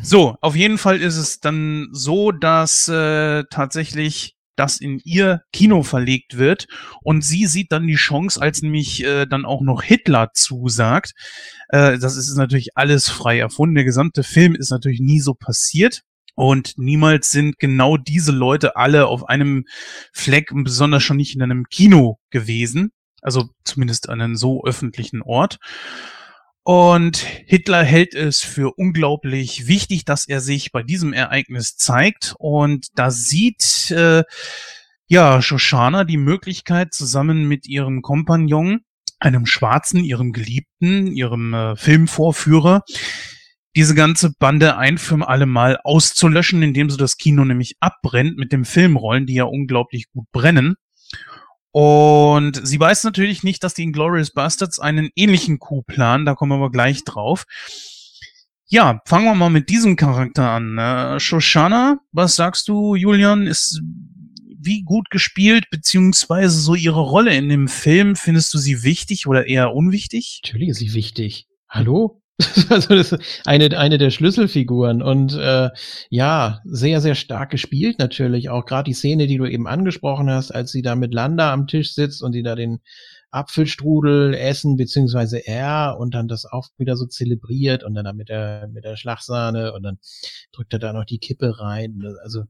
So, 0.02 0.38
auf 0.40 0.56
jeden 0.56 0.78
Fall 0.78 1.02
ist 1.02 1.18
es 1.18 1.42
dann 1.42 1.90
so, 1.92 2.32
dass 2.32 2.88
äh, 2.88 3.44
tatsächlich 3.50 4.38
das 4.56 4.80
in 4.80 5.00
ihr 5.04 5.42
Kino 5.52 5.84
verlegt 5.84 6.38
wird 6.38 6.68
und 7.02 7.24
sie 7.24 7.46
sieht 7.48 7.72
dann 7.72 7.88
die 7.88 7.96
Chance, 7.96 8.42
als 8.42 8.62
nämlich 8.62 9.04
äh, 9.04 9.26
dann 9.26 9.46
auch 9.46 9.62
noch 9.62 9.84
Hitler 9.84 10.32
zusagt. 10.34 11.14
Äh, 11.70 11.98
das 11.98 12.16
ist 12.16 12.36
natürlich 12.36 12.76
alles 12.76 13.10
frei 13.10 13.40
erfunden. 13.40 13.76
Der 13.76 13.84
gesamte 13.84 14.24
Film 14.24 14.56
ist 14.56 14.72
natürlich 14.72 15.00
nie 15.00 15.20
so 15.20 15.34
passiert. 15.34 16.02
Und 16.36 16.74
niemals 16.78 17.32
sind 17.32 17.60
genau 17.60 17.98
diese 17.98 18.32
Leute 18.32 18.76
alle 18.76 19.06
auf 19.06 19.30
einem 19.30 19.66
Fleck, 20.12 20.50
besonders 20.52 21.04
schon 21.04 21.18
nicht 21.18 21.36
in 21.36 21.44
einem 21.44 21.66
Kino 21.70 22.18
gewesen. 22.32 22.92
Also 23.22 23.50
zumindest 23.64 24.10
an 24.10 24.20
einem 24.20 24.36
so 24.36 24.64
öffentlichen 24.66 25.22
Ort. 25.22 25.60
Und 26.64 27.18
Hitler 27.18 27.84
hält 27.84 28.16
es 28.16 28.42
für 28.42 28.74
unglaublich 28.78 29.68
wichtig, 29.68 30.06
dass 30.06 30.28
er 30.28 30.40
sich 30.40 30.72
bei 30.72 30.82
diesem 30.82 31.12
Ereignis 31.12 31.76
zeigt. 31.76 32.36
Und 32.40 32.88
da 32.96 33.12
sieht 33.12 33.92
äh, 33.92 34.24
ja 35.08 35.42
Shoshana 35.42 36.06
die 36.06 36.18
Möglichkeit, 36.18 36.94
zusammen 36.94 37.50
mit 37.50 37.68
ihrem 37.68 38.02
Kompagnon, 38.02 38.80
einem 39.20 39.46
Schwarzen, 39.46 40.06
ihrem 40.06 40.32
Geliebten, 40.32 41.08
ihrem 41.08 41.54
äh, 41.54 41.76
Filmvorführer, 41.76 42.84
diese 43.76 43.96
ganze 43.96 44.34
Bande 44.40 44.78
ein 44.78 44.98
für 44.98 45.28
alle 45.28 45.46
Mal 45.46 45.80
auszulöschen, 45.84 46.64
indem 46.64 46.90
sie 46.90 46.98
das 46.98 47.18
Kino 47.18 47.44
nämlich 47.44 47.76
abbrennt 47.82 48.38
mit 48.38 48.54
dem 48.54 48.64
Filmrollen, 48.64 49.26
die 49.26 49.34
ja 49.34 49.44
unglaublich 49.44 50.10
gut 50.12 50.32
brennen. 50.32 50.76
Und 51.74 52.66
sie 52.68 52.80
weiß 52.80 53.04
natürlich 53.04 53.44
nicht, 53.44 53.64
dass 53.64 53.74
die 53.74 53.82
Inglourious 53.82 54.30
Bastards 54.30 54.80
einen 54.80 55.10
ähnlichen 55.16 55.58
Coup 55.58 55.84
planen, 55.88 56.24
da 56.24 56.36
kommen 56.36 56.52
wir 56.52 56.58
aber 56.58 56.72
gleich 56.72 57.04
drauf. 57.04 57.46
Ja, 58.68 59.02
fangen 59.06 59.26
wir 59.26 59.34
mal 59.34 59.50
mit 59.50 59.70
diesem 59.70 59.96
Charakter 59.96 60.52
an. 60.52 60.78
Äh, 60.78 61.20
Shoshana, 61.20 62.00
was 62.12 62.36
sagst 62.36 62.68
du, 62.68 62.94
Julian? 62.94 63.48
Ist 63.48 63.82
wie 64.60 64.84
gut 64.84 65.10
gespielt, 65.10 65.66
beziehungsweise 65.72 66.60
so 66.60 66.76
ihre 66.76 67.02
Rolle 67.02 67.36
in 67.36 67.50
dem 67.50 67.68
Film, 67.68 68.16
findest 68.16 68.54
du 68.54 68.60
sie 68.60 68.84
wichtig 68.84 69.26
oder 69.26 69.48
eher 69.48 69.74
unwichtig? 69.74 70.42
Natürlich 70.44 70.70
ist 70.70 70.78
sie 70.78 70.94
wichtig. 70.94 71.48
Hallo? 71.68 72.23
also 72.70 72.96
das 72.96 73.12
ist 73.12 73.42
eine, 73.46 73.78
eine 73.78 73.98
der 73.98 74.10
Schlüsselfiguren 74.10 75.02
und 75.04 75.36
äh, 75.36 75.70
ja, 76.10 76.62
sehr, 76.66 77.00
sehr 77.00 77.16
stark 77.16 77.52
gespielt 77.52 78.00
natürlich. 78.00 78.50
Auch 78.50 78.66
gerade 78.66 78.86
die 78.86 78.96
Szene, 78.96 79.28
die 79.28 79.38
du 79.38 79.46
eben 79.46 79.68
angesprochen 79.68 80.30
hast, 80.30 80.52
als 80.52 80.72
sie 80.72 80.82
da 80.82 80.96
mit 80.96 81.14
Landa 81.14 81.54
am 81.54 81.68
Tisch 81.68 81.94
sitzt 81.94 82.24
und 82.24 82.32
die 82.32 82.42
da 82.42 82.56
den 82.56 82.82
Apfelstrudel 83.34 84.36
essen, 84.36 84.78
beziehungsweise 84.78 85.40
er 85.40 85.98
und 86.00 86.14
dann 86.14 86.28
das 86.28 86.46
auch 86.46 86.70
wieder 86.78 86.96
so 86.96 87.06
zelebriert 87.06 87.84
und 87.84 87.96
dann 87.96 88.16
mit 88.16 88.30
der, 88.30 88.68
mit 88.68 88.84
der 88.84 88.96
Schlagsahne 88.96 89.74
und 89.74 89.84
dann 89.84 90.00
drückt 90.52 90.74
er 90.74 90.80
da 90.80 90.94
noch 90.94 91.06
die 91.06 91.18
Kippe 91.18 91.60
rein. 91.60 92.04
Also, 92.24 92.44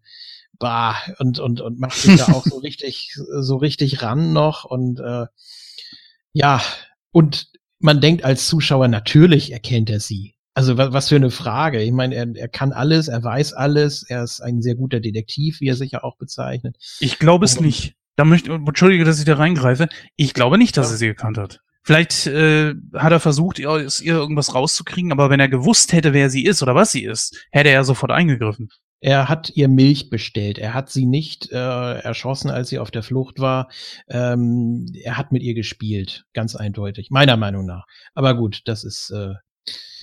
bah, 0.59 0.95
und, 1.19 1.39
und, 1.39 1.61
und 1.61 1.79
macht 1.79 1.97
sich 1.97 2.17
da 2.17 2.33
auch 2.33 2.45
so 2.45 2.57
richtig, 2.63 3.15
so 3.39 3.57
richtig 3.57 4.01
ran 4.01 4.33
noch 4.33 4.65
und 4.65 4.99
äh, 4.99 5.25
ja, 6.33 6.61
und 7.11 7.47
man 7.83 7.99
denkt 7.99 8.23
als 8.23 8.47
Zuschauer, 8.47 8.87
natürlich 8.87 9.51
erkennt 9.51 9.89
er 9.89 9.99
sie. 9.99 10.35
Also 10.55 10.77
was, 10.77 11.09
für 11.09 11.15
eine 11.15 11.31
Frage. 11.31 11.81
Ich 11.81 11.91
meine, 11.91 12.15
er, 12.15 12.27
er 12.35 12.47
kann 12.47 12.71
alles, 12.71 13.07
er 13.07 13.23
weiß 13.23 13.53
alles, 13.53 14.03
er 14.03 14.23
ist 14.23 14.39
ein 14.39 14.61
sehr 14.61 14.75
guter 14.75 14.99
Detektiv, 14.99 15.59
wie 15.59 15.67
er 15.67 15.75
sich 15.75 15.91
ja 15.91 16.03
auch 16.03 16.15
bezeichnet. 16.17 16.77
Ich 16.99 17.19
glaube 17.19 17.45
es 17.45 17.59
nicht. 17.59 17.95
Da 18.15 18.23
möchte, 18.23 18.53
entschuldige, 18.53 19.03
dass 19.03 19.19
ich 19.19 19.25
da 19.25 19.35
reingreife. 19.35 19.89
Ich 20.15 20.33
glaube 20.33 20.59
nicht, 20.59 20.77
dass 20.77 20.87
ja. 20.87 20.91
er 20.93 20.97
sie 20.97 21.07
gekannt 21.07 21.37
hat. 21.37 21.59
Vielleicht 21.83 22.27
äh, 22.27 22.75
hat 22.93 23.11
er 23.11 23.19
versucht, 23.19 23.59
ihr, 23.59 23.87
ihr 24.01 24.13
irgendwas 24.13 24.55
rauszukriegen, 24.55 25.11
aber 25.11 25.29
wenn 25.29 25.39
er 25.39 25.49
gewusst 25.49 25.91
hätte, 25.91 26.13
wer 26.13 26.29
sie 26.29 26.45
ist 26.45 26.61
oder 26.63 26.75
was 26.75 26.91
sie 26.91 27.03
ist, 27.03 27.47
hätte 27.51 27.69
er 27.69 27.83
sofort 27.83 28.11
eingegriffen. 28.11 28.69
Er 29.03 29.27
hat 29.27 29.51
ihr 29.53 29.67
Milch 29.67 30.09
bestellt. 30.09 30.57
Er 30.57 30.73
hat 30.73 30.89
sie 30.89 31.05
nicht 31.05 31.51
äh, 31.51 31.55
erschossen, 31.57 32.49
als 32.49 32.69
sie 32.69 32.79
auf 32.79 32.89
der 32.89 33.03
Flucht 33.03 33.37
war. 33.37 33.69
Ähm, 34.07 34.85
er 34.93 35.17
hat 35.17 35.33
mit 35.33 35.43
ihr 35.43 35.53
gespielt, 35.53 36.23
ganz 36.33 36.55
eindeutig, 36.55 37.09
meiner 37.11 37.35
Meinung 37.35 37.65
nach. 37.65 37.85
Aber 38.13 38.33
gut, 38.33 38.61
das 38.63 38.85
ist. 38.85 39.11
Äh, 39.11 39.33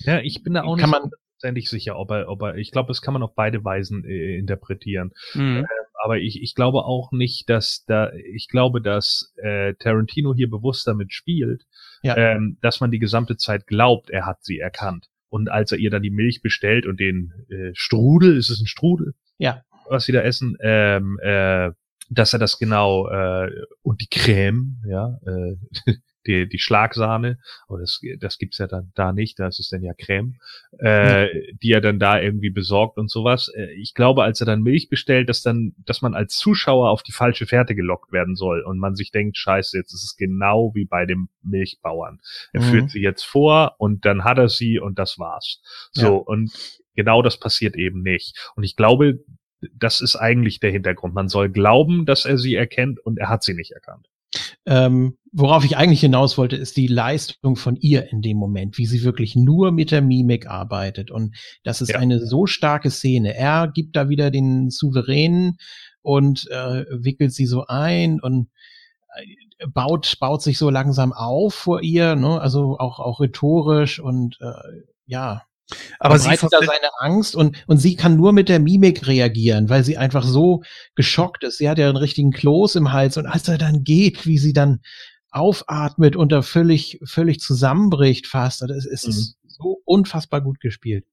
ja, 0.01 0.19
ich 0.19 0.43
bin 0.43 0.53
da 0.53 0.63
auch 0.63 0.75
nicht 0.75 0.85
hundertprozentig 0.85 1.67
sicher, 1.67 1.97
ob 1.97 2.11
er, 2.11 2.29
ob 2.29 2.43
er. 2.43 2.57
Ich 2.57 2.69
glaube, 2.69 2.89
das 2.89 3.01
kann 3.01 3.15
man 3.15 3.23
auf 3.23 3.33
beide 3.33 3.65
Weisen 3.65 4.05
äh, 4.05 4.37
interpretieren. 4.37 5.13
Mhm. 5.33 5.63
Äh, 5.63 5.67
aber 6.03 6.19
ich, 6.19 6.39
ich 6.39 6.53
glaube 6.53 6.85
auch 6.85 7.11
nicht, 7.11 7.49
dass 7.49 7.83
da. 7.87 8.11
Ich 8.13 8.49
glaube, 8.49 8.83
dass 8.83 9.33
äh, 9.37 9.73
Tarantino 9.79 10.35
hier 10.35 10.49
bewusst 10.49 10.85
damit 10.85 11.11
spielt, 11.11 11.63
ja. 12.03 12.15
ähm, 12.17 12.59
dass 12.61 12.81
man 12.81 12.91
die 12.91 12.99
gesamte 12.99 13.35
Zeit 13.35 13.65
glaubt, 13.65 14.11
er 14.11 14.27
hat 14.27 14.43
sie 14.43 14.59
erkannt. 14.59 15.07
Und 15.31 15.49
als 15.49 15.71
er 15.71 15.77
ihr 15.77 15.89
dann 15.89 16.03
die 16.03 16.11
Milch 16.11 16.41
bestellt 16.41 16.85
und 16.85 16.99
den 16.99 17.31
äh, 17.49 17.71
Strudel, 17.73 18.37
ist 18.37 18.49
es 18.49 18.59
ein 18.59 18.67
Strudel? 18.67 19.13
Ja. 19.37 19.63
Was 19.89 20.03
sie 20.03 20.11
da 20.11 20.19
essen, 20.21 20.57
ähm, 20.59 21.17
äh, 21.21 21.71
dass 22.09 22.33
er 22.33 22.39
das 22.39 22.59
genau 22.59 23.07
äh, 23.07 23.49
und 23.81 24.01
die 24.01 24.09
Creme, 24.11 24.83
ja, 24.85 25.17
äh, 25.25 25.55
die, 26.27 26.47
die 26.47 26.59
Schlagsahne, 26.59 27.39
aber 27.67 27.79
das, 27.79 28.01
das 28.19 28.37
gibt's 28.37 28.57
ja 28.57 28.67
dann 28.67 28.91
da 28.95 29.11
nicht, 29.11 29.39
da 29.39 29.47
ist 29.47 29.59
es 29.59 29.69
dann 29.69 29.83
ja 29.83 29.93
Creme, 29.93 30.35
äh, 30.79 31.23
ja. 31.23 31.53
die 31.61 31.71
er 31.71 31.81
dann 31.81 31.99
da 31.99 32.19
irgendwie 32.19 32.49
besorgt 32.49 32.97
und 32.97 33.09
sowas. 33.09 33.51
Äh, 33.55 33.73
ich 33.73 33.93
glaube, 33.93 34.23
als 34.23 34.39
er 34.41 34.45
dann 34.45 34.61
Milch 34.61 34.89
bestellt, 34.89 35.29
dass 35.29 35.41
dann, 35.41 35.73
dass 35.85 36.01
man 36.01 36.13
als 36.13 36.35
Zuschauer 36.35 36.89
auf 36.89 37.03
die 37.03 37.11
falsche 37.11 37.45
Fährte 37.45 37.75
gelockt 37.75 38.11
werden 38.11 38.35
soll 38.35 38.61
und 38.61 38.79
man 38.79 38.95
sich 38.95 39.11
denkt, 39.11 39.37
scheiße, 39.37 39.77
jetzt 39.77 39.93
ist 39.93 40.03
es 40.03 40.15
genau 40.15 40.71
wie 40.75 40.85
bei 40.85 41.05
dem 41.05 41.29
Milchbauern. 41.43 42.19
Er 42.53 42.61
mhm. 42.61 42.65
führt 42.65 42.89
sie 42.91 43.01
jetzt 43.01 43.23
vor 43.23 43.75
und 43.77 44.05
dann 44.05 44.23
hat 44.23 44.37
er 44.37 44.49
sie 44.49 44.79
und 44.79 44.99
das 44.99 45.17
war's. 45.19 45.61
So, 45.91 46.05
ja. 46.05 46.09
und 46.09 46.51
genau 46.95 47.21
das 47.21 47.39
passiert 47.39 47.75
eben 47.75 48.01
nicht. 48.01 48.51
Und 48.55 48.63
ich 48.63 48.75
glaube, 48.75 49.19
das 49.73 50.01
ist 50.01 50.15
eigentlich 50.15 50.59
der 50.59 50.71
Hintergrund. 50.71 51.13
Man 51.13 51.29
soll 51.29 51.49
glauben, 51.49 52.05
dass 52.05 52.25
er 52.25 52.37
sie 52.37 52.55
erkennt 52.55 52.99
und 52.99 53.19
er 53.19 53.29
hat 53.29 53.43
sie 53.43 53.53
nicht 53.53 53.71
erkannt. 53.71 54.07
Ähm, 54.65 55.17
worauf 55.31 55.65
ich 55.65 55.77
eigentlich 55.77 56.01
hinaus 56.01 56.37
wollte, 56.37 56.55
ist 56.55 56.77
die 56.77 56.87
Leistung 56.87 57.55
von 57.55 57.75
ihr 57.77 58.11
in 58.11 58.21
dem 58.21 58.37
Moment, 58.37 58.77
wie 58.77 58.85
sie 58.85 59.03
wirklich 59.03 59.35
nur 59.35 59.71
mit 59.71 59.91
der 59.91 60.01
Mimik 60.01 60.47
arbeitet. 60.47 61.09
Und 61.09 61.35
das 61.63 61.81
ist 61.81 61.89
ja. 61.89 61.99
eine 61.99 62.25
so 62.25 62.45
starke 62.45 62.91
Szene. 62.91 63.33
Er 63.35 63.67
gibt 63.73 63.95
da 63.95 64.09
wieder 64.09 64.29
den 64.29 64.69
Souveränen 64.69 65.57
und 66.01 66.47
äh, 66.51 66.85
wickelt 66.89 67.33
sie 67.33 67.45
so 67.45 67.65
ein 67.67 68.19
und 68.19 68.49
äh, 69.15 69.67
baut, 69.67 70.17
baut 70.19 70.41
sich 70.41 70.57
so 70.57 70.69
langsam 70.69 71.13
auf 71.13 71.53
vor 71.53 71.81
ihr, 71.81 72.15
ne? 72.15 72.39
also 72.39 72.77
auch, 72.77 72.99
auch 72.99 73.19
rhetorisch 73.19 73.99
und 73.99 74.37
äh, 74.41 74.81
ja, 75.05 75.43
aber 75.99 76.19
sie 76.19 76.29
hat 76.29 76.43
da 76.43 76.59
seine 76.59 76.89
Angst 76.99 77.35
und, 77.35 77.63
und 77.67 77.77
sie 77.77 77.95
kann 77.95 78.17
nur 78.17 78.33
mit 78.33 78.49
der 78.49 78.59
Mimik 78.59 79.07
reagieren, 79.07 79.69
weil 79.69 79.83
sie 79.83 79.97
einfach 79.97 80.23
so 80.23 80.63
geschockt 80.95 81.43
ist. 81.43 81.57
Sie 81.57 81.69
hat 81.69 81.77
ja 81.77 81.87
einen 81.87 81.97
richtigen 81.97 82.31
Kloß 82.31 82.75
im 82.75 82.91
Hals 82.91 83.17
und 83.17 83.25
als 83.25 83.47
er 83.47 83.57
dann 83.57 83.83
geht, 83.83 84.25
wie 84.25 84.37
sie 84.37 84.53
dann 84.53 84.81
aufatmet 85.31 86.15
und 86.15 86.31
da 86.31 86.41
völlig, 86.41 86.99
völlig 87.05 87.39
zusammenbricht 87.39 88.27
fast, 88.27 88.61
das 88.61 88.85
ist 88.85 89.07
mhm. 89.07 89.47
so 89.47 89.81
unfassbar 89.85 90.41
gut 90.41 90.59
gespielt. 90.59 91.05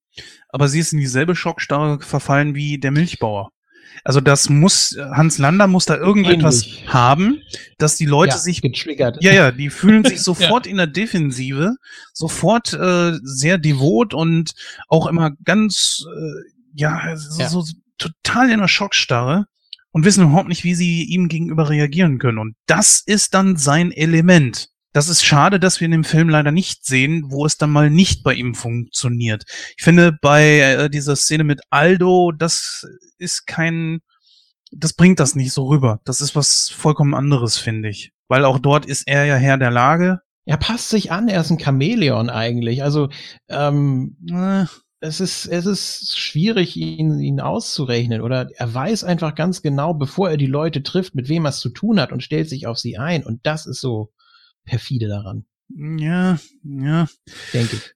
aber 0.49 0.69
sie 0.69 0.81
ist 0.81 0.93
in 0.93 0.99
dieselbe 0.99 1.37
Schockstarre 1.37 2.01
verfallen 2.01 2.55
wie 2.55 2.79
der 2.79 2.91
Milchbauer. 2.91 3.51
Also 4.05 4.21
das 4.21 4.49
muss, 4.49 4.97
Hans 5.13 5.39
Lander 5.39 5.67
muss 5.67 5.85
da 5.87 5.97
irgendetwas 5.97 6.65
Ähnlich. 6.65 6.89
haben, 6.89 7.43
dass 7.79 7.97
die 7.97 8.07
Leute 8.07 8.33
ja, 8.35 8.39
sich 8.39 8.63
getriggert. 8.63 9.19
Ja, 9.21 9.33
ja, 9.33 9.51
die 9.51 9.71
fühlen 9.71 10.05
sich 10.07 10.23
sofort 10.23 10.67
in 10.67 10.77
der 10.77 10.87
Defensive, 10.87 11.77
sofort 12.13 12.73
äh, 12.73 13.13
sehr 13.23 13.59
devot 13.59 14.15
und 14.15 14.53
auch 14.89 15.07
immer 15.07 15.33
ganz, 15.45 16.05
äh, 16.07 16.51
ja, 16.75 17.17
so, 17.17 17.41
Ja. 17.41 17.49
so 17.49 17.65
total 17.99 18.51
in 18.51 18.61
der 18.61 18.69
Schockstarre 18.69 19.47
und 19.91 20.05
wissen 20.05 20.25
überhaupt 20.25 20.49
nicht, 20.49 20.65
wie 20.65 20.75
sie 20.75 21.05
ihm 21.05 21.29
gegenüber 21.29 21.69
reagieren 21.69 22.19
können. 22.19 22.39
Und 22.39 22.55
das 22.67 23.03
ist 23.05 23.35
dann 23.35 23.57
sein 23.57 23.91
Element. 23.93 24.69
Das 24.93 25.09
ist 25.09 25.25
schade, 25.25 25.61
dass 25.61 25.81
wir 25.81 25.85
in 25.85 25.93
dem 25.93 26.05
Film 26.05 26.29
leider 26.29 26.51
nicht 26.51 26.85
sehen, 26.85 27.25
wo 27.29 27.45
es 27.45 27.59
dann 27.59 27.71
mal 27.71 27.91
nicht 27.91 28.23
bei 28.23 28.35
ihm 28.35 28.55
funktioniert. 28.55 29.45
Ich 29.77 29.85
finde, 29.85 30.13
bei 30.13 30.61
äh, 30.61 30.91
dieser 30.91 31.15
Szene 31.15 31.45
mit 31.45 31.61
Aldo, 31.71 32.33
das 32.33 32.87
ist 33.19 33.47
kein, 33.47 34.01
das 34.73 34.95
bringt 34.95 35.21
das 35.21 35.35
nicht 35.35 35.53
so 35.53 35.67
rüber. 35.67 36.01
Das 36.05 36.21
ist 36.21 36.35
was 36.35 36.71
vollkommen 36.71 37.15
anderes, 37.15 37.59
finde 37.59 37.91
ich. 37.91 38.13
Weil 38.29 38.45
auch 38.45 38.59
dort 38.59 38.87
ist 38.87 39.07
er 39.07 39.25
ja 39.25 39.37
Herr 39.37 39.59
der 39.59 39.71
Lage. 39.71 40.21
Er 40.47 40.57
passt 40.57 40.89
sich 40.89 41.13
an, 41.13 41.29
er 41.29 41.43
ist 41.43 41.51
ein 41.51 41.59
Chamäleon 41.59 42.31
eigentlich. 42.31 42.83
Also 42.83 43.11
ähm, 43.49 44.17
Äh, 44.33 44.65
es 45.01 45.21
ist, 45.21 45.47
es 45.47 45.67
ist 45.67 46.19
schwierig, 46.19 46.77
ihn, 46.77 47.21
ihn 47.21 47.41
auszurechnen. 47.41 48.21
Oder 48.21 48.49
er 48.57 48.75
weiß 48.75 49.05
einfach 49.05 49.35
ganz 49.35 49.63
genau, 49.63 49.95
bevor 49.95 50.31
er 50.31 50.37
die 50.37 50.47
Leute 50.47 50.83
trifft, 50.83 51.15
mit 51.15 51.29
wem 51.29 51.45
er 51.45 51.51
es 51.51 51.61
zu 51.61 51.69
tun 51.71 52.01
hat 52.01 52.11
und 52.11 52.23
stellt 52.23 52.49
sich 52.49 52.67
auf 52.67 52.79
sie 52.79 52.99
ein. 52.99 53.25
Und 53.25 53.47
das 53.47 53.67
ist 53.67 53.81
so 53.81 54.13
perfide 54.69 55.09
daran, 55.09 55.45
Ja, 55.69 56.39
ja. 56.63 57.09
denke 57.53 57.77
ich. 57.77 57.95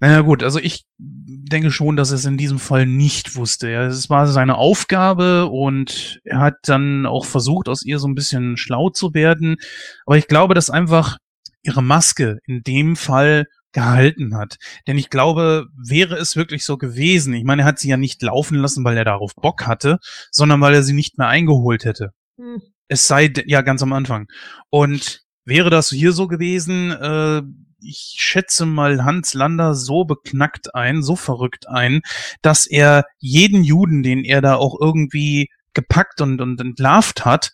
Naja 0.00 0.20
gut, 0.20 0.42
also 0.42 0.58
ich 0.58 0.84
denke 0.98 1.70
schon, 1.70 1.96
dass 1.96 2.10
er 2.10 2.16
es 2.16 2.24
in 2.24 2.36
diesem 2.36 2.58
Fall 2.58 2.84
nicht 2.84 3.36
wusste. 3.36 3.70
Ja, 3.70 3.86
Es 3.86 4.10
war 4.10 4.26
seine 4.26 4.56
Aufgabe 4.56 5.46
und 5.46 6.20
er 6.24 6.40
hat 6.40 6.56
dann 6.64 7.06
auch 7.06 7.24
versucht, 7.24 7.68
aus 7.68 7.84
ihr 7.84 7.98
so 7.98 8.08
ein 8.08 8.14
bisschen 8.14 8.56
schlau 8.56 8.90
zu 8.90 9.14
werden. 9.14 9.56
Aber 10.04 10.18
ich 10.18 10.26
glaube, 10.26 10.54
dass 10.54 10.68
einfach 10.68 11.16
ihre 11.62 11.82
Maske 11.82 12.38
in 12.46 12.62
dem 12.62 12.96
Fall 12.96 13.46
gehalten 13.72 14.36
hat. 14.36 14.56
Denn 14.86 14.98
ich 14.98 15.10
glaube, 15.10 15.66
wäre 15.76 16.16
es 16.16 16.36
wirklich 16.36 16.64
so 16.64 16.76
gewesen, 16.76 17.32
ich 17.34 17.44
meine, 17.44 17.62
er 17.62 17.66
hat 17.66 17.78
sie 17.78 17.88
ja 17.88 17.96
nicht 17.96 18.22
laufen 18.22 18.58
lassen, 18.58 18.84
weil 18.84 18.96
er 18.96 19.04
darauf 19.04 19.34
Bock 19.34 19.66
hatte, 19.66 19.98
sondern 20.30 20.60
weil 20.60 20.74
er 20.74 20.82
sie 20.82 20.92
nicht 20.92 21.18
mehr 21.18 21.28
eingeholt 21.28 21.84
hätte. 21.84 22.10
Hm. 22.38 22.60
Es 22.88 23.06
sei, 23.06 23.32
ja, 23.46 23.62
ganz 23.62 23.82
am 23.82 23.92
Anfang. 23.92 24.28
Und 24.70 25.23
wäre 25.44 25.70
das 25.70 25.90
hier 25.90 26.12
so 26.12 26.26
gewesen, 26.28 26.90
äh, 26.90 27.42
ich 27.80 28.14
schätze 28.16 28.64
mal 28.66 29.04
Hans 29.04 29.34
Lander 29.34 29.74
so 29.74 30.04
beknackt 30.04 30.74
ein, 30.74 31.02
so 31.02 31.16
verrückt 31.16 31.68
ein, 31.68 32.00
dass 32.40 32.66
er 32.66 33.04
jeden 33.18 33.62
Juden, 33.62 34.02
den 34.02 34.24
er 34.24 34.40
da 34.40 34.54
auch 34.56 34.80
irgendwie 34.80 35.50
gepackt 35.74 36.20
und, 36.20 36.40
und 36.40 36.60
entlarvt 36.60 37.24
hat, 37.26 37.52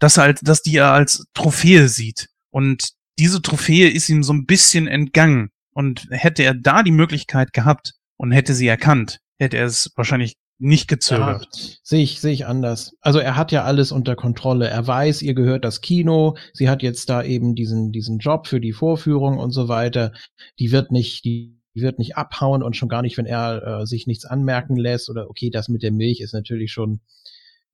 dass 0.00 0.16
er, 0.16 0.24
als- 0.24 0.40
dass 0.40 0.62
die 0.62 0.76
er 0.76 0.92
als 0.92 1.24
Trophäe 1.34 1.88
sieht. 1.88 2.28
Und 2.50 2.90
diese 3.18 3.40
Trophäe 3.40 3.88
ist 3.88 4.08
ihm 4.08 4.22
so 4.24 4.32
ein 4.32 4.46
bisschen 4.46 4.88
entgangen. 4.88 5.50
Und 5.74 6.06
hätte 6.10 6.42
er 6.42 6.54
da 6.54 6.82
die 6.82 6.90
Möglichkeit 6.90 7.52
gehabt 7.54 7.94
und 8.18 8.30
hätte 8.32 8.54
sie 8.54 8.66
erkannt, 8.66 9.20
hätte 9.38 9.56
er 9.56 9.64
es 9.66 9.90
wahrscheinlich 9.96 10.34
nicht 10.62 10.86
gezögert. 10.86 11.48
Ja, 11.52 11.68
sehe 11.82 12.02
ich, 12.04 12.20
sehe 12.20 12.32
ich 12.32 12.46
anders. 12.46 12.94
Also 13.00 13.18
er 13.18 13.36
hat 13.36 13.50
ja 13.50 13.64
alles 13.64 13.90
unter 13.90 14.14
Kontrolle. 14.14 14.68
Er 14.68 14.86
weiß, 14.86 15.22
ihr 15.22 15.34
gehört 15.34 15.64
das 15.64 15.80
Kino. 15.80 16.36
Sie 16.52 16.70
hat 16.70 16.82
jetzt 16.82 17.10
da 17.10 17.22
eben 17.24 17.54
diesen, 17.56 17.90
diesen 17.90 18.18
Job 18.18 18.46
für 18.46 18.60
die 18.60 18.72
Vorführung 18.72 19.38
und 19.38 19.50
so 19.50 19.66
weiter. 19.68 20.12
Die 20.60 20.70
wird 20.70 20.92
nicht, 20.92 21.24
die 21.24 21.58
wird 21.74 21.98
nicht 21.98 22.16
abhauen 22.16 22.62
und 22.62 22.76
schon 22.76 22.88
gar 22.88 23.02
nicht, 23.02 23.18
wenn 23.18 23.26
er 23.26 23.80
äh, 23.80 23.86
sich 23.86 24.06
nichts 24.06 24.24
anmerken 24.24 24.76
lässt 24.76 25.10
oder 25.10 25.28
okay, 25.28 25.50
das 25.50 25.68
mit 25.68 25.82
der 25.82 25.90
Milch 25.90 26.20
ist 26.20 26.32
natürlich 26.32 26.70
schon, 26.70 27.00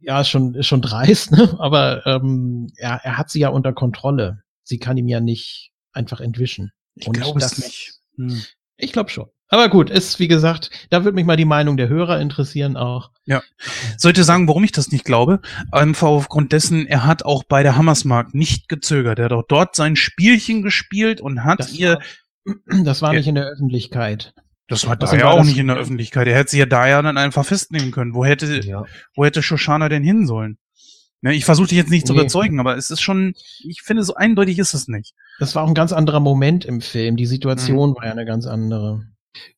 ja, 0.01 0.24
schon, 0.24 0.55
ist 0.55 0.66
schon 0.66 0.81
dreist, 0.82 1.32
ne? 1.32 1.56
Aber 1.59 2.06
ähm, 2.06 2.69
er, 2.77 3.01
er 3.02 3.19
hat 3.19 3.28
sie 3.28 3.40
ja 3.40 3.51
unter 3.51 3.74
Kontrolle. 3.74 4.43
Sie 4.62 4.78
kann 4.78 4.97
ihm 4.97 5.09
ja 5.09 5.20
nicht 5.20 5.73
einfach 5.93 6.20
entwischen. 6.20 6.73
Ich 6.94 7.06
Und 7.06 7.19
glaube 7.20 7.39
es 7.39 7.51
das- 7.51 7.59
nicht. 7.59 7.94
Hm. 8.16 8.43
Ich 8.78 8.92
glaube 8.92 9.10
schon. 9.10 9.26
Aber 9.50 9.68
gut, 9.70 9.88
ist 9.90 10.18
wie 10.20 10.28
gesagt, 10.28 10.70
da 10.90 11.05
würde 11.05 11.14
mich 11.14 11.24
mal 11.24 11.36
die 11.36 11.44
Meinung 11.46 11.76
der 11.78 11.88
Hörer 11.88 12.20
interessieren 12.20 12.76
auch. 12.76 13.10
Sollte 13.96 14.22
sagen, 14.24 14.46
warum 14.46 14.62
ich 14.64 14.72
das 14.72 14.92
nicht 14.92 15.05
glaube. 15.05 15.40
Einfach 15.72 16.09
aufgrund 16.09 16.52
dessen, 16.52 16.86
er 16.86 17.05
hat 17.06 17.24
auch 17.24 17.44
bei 17.44 17.62
der 17.62 17.76
Hammersmark 17.76 18.34
nicht 18.34 18.68
gezögert. 18.68 19.18
Er 19.18 19.26
hat 19.26 19.32
auch 19.32 19.44
dort 19.48 19.74
sein 19.74 19.96
Spielchen 19.96 20.62
gespielt 20.62 21.20
und 21.20 21.44
hat 21.44 21.60
Das 21.60 21.72
ihr, 21.72 21.98
war, 22.44 22.56
das 22.84 23.00
war 23.02 23.12
Ja. 23.12 23.18
nicht 23.20 23.26
in 23.28 23.34
der 23.36 23.46
Öffentlichkeit. 23.46 24.34
das 24.68 24.86
war 24.86 24.96
da 24.96 25.05
Außerdem 25.06 25.20
ja 25.20 25.26
war 25.26 25.34
auch 25.40 25.44
nicht 25.44 25.56
in 25.59 25.66
der 25.68 25.76
Öffentlichkeit. 25.76 26.28
Er 26.28 26.36
hätte 26.36 26.50
sie 26.50 26.59
ja 26.59 26.66
da 26.66 26.86
ja 26.86 27.00
dann 27.00 27.16
einfach 27.16 27.46
festnehmen 27.46 27.90
können. 27.90 28.14
Wo 28.14 28.24
hätte, 28.26 28.60
Ja. 28.60 28.84
wo 29.16 29.24
hätte 29.24 29.42
Shoshana 29.42 29.88
denn 29.88 30.02
hin 30.02 30.26
sollen? 30.26 30.59
Ne, 31.20 31.35
ich 31.35 31.45
versuche 31.45 31.69
dich 31.69 31.78
jetzt 31.78 31.90
nicht 31.90 32.07
zu 32.07 32.12
Nee. 32.12 32.20
überzeugen, 32.20 32.61
aber 32.61 32.77
es 32.77 32.90
ist 32.90 33.01
schon, 33.01 33.35
ich 33.65 33.82
finde, 33.82 34.05
so 34.05 34.15
eindeutig 34.15 34.59
ist 34.59 34.74
es 34.74 34.86
nicht. 34.86 35.15
Das 35.40 35.55
war 35.55 35.65
auch 35.65 35.69
ein 35.69 35.74
ganz 35.74 35.93
anderer 35.93 36.20
Moment 36.20 36.65
im 36.65 36.81
Film. 36.81 37.16
Die 37.16 37.27
Situation 37.27 37.95
war 37.97 38.05
ja 38.07 38.12
eine 38.12 38.24
ganz 38.24 38.47
andere. 38.47 39.05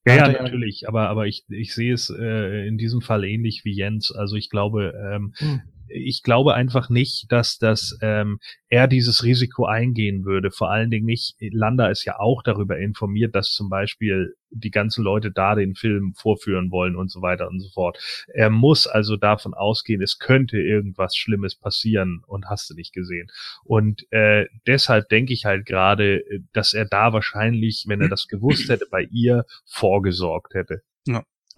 Ja, 0.06 0.16
ja, 0.30 0.42
natürlich, 0.42 0.88
aber, 0.88 1.08
aber 1.08 1.26
ich, 1.26 1.44
ich 1.48 1.74
sehe 1.74 1.94
es 1.94 2.10
äh, 2.10 2.66
in 2.66 2.76
diesem 2.78 3.00
Fall 3.00 3.24
ähnlich 3.24 3.62
wie 3.64 3.74
Jens. 3.74 4.10
Also 4.12 4.36
ich 4.36 4.50
glaube, 4.50 4.94
ähm, 5.12 5.32
Hm. 5.36 5.60
Ich 5.92 6.22
glaube 6.22 6.54
einfach 6.54 6.88
nicht, 6.88 7.30
dass 7.30 7.58
das 7.58 7.98
ähm, 8.02 8.38
er 8.68 8.86
dieses 8.86 9.24
Risiko 9.24 9.66
eingehen 9.66 10.24
würde. 10.24 10.50
Vor 10.50 10.70
allen 10.70 10.90
Dingen 10.90 11.06
nicht. 11.06 11.36
Landa 11.40 11.88
ist 11.88 12.04
ja 12.04 12.18
auch 12.18 12.42
darüber 12.42 12.78
informiert, 12.78 13.34
dass 13.34 13.52
zum 13.52 13.68
Beispiel 13.68 14.34
die 14.50 14.70
ganzen 14.70 15.04
Leute 15.04 15.30
da 15.30 15.54
den 15.54 15.74
Film 15.74 16.14
vorführen 16.14 16.70
wollen 16.70 16.96
und 16.96 17.10
so 17.10 17.22
weiter 17.22 17.48
und 17.48 17.60
so 17.60 17.68
fort. 17.70 17.98
Er 18.34 18.50
muss 18.50 18.86
also 18.86 19.16
davon 19.16 19.54
ausgehen, 19.54 20.02
es 20.02 20.18
könnte 20.18 20.58
irgendwas 20.58 21.16
Schlimmes 21.16 21.56
passieren 21.56 22.22
und 22.26 22.46
hast 22.46 22.70
du 22.70 22.74
nicht 22.74 22.92
gesehen. 22.92 23.28
Und 23.64 24.06
äh, 24.12 24.46
deshalb 24.66 25.08
denke 25.08 25.32
ich 25.32 25.44
halt 25.44 25.66
gerade, 25.66 26.18
äh, 26.18 26.40
dass 26.52 26.74
er 26.74 26.84
da 26.84 27.12
wahrscheinlich, 27.12 27.84
wenn 27.86 28.00
er 28.00 28.08
das 28.08 28.26
gewusst 28.26 28.68
hätte, 28.68 28.86
bei 28.90 29.02
ihr 29.10 29.44
vorgesorgt 29.66 30.54
hätte. 30.54 30.82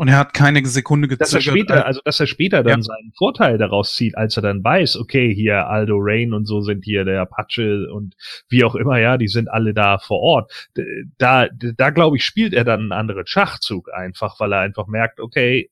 Und 0.03 0.09
er 0.09 0.19
hat 0.19 0.35
keine 0.35 0.67
Sekunde 0.67 1.07
Dass 1.17 1.33
er 1.33 1.39
gezögert. 1.39 1.61
später, 1.69 1.87
also 1.87 2.01
dass 2.05 2.19
er 2.19 2.27
später 2.27 2.65
dann 2.65 2.81
Ja. 2.81 2.83
seinen 2.83 3.13
Vorteil 3.17 3.57
daraus 3.57 3.95
zieht, 3.95 4.17
als 4.17 4.35
er 4.37 4.43
dann 4.43 4.65
weiß, 4.65 4.97
okay, 4.97 5.33
hier 5.33 5.69
Aldo 5.69 5.95
Rain 6.01 6.33
und 6.35 6.45
so 6.47 6.61
sind 6.61 6.85
hier 6.85 7.05
der 7.05 7.21
Apache 7.21 7.87
und 7.89 8.17
wie 8.49 8.65
auch 8.65 8.75
immer, 8.75 8.99
ja, 8.99 9.17
die 9.17 9.29
sind 9.29 9.49
alle 9.49 9.75
da 9.75 9.99
vor 9.99 10.19
Ort. 10.21 10.71
Da, 11.19 11.47
da 11.53 11.91
glaube 11.91 12.17
ich, 12.17 12.25
spielt 12.25 12.53
er 12.53 12.65
dann 12.65 12.81
einen 12.81 12.91
anderen 12.93 13.29
Schachzug 13.29 13.95
einfach, 13.95 14.41
weil 14.41 14.53
er 14.53 14.59
einfach 14.59 14.89
merkt, 14.89 15.21
okay, 15.21 15.71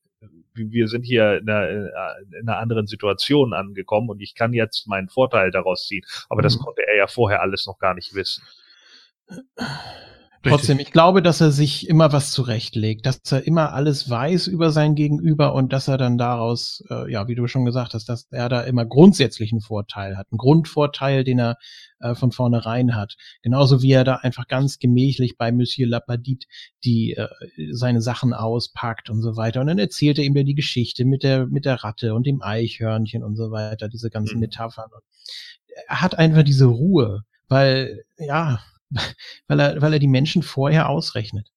wir 0.54 0.86
sind 0.86 1.02
hier 1.02 1.38
in 1.38 1.50
einer, 1.50 1.68
in 2.32 2.48
einer 2.48 2.58
anderen 2.58 2.86
Situation 2.86 3.52
angekommen 3.52 4.10
und 4.10 4.20
ich 4.22 4.36
kann 4.36 4.52
jetzt 4.52 4.86
meinen 4.86 5.08
Vorteil 5.08 5.50
daraus 5.50 5.88
ziehen. 5.88 6.04
Aber 6.28 6.40
das 6.40 6.56
Mhm. 6.56 6.60
konnte 6.62 6.82
er 6.86 6.96
ja 6.96 7.08
vorher 7.08 7.42
alles 7.42 7.66
noch 7.66 7.80
gar 7.80 7.94
nicht 7.94 8.14
wissen. 8.14 8.44
Trotzdem, 10.42 10.78
ich 10.78 10.90
glaube, 10.90 11.20
dass 11.20 11.42
er 11.42 11.50
sich 11.50 11.86
immer 11.86 12.12
was 12.12 12.32
zurechtlegt, 12.32 13.04
dass 13.04 13.20
er 13.30 13.46
immer 13.46 13.74
alles 13.74 14.08
weiß 14.08 14.46
über 14.46 14.70
sein 14.70 14.94
Gegenüber 14.94 15.54
und 15.54 15.70
dass 15.72 15.86
er 15.86 15.98
dann 15.98 16.16
daraus, 16.16 16.82
äh, 16.88 17.12
ja, 17.12 17.28
wie 17.28 17.34
du 17.34 17.46
schon 17.46 17.66
gesagt 17.66 17.92
hast, 17.92 18.08
dass 18.08 18.26
er 18.30 18.48
da 18.48 18.62
immer 18.62 18.86
grundsätzlich 18.86 19.52
einen 19.52 19.60
Vorteil 19.60 20.16
hat, 20.16 20.28
einen 20.30 20.38
Grundvorteil, 20.38 21.24
den 21.24 21.40
er 21.40 21.56
äh, 21.98 22.14
von 22.14 22.32
vornherein 22.32 22.94
hat. 22.94 23.16
Genauso 23.42 23.82
wie 23.82 23.92
er 23.92 24.04
da 24.04 24.16
einfach 24.16 24.48
ganz 24.48 24.78
gemächlich 24.78 25.36
bei 25.36 25.52
Monsieur 25.52 25.86
Lapadit 25.86 26.46
die 26.84 27.12
äh, 27.12 27.28
seine 27.72 28.00
Sachen 28.00 28.32
auspackt 28.32 29.10
und 29.10 29.20
so 29.20 29.36
weiter. 29.36 29.60
Und 29.60 29.66
dann 29.66 29.78
erzählt 29.78 30.18
er 30.18 30.24
ihm 30.24 30.36
ja 30.36 30.42
die 30.42 30.54
Geschichte 30.54 31.04
mit 31.04 31.22
der 31.22 31.48
mit 31.48 31.66
der 31.66 31.84
Ratte 31.84 32.14
und 32.14 32.26
dem 32.26 32.40
Eichhörnchen 32.40 33.22
und 33.22 33.36
so 33.36 33.50
weiter, 33.50 33.88
diese 33.88 34.08
ganzen 34.08 34.36
Mhm. 34.36 34.40
Metaphern. 34.40 34.88
Er 35.88 36.00
hat 36.00 36.16
einfach 36.18 36.44
diese 36.44 36.64
Ruhe, 36.64 37.24
weil 37.48 38.04
ja, 38.18 38.60
weil 39.48 39.60
er, 39.60 39.82
weil 39.82 39.92
er 39.92 39.98
die 39.98 40.08
Menschen 40.08 40.42
vorher 40.42 40.88
ausrechnet. 40.88 41.50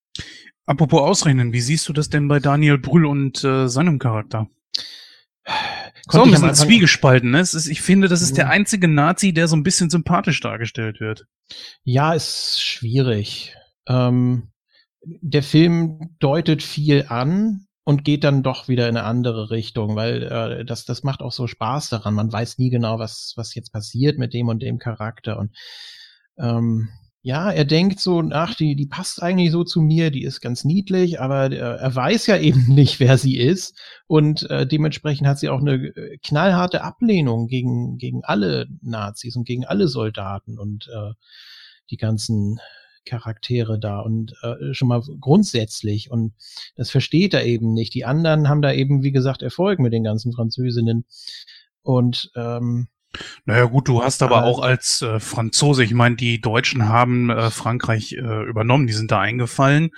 Apropos 0.66 1.02
ausrechnen, 1.02 1.52
wie 1.52 1.60
siehst 1.60 1.88
du 1.88 1.92
das 1.92 2.08
denn 2.08 2.28
bei 2.28 2.40
Daniel 2.40 2.78
Brühl 2.78 3.04
und 3.04 3.44
äh, 3.44 3.68
seinem 3.68 3.98
Charakter? 3.98 4.48
So 6.08 6.22
ein 6.22 6.30
bisschen 6.30 6.54
zwiegespalten, 6.54 7.30
ne? 7.30 7.40
Ist, 7.40 7.66
ich 7.66 7.82
finde, 7.82 8.08
das 8.08 8.22
ist 8.22 8.36
der 8.36 8.46
Mhm. 8.46 8.50
einzige 8.50 8.88
Nazi, 8.88 9.32
der 9.32 9.48
so 9.48 9.56
ein 9.56 9.62
bisschen 9.62 9.90
sympathisch 9.90 10.40
dargestellt 10.40 11.00
wird. 11.00 11.26
Ja, 11.82 12.14
ist 12.14 12.62
schwierig. 12.62 13.54
Ähm, 13.86 14.52
der 15.02 15.42
Film 15.42 16.16
deutet 16.18 16.62
viel 16.62 17.06
an 17.08 17.66
und 17.84 18.04
geht 18.04 18.24
dann 18.24 18.42
doch 18.42 18.68
wieder 18.68 18.88
in 18.88 18.96
eine 18.96 19.06
andere 19.06 19.50
Richtung, 19.50 19.96
weil 19.96 20.22
äh, 20.22 20.64
das, 20.64 20.86
das 20.86 21.02
macht 21.02 21.20
auch 21.20 21.32
so 21.32 21.46
Spaß 21.46 21.90
daran. 21.90 22.14
Man 22.14 22.32
weiß 22.32 22.56
nie 22.58 22.70
genau, 22.70 22.98
was, 22.98 23.34
was 23.36 23.54
jetzt 23.54 23.72
passiert 23.72 24.18
mit 24.18 24.32
dem 24.32 24.48
und 24.48 24.62
dem 24.62 24.78
Charakter. 24.78 25.38
Und 25.38 25.54
ähm, 26.38 26.88
ja, 27.26 27.50
er 27.50 27.64
denkt 27.64 28.00
so, 28.00 28.22
ach, 28.32 28.54
die, 28.54 28.76
die 28.76 28.84
passt 28.84 29.22
eigentlich 29.22 29.50
so 29.50 29.64
zu 29.64 29.80
mir, 29.80 30.10
die 30.10 30.24
ist 30.24 30.42
ganz 30.42 30.62
niedlich, 30.62 31.22
aber 31.22 31.50
äh, 31.50 31.56
er 31.56 31.94
weiß 31.94 32.26
ja 32.26 32.36
eben 32.38 32.66
nicht, 32.66 33.00
wer 33.00 33.16
sie 33.16 33.38
ist. 33.38 33.80
Und 34.06 34.48
äh, 34.50 34.66
dementsprechend 34.66 35.26
hat 35.26 35.38
sie 35.38 35.48
auch 35.48 35.60
eine 35.60 35.72
äh, 35.72 36.18
knallharte 36.18 36.84
Ablehnung 36.84 37.48
gegen, 37.48 37.96
gegen 37.96 38.22
alle 38.24 38.66
Nazis 38.82 39.36
und 39.36 39.46
gegen 39.46 39.64
alle 39.64 39.88
Soldaten 39.88 40.58
und 40.58 40.86
äh, 40.88 41.14
die 41.90 41.96
ganzen, 41.96 42.60
Charaktere 43.06 43.78
da 43.78 44.00
und 44.00 44.32
äh, 44.42 44.72
schon 44.72 44.88
mal 44.88 45.02
grundsätzlich 45.20 46.10
und 46.10 46.32
das 46.74 46.88
versteht 46.88 47.34
er 47.34 47.44
eben 47.44 47.74
nicht. 47.74 47.92
Die 47.92 48.06
anderen 48.06 48.48
haben 48.48 48.62
da 48.62 48.72
eben, 48.72 49.02
wie 49.02 49.12
gesagt, 49.12 49.42
Erfolg 49.42 49.78
mit 49.78 49.92
den 49.92 50.04
ganzen 50.04 50.32
Französinnen 50.32 51.04
und 51.82 52.30
ähm, 52.34 52.88
naja 53.44 53.64
gut, 53.64 53.88
du 53.88 54.02
hast 54.02 54.22
aber 54.22 54.38
Aber- 54.38 54.46
auch 54.46 54.60
als 54.60 55.02
äh, 55.02 55.20
Franzose, 55.20 55.84
ich 55.84 55.94
meine, 55.94 56.16
die 56.16 56.40
Deutschen 56.40 56.88
haben 56.88 57.30
äh, 57.30 57.50
Frankreich 57.50 58.12
äh, 58.12 58.44
übernommen, 58.48 58.86
die 58.86 58.92
sind 58.92 59.10
da 59.10 59.20
eingefallen 59.20 59.90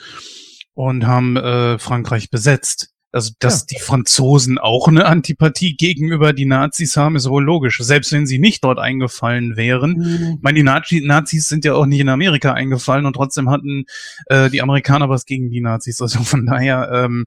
und 0.74 1.06
haben 1.06 1.36
äh, 1.36 1.78
Frankreich 1.78 2.30
besetzt. 2.30 2.90
Also, 3.12 3.32
dass 3.38 3.64
die 3.64 3.78
Franzosen 3.78 4.58
auch 4.58 4.88
eine 4.88 5.06
Antipathie 5.06 5.74
gegenüber 5.74 6.34
die 6.34 6.44
Nazis 6.44 6.98
haben, 6.98 7.16
ist 7.16 7.30
wohl 7.30 7.42
logisch. 7.42 7.78
Selbst 7.80 8.12
wenn 8.12 8.26
sie 8.26 8.38
nicht 8.38 8.62
dort 8.62 8.78
eingefallen 8.78 9.56
wären. 9.56 10.34
Ich 10.36 10.42
meine, 10.42 10.56
die 10.58 10.62
Nazi 10.62 11.00
Nazis 11.02 11.48
sind 11.48 11.64
ja 11.64 11.72
auch 11.74 11.86
nicht 11.86 12.00
in 12.00 12.10
Amerika 12.10 12.52
eingefallen 12.52 13.06
und 13.06 13.14
trotzdem 13.14 13.48
hatten 13.48 13.84
äh, 14.26 14.50
die 14.50 14.60
Amerikaner 14.60 15.08
was 15.08 15.24
gegen 15.24 15.48
die 15.48 15.62
Nazis. 15.62 16.02
Also 16.02 16.18
von 16.24 16.44
daher, 16.44 16.90
ähm, 16.92 17.24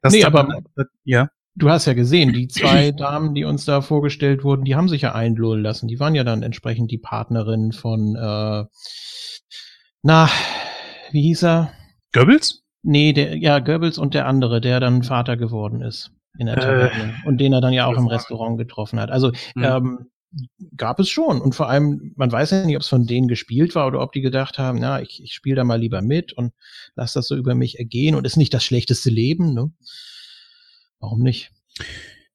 das 0.00 0.14
Nee, 0.14 0.24
aber- 0.24 0.62
ja. 1.04 1.28
Du 1.56 1.70
hast 1.70 1.86
ja 1.86 1.94
gesehen, 1.94 2.32
die 2.32 2.48
zwei 2.48 2.90
Damen, 2.92 3.34
die 3.34 3.44
uns 3.44 3.64
da 3.64 3.80
vorgestellt 3.80 4.44
wurden, 4.44 4.64
die 4.64 4.74
haben 4.74 4.88
sich 4.88 5.02
ja 5.02 5.14
einlullen 5.14 5.62
lassen. 5.62 5.88
Die 5.88 6.00
waren 6.00 6.14
ja 6.14 6.24
dann 6.24 6.42
entsprechend 6.42 6.90
die 6.90 6.98
Partnerin 6.98 7.72
von, 7.72 8.16
äh, 8.16 8.64
na, 10.02 10.28
wie 11.12 11.22
hieß 11.22 11.44
er? 11.44 11.72
Goebbels? 12.12 12.62
Nee, 12.82 13.12
der, 13.12 13.36
ja, 13.38 13.60
Goebbels 13.60 13.98
und 13.98 14.14
der 14.14 14.26
andere, 14.26 14.60
der 14.60 14.80
dann 14.80 15.02
Vater 15.02 15.36
geworden 15.36 15.80
ist 15.80 16.10
in 16.38 16.46
der 16.46 16.56
Äh, 16.58 16.60
Taverne 16.60 17.14
und 17.24 17.40
den 17.40 17.52
er 17.52 17.60
dann 17.60 17.72
ja 17.72 17.86
auch 17.86 17.96
im. 17.96 18.08
Restaurant 18.08 18.58
getroffen 18.58 19.00
hat. 19.00 19.10
Also 19.10 19.32
Hm. 19.54 19.62
ähm, 19.64 19.98
gab 20.76 20.98
es 20.98 21.08
schon. 21.08 21.40
Und 21.40 21.54
vor 21.54 21.68
allem, 21.68 22.12
man 22.16 22.30
weiß 22.30 22.50
ja 22.50 22.66
nicht, 22.66 22.76
ob 22.76 22.82
es 22.82 22.88
von 22.88 23.06
denen 23.06 23.28
gespielt 23.28 23.74
war 23.76 23.86
oder 23.86 24.00
ob 24.00 24.12
die 24.12 24.20
gedacht 24.20 24.58
haben, 24.58 24.80
na, 24.80 25.00
ich, 25.00 25.22
ich 25.22 25.32
spiele 25.32 25.56
da 25.56 25.64
mal 25.64 25.80
lieber 25.80 26.02
mit 26.02 26.32
und 26.32 26.52
lass 26.96 27.12
das 27.12 27.28
so 27.28 27.36
über 27.36 27.54
mich 27.54 27.78
ergehen 27.78 28.16
und 28.16 28.26
ist 28.26 28.36
nicht 28.36 28.52
das 28.52 28.64
schlechteste 28.64 29.10
Leben, 29.10 29.54
ne? 29.54 29.70
Warum 31.04 31.20
nicht? 31.20 31.52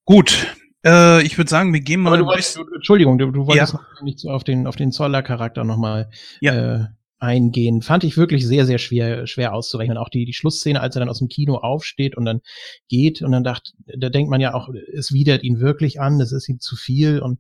Gut. 0.06 0.56
Äh, 0.86 1.24
ich 1.24 1.38
würde 1.40 1.50
sagen, 1.50 1.74
wir 1.74 1.82
gehen 1.82 2.02
mal. 2.02 2.24
Wolltest, 2.24 2.56
du, 2.58 2.64
Entschuldigung, 2.76 3.18
du, 3.18 3.32
du 3.32 3.48
wolltest 3.48 3.74
Ja. 3.74 3.80
noch 3.80 4.04
nicht 4.04 4.20
so 4.20 4.30
auf 4.30 4.44
den, 4.44 4.68
auf 4.68 4.76
den 4.76 4.92
Zoller-Charakter 4.92 5.64
nochmal 5.64 6.12
Ja. 6.40 6.54
äh, 6.54 6.86
eingehen. 7.18 7.82
Fand 7.82 8.04
ich 8.04 8.16
wirklich 8.16 8.46
sehr, 8.46 8.68
sehr 8.68 8.78
schwer, 8.78 9.26
schwer 9.26 9.54
auszurechnen. 9.56 9.98
Auch 9.98 10.10
die, 10.10 10.24
die 10.26 10.34
Schlussszene, 10.34 10.80
als 10.82 10.96
er 10.96 11.00
dann 11.00 11.10
aus 11.10 11.18
dem 11.18 11.30
Kino 11.30 11.56
aufsteht 11.56 12.16
und 12.16 12.26
dann 12.26 12.42
geht 12.90 13.24
und 13.24 13.32
dann 13.32 13.44
dacht, 13.44 13.74
da 13.88 14.10
denkt 14.10 14.30
man 14.30 14.40
ja 14.40 14.54
auch, 14.54 14.70
es 14.94 15.12
widert 15.12 15.42
ihn 15.44 15.60
wirklich 15.60 16.00
an, 16.00 16.20
das 16.20 16.32
ist 16.32 16.48
ihm 16.48 16.60
zu 16.60 16.76
viel 16.76 17.20
und 17.20 17.40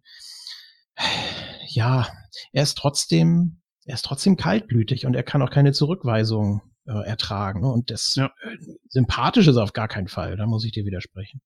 ja, 1.67 2.07
er 2.53 2.63
ist 2.63 2.75
trotzdem, 2.75 3.61
er 3.85 3.93
ist 3.93 4.03
trotzdem 4.03 4.35
kaltblütig 4.35 5.05
und 5.05 5.15
er 5.15 5.23
kann 5.23 5.43
auch 5.43 5.51
keine 5.51 5.73
Zurückweisung 5.73 6.61
äh, 6.89 7.05
ertragen. 7.07 7.61
Ne? 7.61 7.67
Und 7.71 7.91
das 7.91 8.15
Ja. 8.15 8.25
äh, 8.41 8.57
sympathisch 8.89 9.47
ist 9.47 9.57
auf 9.57 9.73
gar 9.73 9.87
keinen 9.87 10.07
Fall. 10.09 10.35
Da 10.35 10.45
muss 10.47 10.65
ich 10.65 10.71
dir 10.71 10.85
widersprechen. 10.85 11.41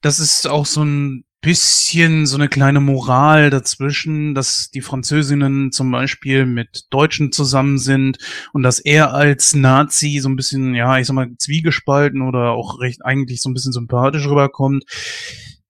das 0.00 0.18
ist 0.18 0.48
auch 0.48 0.66
so 0.66 0.82
ein 0.84 1.24
bisschen 1.42 2.24
so 2.26 2.36
eine 2.36 2.48
kleine 2.48 2.78
Moral 2.80 3.50
dazwischen, 3.50 4.34
dass 4.34 4.70
die 4.70 4.80
Französinnen 4.80 5.72
zum 5.72 5.90
Beispiel 5.90 6.46
mit 6.46 6.86
Deutschen 6.90 7.32
zusammen 7.32 7.78
sind 7.78 8.18
und 8.52 8.62
dass 8.62 8.78
er 8.78 9.12
als 9.12 9.52
Nazi 9.52 10.20
so 10.20 10.28
ein 10.28 10.36
bisschen, 10.36 10.74
ja, 10.76 10.98
ich 10.98 11.08
sag 11.08 11.14
mal, 11.14 11.28
zwiegespalten 11.36 12.22
oder 12.22 12.52
auch 12.52 12.80
recht 12.80 13.04
eigentlich 13.04 13.42
so 13.42 13.50
ein 13.50 13.54
bisschen 13.54 13.72
sympathisch 13.72 14.26
rüberkommt. 14.26 14.84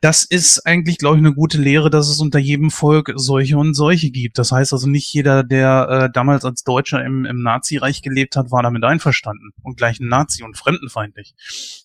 Das 0.02 0.24
ist 0.24 0.66
eigentlich, 0.66 0.98
glaube 0.98 1.16
ich, 1.16 1.20
eine 1.20 1.32
gute 1.32 1.58
Lehre, 1.58 1.88
dass 1.88 2.08
es 2.08 2.18
unter 2.18 2.40
jedem 2.40 2.72
Volk 2.72 3.12
solche 3.14 3.56
und 3.56 3.74
solche 3.74 4.10
gibt. 4.10 4.36
Das 4.36 4.50
heißt 4.50 4.72
also 4.72 4.88
nicht 4.88 5.14
jeder, 5.14 5.44
der 5.44 5.88
äh, 5.88 6.12
damals 6.12 6.44
als 6.44 6.64
Deutscher 6.64 7.04
im, 7.04 7.24
im 7.24 7.40
Nazireich 7.40 8.02
gelebt 8.02 8.34
hat, 8.34 8.50
war 8.50 8.64
damit 8.64 8.82
einverstanden 8.82 9.50
und 9.62 9.76
gleich 9.76 10.00
ein 10.00 10.08
Nazi 10.08 10.42
und 10.42 10.56
fremdenfeindlich. 10.56 11.36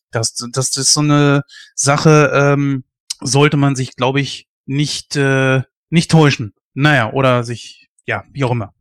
Das, 0.10 0.34
das 0.34 0.76
ist 0.78 0.94
so 0.94 1.02
eine 1.02 1.44
Sache, 1.76 2.32
ähm, 2.34 2.86
sollte 3.22 3.56
man 3.56 3.76
sich, 3.76 3.96
glaube 3.96 4.20
ich, 4.20 4.48
nicht, 4.66 5.16
äh, 5.16 5.62
nicht 5.92 6.10
täuschen. 6.10 6.56
Naja, 6.74 7.14
oder 7.14 7.44
sich, 7.44 7.88
ja, 8.08 8.24
wie 8.32 8.44
auch 8.44 8.52
immer. 8.52 8.74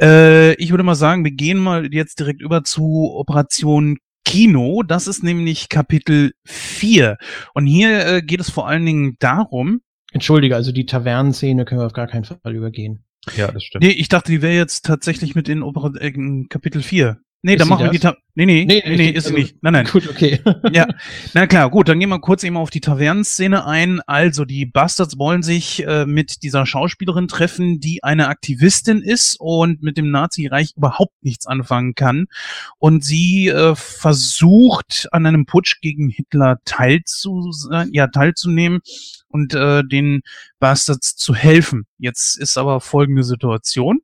Äh, 0.00 0.54
ich 0.62 0.70
würde 0.70 0.84
mal 0.84 0.94
sagen, 0.94 1.24
wir 1.24 1.32
gehen 1.32 1.58
mal 1.58 1.92
jetzt 1.92 2.20
direkt 2.20 2.40
über 2.40 2.62
zu 2.62 3.10
Operation 3.16 3.98
Kino. 4.24 4.82
Das 4.82 5.06
ist 5.06 5.22
nämlich 5.22 5.68
Kapitel 5.68 6.32
4. 6.44 7.16
Und 7.54 7.66
hier 7.66 8.06
äh, 8.06 8.22
geht 8.22 8.40
es 8.40 8.50
vor 8.50 8.68
allen 8.68 8.84
Dingen 8.84 9.16
darum, 9.18 9.80
Entschuldige, 10.12 10.56
also 10.56 10.72
die 10.72 10.86
Tavernenszene 10.86 11.64
können 11.64 11.80
wir 11.80 11.86
auf 11.86 11.92
gar 11.92 12.08
keinen 12.08 12.24
Fall 12.24 12.54
übergehen. 12.54 13.04
Ja, 13.36 13.52
das 13.52 13.62
stimmt. 13.62 13.84
nee, 13.84 13.90
ich 13.90 14.08
dachte, 14.08 14.32
die 14.32 14.42
wäre 14.42 14.54
jetzt 14.54 14.84
tatsächlich 14.84 15.34
mit 15.34 15.48
in, 15.48 15.62
Opera 15.62 15.92
äh, 15.98 16.08
in 16.08 16.48
Kapitel 16.48 16.82
4. 16.82 17.18
Nee, 17.42 17.54
Ist 17.54 17.60
dann 17.60 17.68
machen 17.68 17.84
wir 17.84 17.90
die? 17.90 17.98
Ta 17.98 18.16
Nee, 18.34 18.46
nee, 18.46 18.64
nee, 18.64 18.82
Nee, 18.86 18.96
nee, 18.96 19.08
ist 19.10 19.26
also- 19.26 19.36
nicht. 19.36 19.56
Nein, 19.62 19.72
nein. 19.72 19.86
Gut, 19.86 20.08
okay. 20.08 20.40
Ja, 20.72 20.86
na 21.34 21.46
klar, 21.46 21.68
gut, 21.70 21.88
dann 21.88 21.98
gehen 21.98 22.08
wir 22.10 22.20
kurz 22.20 22.44
eben 22.44 22.56
auf 22.56 22.70
die 22.70 22.80
Tavernenszene 22.80 23.66
ein. 23.66 24.00
Also, 24.06 24.44
die 24.44 24.66
Bastards 24.66 25.18
wollen 25.18 25.42
sich 25.42 25.84
äh, 25.86 26.06
mit 26.06 26.42
dieser 26.42 26.64
Schauspielerin 26.64 27.28
treffen, 27.28 27.80
die 27.80 28.04
eine 28.04 28.28
Aktivistin 28.28 29.02
ist 29.02 29.36
und 29.40 29.82
mit 29.82 29.96
dem 29.96 30.10
Nazireich 30.10 30.74
überhaupt 30.76 31.22
nichts 31.22 31.46
anfangen 31.46 31.94
kann. 31.94 32.26
Und 32.78 33.04
sie 33.04 33.48
äh, 33.48 33.74
versucht, 33.74 35.08
an 35.12 35.26
einem 35.26 35.44
Putsch 35.46 35.80
gegen 35.80 36.08
Hitler 36.08 36.58
teilzu 36.64 37.50
ja, 37.90 38.06
teilzunehmen 38.06 38.80
und 39.28 39.54
äh, 39.54 39.82
den 39.82 40.22
Bastards 40.60 41.16
zu 41.16 41.34
helfen. 41.34 41.86
Jetzt 41.98 42.38
ist 42.38 42.58
aber 42.58 42.80
folgende 42.80 43.24
Situation. 43.24 44.00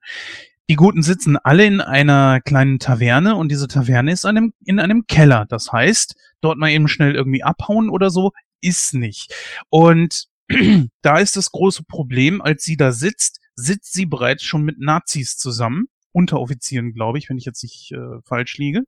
Die 0.69 0.75
Guten 0.75 1.03
sitzen 1.03 1.37
alle 1.37 1.65
in 1.65 1.81
einer 1.81 2.41
kleinen 2.41 2.81
Taverne 2.81 3.37
und 3.37 3.51
diese 3.51 3.69
Taverne 3.69 4.11
ist 4.11 4.27
einem, 4.27 4.53
in 4.65 4.81
einem 4.81 5.07
Keller. 5.07 5.47
Das 5.49 5.71
heißt, 5.71 6.17
dort 6.41 6.59
mal 6.59 6.71
eben 6.71 6.89
schnell 6.89 7.15
irgendwie 7.15 7.45
abhauen 7.45 7.89
oder 7.89 8.11
so, 8.11 8.33
ist 8.61 8.95
nicht. 8.95 9.33
Und 9.69 10.27
da 11.03 11.19
ist 11.19 11.37
das 11.37 11.53
große 11.53 11.85
Problem, 11.85 12.43
als 12.43 12.65
sie 12.65 12.77
da 12.77 12.91
sitzt, 12.91 13.41
sitzt 13.55 13.93
sie 13.93 14.07
bereits 14.07 14.43
schon 14.43 14.63
mit 14.63 14.81
Nazis 14.81 15.37
zusammen. 15.37 15.87
Unteroffizieren, 16.11 16.95
glaube 16.95 17.19
ich, 17.19 17.29
wenn 17.29 17.39
ich 17.39 17.45
jetzt 17.45 17.63
nicht 17.63 17.93
äh, 17.93 18.21
falsch 18.25 18.57
liege. 18.57 18.83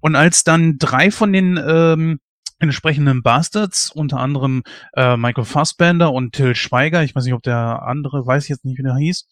Und 0.00 0.14
als 0.14 0.44
dann 0.44 0.78
drei 0.78 1.10
von 1.10 1.32
den 1.32 1.58
ähm, 1.62 2.20
entsprechenden 2.60 3.22
Bastards, 3.22 3.90
unter 3.90 4.18
anderem 4.18 4.62
äh, 4.94 5.16
Michael 5.16 5.44
Fassbender 5.44 6.12
und 6.12 6.34
Till 6.34 6.54
Schweiger, 6.54 7.02
ich 7.02 7.14
weiß 7.14 7.24
nicht, 7.24 7.34
ob 7.34 7.42
der 7.42 7.82
andere, 7.82 8.26
weiß 8.26 8.44
ich 8.44 8.50
jetzt 8.50 8.64
nicht, 8.64 8.78
wie 8.78 8.82
der 8.82 8.96
hieß, 8.96 9.26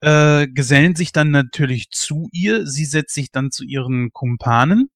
äh, 0.00 0.46
gesellen 0.48 0.94
sich 0.96 1.12
dann 1.12 1.30
natürlich 1.30 1.90
zu 1.90 2.28
ihr. 2.32 2.66
Sie 2.66 2.84
setzt 2.84 3.14
sich 3.14 3.30
dann 3.30 3.50
zu 3.50 3.64
ihren 3.64 4.12
Kumpanen. 4.12 4.90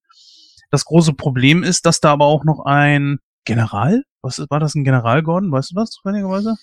Das 0.70 0.84
große 0.84 1.12
Problem 1.14 1.62
ist, 1.62 1.86
dass 1.86 2.00
da 2.00 2.12
aber 2.12 2.26
auch 2.26 2.44
noch 2.44 2.64
ein 2.64 3.18
General, 3.44 4.04
was 4.22 4.38
ist, 4.38 4.50
war 4.50 4.60
das 4.60 4.74
ein 4.74 4.84
General 4.84 5.22
Gordon? 5.22 5.52
Weißt 5.52 5.72
du 5.72 5.74
das 5.74 5.90
zufälligerweise? 5.90 6.56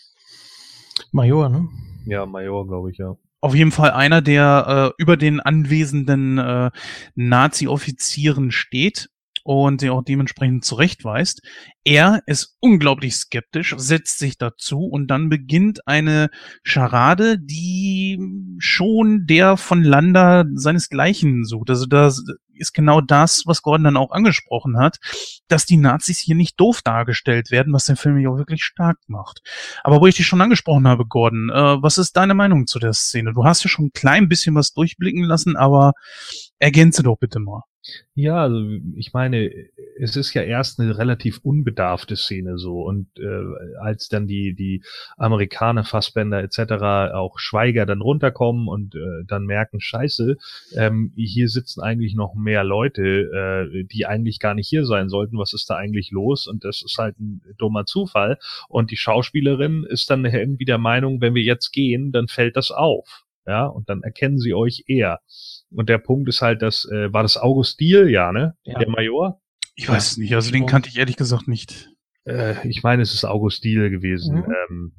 Major, 1.12 1.50
ne? 1.50 1.68
Ja, 2.06 2.26
Major, 2.26 2.68
glaube 2.68 2.92
ich, 2.92 2.98
ja. 2.98 3.16
Auf 3.42 3.56
jeden 3.56 3.72
Fall 3.72 3.92
einer, 3.92 4.22
der 4.22 4.94
äh, 4.98 5.02
über 5.02 5.16
den 5.16 5.40
anwesenden 5.40 6.38
äh, 6.38 6.72
Nazi-Offizieren 7.16 8.52
steht 8.52 9.10
und 9.50 9.82
sie 9.82 9.90
auch 9.90 10.04
dementsprechend 10.04 10.64
zurechtweist. 10.64 11.42
Er 11.84 12.22
ist 12.28 12.56
unglaublich 12.60 13.16
skeptisch, 13.16 13.74
setzt 13.80 14.20
sich 14.20 14.38
dazu 14.38 14.82
und 14.82 15.08
dann 15.08 15.28
beginnt 15.28 15.88
eine 15.88 16.30
Scharade, 16.62 17.40
die 17.40 18.20
schon 18.60 19.26
der 19.26 19.58
von 19.58 19.82
Landa 19.82 20.46
seinesgleichen 20.54 21.46
sucht. 21.46 21.72
Also 21.72 21.88
das 21.88 22.24
ist 22.54 22.76
genau 22.76 23.02
das, 23.02 23.42
was 23.48 23.64
Gordon 23.64 23.86
dann 23.86 23.98
auch 23.98 24.12
angesprochen 24.12 24.78
hat, 24.78 25.00
dass 25.48 25.66
die 25.66 25.78
Nazis 25.78 26.20
hier 26.20 26.36
nicht 26.36 26.60
doof 26.60 26.84
dargestellt 26.84 27.50
werden, 27.50 27.74
was 27.74 27.86
den 27.86 27.96
Film 27.96 28.20
ja 28.20 28.30
auch 28.30 28.38
wirklich 28.38 28.64
stark 28.64 29.00
macht. 29.08 29.42
Aber 29.84 30.00
wo 30.00 30.06
ich 30.06 30.14
dich 30.14 30.28
schon 30.28 30.42
angesprochen 30.42 30.88
habe, 30.88 31.08
Gordon, 31.08 31.50
äh, 31.50 31.82
was 31.82 31.98
ist 31.98 32.16
deine 32.16 32.36
Meinung 32.36 32.68
zu 32.68 32.78
der 32.78 32.94
Szene? 32.94 33.34
Du 33.34 33.46
hast 33.46 33.64
ja 33.64 33.70
schon 33.70 33.86
ein 33.86 33.94
klein 33.94 34.30
bisschen 34.30 34.54
was 34.54 34.74
durchblicken 34.74 35.24
lassen, 35.24 35.58
aber 35.58 35.94
ergänze 36.60 37.02
doch 37.02 37.18
bitte 37.18 37.40
mal. 37.40 37.64
Ja, 38.14 38.44
also 38.44 38.60
ich 38.98 39.14
meine, 39.14 39.50
es 39.98 40.16
ist 40.18 40.34
ja 40.34 40.42
erst 40.42 40.80
eine 40.80 40.98
relativ 40.98 41.40
unbedarfte 41.44 42.18
Szene 42.18 42.58
so 42.58 42.82
und 42.82 43.08
äh, 43.18 43.80
als 43.80 44.10
dann 44.10 44.28
die 44.28 44.54
die 44.54 44.84
Amerikaner, 45.18 45.86
Fassbänder 45.86 46.44
etc. 46.44 47.14
auch 47.14 47.40
Schweiger 47.40 47.86
dann 47.86 48.02
runterkommen 48.02 48.68
und 48.68 48.96
äh, 48.96 49.24
dann 49.28 49.46
merken, 49.46 49.80
Scheiße, 49.80 50.36
ähm, 50.76 51.14
hier 51.16 51.48
sitzen 51.48 51.82
eigentlich 51.82 52.16
noch 52.16 52.36
mehr 52.36 52.64
Leute, 52.66 53.02
äh, 53.72 53.84
die 53.86 54.06
eigentlich 54.06 54.40
gar 54.40 54.54
nicht 54.56 54.68
hier 54.68 54.86
sein 54.86 55.08
sollten. 55.10 55.38
Was 55.38 55.54
ist 55.54 55.70
da 55.70 55.76
eigentlich 55.76 56.12
los? 56.12 56.48
Und 56.48 56.66
das 56.66 56.82
ist 56.82 56.98
halt 56.98 57.18
ein 57.20 57.42
dummer 57.58 57.86
Zufall. 57.86 58.38
Und 58.68 58.92
die 58.92 58.98
Schauspielerin 58.98 59.86
ist 59.90 60.10
dann 60.10 60.26
irgendwie 60.26 60.66
der 60.66 60.78
Meinung, 60.78 61.22
wenn 61.22 61.34
wir 61.36 61.44
jetzt 61.44 61.72
gehen, 61.72 62.12
dann 62.12 62.28
fällt 62.28 62.58
das 62.58 62.72
auf. 62.72 63.24
Ja, 63.48 63.66
und 63.66 63.90
dann 63.90 64.04
erkennen 64.04 64.38
sie 64.38 64.54
euch 64.54 64.84
eher. 64.88 65.22
Und 65.72 65.90
der 65.90 65.98
Punkt 66.00 66.28
ist 66.30 66.42
halt, 66.42 66.62
dass, 66.62 66.86
äh, 66.86 67.14
war 67.14 67.24
das 67.24 67.38
August 67.38 67.80
Diel, 67.80 68.10
ja, 68.10 68.32
ne? 68.32 68.56
Ja. 68.64 68.80
Der 68.80 68.90
Major? 68.90 69.42
Ich 69.76 69.88
weiß 69.88 70.12
es 70.12 70.18
nicht, 70.18 70.34
also 70.36 70.52
den 70.52 70.66
kannte 70.66 70.90
ich 70.90 70.98
ehrlich 70.98 71.16
gesagt 71.16 71.48
nicht. 71.48 71.90
Äh, 72.26 72.68
ich 72.68 72.84
meine, 72.84 73.02
es 73.02 73.14
ist 73.14 73.24
August 73.24 73.64
Diel 73.64 73.90
gewesen. 73.90 74.38
Mhm. 74.38 74.56
Ähm, 74.70 74.94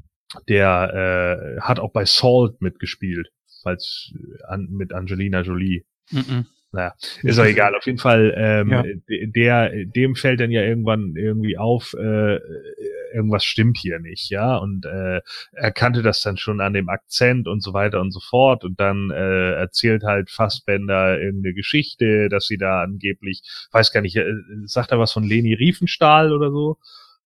der 0.48 1.58
äh, 1.58 1.60
hat 1.60 1.80
auch 1.80 1.92
bei 1.92 2.04
Salt 2.04 2.60
mitgespielt. 2.60 3.28
falls 3.62 4.12
äh, 4.14 4.44
an, 4.44 4.68
mit 4.70 4.92
Angelina 4.92 5.42
Jolie. 5.42 5.84
Mhm. 6.10 6.46
Naja, 6.72 6.94
ist 7.24 7.38
auch 7.38 7.44
egal. 7.44 7.74
Auf 7.74 7.84
jeden 7.86 7.98
Fall, 7.98 8.32
ähm, 8.36 8.70
Ja. 8.70 8.84
der, 9.08 9.84
dem 9.86 10.14
fällt 10.14 10.38
dann 10.40 10.52
ja 10.52 10.62
irgendwann 10.62 11.14
irgendwie 11.16 11.58
auf, 11.58 11.94
äh, 11.98 12.38
irgendwas 13.12 13.44
stimmt 13.44 13.76
hier 13.76 13.98
nicht, 13.98 14.30
ja. 14.30 14.56
Und 14.56 14.86
äh, 14.86 15.20
er 15.52 15.72
kannte 15.72 16.02
das 16.02 16.22
dann 16.22 16.36
schon 16.36 16.60
an 16.60 16.72
dem 16.72 16.88
Akzent 16.88 17.48
und 17.48 17.60
so 17.62 17.72
weiter 17.72 18.00
und 18.00 18.12
so 18.12 18.20
fort. 18.20 18.62
Und 18.64 18.78
dann 18.78 19.10
äh, 19.10 19.52
erzählt 19.54 20.04
halt 20.04 20.30
Fassbender 20.30 21.20
irgendeine 21.20 21.54
Geschichte, 21.54 22.28
dass 22.28 22.46
sie 22.46 22.56
da 22.56 22.82
angeblich, 22.82 23.42
weiß 23.72 23.90
gar 23.92 24.00
nicht, 24.00 24.16
äh, 24.16 24.32
sagt 24.66 24.92
er 24.92 25.00
was 25.00 25.12
von 25.12 25.24
Leni 25.24 25.54
Riefenstahl 25.54 26.32
oder 26.32 26.50
so? 26.52 26.78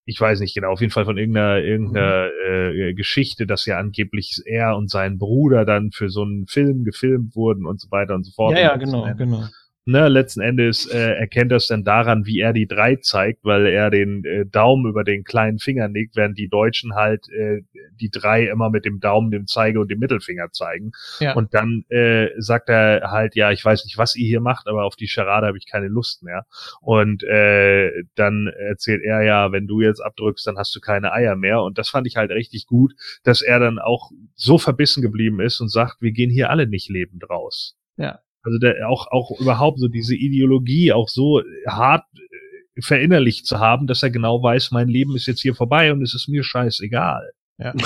Ich 0.06 0.20
weiß 0.20 0.40
nicht 0.40 0.54
genau, 0.54 0.70
auf 0.70 0.80
jeden 0.80 0.92
Fall 0.92 1.06
von 1.06 1.16
irgendeiner, 1.16 1.58
irgendeiner 1.58 2.28
äh, 2.46 2.92
Geschichte, 2.94 3.46
dass 3.46 3.64
ja 3.64 3.78
angeblich 3.78 4.42
er 4.44 4.76
und 4.76 4.90
sein 4.90 5.18
Bruder 5.18 5.64
dann 5.64 5.92
für 5.92 6.10
so 6.10 6.22
einen 6.22 6.46
Film 6.46 6.84
gefilmt 6.84 7.34
wurden 7.36 7.64
und 7.64 7.80
so 7.80 7.90
weiter 7.90 8.14
und 8.14 8.24
so 8.24 8.32
fort. 8.32 8.52
Ja, 8.52 8.60
ja, 8.60 8.76
genau, 8.76 9.08
genau. 9.16 9.44
Ne, 9.86 10.08
letzten 10.08 10.40
Endes 10.40 10.86
äh, 10.86 10.98
erkennt 10.98 11.52
er 11.52 11.56
es 11.56 11.66
dann 11.66 11.84
daran, 11.84 12.26
wie 12.26 12.40
er 12.40 12.52
die 12.52 12.66
drei 12.66 12.96
zeigt, 12.96 13.44
weil 13.44 13.66
er 13.66 13.90
den 13.90 14.24
äh, 14.24 14.46
Daumen 14.46 14.88
über 14.88 15.04
den 15.04 15.24
kleinen 15.24 15.58
Finger 15.58 15.88
legt, 15.88 16.16
während 16.16 16.38
die 16.38 16.48
Deutschen 16.48 16.94
halt 16.94 17.28
äh, 17.30 17.62
die 18.00 18.10
drei 18.10 18.46
immer 18.46 18.70
mit 18.70 18.84
dem 18.84 19.00
Daumen, 19.00 19.30
dem 19.30 19.46
Zeige 19.46 19.80
und 19.80 19.90
dem 19.90 19.98
Mittelfinger 19.98 20.50
zeigen. 20.52 20.92
Ja. 21.20 21.34
Und 21.34 21.54
dann 21.54 21.84
äh, 21.88 22.30
sagt 22.38 22.68
er 22.68 23.10
halt, 23.10 23.34
ja, 23.34 23.50
ich 23.50 23.64
weiß 23.64 23.84
nicht, 23.84 23.98
was 23.98 24.16
ihr 24.16 24.26
hier 24.26 24.40
macht, 24.40 24.66
aber 24.66 24.84
auf 24.84 24.96
die 24.96 25.08
Charade 25.08 25.46
habe 25.46 25.58
ich 25.58 25.70
keine 25.70 25.88
Lust 25.88 26.22
mehr. 26.22 26.46
Und 26.80 27.22
äh, 27.24 27.90
dann 28.14 28.46
erzählt 28.46 29.02
er 29.02 29.22
ja, 29.22 29.52
wenn 29.52 29.66
du 29.66 29.80
jetzt 29.80 30.00
abdrückst, 30.00 30.46
dann 30.46 30.56
hast 30.56 30.74
du 30.74 30.80
keine 30.80 31.12
Eier 31.12 31.36
mehr. 31.36 31.62
Und 31.62 31.78
das 31.78 31.88
fand 31.88 32.06
ich 32.06 32.16
halt 32.16 32.30
richtig 32.30 32.66
gut, 32.66 32.94
dass 33.22 33.42
er 33.42 33.58
dann 33.58 33.78
auch 33.78 34.10
so 34.34 34.58
verbissen 34.58 35.02
geblieben 35.02 35.40
ist 35.40 35.60
und 35.60 35.68
sagt, 35.68 36.00
wir 36.00 36.12
gehen 36.12 36.30
hier 36.30 36.50
alle 36.50 36.66
nicht 36.66 36.88
lebend 36.88 37.28
raus. 37.28 37.76
Ja. 37.96 38.20
Also 38.44 38.58
der, 38.58 38.88
auch, 38.88 39.06
auch 39.10 39.40
überhaupt 39.40 39.80
so 39.80 39.88
diese 39.88 40.14
Ideologie 40.14 40.92
auch 40.92 41.08
so 41.08 41.42
hart 41.66 42.04
äh, 42.14 42.80
verinnerlicht 42.82 43.46
zu 43.46 43.58
haben, 43.58 43.86
dass 43.86 44.02
er 44.02 44.10
genau 44.10 44.42
weiß, 44.42 44.70
mein 44.70 44.88
Leben 44.88 45.16
ist 45.16 45.26
jetzt 45.26 45.40
hier 45.42 45.54
vorbei 45.54 45.92
und 45.92 46.02
es 46.02 46.14
ist 46.14 46.28
mir 46.28 46.44
scheißegal. 46.44 47.30
Ja. 47.58 47.72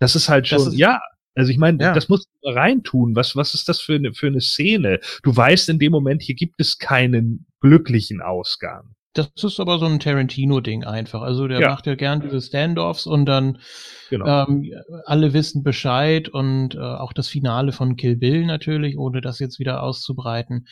Das 0.00 0.16
ist 0.16 0.28
halt 0.28 0.48
schon, 0.48 0.58
ist- 0.58 0.74
ja. 0.76 1.00
Also 1.36 1.50
ich 1.50 1.56
meine, 1.58 1.82
Ja. 1.82 1.92
das 1.94 2.08
musst 2.08 2.28
du 2.42 2.48
reintun. 2.50 3.14
Was, 3.16 3.36
was 3.36 3.54
ist 3.54 3.68
das 3.68 3.80
für 3.80 3.94
eine, 3.94 4.12
für 4.12 4.26
eine 4.26 4.40
Szene? 4.40 5.00
Du 5.22 5.34
weißt 5.34 5.68
in 5.68 5.78
dem 5.78 5.92
Moment, 5.92 6.20
hier 6.22 6.34
gibt 6.34 6.60
es 6.60 6.78
keinen 6.78 7.46
glücklichen 7.60 8.20
Ausgang. 8.20 8.94
Das 9.14 9.30
ist 9.42 9.60
aber 9.60 9.78
so 9.78 9.86
ein 9.86 10.00
Tarantino-Ding 10.00 10.84
einfach. 10.84 11.22
Also 11.22 11.46
der 11.48 11.60
Ja. 11.60 11.70
macht 11.70 11.86
ja 11.86 11.94
gern 11.94 12.20
diese 12.20 12.40
Standoffs 12.40 13.06
und 13.06 13.26
dann 13.26 13.58
Genau. 14.10 14.44
ähm, 14.48 14.72
alle 15.06 15.32
wissen 15.32 15.62
Bescheid 15.62 16.28
und 16.28 16.74
äh, 16.74 16.78
auch 16.80 17.12
das 17.12 17.28
Finale 17.28 17.72
von 17.72 17.96
Kill 17.96 18.16
Bill 18.16 18.44
natürlich, 18.44 18.98
ohne 18.98 19.20
das 19.20 19.38
jetzt 19.38 19.58
wieder 19.60 19.82
auszubreiten. 19.82 20.66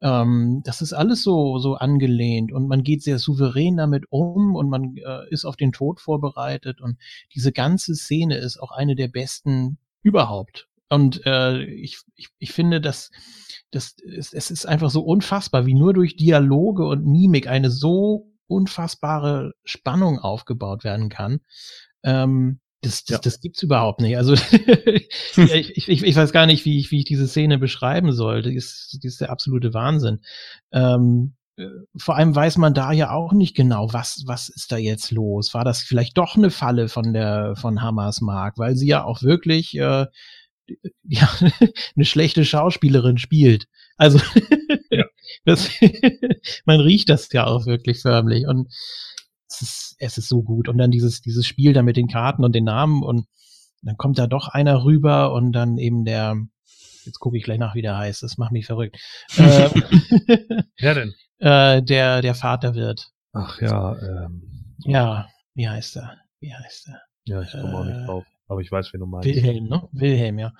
Ähm, 0.00 0.62
das 0.64 0.80
ist 0.80 0.92
alles 0.92 1.24
so, 1.24 1.58
so 1.58 1.74
angelehnt 1.74 2.52
und 2.52 2.68
man 2.68 2.84
geht 2.84 3.02
sehr 3.02 3.18
souverän 3.18 3.76
damit 3.76 4.04
um 4.10 4.54
und 4.54 4.70
man 4.70 4.96
äh, 4.96 5.28
ist 5.30 5.44
auf 5.44 5.56
den 5.56 5.72
Tod 5.72 6.00
vorbereitet 6.00 6.80
und 6.80 6.98
diese 7.34 7.50
ganze 7.50 7.96
Szene 7.96 8.36
ist 8.36 8.58
auch 8.62 8.70
eine 8.70 8.94
der 8.94 9.08
besten 9.08 9.78
überhaupt. 10.02 10.68
Und 10.88 11.24
äh, 11.26 11.62
ich, 11.64 11.98
ich, 12.16 12.28
ich 12.38 12.52
finde, 12.52 12.80
dass 12.80 13.10
das 13.70 13.96
ist, 14.02 14.32
es 14.34 14.50
ist 14.50 14.66
einfach 14.66 14.90
so 14.90 15.02
unfassbar, 15.02 15.66
wie 15.66 15.74
nur 15.74 15.92
durch 15.92 16.16
Dialoge 16.16 16.86
und 16.86 17.04
Mimik 17.04 17.46
eine 17.48 17.70
so 17.70 18.32
unfassbare 18.46 19.52
Spannung 19.64 20.18
aufgebaut 20.18 20.84
werden 20.84 21.10
kann. 21.10 21.40
Ähm, 22.02 22.60
das, 22.80 23.04
das, 23.04 23.16
Ja. 23.16 23.20
das 23.22 23.40
gibt's 23.40 23.62
überhaupt 23.62 24.00
nicht. 24.00 24.16
Also 24.16 24.34
ich, 25.36 25.76
ich, 25.76 26.02
ich 26.02 26.16
weiß 26.16 26.32
gar 26.32 26.46
nicht, 26.46 26.64
wie 26.64 26.78
ich, 26.78 26.90
wie 26.90 27.00
ich 27.00 27.04
diese 27.04 27.28
Szene 27.28 27.58
beschreiben 27.58 28.12
soll. 28.12 28.42
Die 28.42 28.54
ist, 28.54 29.00
die 29.02 29.06
ist 29.06 29.20
der 29.20 29.30
absolute 29.30 29.74
Wahnsinn. 29.74 30.20
Ähm, 30.72 31.34
äh, 31.56 31.66
vor 31.96 32.16
allem 32.16 32.34
weiß 32.34 32.56
man 32.56 32.72
da 32.72 32.92
ja 32.92 33.10
auch 33.10 33.32
nicht 33.32 33.54
genau, 33.54 33.92
was, 33.92 34.22
was 34.26 34.48
ist 34.48 34.72
da 34.72 34.78
jetzt 34.78 35.10
los? 35.10 35.52
War 35.52 35.64
das 35.64 35.82
vielleicht 35.82 36.16
doch 36.16 36.36
eine 36.36 36.50
Falle 36.50 36.88
von 36.88 37.12
der, 37.12 37.54
von 37.56 37.82
Hamas 37.82 38.20
Mark, 38.22 38.56
weil 38.58 38.76
sie 38.76 38.86
ja 38.88 39.04
auch 39.04 39.22
wirklich, 39.22 39.76
äh, 39.76 40.06
ja, 41.04 41.28
eine 41.96 42.04
schlechte 42.04 42.44
Schauspielerin 42.44 43.18
spielt. 43.18 43.66
Also, 43.96 44.20
das, 45.44 45.68
man 46.66 46.80
riecht 46.80 47.08
das 47.08 47.32
ja 47.32 47.46
auch 47.46 47.66
wirklich 47.66 48.00
förmlich 48.00 48.46
und 48.46 48.68
es 49.48 49.62
ist, 49.62 49.96
es 49.98 50.18
ist 50.18 50.28
so 50.28 50.42
gut. 50.42 50.68
Und 50.68 50.78
dann 50.78 50.90
dieses, 50.90 51.20
dieses 51.20 51.46
Spiel 51.46 51.72
da 51.72 51.82
mit 51.82 51.96
den 51.96 52.08
Karten 52.08 52.44
und 52.44 52.54
den 52.54 52.64
Namen 52.64 53.02
und 53.02 53.26
dann 53.82 53.96
kommt 53.96 54.18
da 54.18 54.26
doch 54.26 54.48
einer 54.48 54.84
rüber 54.84 55.32
und 55.32 55.52
dann 55.52 55.78
eben 55.78 56.04
der, 56.04 56.36
jetzt 57.04 57.18
gucke 57.20 57.36
ich 57.38 57.44
gleich 57.44 57.58
nach, 57.58 57.74
wie 57.74 57.82
der 57.82 57.96
heißt, 57.96 58.22
das 58.22 58.36
macht 58.38 58.52
mich 58.52 58.66
verrückt. 58.66 58.96
äh, 59.36 59.70
Ja, 60.78 60.94
denn. 60.94 61.14
äh, 61.38 61.82
der, 61.82 62.20
der 62.22 62.34
Vater 62.34 62.74
wird. 62.74 63.08
Ach 63.32 63.60
ja, 63.60 63.96
ähm, 64.00 64.74
Ja, 64.84 65.28
wie 65.54 65.68
heißt 65.68 65.96
er? 65.96 66.16
Wie 66.40 66.52
heißt 66.54 66.88
er? 66.88 67.00
ja, 67.24 67.42
ich 67.42 67.50
komme 67.52 67.76
auch 67.78 67.84
Äh, 67.84 67.92
nicht 67.94 68.06
drauf. 68.08 68.24
Aber 68.48 68.60
ich 68.60 68.72
weiß, 68.72 68.92
wen 68.92 69.00
du 69.00 69.06
meinst. 69.06 69.28
Wilhelm, 69.28 69.68
ne? 69.68 69.88
Wilhelm, 69.92 70.38
ja. 70.38 70.52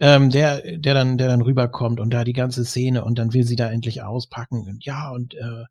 Ähm, 0.00 0.30
der, 0.30 0.78
der 0.78 0.94
dann, 0.94 1.16
der 1.16 1.28
dann 1.28 1.42
rüberkommt 1.42 2.00
und 2.00 2.10
da 2.10 2.24
die 2.24 2.32
ganze 2.32 2.64
Szene 2.64 3.04
und 3.04 3.18
dann 3.18 3.32
will 3.32 3.44
sie 3.44 3.56
da 3.56 3.70
endlich 3.70 4.02
auspacken 4.02 4.66
und 4.66 4.84
ja 4.84 5.10
und 5.10 5.34
äh, 5.34 5.64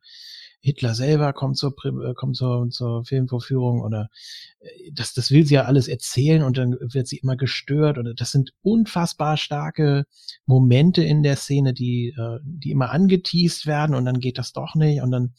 Hitler 0.65 0.95
selber 0.95 1.31
kommt 1.31 1.57
zur, 1.57 1.76
äh, 1.85 2.15
kommt 2.15 2.35
zur, 2.38 2.69
zur 2.72 3.06
Filmvorführung 3.06 3.81
oder 3.81 4.10
äh, 4.60 4.91
das, 4.91 5.14
das 5.14 5.30
will 5.30 5.45
sie 5.45 5.53
ja 5.53 5.65
alles 5.65 5.88
erzählen 5.88 6.41
und 6.41 6.57
dann 6.57 6.76
wird 6.80 7.07
sie 7.07 7.18
immer 7.18 7.35
gestört 7.35 7.99
und 7.99 8.19
das 8.19 8.31
sind 8.31 8.52
unfassbar 8.64 9.38
starke 9.38 10.06
Momente 10.47 11.03
in 11.03 11.22
der 11.22 11.35
Szene, 11.35 11.73
die, 11.73 12.15
äh, 12.18 12.39
die 12.43 12.72
immer 12.72 12.89
angeteased 12.89 13.68
werden 13.68 13.95
und 13.95 14.06
dann 14.06 14.19
geht 14.19 14.39
das 14.39 14.53
doch 14.53 14.73
nicht 14.73 15.03
und 15.03 15.11
dann 15.11 15.35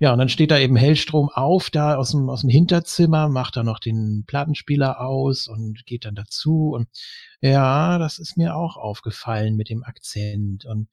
ja, 0.00 0.12
und 0.12 0.18
dann 0.18 0.28
steht 0.28 0.50
da 0.50 0.58
eben 0.58 0.76
Hellstrom 0.76 1.30
auf, 1.32 1.70
da 1.70 1.96
aus 1.96 2.10
dem, 2.10 2.28
aus 2.28 2.40
dem 2.40 2.50
Hinterzimmer, 2.50 3.28
macht 3.28 3.56
da 3.56 3.62
noch 3.62 3.78
den 3.78 4.24
Plattenspieler 4.26 5.00
aus 5.00 5.46
und 5.46 5.86
geht 5.86 6.04
dann 6.04 6.16
dazu. 6.16 6.72
Und 6.74 6.88
ja, 7.40 7.98
das 7.98 8.18
ist 8.18 8.36
mir 8.36 8.56
auch 8.56 8.76
aufgefallen 8.76 9.56
mit 9.56 9.68
dem 9.70 9.84
Akzent. 9.84 10.64
Und 10.64 10.88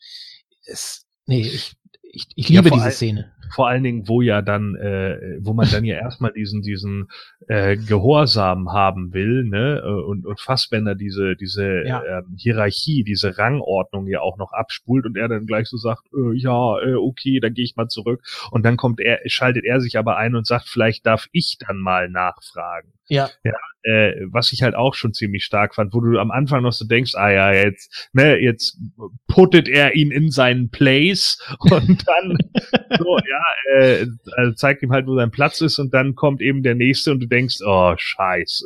es, 0.66 1.08
nee, 1.26 1.42
ich, 1.42 1.74
ich, 2.14 2.26
ich 2.36 2.50
Ja, 2.50 2.60
liebe 2.60 2.70
vor 2.70 2.78
diese 2.78 2.86
allem- 2.86 2.94
Szene. 2.94 3.32
Vor 3.54 3.68
allen 3.68 3.84
Dingen, 3.84 4.08
wo 4.08 4.22
ja 4.22 4.42
dann, 4.42 4.76
äh, 4.76 5.38
wo 5.42 5.54
man 5.54 5.70
dann 5.70 5.84
ja 5.84 5.96
erstmal 5.98 6.32
diesen, 6.32 6.62
diesen 6.62 7.10
äh, 7.50 7.76
Gehorsam 7.76 8.72
haben 8.72 9.14
will, 9.14 9.44
ne, 9.44 9.82
äh, 9.84 9.88
und, 9.90 10.26
und 10.26 10.40
Fassbender 10.40 10.96
diese, 10.96 11.36
diese 11.36 11.84
Ja. 11.86 12.02
ähm, 12.20 12.34
Hierarchie, 12.38 13.04
diese 13.04 13.38
Rangordnung 13.38 14.08
ja 14.08 14.22
auch 14.22 14.38
noch 14.38 14.54
abspult 14.54 15.06
und 15.06 15.18
er 15.18 15.28
dann 15.28 15.46
gleich 15.48 15.68
so 15.68 15.76
sagt, 15.76 16.04
äh, 16.14 16.34
ja, 16.38 16.80
äh, 16.80 16.94
okay, 16.94 17.42
dann 17.42 17.54
gehe 17.54 17.66
ich 17.66 17.76
mal 17.76 17.90
zurück. 17.90 18.22
Und 18.52 18.64
dann 18.64 18.78
kommt 18.78 19.02
er, 19.02 19.20
schaltet 19.26 19.66
er 19.66 19.82
sich 19.82 19.98
aber 19.98 20.16
ein 20.16 20.36
und 20.36 20.48
sagt, 20.48 20.70
vielleicht 20.70 21.06
darf 21.06 21.28
ich 21.34 21.58
dann 21.60 21.78
mal 21.78 22.08
nachfragen. 22.10 22.94
Ja. 23.10 23.54
Äh, 23.84 24.14
was 24.32 24.52
ich 24.52 24.62
halt 24.62 24.76
auch 24.76 24.94
schon 24.94 25.14
ziemlich 25.14 25.44
stark 25.44 25.74
fand, 25.76 25.94
wo 25.94 26.02
du 26.02 26.20
am 26.20 26.30
Anfang 26.30 26.62
noch 26.62 26.74
so 26.74 26.86
denkst, 26.86 27.16
ah 27.16 27.32
ja, 27.32 27.52
jetzt, 27.52 28.10
ne, 28.14 28.38
jetzt 28.38 28.78
puttet 29.28 29.68
er 29.68 29.96
ihn 29.96 30.12
in 30.12 30.30
seinen 30.30 30.70
Place 30.70 31.40
und 31.60 32.08
dann 32.08 32.38
so, 32.98 33.18
ja, 33.18 33.80
äh, 33.80 34.08
also 34.36 34.52
zeigt 34.54 34.84
ihm 34.84 34.92
halt, 34.92 35.08
wo 35.08 35.16
sein 35.16 35.32
Platz 35.32 35.62
ist 35.62 35.80
und 35.80 35.94
dann 35.94 36.14
kommt 36.14 36.42
eben 36.42 36.62
der 36.62 36.76
nächste 36.76 37.12
und 37.12 37.22
du 37.22 37.28
denkst, 37.28 37.58
oh, 37.66 37.94
scheiße. 37.98 38.66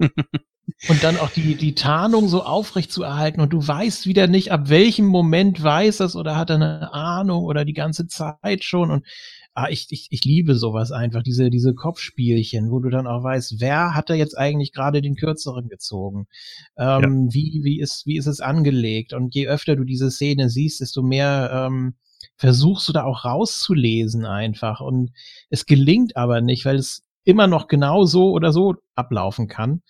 Und 0.88 1.02
dann 1.02 1.18
auch 1.18 1.30
die, 1.30 1.56
die 1.56 1.74
Tarnung 1.74 2.28
so 2.28 2.42
aufrecht 2.42 2.92
zu 2.92 3.02
erhalten 3.02 3.40
und 3.40 3.52
du 3.52 3.66
weißt 3.66 4.06
wieder 4.06 4.26
nicht, 4.26 4.52
ab 4.52 4.68
welchem 4.68 5.06
Moment 5.06 5.62
weiß 5.62 6.00
es 6.00 6.16
oder 6.16 6.36
hat 6.36 6.50
er 6.50 6.56
eine 6.56 6.92
Ahnung 6.92 7.44
oder 7.44 7.64
die 7.64 7.74
ganze 7.74 8.06
Zeit 8.06 8.64
schon 8.64 8.90
und 8.90 9.06
ah, 9.54 9.68
ich, 9.68 9.86
ich, 9.90 10.08
ich 10.10 10.24
liebe 10.24 10.54
sowas 10.54 10.92
einfach, 10.92 11.22
diese, 11.22 11.50
diese 11.50 11.74
Kopfspielchen, 11.74 12.70
wo 12.70 12.78
du 12.78 12.88
dann 12.90 13.06
auch 13.06 13.22
weißt, 13.22 13.60
wer 13.60 13.94
hat 13.94 14.10
da 14.10 14.14
jetzt 14.14 14.36
eigentlich 14.36 14.72
gerade 14.72 15.02
den 15.02 15.16
kürzeren 15.16 15.68
gezogen? 15.68 16.26
Ähm, 16.76 17.28
wie, 17.32 17.60
wie 17.62 17.80
ist, 17.80 18.06
wie 18.06 18.16
ist 18.16 18.26
es 18.26 18.40
angelegt? 18.40 19.12
Und 19.12 19.34
je 19.34 19.48
öfter 19.48 19.76
du 19.76 19.84
diese 19.84 20.10
Szene 20.10 20.48
siehst, 20.48 20.80
desto 20.80 21.02
mehr 21.02 21.50
ähm, 21.52 21.94
versuchst 22.36 22.88
du 22.88 22.92
da 22.92 23.04
auch 23.04 23.24
rauszulesen 23.24 24.24
einfach. 24.24 24.80
Und 24.80 25.12
es 25.50 25.66
gelingt 25.66 26.16
aber 26.16 26.40
nicht, 26.40 26.64
weil 26.64 26.76
es 26.76 27.02
immer 27.24 27.46
noch 27.46 27.68
genau 27.68 28.04
so 28.04 28.30
oder 28.30 28.52
so 28.52 28.76
ablaufen 28.94 29.48
kann. 29.48 29.82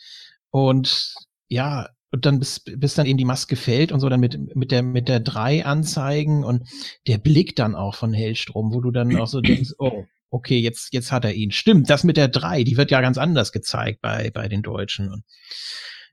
Und 0.51 1.15
ja, 1.49 1.89
und 2.12 2.27
dann 2.27 2.39
bis, 2.39 2.61
bis 2.61 2.95
dann 2.95 3.07
eben 3.07 3.19
die 3.19 3.24
Maske 3.24 3.57
fällt 3.57 3.93
und 3.93 4.01
so 4.01 4.09
dann 4.09 4.20
mit, 4.20 4.57
mit 4.57 4.70
der, 4.70 4.82
mit 4.82 5.09
der 5.09 5.20
drei 5.20 5.65
anzeigen 5.65 6.45
und 6.45 6.69
der 7.07 7.19
Blick 7.19 7.57
dann 7.57 7.74
auch 7.74 7.95
von 7.95 8.12
Hellstrom, 8.12 8.73
wo 8.73 8.81
du 8.81 8.91
dann 8.91 9.16
auch 9.16 9.27
so 9.27 9.41
denkst, 9.41 9.74
oh, 9.78 10.05
okay, 10.31 10.59
jetzt, 10.59 10.93
jetzt 10.93 11.12
hat 11.12 11.24
er 11.24 11.35
ihn. 11.35 11.51
Stimmt, 11.51 11.91
das 11.91 12.05
mit 12.05 12.16
der 12.16 12.28
drei, 12.28 12.65
die 12.65 12.77
wird 12.77 12.91
ja 12.91 13.01
ganz 13.01 13.19
anders 13.19 13.53
gezeigt 13.53 14.01
bei, 14.01 14.31
bei 14.31 14.49
den 14.49 14.62
Deutschen. 14.62 15.11
Und 15.11 15.24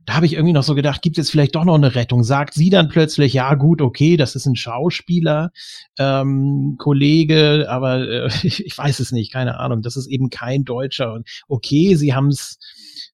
da 0.06 0.14
habe 0.14 0.26
ich 0.26 0.34
irgendwie 0.34 0.53
noch 0.53 0.64
so 0.64 0.74
gedacht, 0.74 1.02
gibt 1.02 1.18
es 1.18 1.30
vielleicht 1.30 1.56
doch 1.56 1.65
noch 1.65 1.76
eine 1.76 1.94
Rettung? 1.94 2.24
Sagt 2.24 2.53
sie 2.53 2.69
dann 2.69 2.88
plötzlich, 2.88 3.34
ja 3.34 3.56
gut, 3.56 3.82
okay, 3.82 4.15
das 4.15 4.36
ist 4.36 4.45
ein 4.45 4.56
Schauspieler, 4.56 5.52
ähm, 5.99 6.76
Kollege, 6.78 7.68
aber 7.69 8.07
äh, 8.07 8.28
ich, 8.44 8.64
ich 8.65 8.78
weiß 8.78 8.99
es 8.99 9.11
nicht, 9.11 9.34
keine 9.34 9.60
Ahnung. 9.60 9.82
Das 9.82 9.98
ist 9.98 10.07
eben 10.07 10.30
kein 10.30 10.64
Deutscher. 10.64 11.14
Und 11.14 11.28
okay, 11.48 11.95
sie 11.95 12.14
haben 12.14 12.28
es 12.28 12.57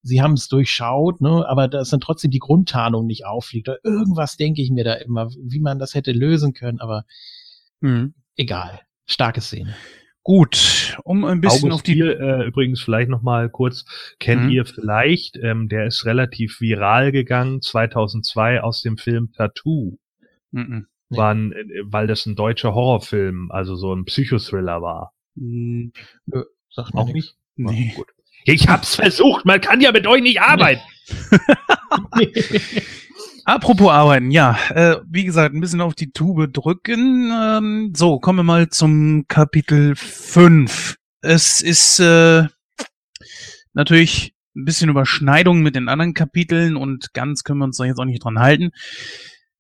sie 0.04 0.22
haben 0.22 0.34
es 0.34 0.48
durchschaut, 0.50 1.22
ne, 1.22 1.46
aber 1.48 1.68
dass 1.68 1.90
dann 1.90 2.02
trotzdem 2.02 2.30
die 2.32 2.40
Grundtarnung 2.40 3.06
nicht 3.08 3.26
auffliegt. 3.26 3.68
Oder 3.70 3.80
irgendwas 3.84 4.38
denke 4.38 4.62
ich 4.62 4.70
mir 4.70 4.84
da 4.84 4.94
immer, 4.96 5.30
wie 5.32 5.60
man 5.62 5.80
das 5.80 5.96
hätte 5.96 6.12
lösen 6.12 6.54
können, 6.54 6.80
aber 6.80 7.06
Mhm. 7.82 8.14
egal. 8.36 8.82
Starke 9.06 9.42
Szene. 9.42 9.76
Gut, 10.26 10.98
um 11.04 11.26
ein 11.26 11.42
bisschen 11.42 11.64
August 11.72 11.74
auf 11.76 11.84
die. 11.84 11.94
Thiel, 11.96 12.18
äh, 12.20 12.46
übrigens 12.46 12.82
vielleicht 12.82 13.10
noch 13.10 13.22
mal 13.24 13.50
kurz, 13.50 13.84
kennt 14.20 14.44
Mhm. 14.44 14.50
ihr 14.52 14.66
vielleicht, 14.66 15.36
ähm, 15.38 15.68
der 15.68 15.86
ist 15.88 16.06
relativ 16.06 16.62
viral 16.62 17.12
gegangen, 17.12 17.62
2002 17.62 18.62
aus 18.62 18.82
dem 18.82 18.98
Film 18.98 19.32
Tattoo, 19.34 19.98
Mhm. 20.52 20.88
Nee. 21.10 21.18
war 21.18 21.34
ein, 21.34 21.52
äh, 21.52 21.66
weil 21.84 22.08
das 22.08 22.26
ein 22.26 22.36
deutscher 22.36 22.74
Horrorfilm, 22.74 23.52
also 23.52 23.76
so 23.76 23.94
ein 23.94 24.06
Psychothriller 24.06 24.82
war. 24.82 25.14
Mhm. 25.36 25.92
Sagt 26.72 26.94
mir 26.94 27.02
Auch 27.02 27.12
nicht? 27.12 27.36
Nee. 27.58 27.92
Gut. 27.96 28.08
Ich 28.46 28.68
hab's 28.68 28.96
versucht, 28.96 29.46
man 29.46 29.62
kann 29.62 29.82
ja 29.82 29.92
mit 29.92 30.08
euch 30.08 30.22
nicht 30.22 30.42
arbeiten. 30.42 30.82
Apropos 33.46 33.90
arbeiten, 33.90 34.32
ja, 34.32 34.58
äh, 34.70 34.98
wie 35.10 35.26
gesagt, 35.26 35.54
ein 35.54 35.60
bisschen 35.60 35.82
auf 35.82 35.96
die 35.96 36.12
Tube 36.12 36.52
drücken. 36.52 37.32
Ähm, 37.32 37.94
so, 37.96 38.20
kommen 38.20 38.40
wir 38.40 38.44
mal 38.44 38.70
zum 38.70 39.26
Kapitel 39.28 39.96
5. 39.96 40.96
Es 41.22 41.62
ist 41.62 42.00
äh, 42.00 42.46
natürlich 43.74 44.34
ein 44.56 44.66
bisschen 44.66 44.90
Überschneidung 44.90 45.62
mit 45.62 45.76
den 45.76 45.90
anderen 45.90 46.14
Kapiteln 46.14 46.78
und 46.78 47.14
ganz 47.14 47.44
können 47.44 47.60
wir 47.60 47.66
uns 47.66 47.78
da 47.78 47.86
jetzt 47.86 48.00
auch 48.00 48.06
nicht 48.06 48.24
dran 48.24 48.40
halten. 48.40 48.72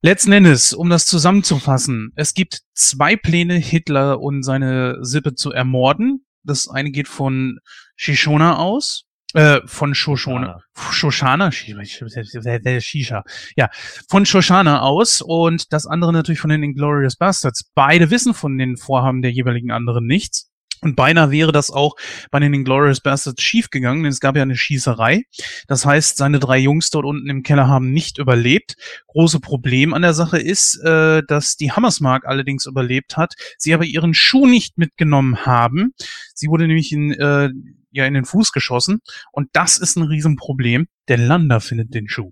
Letzten 0.01 0.31
Endes, 0.34 0.73
um 0.73 0.89
das 0.89 1.05
zusammenzufassen, 1.05 2.11
es 2.15 2.34
gibt 2.34 2.61
zwei 2.73 3.15
Pläne, 3.15 3.55
Hitler 3.55 4.19
und 4.22 4.43
seine 4.43 4.97
Sippe 5.01 5.35
zu 5.35 5.51
ermorden. 5.51 6.26
Das 6.43 6.68
eine 6.68 6.91
geht 6.91 7.07
von 7.07 7.60
Shishona 7.95 8.57
aus, 8.57 9.06
äh, 9.34 9.61
von 9.65 9.95
Shoshona, 9.95 10.61
Shoshana, 10.91 11.52
Shisha, 11.52 12.80
Shisha, 12.80 13.24
ja, 13.56 13.70
von 14.10 14.26
Shoshana 14.26 14.82
aus 14.82 15.22
und 15.22 15.74
das 15.74 15.86
andere 15.86 16.14
natürlich 16.14 16.40
von 16.40 16.52
den 16.52 16.64
Inglorious 16.64 17.15
Bastards. 17.15 17.72
Beide 17.74 18.11
wissen 18.11 18.34
von 18.34 18.57
den 18.57 18.78
Vorhaben 18.78 19.22
der 19.22 19.32
jeweiligen 19.32 19.72
anderen 19.72 20.06
nichts. 20.06 20.49
Und 20.84 20.98
beinahe 20.98 21.32
wäre 21.32 21.53
das 21.53 21.72
auch 21.72 21.95
bei 22.30 22.40
den 22.41 22.53
Inglorious 22.53 22.99
Bastards 22.99 23.41
schiefgegangen, 23.41 24.03
denn 24.03 24.11
es 24.11 24.20
gab 24.20 24.36
ja 24.36 24.41
eine 24.41 24.57
Schießerei. 24.57 25.24
Das 25.68 25.86
heißt, 25.86 26.18
seine 26.18 26.40
drei 26.40 26.57
Jungs 26.57 26.90
dort 26.90 27.06
unten 27.06 27.30
im 27.30 27.41
Keller 27.41 27.70
haben 27.70 27.91
nicht 27.94 28.18
überlebt. 28.18 28.76
Große 29.07 29.40
Problem 29.40 29.94
an 29.94 30.02
der 30.02 30.14
Sache 30.14 30.40
ist, 30.40 30.76
äh, 30.84 31.22
dass 31.26 31.56
die 31.56 31.72
Hammersmark 31.72 32.26
allerdings 32.26 32.65
überlebt 32.65 33.15
hat, 33.15 33.34
sie 33.57 33.74
aber 33.74 33.86
ihren 33.86 34.14
Schuh 34.14 34.45
nicht 34.45 34.78
mitgenommen 34.78 35.45
haben. 35.45 35.94
Sie 36.36 36.49
wurde 36.49 36.68
nämlich 36.68 36.91
in, 36.91 37.14
äh, 37.14 37.49
ja, 37.94 38.06
in 38.06 38.14
den 38.14 38.26
Fuß 38.26 38.52
geschossen 38.52 38.99
und 39.32 39.49
das 39.53 39.78
ist 39.78 39.95
ein 39.95 40.03
Riesenproblem. 40.03 40.88
Der 41.07 41.18
Lander 41.18 41.61
findet 41.61 41.94
den 41.94 42.10
Schuh. 42.10 42.32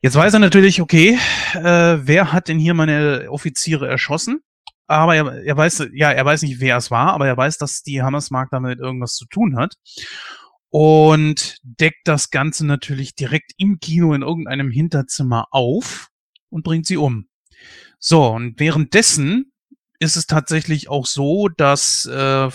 Jetzt 0.00 0.16
weiß 0.16 0.34
er 0.34 0.40
natürlich, 0.40 0.80
okay, 0.80 1.18
äh, 1.54 1.98
wer 2.06 2.32
hat 2.32 2.48
denn 2.48 2.58
hier 2.58 2.74
meine 2.74 3.26
Offiziere 3.30 3.88
erschossen? 3.88 4.40
Aber 4.88 5.14
er, 5.14 5.44
er 5.44 5.56
weiß, 5.56 5.86
ja, 5.94 6.10
er 6.10 6.24
weiß 6.24 6.42
nicht, 6.42 6.60
wer 6.60 6.76
es 6.76 6.90
war, 6.90 7.12
aber 7.14 7.26
er 7.26 7.36
weiß, 7.36 7.56
dass 7.58 7.82
die 7.82 8.02
Hammersmark 8.02 8.50
damit 8.50 8.80
irgendwas 8.80 9.14
zu 9.14 9.26
tun 9.26 9.56
hat. 9.56 9.74
Und 10.70 11.58
deckt 11.62 12.08
das 12.08 12.30
Ganze 12.30 12.66
natürlich 12.66 13.14
direkt 13.14 13.52
im 13.58 13.78
Kino 13.78 14.12
in 14.14 14.22
irgendeinem 14.22 14.70
Hinterzimmer 14.70 15.46
auf 15.50 16.08
und 16.50 16.64
bringt 16.64 16.86
sie 16.86 16.96
um. 16.96 17.28
So, 17.98 18.26
und 18.26 18.58
währenddessen 18.58 19.52
ist 20.00 20.16
es 20.16 20.26
tatsächlich 20.26 20.88
auch 20.88 21.06
so, 21.06 21.48
dass, 21.48 22.06
äh, 22.06 22.50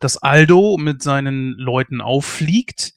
dass 0.00 0.16
Aldo 0.16 0.76
mit 0.78 1.02
seinen 1.02 1.52
Leuten 1.52 2.00
auffliegt. 2.00 2.94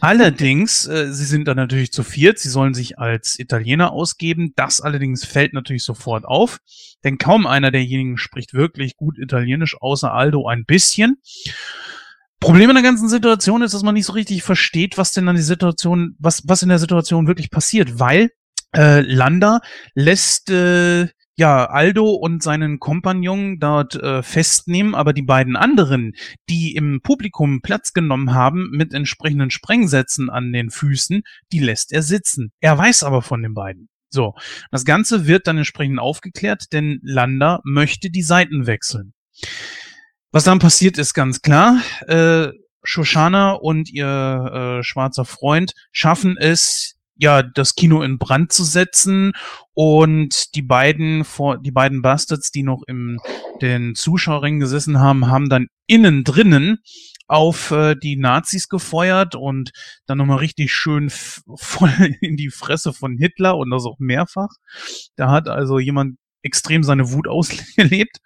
Allerdings, 0.00 0.86
äh, 0.86 1.12
sie 1.12 1.26
sind 1.26 1.46
dann 1.46 1.58
natürlich 1.58 1.92
zu 1.92 2.02
viert, 2.02 2.38
sie 2.38 2.48
sollen 2.48 2.72
sich 2.72 2.98
als 2.98 3.38
Italiener 3.38 3.92
ausgeben. 3.92 4.52
Das 4.56 4.80
allerdings 4.80 5.24
fällt 5.24 5.52
natürlich 5.52 5.84
sofort 5.84 6.24
auf, 6.24 6.58
denn 7.04 7.18
kaum 7.18 7.46
einer 7.46 7.70
derjenigen 7.70 8.16
spricht 8.16 8.54
wirklich 8.54 8.96
gut 8.96 9.18
Italienisch, 9.18 9.76
außer 9.80 10.12
Aldo 10.12 10.48
ein 10.48 10.64
bisschen. 10.64 11.20
Problem 12.40 12.70
in 12.70 12.76
der 12.76 12.82
ganzen 12.82 13.10
Situation 13.10 13.60
ist, 13.60 13.74
dass 13.74 13.82
man 13.82 13.94
nicht 13.94 14.06
so 14.06 14.14
richtig 14.14 14.42
versteht, 14.42 14.96
was 14.96 15.12
denn 15.12 15.28
an 15.28 15.36
die 15.36 15.42
Situation, 15.42 16.16
was, 16.18 16.42
was 16.46 16.62
in 16.62 16.70
der 16.70 16.78
Situation 16.78 17.26
wirklich 17.26 17.50
passiert, 17.50 17.98
weil 17.98 18.30
äh, 18.74 19.00
Landa 19.00 19.60
lässt 19.94 20.48
äh, 20.48 21.08
ja 21.40 21.64
Aldo 21.64 22.10
und 22.10 22.42
seinen 22.42 22.78
Kompagnon 22.78 23.58
dort 23.58 23.96
äh, 23.96 24.22
festnehmen, 24.22 24.94
aber 24.94 25.12
die 25.12 25.22
beiden 25.22 25.56
anderen, 25.56 26.12
die 26.48 26.76
im 26.76 27.00
Publikum 27.02 27.62
Platz 27.62 27.92
genommen 27.92 28.34
haben 28.34 28.70
mit 28.70 28.94
entsprechenden 28.94 29.50
Sprengsätzen 29.50 30.30
an 30.30 30.52
den 30.52 30.70
Füßen, 30.70 31.22
die 31.50 31.58
lässt 31.58 31.92
er 31.92 32.02
sitzen. 32.02 32.52
Er 32.60 32.78
weiß 32.78 33.02
aber 33.02 33.22
von 33.22 33.42
den 33.42 33.54
beiden. 33.54 33.88
So, 34.10 34.34
das 34.70 34.84
Ganze 34.84 35.26
wird 35.26 35.46
dann 35.46 35.56
entsprechend 35.58 35.98
aufgeklärt, 35.98 36.72
denn 36.72 37.00
Landa 37.02 37.60
möchte 37.64 38.10
die 38.10 38.22
Seiten 38.22 38.66
wechseln. 38.66 39.14
Was 40.32 40.44
dann 40.44 40.58
passiert, 40.58 40.98
ist 40.98 41.14
ganz 41.14 41.40
klar. 41.42 41.80
Äh, 42.06 42.48
Shoshana 42.82 43.52
und 43.52 43.90
ihr 43.90 44.78
äh, 44.80 44.82
schwarzer 44.82 45.24
Freund 45.24 45.72
schaffen 45.92 46.36
es, 46.38 46.96
ja, 47.20 47.42
das 47.42 47.74
Kino 47.74 48.00
in 48.02 48.18
Brand 48.18 48.50
zu 48.50 48.64
setzen 48.64 49.32
und 49.74 50.54
die 50.54 50.62
beiden 50.62 51.24
vor, 51.24 51.58
die 51.58 51.70
beiden 51.70 52.00
Bastards, 52.00 52.50
die 52.50 52.62
noch 52.62 52.82
im 52.86 53.18
den 53.60 53.94
Zuschauerringen 53.94 54.58
gesessen 54.58 55.00
haben, 55.00 55.28
haben 55.28 55.50
dann 55.50 55.66
innen 55.86 56.24
drinnen 56.24 56.78
auf 57.26 57.72
äh, 57.72 57.94
die 57.94 58.16
Nazis 58.16 58.68
gefeuert 58.68 59.34
und 59.34 59.70
dann 60.06 60.16
nochmal 60.16 60.38
richtig 60.38 60.72
schön 60.72 61.10
voll 61.10 61.90
in 62.22 62.38
die 62.38 62.48
Fresse 62.48 62.94
von 62.94 63.18
Hitler 63.18 63.58
und 63.58 63.68
das 63.70 63.84
auch 63.84 63.98
mehrfach. 63.98 64.50
Da 65.16 65.30
hat 65.30 65.46
also 65.46 65.78
jemand 65.78 66.16
extrem 66.42 66.82
seine 66.82 67.12
Wut 67.12 67.28
ausgelebt. 67.28 68.16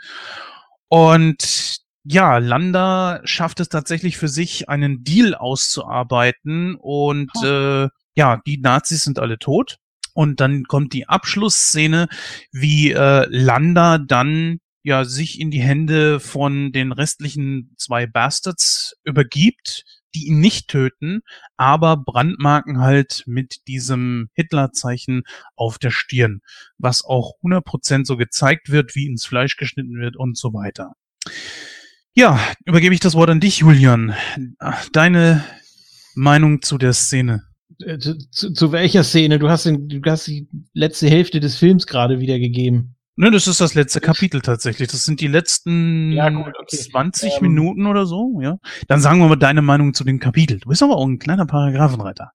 Und 0.86 1.78
ja, 2.04 2.38
Landa 2.38 3.22
schafft 3.24 3.58
es 3.58 3.68
tatsächlich 3.68 4.18
für 4.18 4.28
sich, 4.28 4.68
einen 4.68 5.02
Deal 5.02 5.34
auszuarbeiten 5.34 6.76
und 6.76 7.30
äh, 7.42 7.88
ja, 8.16 8.40
die 8.46 8.58
Nazis 8.58 9.04
sind 9.04 9.18
alle 9.18 9.38
tot. 9.38 9.78
Und 10.14 10.40
dann 10.40 10.64
kommt 10.64 10.92
die 10.92 11.08
Abschlussszene, 11.08 12.08
wie 12.52 12.92
äh, 12.92 13.26
Landa 13.28 13.98
dann 13.98 14.60
ja 14.84 15.04
sich 15.04 15.40
in 15.40 15.50
die 15.50 15.60
Hände 15.60 16.20
von 16.20 16.70
den 16.70 16.92
restlichen 16.92 17.74
zwei 17.76 18.06
Bastards 18.06 18.94
übergibt, 19.02 19.84
die 20.14 20.28
ihn 20.28 20.38
nicht 20.38 20.68
töten, 20.68 21.22
aber 21.56 21.96
Brandmarken 21.96 22.78
halt 22.78 23.24
mit 23.26 23.66
diesem 23.66 24.28
Hitlerzeichen 24.34 25.24
auf 25.56 25.78
der 25.78 25.90
Stirn, 25.90 26.40
was 26.78 27.04
auch 27.04 27.32
100% 27.42 28.04
so 28.04 28.16
gezeigt 28.16 28.70
wird, 28.70 28.94
wie 28.94 29.06
ins 29.06 29.26
Fleisch 29.26 29.56
geschnitten 29.56 29.98
wird 29.98 30.16
und 30.16 30.36
so 30.38 30.54
weiter. 30.54 30.92
Ja, 32.12 32.38
übergebe 32.64 32.94
ich 32.94 33.00
das 33.00 33.14
Wort 33.14 33.30
an 33.30 33.40
dich, 33.40 33.58
Julian. 33.58 34.14
Deine 34.92 35.44
Meinung 36.14 36.62
zu 36.62 36.78
der 36.78 36.92
Szene. 36.92 37.42
Äh, 37.80 37.98
Zu, 37.98 38.18
zu, 38.30 38.52
zu 38.52 38.72
welcher 38.72 39.04
Szene? 39.04 39.38
Du 39.38 39.48
hast, 39.48 39.66
den, 39.66 39.88
du 39.88 40.00
hast 40.10 40.26
die 40.26 40.48
letzte 40.72 41.08
Hälfte 41.08 41.40
des 41.40 41.56
Films 41.56 41.86
gerade 41.86 42.20
wiedergegeben. 42.20 42.96
Ne, 43.16 43.30
das 43.30 43.46
ist 43.46 43.60
das 43.60 43.74
letzte 43.74 44.00
Kapitel 44.00 44.40
tatsächlich. 44.40 44.88
Das 44.88 45.04
sind 45.04 45.20
die 45.20 45.28
letzten 45.28 46.10
Ja, 46.12 46.30
gut, 46.30 46.52
okay. 46.60 46.76
20 46.76 47.34
Ähm, 47.34 47.42
Minuten 47.42 47.86
oder 47.86 48.06
so, 48.06 48.40
ja. 48.40 48.58
Dann 48.88 49.00
sagen 49.00 49.20
wir 49.20 49.28
mal 49.28 49.36
deine 49.36 49.62
Meinung 49.62 49.94
zu 49.94 50.02
dem 50.02 50.18
Kapitel. 50.18 50.58
Du 50.58 50.68
bist 50.68 50.82
aber 50.82 50.96
auch 50.96 51.06
ein 51.06 51.20
kleiner 51.20 51.46
Paragraphenreiter. 51.46 52.32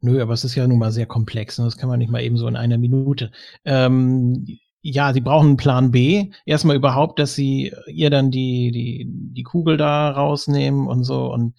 Nö, 0.00 0.22
aber 0.22 0.32
es 0.32 0.44
ist 0.44 0.54
ja 0.54 0.66
nun 0.66 0.78
mal 0.78 0.92
sehr 0.92 1.06
komplex. 1.06 1.58
Ne? 1.58 1.66
Das 1.66 1.76
kann 1.76 1.88
man 1.88 1.98
nicht 1.98 2.10
mal 2.10 2.22
eben 2.22 2.36
so 2.38 2.48
in 2.48 2.56
einer 2.56 2.78
Minute. 2.78 3.30
Ähm, 3.64 4.46
ja, 4.80 5.12
sie 5.12 5.20
brauchen 5.20 5.48
einen 5.48 5.56
Plan 5.56 5.90
B. 5.90 6.30
Erstmal 6.46 6.76
überhaupt, 6.76 7.18
dass 7.18 7.34
sie 7.34 7.72
ihr 7.88 8.08
dann 8.08 8.30
die, 8.30 8.70
die, 8.70 9.06
die 9.08 9.42
Kugel 9.42 9.76
da 9.76 10.10
rausnehmen 10.10 10.86
und 10.86 11.04
so. 11.04 11.30
Und 11.32 11.54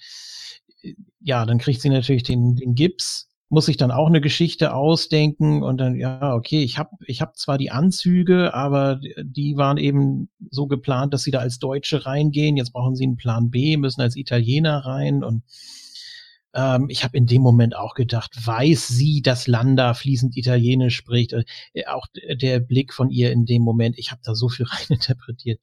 ja, 1.19 1.45
dann 1.45 1.57
kriegt 1.57 1.81
sie 1.81 1.89
natürlich 1.89 2.23
den, 2.23 2.55
den 2.55 2.75
Gips, 2.75 3.29
muss 3.49 3.67
sich 3.67 3.77
dann 3.77 3.91
auch 3.91 4.07
eine 4.07 4.19
Geschichte 4.21 4.73
ausdenken 4.73 5.63
und 5.63 5.77
dann, 5.77 5.95
ja, 5.95 6.33
okay, 6.33 6.63
ich 6.63 6.77
habe 6.77 6.89
ich 7.05 7.21
hab 7.21 7.37
zwar 7.37 7.57
die 7.57 7.71
Anzüge, 7.71 8.53
aber 8.53 8.99
die 9.23 9.55
waren 9.55 9.77
eben 9.77 10.29
so 10.49 10.67
geplant, 10.67 11.13
dass 11.13 11.23
sie 11.23 11.31
da 11.31 11.39
als 11.39 11.59
Deutsche 11.59 12.05
reingehen. 12.05 12.57
Jetzt 12.57 12.73
brauchen 12.73 12.95
sie 12.95 13.05
einen 13.05 13.15
Plan 13.15 13.49
B, 13.49 13.77
müssen 13.77 14.01
als 14.01 14.17
Italiener 14.17 14.85
rein 14.85 15.23
und 15.23 15.43
ähm, 16.53 16.87
ich 16.89 17.03
habe 17.03 17.17
in 17.17 17.25
dem 17.25 17.41
Moment 17.41 17.75
auch 17.75 17.93
gedacht, 17.93 18.35
weiß 18.35 18.87
sie, 18.87 19.21
dass 19.21 19.47
Landa 19.47 19.93
fließend 19.93 20.35
Italienisch 20.35 20.95
spricht? 20.97 21.33
Äh, 21.33 21.85
auch 21.87 22.07
der 22.13 22.59
Blick 22.59 22.93
von 22.93 23.11
ihr 23.11 23.31
in 23.31 23.45
dem 23.45 23.61
Moment, 23.61 23.97
ich 23.97 24.11
habe 24.11 24.21
da 24.23 24.35
so 24.35 24.49
viel 24.49 24.65
reininterpretiert. 24.69 25.61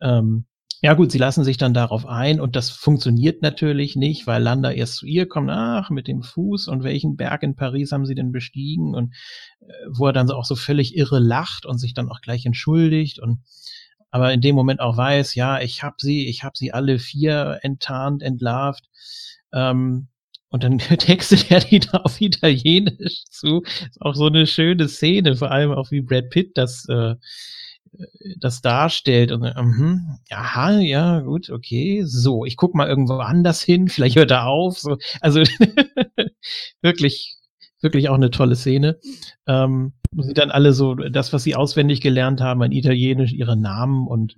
Ähm, 0.00 0.46
ja 0.82 0.94
gut, 0.94 1.12
sie 1.12 1.18
lassen 1.18 1.44
sich 1.44 1.56
dann 1.58 1.74
darauf 1.74 2.06
ein 2.06 2.40
und 2.40 2.56
das 2.56 2.70
funktioniert 2.70 3.42
natürlich 3.42 3.96
nicht, 3.96 4.26
weil 4.26 4.42
Landa 4.42 4.70
erst 4.70 4.96
zu 4.96 5.06
ihr 5.06 5.26
kommt, 5.28 5.50
ach, 5.50 5.90
mit 5.90 6.08
dem 6.08 6.22
Fuß 6.22 6.68
und 6.68 6.82
welchen 6.84 7.16
Berg 7.16 7.42
in 7.42 7.56
Paris 7.56 7.92
haben 7.92 8.06
sie 8.06 8.14
denn 8.14 8.32
bestiegen 8.32 8.94
und 8.94 9.14
äh, 9.60 9.66
wo 9.92 10.06
er 10.06 10.12
dann 10.12 10.28
so 10.28 10.34
auch 10.34 10.44
so 10.44 10.56
völlig 10.56 10.96
irre 10.96 11.18
lacht 11.18 11.66
und 11.66 11.78
sich 11.78 11.94
dann 11.94 12.08
auch 12.10 12.20
gleich 12.20 12.46
entschuldigt 12.46 13.18
und 13.18 13.40
aber 14.10 14.32
in 14.32 14.40
dem 14.40 14.56
Moment 14.56 14.80
auch 14.80 14.96
weiß, 14.96 15.34
ja, 15.36 15.60
ich 15.60 15.82
habe 15.82 15.96
sie, 15.98 16.26
ich 16.28 16.42
habe 16.42 16.56
sie 16.56 16.72
alle 16.72 16.98
vier 16.98 17.60
enttarnt, 17.62 18.22
entlarvt. 18.22 18.88
Ähm, 19.52 20.08
Und 20.50 20.64
dann 20.64 20.78
textet 20.98 21.50
er 21.50 21.60
die 21.60 21.78
da 21.80 21.98
auf 21.98 22.20
Italienisch 22.20 23.24
zu. 23.30 23.62
Ist 23.62 24.00
auch 24.00 24.14
so 24.16 24.26
eine 24.26 24.46
schöne 24.46 24.88
Szene, 24.88 25.36
vor 25.36 25.50
allem 25.52 25.70
auch 25.72 25.90
wie 25.92 26.00
Brad 26.00 26.30
Pitt 26.30 26.58
das, 26.58 26.86
äh, 26.88 27.14
das 28.38 28.60
darstellt. 28.60 29.32
Und 29.32 29.42
mhm, 29.42 30.18
aha, 30.30 30.78
ja, 30.78 31.20
gut, 31.20 31.50
okay. 31.50 32.02
So, 32.04 32.44
ich 32.44 32.56
guck 32.56 32.74
mal 32.74 32.88
irgendwo 32.88 33.14
anders 33.14 33.62
hin, 33.62 33.88
vielleicht 33.88 34.16
hört 34.16 34.30
er 34.30 34.46
auf. 34.46 34.78
So, 34.78 34.98
also 35.20 35.42
wirklich, 36.82 37.36
wirklich 37.80 38.08
auch 38.08 38.14
eine 38.14 38.30
tolle 38.30 38.56
Szene. 38.56 38.98
Ähm, 39.46 39.92
sie 40.18 40.34
dann 40.34 40.50
alle 40.50 40.72
so 40.72 40.94
das, 40.94 41.32
was 41.32 41.42
sie 41.42 41.56
auswendig 41.56 42.00
gelernt 42.00 42.40
haben, 42.40 42.62
an 42.62 42.72
Italienisch, 42.72 43.32
ihre 43.32 43.56
Namen 43.56 44.06
und 44.06 44.36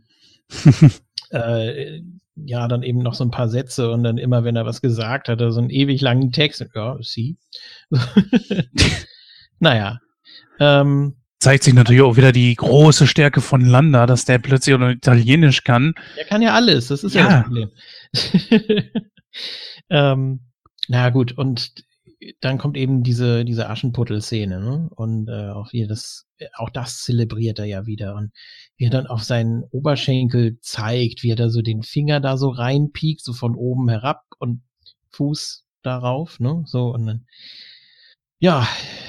äh, 1.30 2.00
ja, 2.34 2.66
dann 2.66 2.82
eben 2.82 3.00
noch 3.00 3.14
so 3.14 3.24
ein 3.24 3.30
paar 3.30 3.48
Sätze 3.48 3.90
und 3.90 4.02
dann 4.02 4.16
immer, 4.16 4.44
wenn 4.44 4.56
er 4.56 4.64
was 4.64 4.80
gesagt 4.80 5.28
hat, 5.28 5.38
so 5.38 5.60
einen 5.60 5.70
ewig 5.70 6.00
langen 6.00 6.32
Text. 6.32 6.64
Ja, 6.74 6.96
sie. 7.00 7.36
naja. 9.58 10.00
Ähm, 10.58 11.16
Zeigt 11.42 11.64
sich 11.64 11.74
natürlich 11.74 12.02
auch 12.02 12.16
wieder 12.16 12.30
die 12.30 12.54
große 12.54 13.08
Stärke 13.08 13.40
von 13.40 13.62
Landa, 13.62 14.06
dass 14.06 14.24
der 14.24 14.38
plötzlich 14.38 14.76
auch 14.76 14.78
noch 14.78 14.90
Italienisch 14.90 15.64
kann. 15.64 15.92
Der 16.16 16.24
kann 16.24 16.40
ja 16.40 16.54
alles, 16.54 16.86
das 16.86 17.02
ist 17.02 17.16
ja, 17.16 17.22
ja 17.22 17.36
das 17.38 17.42
Problem. 17.42 17.70
ähm, 19.90 20.40
na 20.86 21.10
gut, 21.10 21.32
und 21.32 21.72
dann 22.40 22.58
kommt 22.58 22.76
eben 22.76 23.02
diese, 23.02 23.44
diese 23.44 23.68
Aschenputtel-Szene, 23.68 24.60
ne? 24.60 24.88
Und 24.94 25.28
äh, 25.28 25.48
auch 25.48 25.72
wie 25.72 25.84
das, 25.88 26.28
auch 26.54 26.70
das 26.70 27.00
zelebriert 27.00 27.58
er 27.58 27.64
ja 27.64 27.86
wieder. 27.86 28.14
Und 28.14 28.30
wie 28.76 28.84
er 28.84 28.90
dann 28.90 29.08
auf 29.08 29.24
seinen 29.24 29.64
Oberschenkel 29.64 30.60
zeigt, 30.60 31.24
wie 31.24 31.32
er 31.32 31.36
da 31.36 31.48
so 31.48 31.60
den 31.60 31.82
Finger 31.82 32.20
da 32.20 32.36
so 32.36 32.50
reinpiekt, 32.50 33.24
so 33.24 33.32
von 33.32 33.56
oben 33.56 33.88
herab 33.88 34.22
und 34.38 34.62
Fuß 35.10 35.64
darauf, 35.82 36.38
ne? 36.38 36.62
So, 36.66 36.90
und 36.94 37.04
dann, 37.04 37.26
ja, 38.42 38.66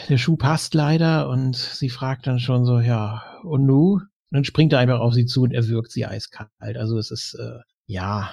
der 0.10 0.20
Schuh 0.20 0.38
passt 0.38 0.76
leider 0.76 1.28
und 1.28 1.56
sie 1.56 1.90
fragt 1.90 2.28
dann 2.28 2.40
schon 2.40 2.66
so, 2.66 2.80
ja, 2.80 3.24
und 3.44 3.66
nu? 3.66 3.94
Und 3.94 4.08
dann 4.30 4.44
springt 4.44 4.72
er 4.74 4.80
einfach 4.80 5.00
auf 5.00 5.16
sie 5.16 5.26
zu 5.26 5.42
und 5.42 5.54
er 5.54 5.68
wirkt 5.68 5.92
sie 5.92 6.06
eiskalt. 6.06 6.78
Also 6.78 7.00
es 7.00 7.10
ist, 7.10 7.34
äh, 7.40 7.60
ja, 7.88 8.30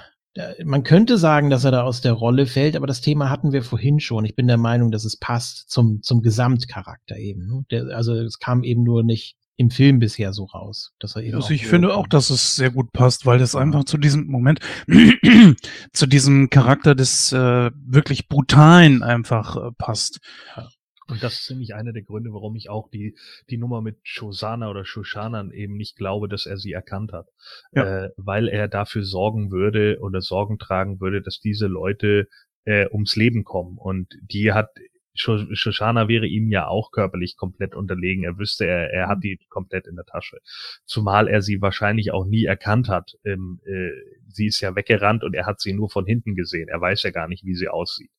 man 0.62 0.82
könnte 0.82 1.16
sagen, 1.16 1.48
dass 1.48 1.64
er 1.64 1.70
da 1.70 1.84
aus 1.84 2.02
der 2.02 2.12
Rolle 2.12 2.44
fällt, 2.44 2.76
aber 2.76 2.86
das 2.86 3.00
Thema 3.00 3.30
hatten 3.30 3.52
wir 3.52 3.62
vorhin 3.62 3.98
schon. 3.98 4.26
Ich 4.26 4.36
bin 4.36 4.46
der 4.46 4.58
Meinung, 4.58 4.90
dass 4.90 5.06
es 5.06 5.16
passt 5.16 5.70
zum, 5.70 6.02
zum 6.02 6.20
Gesamtcharakter 6.20 7.16
eben. 7.16 7.46
Ne? 7.46 7.64
Der, 7.70 7.96
also 7.96 8.14
es 8.14 8.38
kam 8.38 8.62
eben 8.62 8.82
nur 8.82 9.02
nicht 9.02 9.36
im 9.56 9.70
Film 9.70 10.00
bisher 10.00 10.34
so 10.34 10.44
raus. 10.44 10.92
Dass 10.98 11.16
er 11.16 11.22
eben 11.22 11.36
also 11.36 11.54
ich 11.54 11.66
finde 11.66 11.94
auch, 11.94 12.08
dass 12.08 12.28
es 12.28 12.56
sehr 12.56 12.70
gut 12.70 12.92
passt, 12.92 13.24
weil 13.24 13.38
das 13.38 13.54
einfach 13.54 13.84
zu 13.84 13.96
diesem 13.96 14.26
Moment, 14.26 14.60
zu 15.94 16.06
diesem 16.06 16.50
Charakter 16.50 16.94
des 16.94 17.32
äh, 17.32 17.70
wirklich 17.74 18.28
Brutalen 18.28 19.02
einfach 19.02 19.56
äh, 19.56 19.70
passt. 19.78 20.20
Ja. 20.56 20.68
Und 21.10 21.22
das 21.22 21.40
ist 21.40 21.50
nämlich 21.50 21.74
einer 21.74 21.92
der 21.92 22.02
Gründe, 22.02 22.32
warum 22.32 22.56
ich 22.56 22.70
auch 22.70 22.88
die, 22.90 23.16
die 23.50 23.58
Nummer 23.58 23.82
mit 23.82 23.98
Shoshana 24.02 24.70
oder 24.70 24.84
Shoshanan 24.84 25.50
eben 25.52 25.76
nicht 25.76 25.96
glaube, 25.96 26.28
dass 26.28 26.46
er 26.46 26.56
sie 26.56 26.72
erkannt 26.72 27.12
hat. 27.12 27.28
Ja. 27.72 28.04
Äh, 28.04 28.10
weil 28.16 28.48
er 28.48 28.68
dafür 28.68 29.04
sorgen 29.04 29.50
würde 29.50 29.98
oder 30.00 30.20
Sorgen 30.20 30.58
tragen 30.58 31.00
würde, 31.00 31.22
dass 31.22 31.40
diese 31.40 31.66
Leute 31.66 32.28
äh, 32.64 32.86
ums 32.90 33.16
Leben 33.16 33.44
kommen. 33.44 33.78
Und 33.78 34.14
die 34.22 34.52
hat 34.52 34.70
Shoshana 35.14 36.08
wäre 36.08 36.26
ihm 36.26 36.48
ja 36.48 36.66
auch 36.66 36.92
körperlich 36.92 37.36
komplett 37.36 37.74
unterlegen. 37.74 38.24
Er 38.24 38.38
wüsste, 38.38 38.66
er, 38.66 38.90
er 38.90 39.08
hat 39.08 39.18
mhm. 39.18 39.22
die 39.22 39.38
komplett 39.48 39.86
in 39.86 39.96
der 39.96 40.04
Tasche. 40.04 40.38
Zumal 40.84 41.28
er 41.28 41.42
sie 41.42 41.60
wahrscheinlich 41.60 42.12
auch 42.12 42.24
nie 42.24 42.44
erkannt 42.44 42.88
hat. 42.88 43.16
Ähm, 43.24 43.60
äh, 43.64 43.90
sie 44.32 44.46
ist 44.46 44.60
ja 44.60 44.74
weggerannt 44.74 45.24
und 45.24 45.34
er 45.34 45.46
hat 45.46 45.60
sie 45.60 45.72
nur 45.72 45.90
von 45.90 46.06
hinten 46.06 46.34
gesehen. 46.34 46.68
Er 46.68 46.80
weiß 46.80 47.02
ja 47.02 47.10
gar 47.10 47.28
nicht, 47.28 47.44
wie 47.44 47.54
sie 47.54 47.68
aussieht. 47.68 48.10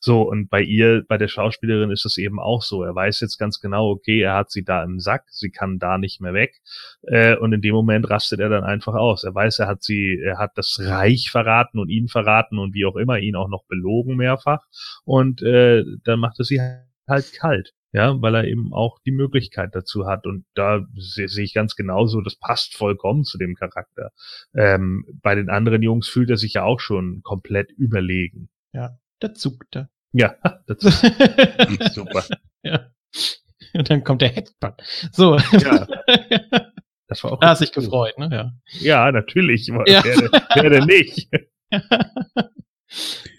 So, 0.00 0.22
und 0.22 0.48
bei 0.48 0.62
ihr, 0.62 1.04
bei 1.08 1.18
der 1.18 1.28
Schauspielerin 1.28 1.90
ist 1.90 2.04
es 2.04 2.18
eben 2.18 2.40
auch 2.40 2.62
so. 2.62 2.82
Er 2.82 2.94
weiß 2.94 3.20
jetzt 3.20 3.38
ganz 3.38 3.60
genau, 3.60 3.90
okay, 3.90 4.20
er 4.20 4.34
hat 4.34 4.50
sie 4.50 4.64
da 4.64 4.82
im 4.82 5.00
Sack, 5.00 5.24
sie 5.30 5.50
kann 5.50 5.78
da 5.78 5.98
nicht 5.98 6.20
mehr 6.20 6.34
weg. 6.34 6.60
Äh, 7.02 7.36
und 7.36 7.52
in 7.52 7.60
dem 7.60 7.74
Moment 7.74 8.10
rastet 8.10 8.40
er 8.40 8.48
dann 8.48 8.64
einfach 8.64 8.94
aus. 8.94 9.24
Er 9.24 9.34
weiß, 9.34 9.58
er 9.60 9.68
hat 9.68 9.82
sie, 9.82 10.20
er 10.22 10.38
hat 10.38 10.52
das 10.56 10.78
Reich 10.80 11.30
verraten 11.30 11.78
und 11.78 11.88
ihn 11.88 12.08
verraten 12.08 12.58
und 12.58 12.74
wie 12.74 12.84
auch 12.84 12.96
immer, 12.96 13.18
ihn 13.18 13.36
auch 13.36 13.48
noch 13.48 13.64
belogen 13.66 14.16
mehrfach. 14.16 14.64
Und 15.04 15.42
äh, 15.42 15.84
dann 16.04 16.20
macht 16.20 16.40
es 16.40 16.48
sie 16.48 16.60
halt 17.08 17.32
kalt. 17.32 17.72
Ja, 17.92 18.20
weil 18.22 18.34
er 18.36 18.44
eben 18.44 18.72
auch 18.72 19.00
die 19.04 19.10
Möglichkeit 19.10 19.74
dazu 19.74 20.06
hat. 20.06 20.26
Und 20.26 20.44
da 20.54 20.86
sehe 20.94 21.28
seh 21.28 21.42
ich 21.42 21.54
ganz 21.54 21.74
genauso, 21.74 22.20
das 22.20 22.36
passt 22.36 22.76
vollkommen 22.76 23.24
zu 23.24 23.36
dem 23.36 23.56
Charakter. 23.56 24.12
Ähm, 24.54 25.04
bei 25.22 25.34
den 25.34 25.50
anderen 25.50 25.82
Jungs 25.82 26.08
fühlt 26.08 26.30
er 26.30 26.36
sich 26.36 26.54
ja 26.54 26.62
auch 26.62 26.78
schon 26.78 27.22
komplett 27.22 27.72
überlegen. 27.72 28.48
Ja, 28.72 28.98
da 29.18 29.34
zuckt 29.34 29.76
er. 29.76 29.90
Ja, 30.12 30.36
das 30.66 30.80
super. 31.92 32.24
Ja. 32.62 32.90
Und 33.72 33.88
dann 33.88 34.04
kommt 34.04 34.20
der 34.20 34.28
Headbutt. 34.28 34.82
So. 35.12 35.36
Ja. 35.36 35.86
Das 37.08 37.24
war 37.24 37.32
auch. 37.32 37.40
Da 37.40 37.48
hast 37.48 37.60
dich 37.60 37.72
gefreut, 37.72 38.16
ne? 38.18 38.28
Ja. 38.30 38.52
Ja, 38.78 39.10
natürlich. 39.10 39.66
Ja. 39.66 39.82
Wer, 39.84 40.30
wer 40.54 40.70
denn 40.70 40.84
nicht? 40.84 41.28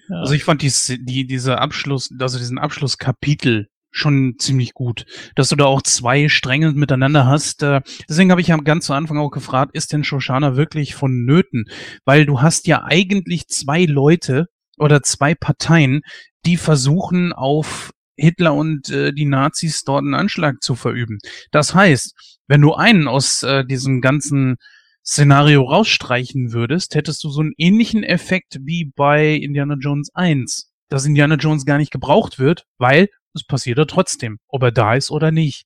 Also 0.09 0.33
ich 0.33 0.43
fand 0.43 0.61
die, 0.61 0.71
die, 1.05 1.25
diese 1.25 1.57
Abschluss, 1.59 2.13
also 2.19 2.37
diesen 2.37 2.59
Abschlusskapitel 2.59 3.69
schon 3.91 4.35
ziemlich 4.39 4.73
gut, 4.73 5.05
dass 5.35 5.49
du 5.49 5.55
da 5.55 5.65
auch 5.65 5.81
zwei 5.81 6.29
Stränge 6.29 6.71
miteinander 6.71 7.25
hast. 7.25 7.61
Äh, 7.63 7.81
deswegen 8.09 8.31
habe 8.31 8.41
ich 8.41 8.47
ja 8.47 8.57
ganz 8.57 8.85
zu 8.85 8.93
Anfang 8.93 9.17
auch 9.17 9.31
gefragt, 9.31 9.75
ist 9.75 9.93
denn 9.93 10.03
Shoshana 10.03 10.55
wirklich 10.55 10.95
vonnöten? 10.95 11.65
Weil 12.05 12.25
du 12.25 12.41
hast 12.41 12.67
ja 12.67 12.83
eigentlich 12.83 13.47
zwei 13.47 13.85
Leute 13.85 14.47
oder 14.77 15.03
zwei 15.03 15.35
Parteien, 15.35 16.01
die 16.45 16.57
versuchen 16.57 17.33
auf 17.33 17.91
Hitler 18.15 18.53
und 18.53 18.89
äh, 18.89 19.13
die 19.13 19.25
Nazis 19.25 19.83
dort 19.83 20.03
einen 20.03 20.13
Anschlag 20.13 20.61
zu 20.61 20.75
verüben. 20.75 21.19
Das 21.51 21.75
heißt, 21.75 22.13
wenn 22.47 22.61
du 22.61 22.73
einen 22.73 23.07
aus 23.07 23.43
äh, 23.43 23.65
diesem 23.65 24.01
ganzen 24.01 24.57
Szenario 25.05 25.63
rausstreichen 25.63 26.53
würdest, 26.53 26.95
hättest 26.95 27.23
du 27.23 27.29
so 27.29 27.41
einen 27.41 27.53
ähnlichen 27.57 28.03
Effekt 28.03 28.59
wie 28.61 28.91
bei 28.95 29.33
Indiana 29.33 29.75
Jones 29.79 30.11
1, 30.13 30.71
dass 30.89 31.05
Indiana 31.05 31.35
Jones 31.35 31.65
gar 31.65 31.77
nicht 31.77 31.91
gebraucht 31.91 32.37
wird, 32.37 32.65
weil 32.77 33.09
es 33.33 33.43
passiert 33.43 33.77
ja 33.77 33.85
trotzdem, 33.85 34.39
ob 34.47 34.63
er 34.63 34.71
da 34.71 34.95
ist 34.95 35.11
oder 35.11 35.31
nicht. 35.31 35.65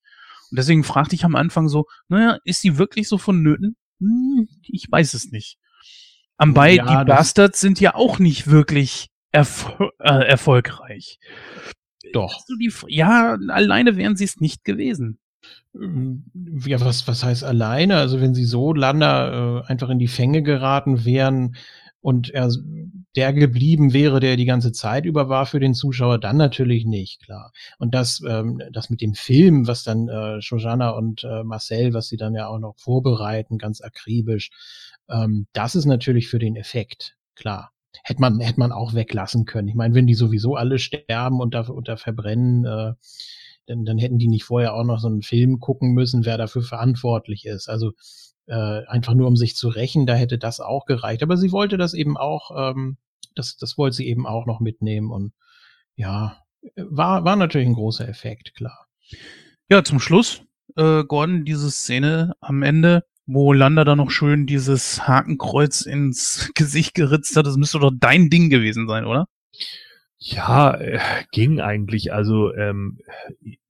Und 0.52 0.60
deswegen 0.60 0.84
fragte 0.84 1.16
ich 1.16 1.26
am 1.26 1.36
Anfang 1.36 1.68
so, 1.68 1.86
naja, 2.08 2.38
ist 2.46 2.62
sie 2.62 2.78
wirklich 2.78 3.08
so 3.08 3.18
vonnöten? 3.18 3.76
Hm, 4.00 4.48
ich 4.64 4.88
weiß 4.90 5.14
es 5.14 5.32
nicht. 5.32 5.58
Am 6.38 6.54
bei 6.54 6.74
ja, 6.74 6.86
die 6.86 7.06
Bastards 7.06 7.62
sind 7.62 7.80
ja 7.80 7.96
auch 7.96 8.20
nicht 8.20 8.48
wirklich 8.48 9.10
erfol 9.32 9.92
äh, 10.00 10.28
erfolgreich. 10.28 11.20
Doch. 12.14 12.44
Ja, 12.88 13.38
alleine 13.50 13.98
wären 13.98 14.16
sie 14.16 14.26
es 14.26 14.40
nicht 14.40 14.64
gewesen. 14.64 15.20
Ähm, 15.74 16.26
ja, 16.66 16.80
was, 16.82 17.08
was 17.08 17.24
heißt 17.24 17.44
alleine? 17.44 17.98
Also 17.98 18.22
wenn 18.22 18.34
sie 18.34 18.46
so 18.46 18.74
Lander 18.74 19.64
äh, 19.64 19.68
einfach 19.68 19.90
in 19.90 20.00
die 20.00 20.08
Fänge 20.08 20.44
geraten 20.44 21.06
wären 21.06 21.56
und 22.06 22.30
er 22.30 22.52
der 23.16 23.34
geblieben 23.34 23.92
wäre, 23.92 24.20
der 24.20 24.38
die 24.38 24.46
ganze 24.46 24.72
Zeit 24.72 25.06
über 25.06 25.28
war 25.28 25.48
für 25.48 25.60
den 25.60 25.74
Zuschauer, 25.74 26.20
dann 26.20 26.38
natürlich 26.38 26.86
nicht, 26.86 27.24
klar. 27.24 27.52
Und 27.80 27.96
das, 27.96 28.22
ähm, 28.28 28.62
das 28.72 28.92
mit 28.92 29.02
dem 29.02 29.16
Film, 29.16 29.66
was 29.66 29.82
dann 29.82 30.08
äh, 30.08 30.40
Shoshana 30.40 30.92
und 30.92 31.24
äh, 31.24 31.44
Marcel, 31.44 31.96
was 31.96 32.08
sie 32.08 32.18
dann 32.18 32.36
ja 32.36 32.46
auch 32.46 32.60
noch 32.60 32.76
vorbereiten, 32.78 33.58
ganz 33.58 33.82
akribisch, 33.82 34.52
ähm, 35.10 35.48
das 35.54 35.74
ist 35.74 35.86
natürlich 35.86 36.28
für 36.28 36.38
den 36.38 36.56
Effekt, 36.56 37.16
klar. 37.34 37.72
Hätte 38.04 38.22
man, 38.22 38.40
hätte 38.40 38.60
man 38.60 38.72
auch 38.72 38.94
weglassen 38.94 39.46
können. 39.46 39.68
Ich 39.68 39.76
meine, 39.76 39.96
wenn 39.96 40.06
die 40.06 40.14
sowieso 40.14 40.56
alle 40.56 40.78
sterben 40.78 41.40
und 41.40 41.56
da, 41.56 41.62
und 41.62 41.88
da 41.88 41.98
verbrennen, 41.98 42.66
äh, 42.66 42.94
dann, 43.66 43.84
dann 43.84 43.98
hätten 43.98 44.20
die 44.20 44.28
nicht 44.28 44.44
vorher 44.44 44.76
auch 44.76 44.84
noch 44.84 45.00
so 45.00 45.08
einen 45.08 45.24
Film 45.24 45.60
gucken 45.60 45.94
müssen, 45.94 46.24
wer 46.24 46.38
dafür 46.38 46.62
verantwortlich 46.62 47.48
ist. 47.48 47.68
Also 47.68 47.94
äh, 48.48 48.86
einfach 48.88 49.14
nur 49.14 49.28
um 49.28 49.36
sich 49.36 49.56
zu 49.56 49.70
rächen, 49.70 50.06
da 50.06 50.14
hätte 50.14 50.38
das 50.38 50.60
auch 50.60 50.86
gereicht. 50.86 51.24
Aber 51.24 51.38
sie 51.38 51.52
wollte 51.52 51.78
das 51.78 51.94
eben 51.94 52.18
auch, 52.18 52.52
ähm, 52.72 52.98
das, 53.36 53.58
das 53.58 53.78
wollte 53.78 53.96
sie 53.96 54.08
eben 54.08 54.26
auch 54.26 54.46
noch 54.46 54.60
mitnehmen 54.60 55.12
und 55.12 55.34
ja, 55.96 56.38
war, 56.76 57.24
war 57.26 57.36
natürlich 57.36 57.68
ein 57.68 57.76
großer 57.76 58.08
Effekt, 58.08 58.54
klar. 58.56 58.88
Ja, 59.70 59.84
zum 59.84 60.00
Schluss, 60.00 60.42
äh, 60.76 61.04
Gordon, 61.04 61.46
diese 61.46 61.72
Szene 61.72 62.34
am 62.40 62.64
Ende, 62.64 63.04
wo 63.26 63.54
Landa 63.54 63.84
da 63.84 63.96
noch 63.96 64.12
schön 64.12 64.46
dieses 64.46 65.08
Hakenkreuz 65.08 65.82
ins 65.82 66.52
Gesicht 66.56 66.94
geritzt 66.94 67.36
hat, 67.36 67.48
das 67.48 67.58
müsste 67.58 67.80
doch 67.80 67.92
dein 67.98 68.30
Ding 68.30 68.50
gewesen 68.50 68.88
sein, 68.88 69.06
oder? 69.06 69.28
Ja, 70.18 70.76
äh, 70.76 71.00
ging 71.32 71.60
eigentlich. 71.60 72.14
Also 72.14 72.54
ähm, 72.54 73.00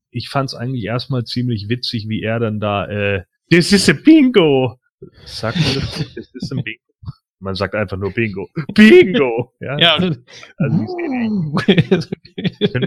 ich 0.10 0.30
fand 0.30 0.50
es 0.50 0.56
eigentlich 0.56 0.84
erstmal 0.86 1.24
ziemlich 1.24 1.68
witzig, 1.70 2.08
wie 2.08 2.22
er 2.22 2.40
dann 2.40 2.60
da, 2.60 2.86
äh, 2.88 3.24
this 3.50 3.72
is 3.72 3.90
a 3.90 3.94
bingo! 3.94 4.80
Sagt 5.26 5.58
man 5.58 5.76
das? 5.76 5.92
This 6.16 6.32
is 6.34 6.52
a 6.52 6.56
bingo. 6.56 6.80
Man 7.40 7.54
sagt 7.54 7.76
einfach 7.76 7.98
nur 7.98 8.12
Bingo. 8.12 8.48
Bingo! 8.74 9.54
Ja. 9.60 9.78
Ja, 9.78 9.96
Also 10.58 10.86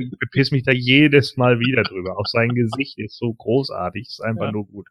ich 0.01 0.11
bepiss 0.19 0.51
mich 0.51 0.65
da 0.65 0.73
jedes 0.73 1.37
Mal 1.37 1.61
wieder 1.61 1.83
drüber. 1.83 2.19
Auch 2.19 2.27
sein 2.27 2.49
Gesicht 2.55 2.99
ist 2.99 3.19
so 3.19 3.33
großartig, 3.35 4.09
ist 4.09 4.21
einfach 4.25 4.47
Ja. 4.47 4.53
nur 4.53 4.67
gut. 4.67 4.87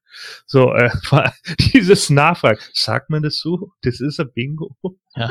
So, 0.45 0.73
äh, 0.73 0.89
dieses 1.73 2.09
Nachfragen, 2.09 2.59
sagt 2.73 3.09
man 3.09 3.23
das 3.23 3.37
so? 3.39 3.71
Das 3.81 3.99
ist 3.99 4.19
ein 4.19 4.31
Bingo. 4.33 4.75
ja. 5.15 5.27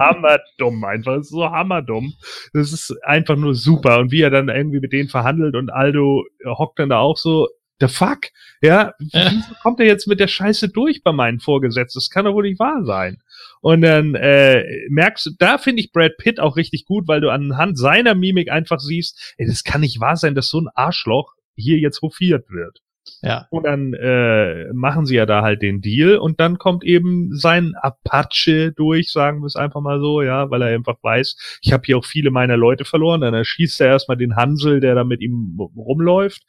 Hammerdumm 0.00 0.82
einfach, 0.84 1.16
das 1.16 1.26
ist 1.26 1.32
so 1.32 1.44
hammerdumm. 1.48 2.14
Das 2.54 2.72
ist 2.72 2.94
einfach 3.04 3.36
nur 3.36 3.54
super. 3.54 3.98
Und 4.00 4.10
wie 4.10 4.22
er 4.22 4.30
dann 4.30 4.48
irgendwie 4.48 4.80
mit 4.80 4.92
denen 4.92 5.08
verhandelt 5.10 5.54
und 5.54 5.70
Aldo 5.70 6.24
hockt 6.46 6.78
dann 6.78 6.88
da 6.88 6.98
auch 6.98 7.16
so, 7.18 7.46
the 7.80 7.88
fuck? 7.88 8.26
Ja, 8.60 8.92
Ja. 9.12 9.30
wieso 9.30 9.54
kommt 9.62 9.80
er 9.80 9.86
jetzt 9.86 10.06
mit 10.06 10.20
der 10.20 10.28
Scheiße 10.28 10.68
durch 10.68 11.02
bei 11.02 11.12
meinen 11.12 11.40
Vorgesetzten? 11.40 11.98
Das 11.98 12.10
kann 12.10 12.24
doch 12.24 12.34
wohl 12.34 12.44
nicht 12.44 12.58
wahr 12.58 12.84
sein. 12.84 13.18
Und 13.60 13.82
dann 13.82 14.14
äh, 14.14 14.64
merkst 14.88 15.26
du, 15.26 15.30
da 15.38 15.58
finde 15.58 15.80
ich 15.82 15.92
Brad 15.92 16.16
Pitt 16.18 16.40
auch 16.40 16.56
richtig 16.56 16.84
gut, 16.86 17.08
weil 17.08 17.20
du 17.20 17.30
anhand 17.30 17.78
seiner 17.78 18.14
Mimik 18.14 18.50
einfach 18.50 18.80
siehst, 18.80 19.34
ey, 19.38 19.46
das 19.46 19.64
kann 19.64 19.80
nicht 19.80 20.00
wahr 20.00 20.16
sein, 20.16 20.34
dass 20.34 20.48
so 20.48 20.60
ein 20.60 20.68
Arschloch 20.74 21.34
hier 21.56 21.78
jetzt 21.78 22.02
hofiert 22.02 22.50
wird. 22.50 22.78
ja. 23.22 23.46
Und 23.50 23.64
dann 23.64 23.94
äh, 23.94 24.72
machen 24.72 25.06
sie 25.06 25.16
ja 25.16 25.26
da 25.26 25.42
halt 25.42 25.62
den 25.62 25.80
Deal 25.80 26.18
und 26.18 26.38
dann 26.40 26.58
kommt 26.58 26.84
eben 26.84 27.34
sein 27.34 27.74
Apache 27.80 28.70
durch, 28.72 29.10
sagen 29.10 29.40
wir 29.40 29.46
es 29.46 29.56
einfach 29.56 29.80
mal 29.80 29.98
so, 29.98 30.22
ja, 30.22 30.50
weil 30.50 30.62
er 30.62 30.68
einfach 30.74 30.96
weiß, 31.02 31.58
ich 31.62 31.72
habe 31.72 31.82
hier 31.86 31.98
auch 31.98 32.04
viele 32.04 32.30
meiner 32.30 32.56
Leute 32.56 32.84
verloren. 32.84 33.22
Dann 33.22 33.34
erschießt 33.34 33.80
er 33.80 33.88
erstmal 33.88 34.16
den 34.18 34.36
Hansel, 34.36 34.78
der 34.80 34.94
da 34.94 35.02
mit 35.04 35.20
ihm 35.20 35.58
rumläuft, 35.58 36.42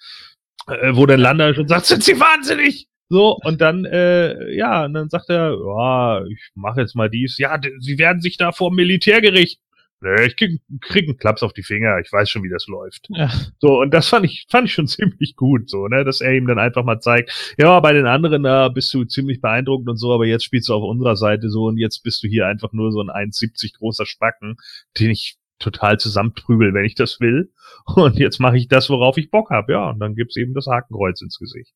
äh, 0.71 0.95
wo 0.95 1.05
dann 1.05 1.19
Landa 1.19 1.53
schon 1.53 1.67
sagt, 1.67 1.85
sind 1.85 2.03
Sie 2.03 2.19
wahnsinnig? 2.19 2.87
So, 3.09 3.37
und 3.43 3.59
dann, 3.59 3.85
äh, 3.85 4.55
ja, 4.55 4.85
und 4.85 4.93
dann 4.93 5.09
sagt 5.09 5.29
er, 5.29 5.55
ja, 5.57 6.25
ich 6.25 6.51
mache 6.53 6.81
jetzt 6.81 6.95
mal 6.95 7.09
dies. 7.09 7.39
Ja, 7.39 7.59
Sie 7.79 7.97
werden 7.97 8.21
sich 8.21 8.37
da 8.37 8.51
vor 8.51 8.69
dem 8.69 8.75
Militärgericht. 8.75 9.59
Nee, 10.01 10.27
ich 10.27 10.37
krieg, 10.37 10.61
krieg 10.79 11.09
einen 11.09 11.17
Klaps 11.17 11.43
auf 11.43 11.51
die 11.51 11.63
Finger, 11.63 11.99
ich 11.99 12.09
weiß 12.09 12.29
schon, 12.29 12.43
wie 12.43 12.49
das 12.49 12.67
läuft. 12.67 13.07
ja. 13.09 13.29
So, 13.59 13.81
und 13.81 13.93
das 13.93 14.07
fand 14.07 14.25
ich, 14.25 14.45
fand 14.49 14.67
ich 14.67 14.73
schon 14.73 14.87
ziemlich 14.87 15.35
gut, 15.35 15.69
so, 15.69 15.87
ne, 15.87 16.05
dass 16.05 16.21
er 16.21 16.33
ihm 16.33 16.47
dann 16.47 16.57
einfach 16.59 16.85
mal 16.85 17.01
zeigt, 17.01 17.55
ja, 17.57 17.77
bei 17.81 17.91
den 17.91 18.05
anderen, 18.05 18.43
da 18.43 18.69
bist 18.69 18.93
du 18.93 19.03
ziemlich 19.03 19.41
beeindruckend 19.41 19.89
und 19.89 19.97
so, 19.97 20.13
aber 20.13 20.25
jetzt 20.25 20.45
spielst 20.45 20.69
du 20.69 20.73
auf 20.73 20.83
unserer 20.83 21.17
Seite 21.17 21.49
so 21.49 21.65
und 21.65 21.77
jetzt 21.77 22.01
bist 22.01 22.23
du 22.23 22.29
hier 22.29 22.47
einfach 22.47 22.71
nur 22.71 22.93
so 22.93 23.01
ein 23.01 23.09
1,70 23.09 23.77
großer 23.77 24.05
Spacken, 24.05 24.55
den 24.97 25.09
ich 25.09 25.38
total 25.59 25.97
zusammenprügel, 25.97 26.73
wenn 26.73 26.85
ich 26.85 26.95
das 26.95 27.19
will. 27.19 27.51
Und 27.95 28.17
jetzt 28.17 28.39
mache 28.39 28.57
ich 28.57 28.67
das, 28.67 28.89
worauf 28.89 29.17
ich 29.17 29.31
Bock 29.31 29.49
habe, 29.49 29.73
ja, 29.73 29.89
und 29.89 29.99
dann 29.99 30.15
gibt's 30.15 30.37
eben 30.37 30.53
das 30.53 30.67
Hakenkreuz 30.67 31.21
ins 31.21 31.37
Gesicht. 31.39 31.73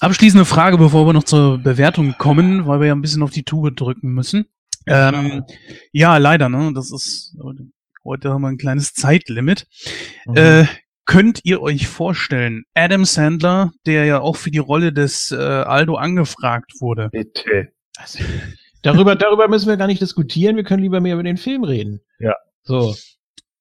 Abschließende 0.00 0.44
Frage, 0.44 0.78
bevor 0.78 1.06
wir 1.06 1.12
noch 1.12 1.24
zur 1.24 1.58
Bewertung 1.58 2.14
kommen, 2.18 2.66
weil 2.66 2.80
wir 2.80 2.88
ja 2.88 2.94
ein 2.94 3.02
bisschen 3.02 3.22
auf 3.22 3.30
die 3.30 3.42
Tube 3.42 3.74
drücken 3.74 4.12
müssen. 4.12 4.46
Ähm, 4.86 5.44
ja, 5.92 6.16
leider, 6.16 6.48
ne? 6.48 6.72
Das 6.74 6.92
ist, 6.92 7.36
heute 8.04 8.30
haben 8.30 8.42
wir 8.42 8.48
ein 8.48 8.58
kleines 8.58 8.94
Zeitlimit. 8.94 9.66
Mhm. 10.26 10.36
Äh, 10.36 10.66
könnt 11.04 11.40
ihr 11.44 11.60
euch 11.62 11.88
vorstellen, 11.88 12.64
Adam 12.74 13.04
Sandler, 13.04 13.72
der 13.86 14.04
ja 14.04 14.20
auch 14.20 14.36
für 14.36 14.50
die 14.50 14.58
Rolle 14.58 14.92
des 14.92 15.32
äh, 15.32 15.36
Aldo 15.36 15.96
angefragt 15.96 16.72
wurde. 16.80 17.08
Bitte. 17.10 17.68
Also, 17.96 18.22
darüber, 18.82 19.16
darüber 19.16 19.48
müssen 19.48 19.68
wir 19.68 19.76
gar 19.76 19.88
nicht 19.88 20.00
diskutieren. 20.00 20.56
Wir 20.56 20.64
können 20.64 20.82
lieber 20.82 21.00
mehr 21.00 21.14
über 21.14 21.22
den 21.22 21.38
Film 21.38 21.64
reden. 21.64 22.00
Ja. 22.18 22.34
So. 22.68 22.94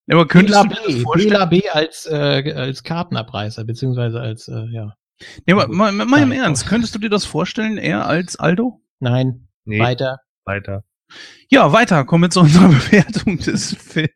Aber 0.10 0.28
könntest 0.28 0.62
Bela 0.62 0.64
du 0.64 0.76
dir 0.76 0.86
das 0.86 0.96
B, 0.96 1.02
vorstellen? 1.02 1.30
Bela 1.34 1.46
B 1.46 1.70
als, 1.70 2.06
äh, 2.06 2.54
als 2.56 2.84
Kartenabreißer, 2.84 3.64
beziehungsweise 3.66 4.20
als, 4.22 4.48
äh, 4.48 4.66
ja. 4.72 4.94
Ja, 5.48 5.56
aber 5.56 5.68
mal, 5.68 5.92
mal, 5.92 6.06
mal 6.06 6.22
im. 6.22 6.32
Ernst, 6.32 6.68
könntest 6.68 6.94
du 6.96 7.00
dir 7.00 7.10
das 7.10 7.26
vorstellen, 7.26 7.78
er 7.78 8.06
als 8.08 8.36
Aldo? 8.38 8.82
Nein, 9.00 9.48
Nee, 9.66 9.80
weiter. 9.80 10.20
weiter. 10.46 10.84
Ja, 11.50 11.72
weiter, 11.74 12.06
kommen 12.06 12.26
wir 12.26 12.30
zu 12.30 12.40
unserer 12.42 12.68
Bewertung 12.70 13.38
des 13.40 13.76
Films. 13.76 14.12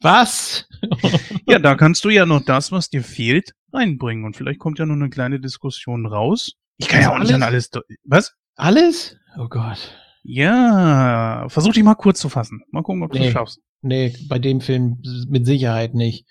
Was? 0.00 0.68
Ja, 1.48 1.58
da 1.60 1.74
kannst 1.76 2.04
du 2.04 2.08
ja 2.10 2.26
noch 2.26 2.44
das, 2.44 2.72
was 2.72 2.88
dir 2.90 3.02
fehlt, 3.04 3.52
reinbringen. 3.72 4.24
Und 4.24 4.36
vielleicht 4.36 4.58
kommt 4.58 4.78
ja 4.80 4.86
noch 4.86 4.94
eine 4.94 5.10
kleine 5.10 5.38
Diskussion 5.40 6.06
raus. 6.06 6.52
Ich 6.78 6.88
kann 6.88 7.00
ja 7.02 7.12
auch 7.14 7.18
nicht 7.20 7.32
an 7.32 7.42
alles. 7.44 7.70
Was? 8.04 8.34
Alles? 8.56 9.16
Oh 9.38 9.46
Gott. 9.48 9.94
Ja, 10.24 11.46
versuch 11.48 11.72
dich 11.72 11.84
mal 11.84 11.94
kurz 11.94 12.18
zu 12.20 12.28
fassen. 12.28 12.62
Mal 12.70 12.82
gucken, 12.82 13.02
ob 13.04 13.12
du 13.12 13.18
Nee. 13.18 13.26
es 13.28 13.32
schaffst. 13.32 13.60
Nee, 13.82 14.14
bei 14.28 14.38
dem 14.38 14.60
Film 14.60 15.02
mit 15.28 15.46
Sicherheit 15.46 15.94
nicht. 15.94 16.26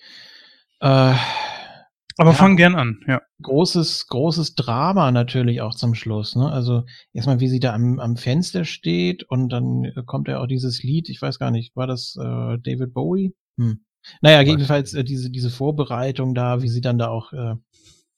Äh, 0.82 1.16
Aber 2.18 2.32
Ja. 2.32 2.34
fang 2.34 2.56
gern 2.56 2.76
an, 2.76 3.00
ja. 3.08 3.22
großes, 3.42 4.08
großes 4.08 4.56
Drama 4.56 5.12
natürlich 5.12 5.62
auch 5.62 5.76
zum 5.76 5.96
Schluss. 5.96 6.36
Ne? 6.36 6.50
Also 6.50 6.84
erstmal, 7.14 7.40
wie 7.42 7.50
sie 7.50 7.60
da 7.60 7.74
am, 7.74 8.00
am 8.00 8.16
Fenster 8.16 8.64
steht 8.64 9.24
und 9.24 9.50
dann 9.50 9.84
äh, 9.84 10.04
kommt 10.06 10.28
ja 10.30 10.40
auch 10.40 10.48
dieses 10.48 10.82
Lied, 10.82 11.10
ich 11.10 11.22
weiß 11.22 11.40
gar 11.40 11.52
nicht, 11.52 11.76
war 11.76 11.88
das 11.88 12.16
äh, 12.18 12.58
David 12.60 12.94
Bowie? 12.94 13.36
Hm. 13.58 13.82
Naja, 14.22 14.42
jedenfalls 14.42 14.94
äh, 14.94 15.04
diese, 15.04 15.30
diese 15.30 15.50
Vorbereitung 15.50 16.36
da, 16.36 16.62
wie 16.62 16.70
sie 16.70 16.82
dann 16.82 16.98
da 16.98 17.10
auch 17.10 17.34
äh, 17.34 17.56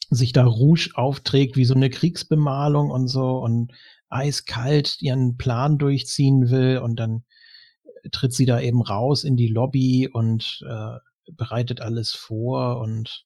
sich 0.10 0.32
da 0.32 0.46
Rouge 0.46 0.92
aufträgt, 0.94 1.58
wie 1.58 1.66
so 1.66 1.74
eine 1.74 1.90
Kriegsbemalung 1.90 2.92
und 2.92 3.08
so 3.08 3.40
und 3.40 3.72
eiskalt 4.10 5.02
ihren 5.02 5.38
Plan 5.38 5.78
durchziehen 5.78 6.50
will 6.50 6.78
und 6.78 6.98
dann 7.00 7.24
tritt 8.12 8.34
sie 8.34 8.46
da 8.46 8.60
eben 8.60 8.82
raus 8.82 9.24
in 9.24 9.36
die 9.36 9.48
Lobby 9.48 10.10
und 10.12 10.64
äh, 10.68 10.98
bereitet 11.32 11.82
alles 11.82 12.12
vor 12.12 12.80
und 12.80 13.26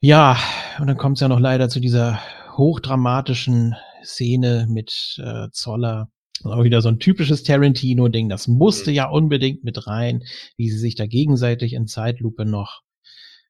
ja, 0.00 0.38
und 0.78 0.86
dann 0.86 0.96
kommt 0.96 1.18
es 1.18 1.20
ja 1.20 1.28
noch 1.28 1.40
leider 1.40 1.68
zu 1.68 1.78
dieser 1.78 2.20
hochdramatischen 2.56 3.76
Szene 4.02 4.66
mit 4.68 5.20
äh, 5.22 5.48
Zoller. 5.52 6.10
Auch 6.42 6.64
wieder 6.64 6.80
so 6.80 6.88
ein 6.88 6.98
typisches 6.98 7.42
Tarantino-Ding. 7.42 8.30
Das 8.30 8.48
musste 8.48 8.90
ja 8.90 9.10
unbedingt 9.10 9.62
mit 9.62 9.86
rein, 9.86 10.22
wie 10.56 10.70
sie 10.70 10.78
sich 10.78 10.94
da 10.94 11.06
gegenseitig 11.06 11.74
in 11.74 11.86
Zeitlupe 11.86 12.46
noch 12.46 12.80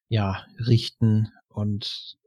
ja 0.09 0.45
richten 0.59 1.29
und 1.47 2.17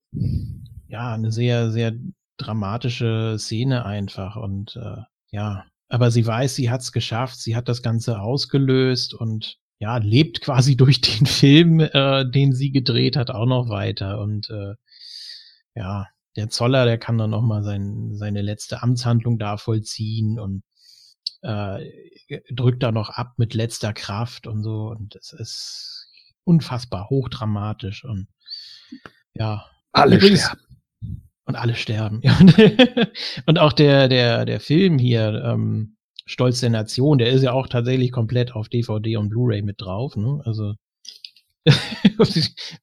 ja 0.89 1.13
eine 1.13 1.31
sehr 1.31 1.71
sehr 1.71 1.93
dramatische 2.39 3.37
Szene 3.39 3.85
einfach 3.85 4.37
und 4.37 4.77
äh, 4.77 5.03
ja, 5.31 5.67
aber 5.89 6.11
sie 6.11 6.27
weiß, 6.27 6.55
sie 6.55 6.71
hat's 6.71 6.93
geschafft, 6.93 7.39
sie 7.39 7.57
hat 7.57 7.69
das 7.69 7.83
Ganze 7.83 8.21
ausgelöst 8.21 9.15
und 9.15 9.59
ja, 9.79 9.97
lebt 9.99 10.41
quasi 10.41 10.77
durch 10.79 11.01
den 11.01 11.27
Film, 11.27 11.81
äh, 11.81 12.29
den 12.29 12.53
sie 12.55 12.73
gedreht 12.73 13.17
hat, 13.17 13.31
auch 13.31 13.47
noch 13.47 13.69
weiter. 13.69 14.21
Und 14.21 14.51
äh, 14.51 14.75
ja, 15.75 16.07
der 16.37 16.49
Zoller, 16.49 16.85
der 16.85 16.99
kann 16.99 17.19
dann 17.19 17.31
noch 17.31 17.43
mal 17.43 17.63
sein, 17.63 18.17
seine 18.17 18.43
letzte 18.43 18.83
Amtshandlung 18.83 19.39
da 19.39 19.57
vollziehen 19.57 20.39
und 20.39 20.63
äh, 21.43 21.85
drückt 22.51 22.83
da 22.83 22.91
noch 22.91 23.11
ab 23.11 23.35
mit 23.37 23.55
letzter 23.55 23.93
Kraft 23.93 24.47
und 24.47 24.63
so. 24.63 24.89
Und 24.89 25.17
es 25.17 25.33
ist 25.33 26.09
unfassbar 26.45 27.09
hochdramatisch 27.11 28.05
und 28.05 28.29
ja. 29.35 29.67
Alle 29.93 30.17
Übrigens- 30.17 30.45
sterben. 30.45 30.64
Und 31.47 31.57
alle 31.57 31.75
sterben. 31.75 32.23
Und, 33.47 33.59
auch 33.59 33.73
der, 33.73 34.09
der, 34.09 34.45
der 34.45 34.61
Film 34.61 34.99
hier, 34.99 35.43
ähm, 35.45 35.97
Stolz 36.27 36.61
der 36.61 36.71
Nation, 36.71 37.19
der 37.19 37.29
ist 37.31 37.43
ja 37.43 37.53
auch 37.53 37.69
tatsächlich 37.69 38.11
komplett 38.13 38.55
auf 38.55 38.71
DVD 38.71 39.19
und 39.19 39.29
Blu-ray 39.29 39.61
mit 39.61 39.81
drauf. 39.81 40.17
Ne? 40.17 40.41
Also, 40.45 40.73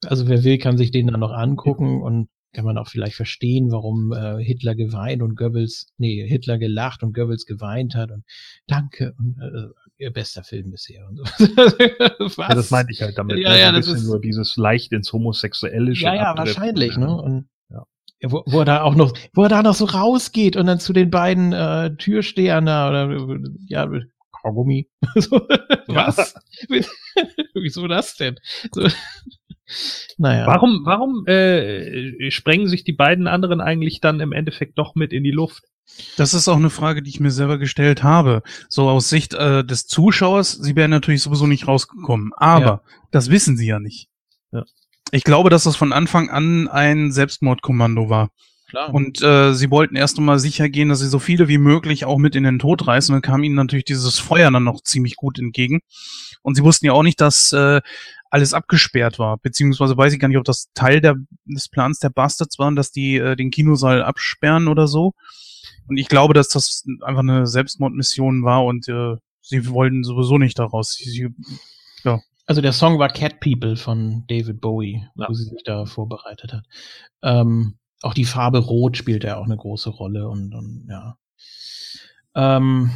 also 0.06 0.28
wer 0.28 0.44
will, 0.44 0.58
kann 0.58 0.78
sich 0.78 0.92
den 0.92 1.08
dann 1.08 1.20
noch 1.20 1.32
angucken 1.32 2.02
und 2.02 2.28
kann 2.52 2.64
man 2.64 2.78
auch 2.78 2.88
vielleicht 2.88 3.16
verstehen, 3.16 3.70
warum 3.72 4.12
äh, 4.12 4.42
Hitler 4.44 4.74
geweint 4.74 5.22
und 5.22 5.36
Goebbels, 5.36 5.92
nee, 5.96 6.26
Hitler 6.28 6.58
gelacht 6.58 7.02
und 7.02 7.14
Goebbels 7.14 7.46
geweint 7.46 7.94
hat 7.94 8.10
und 8.10 8.24
danke 8.66 9.14
und 9.18 9.38
äh, 9.40 9.68
ihr 9.96 10.12
bester 10.12 10.44
Film 10.44 10.70
bisher. 10.70 11.08
Und 11.08 11.16
so. 11.16 11.24
Ja, 12.42 12.54
das 12.54 12.70
meinte 12.70 12.92
ich 12.92 13.00
halt 13.02 13.16
damit. 13.16 13.38
Ja, 13.38 13.50
ne? 13.50 13.60
ja, 13.60 13.72
das 13.72 13.88
ist- 13.88 14.04
nur 14.04 14.20
dieses 14.20 14.56
leicht 14.56 14.92
ins 14.92 15.12
Homosexuelle 15.12 15.92
Ja, 15.94 16.14
ja, 16.14 16.22
abdriften, 16.30 16.60
wahrscheinlich, 16.62 16.96
ne? 16.96 17.14
Und 17.14 17.48
wo, 18.24 18.42
wo 18.46 18.60
er 18.60 18.64
da 18.64 18.82
auch 18.82 18.94
noch, 18.94 19.12
wo 19.34 19.42
er 19.44 19.48
da 19.48 19.62
noch 19.62 19.74
so 19.74 19.84
rausgeht 19.84 20.56
und 20.56 20.66
dann 20.66 20.80
zu 20.80 20.92
den 20.92 21.10
beiden 21.10 21.52
äh, 21.52 21.94
Türstehern 21.96 22.66
da 22.66 22.88
oder 22.88 23.38
ja, 23.66 23.88
Kaugummi. 24.42 24.88
so, 25.16 25.40
was? 25.88 26.34
Wieso 27.54 27.86
das 27.86 28.16
denn? 28.16 28.36
So, 28.72 28.88
naja. 30.18 30.46
Warum, 30.46 30.82
warum 30.84 31.26
äh, 31.26 32.30
sprengen 32.30 32.68
sich 32.68 32.84
die 32.84 32.92
beiden 32.92 33.26
anderen 33.26 33.60
eigentlich 33.60 34.00
dann 34.00 34.20
im 34.20 34.32
Endeffekt 34.32 34.78
doch 34.78 34.94
mit 34.94 35.12
in 35.12 35.24
die 35.24 35.30
Luft? 35.30 35.64
Das 36.16 36.34
ist 36.34 36.48
auch 36.48 36.56
eine 36.56 36.70
Frage, 36.70 37.02
die 37.02 37.10
ich 37.10 37.20
mir 37.20 37.30
selber 37.30 37.58
gestellt 37.58 38.02
habe. 38.02 38.42
So 38.68 38.88
aus 38.88 39.08
Sicht 39.08 39.34
äh, 39.34 39.64
des 39.64 39.86
Zuschauers, 39.86 40.52
sie 40.52 40.76
wären 40.76 40.90
natürlich 40.90 41.22
sowieso 41.22 41.46
nicht 41.46 41.68
rausgekommen. 41.68 42.32
Aber 42.36 42.64
Ja. 42.64 42.82
das 43.10 43.30
wissen 43.30 43.56
sie 43.56 43.66
ja 43.66 43.78
nicht. 43.78 44.08
Ja. 44.52 44.64
Ich 45.12 45.24
glaube, 45.24 45.50
dass 45.50 45.64
das 45.64 45.76
von 45.76 45.92
Anfang 45.92 46.30
an 46.30 46.68
ein 46.68 47.12
Selbstmordkommando 47.12 48.08
war. 48.08 48.30
Klar. 48.68 48.92
Und 48.94 49.20
äh, 49.20 49.52
sie 49.52 49.70
wollten 49.70 49.96
erst 49.96 50.16
einmal 50.16 50.38
sicher 50.38 50.70
gehen, 50.70 50.88
dass 50.88 51.00
sie 51.00 51.08
so 51.08 51.18
viele 51.18 51.46
wie 51.46 51.58
möglich 51.58 52.06
auch 52.06 52.16
mit 52.16 52.34
in 52.34 52.44
den 52.44 52.58
Tod 52.58 52.86
reißen. 52.86 53.14
Und 53.14 53.22
dann 53.22 53.30
kam 53.30 53.44
ihnen 53.44 53.54
natürlich 53.54 53.84
dieses 53.84 54.18
Feuer 54.18 54.50
dann 54.50 54.64
noch 54.64 54.80
ziemlich 54.82 55.16
gut 55.16 55.38
entgegen. 55.38 55.80
Und 56.40 56.54
sie 56.54 56.64
wussten 56.64 56.86
ja 56.86 56.92
auch 56.92 57.02
nicht, 57.02 57.20
dass 57.20 57.52
äh, 57.52 57.82
alles 58.30 58.54
abgesperrt 58.54 59.18
war. 59.18 59.36
Beziehungsweise 59.36 59.94
weiß 59.94 60.14
ich 60.14 60.18
gar 60.18 60.28
nicht, 60.28 60.38
ob 60.38 60.44
das 60.44 60.70
Teil 60.72 61.02
der, 61.02 61.16
des 61.44 61.68
Plans 61.68 61.98
der 61.98 62.08
Bastards 62.08 62.58
waren, 62.58 62.74
dass 62.74 62.90
die 62.90 63.16
äh, 63.16 63.36
den 63.36 63.50
Kinosaal 63.50 64.02
absperren 64.02 64.68
oder 64.68 64.88
so. 64.88 65.12
Und 65.86 65.98
ich 65.98 66.08
glaube, 66.08 66.32
dass 66.32 66.48
das 66.48 66.84
einfach 67.02 67.20
eine 67.20 67.46
Selbstmordmission 67.46 68.42
war 68.42 68.64
und 68.64 68.88
äh, 68.88 69.16
sie 69.42 69.68
wollten 69.68 70.02
sowieso 70.02 70.38
nicht 70.38 70.58
daraus. 70.58 70.94
Sie, 70.94 71.10
sie, 71.10 71.28
Also 72.52 72.60
der 72.60 72.74
Song 72.74 72.98
war 72.98 73.08
Cat 73.08 73.40
People 73.40 73.76
von 73.76 74.24
David 74.26 74.60
Bowie, 74.60 75.06
Ja. 75.16 75.26
wo 75.26 75.32
sie 75.32 75.44
sich 75.44 75.62
da 75.64 75.86
vorbereitet 75.86 76.52
hat. 76.52 76.66
Ähm, 77.22 77.78
auch 78.02 78.12
die 78.12 78.26
Farbe 78.26 78.58
Rot 78.58 78.98
spielt 78.98 79.24
ja 79.24 79.38
auch 79.38 79.46
eine 79.46 79.56
große 79.56 79.88
Rolle 79.88 80.28
und, 80.28 80.54
und 80.54 80.86
ja. 80.90 81.16
Ähm, 82.34 82.90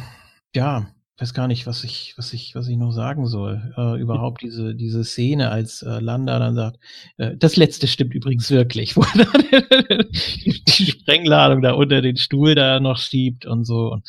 ja, 0.53 0.91
weiß 1.17 1.33
gar 1.33 1.47
nicht, 1.47 1.65
was 1.65 1.83
ich, 1.83 2.13
was 2.17 2.33
ich, 2.33 2.53
was 2.53 2.67
ich 2.67 2.77
noch 2.77 2.91
sagen 2.91 3.25
soll. 3.25 3.73
Äh, 3.75 3.99
überhaupt 3.99 4.43
diese, 4.43 4.75
diese 4.75 5.03
Szene, 5.03 5.49
als 5.49 5.81
äh, 5.81 6.01
Landa 6.01 6.37
dann 6.37 6.53
sagt, 6.53 6.77
äh, 7.17 7.35
das 7.35 7.55
letzte 7.55 7.87
stimmt 7.87 8.13
übrigens 8.13 8.51
wirklich, 8.51 8.95
wo 8.95 9.01
er 9.01 9.25
dann 9.25 10.05
die, 10.11 10.63
die 10.65 10.85
Sprengladung 10.85 11.63
da 11.63 11.71
unter 11.73 12.03
den 12.03 12.17
Stuhl 12.17 12.53
da 12.53 12.79
noch 12.79 12.99
schiebt 12.99 13.47
und 13.47 13.65
so. 13.65 13.91
Und 13.91 14.07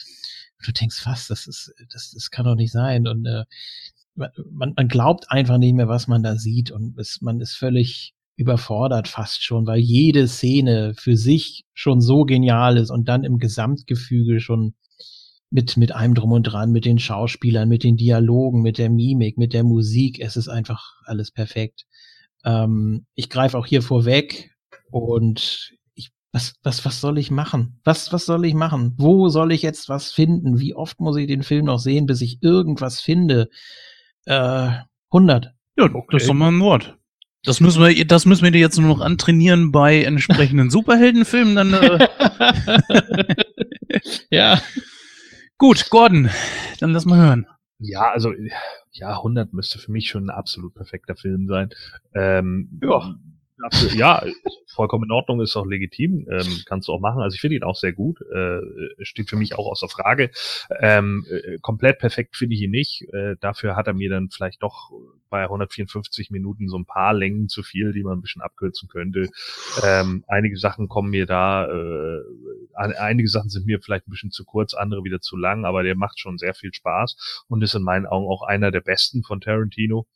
du 0.63 0.73
denkst 0.73 1.01
fast, 1.01 1.31
das 1.31 1.47
ist, 1.47 1.73
das, 1.91 2.11
das 2.11 2.31
kann 2.31 2.45
doch 2.45 2.55
nicht 2.55 2.71
sein. 2.73 3.09
Und 3.09 3.25
äh, 3.25 3.45
man, 4.51 4.75
man 4.77 4.89
glaubt 4.89 5.31
einfach 5.31 5.59
nicht 5.59 5.75
mehr, 5.75 5.89
was 5.89 6.09
man 6.09 6.23
da 6.23 6.37
sieht 6.37 6.71
und 6.71 6.99
es, 6.99 7.21
man 7.21 7.41
ist 7.41 7.55
völlig 7.55 8.15
überfordert 8.37 9.09
fast 9.09 9.43
schon, 9.43 9.67
weil 9.67 9.81
jede 9.81 10.29
Szene 10.29 10.95
für 10.97 11.17
sich 11.17 11.65
schon 11.75 12.01
so 12.01 12.25
genial 12.25 12.77
ist 12.77 12.91
und 12.91 13.09
dann 13.09 13.25
im 13.25 13.39
Gesamtgefüge 13.39 14.41
schon 14.41 14.75
mit, 15.51 15.77
mit 15.77 15.93
allem 15.93 16.15
drum 16.15 16.33
und 16.33 16.45
dran, 16.45 16.71
mit 16.71 16.85
den 16.85 16.99
Schauspielern, 16.99 17.69
mit 17.69 17.83
den 17.83 17.97
Dialogen, 17.97 18.63
mit 18.63 18.79
der 18.79 18.91
Mimik, 18.91 19.39
mit 19.39 19.55
der 19.55 19.65
Musik. 19.65 20.21
Es 20.21 20.37
ist 20.37 20.49
einfach 20.49 21.01
alles 21.05 21.33
perfekt. 21.33 21.87
Ähm, 22.45 23.07
ich 23.15 23.29
greife 23.29 23.59
auch 23.59 23.67
hier 23.67 23.83
vorweg 23.83 24.55
und 24.91 25.73
ich, 25.95 26.11
was, 26.31 26.55
was, 26.63 26.85
was 26.85 27.01
soll 27.01 27.19
ich 27.19 27.33
machen? 27.33 27.81
Was, 27.83 28.13
was 28.13 28.25
soll 28.25 28.45
ich 28.45 28.55
machen? 28.55 28.95
Wo 28.99 29.31
soll 29.31 29.51
ich 29.51 29.63
jetzt 29.63 29.89
was 29.89 30.13
finden? 30.13 30.61
Wie 30.61 30.75
oft 30.75 31.01
muss 31.01 31.17
ich 31.17 31.27
den 31.27 31.43
Film 31.43 31.65
noch 31.65 31.81
sehen, 31.81 32.07
bis 32.07 32.21
ich 32.21 32.41
irgendwas 32.41 33.01
finde? 33.01 33.49
Äh, 34.29 34.71
100. 35.11 35.55
ja, 35.77 35.89
das 35.89 36.23
ist 36.23 36.29
doch 36.29 36.35
mal 36.35 36.49
ein 36.53 36.61
Wort. 36.61 36.97
Das 37.45 37.61
müssen 37.61 37.83
wir, 37.83 38.07
das 38.07 38.27
müssen 38.27 38.45
wir 38.45 38.51
dir 38.51 38.61
jetzt 38.61 38.79
nur 38.79 38.89
noch 38.89 39.01
antrainieren 39.01 39.73
bei 39.73 40.03
entsprechenden 40.03 40.71
Superheldenfilmen. 40.71 41.55
Dann 41.55 41.73
äh, 41.73 42.09
ja. 44.31 44.61
gut, 45.57 45.89
Gordon, 45.89 46.29
dann 46.81 46.91
lass 46.91 47.07
mal 47.07 47.19
hören. 47.19 47.47
Ja, 47.79 48.11
also 48.11 48.33
ja, 48.91 49.17
100 49.17 49.53
müsste 49.53 49.79
für 49.79 49.93
mich 49.93 50.09
schon 50.09 50.27
ein 50.27 50.37
absolut 50.37 50.75
perfekter 50.75 51.17
Film 51.17 51.47
sein. 51.47 51.71
Ähm, 52.15 52.81
Ja. 52.83 53.15
Dafür, 53.63 53.93
ja, 53.95 54.23
vollkommen 54.75 55.05
in 55.05 55.11
Ordnung, 55.13 55.41
ist 55.41 55.57
auch 55.57 55.67
legitim, 55.67 56.27
ähm, 56.31 56.63
kannst 56.67 56.89
du 56.89 56.93
auch 56.93 57.01
machen. 57.01 57.23
Also 57.23 57.35
ich 57.35 57.41
finde 57.41 57.57
ihn 57.57 57.63
auch 57.65 57.77
sehr 57.77 57.93
gut, 57.93 58.21
äh, 58.23 58.61
steht 59.05 59.29
für 59.29 59.37
mich 59.37 59.55
auch 59.57 59.67
außer 59.67 59.89
Frage. 59.89 60.31
Ähm, 60.81 61.27
äh, 61.31 61.59
komplett 61.61 61.99
perfekt 61.99 62.37
finde 62.37 62.55
ich 62.55 62.63
ihn 62.63 62.71
nicht. 62.71 63.03
Äh, 63.13 63.37
dafür 63.41 63.77
hat 63.77 63.87
er 63.87 63.95
mir 63.95 64.11
dann 64.11 64.31
vielleicht 64.31 64.63
doch 64.63 64.91
bei 65.31 65.49
154 65.49 66.31
Minuten 66.31 66.69
so 66.69 66.79
ein 66.79 66.87
paar 66.87 67.13
Längen 67.13 67.49
zu 67.49 67.63
viel, 67.63 67.93
die 67.93 68.03
man 68.03 68.19
ein 68.19 68.23
bisschen 68.23 68.41
abkürzen 68.43 68.89
könnte. 68.89 69.29
Ähm, 69.85 70.25
einige 70.29 70.57
Sachen 70.57 70.89
kommen 70.89 71.11
mir 71.11 71.27
da, 71.27 71.67
äh, 71.67 72.21
ein- 72.75 72.93
einige 72.95 73.29
Sachen 73.29 73.51
sind 73.51 73.67
mir 73.67 73.81
vielleicht 73.81 74.09
ein 74.09 74.11
bisschen 74.11 74.31
zu 74.31 74.45
kurz, 74.45 74.75
andere 74.75 75.05
wieder 75.05 75.21
zu 75.21 75.37
lang, 75.37 75.65
aber 75.65 75.83
der 75.83 75.97
macht 75.97 76.19
schon 76.21 76.39
sehr 76.39 76.55
viel 76.55 76.73
Spaß 76.73 77.45
und 77.49 77.63
ist 77.63 77.75
in 77.75 77.83
meinen 77.83 78.07
Augen 78.07 78.27
auch 78.27 78.43
einer 78.43 78.71
der 78.71 78.81
besten 78.81 79.23
von 79.23 79.41
Tarantino. 79.41 80.07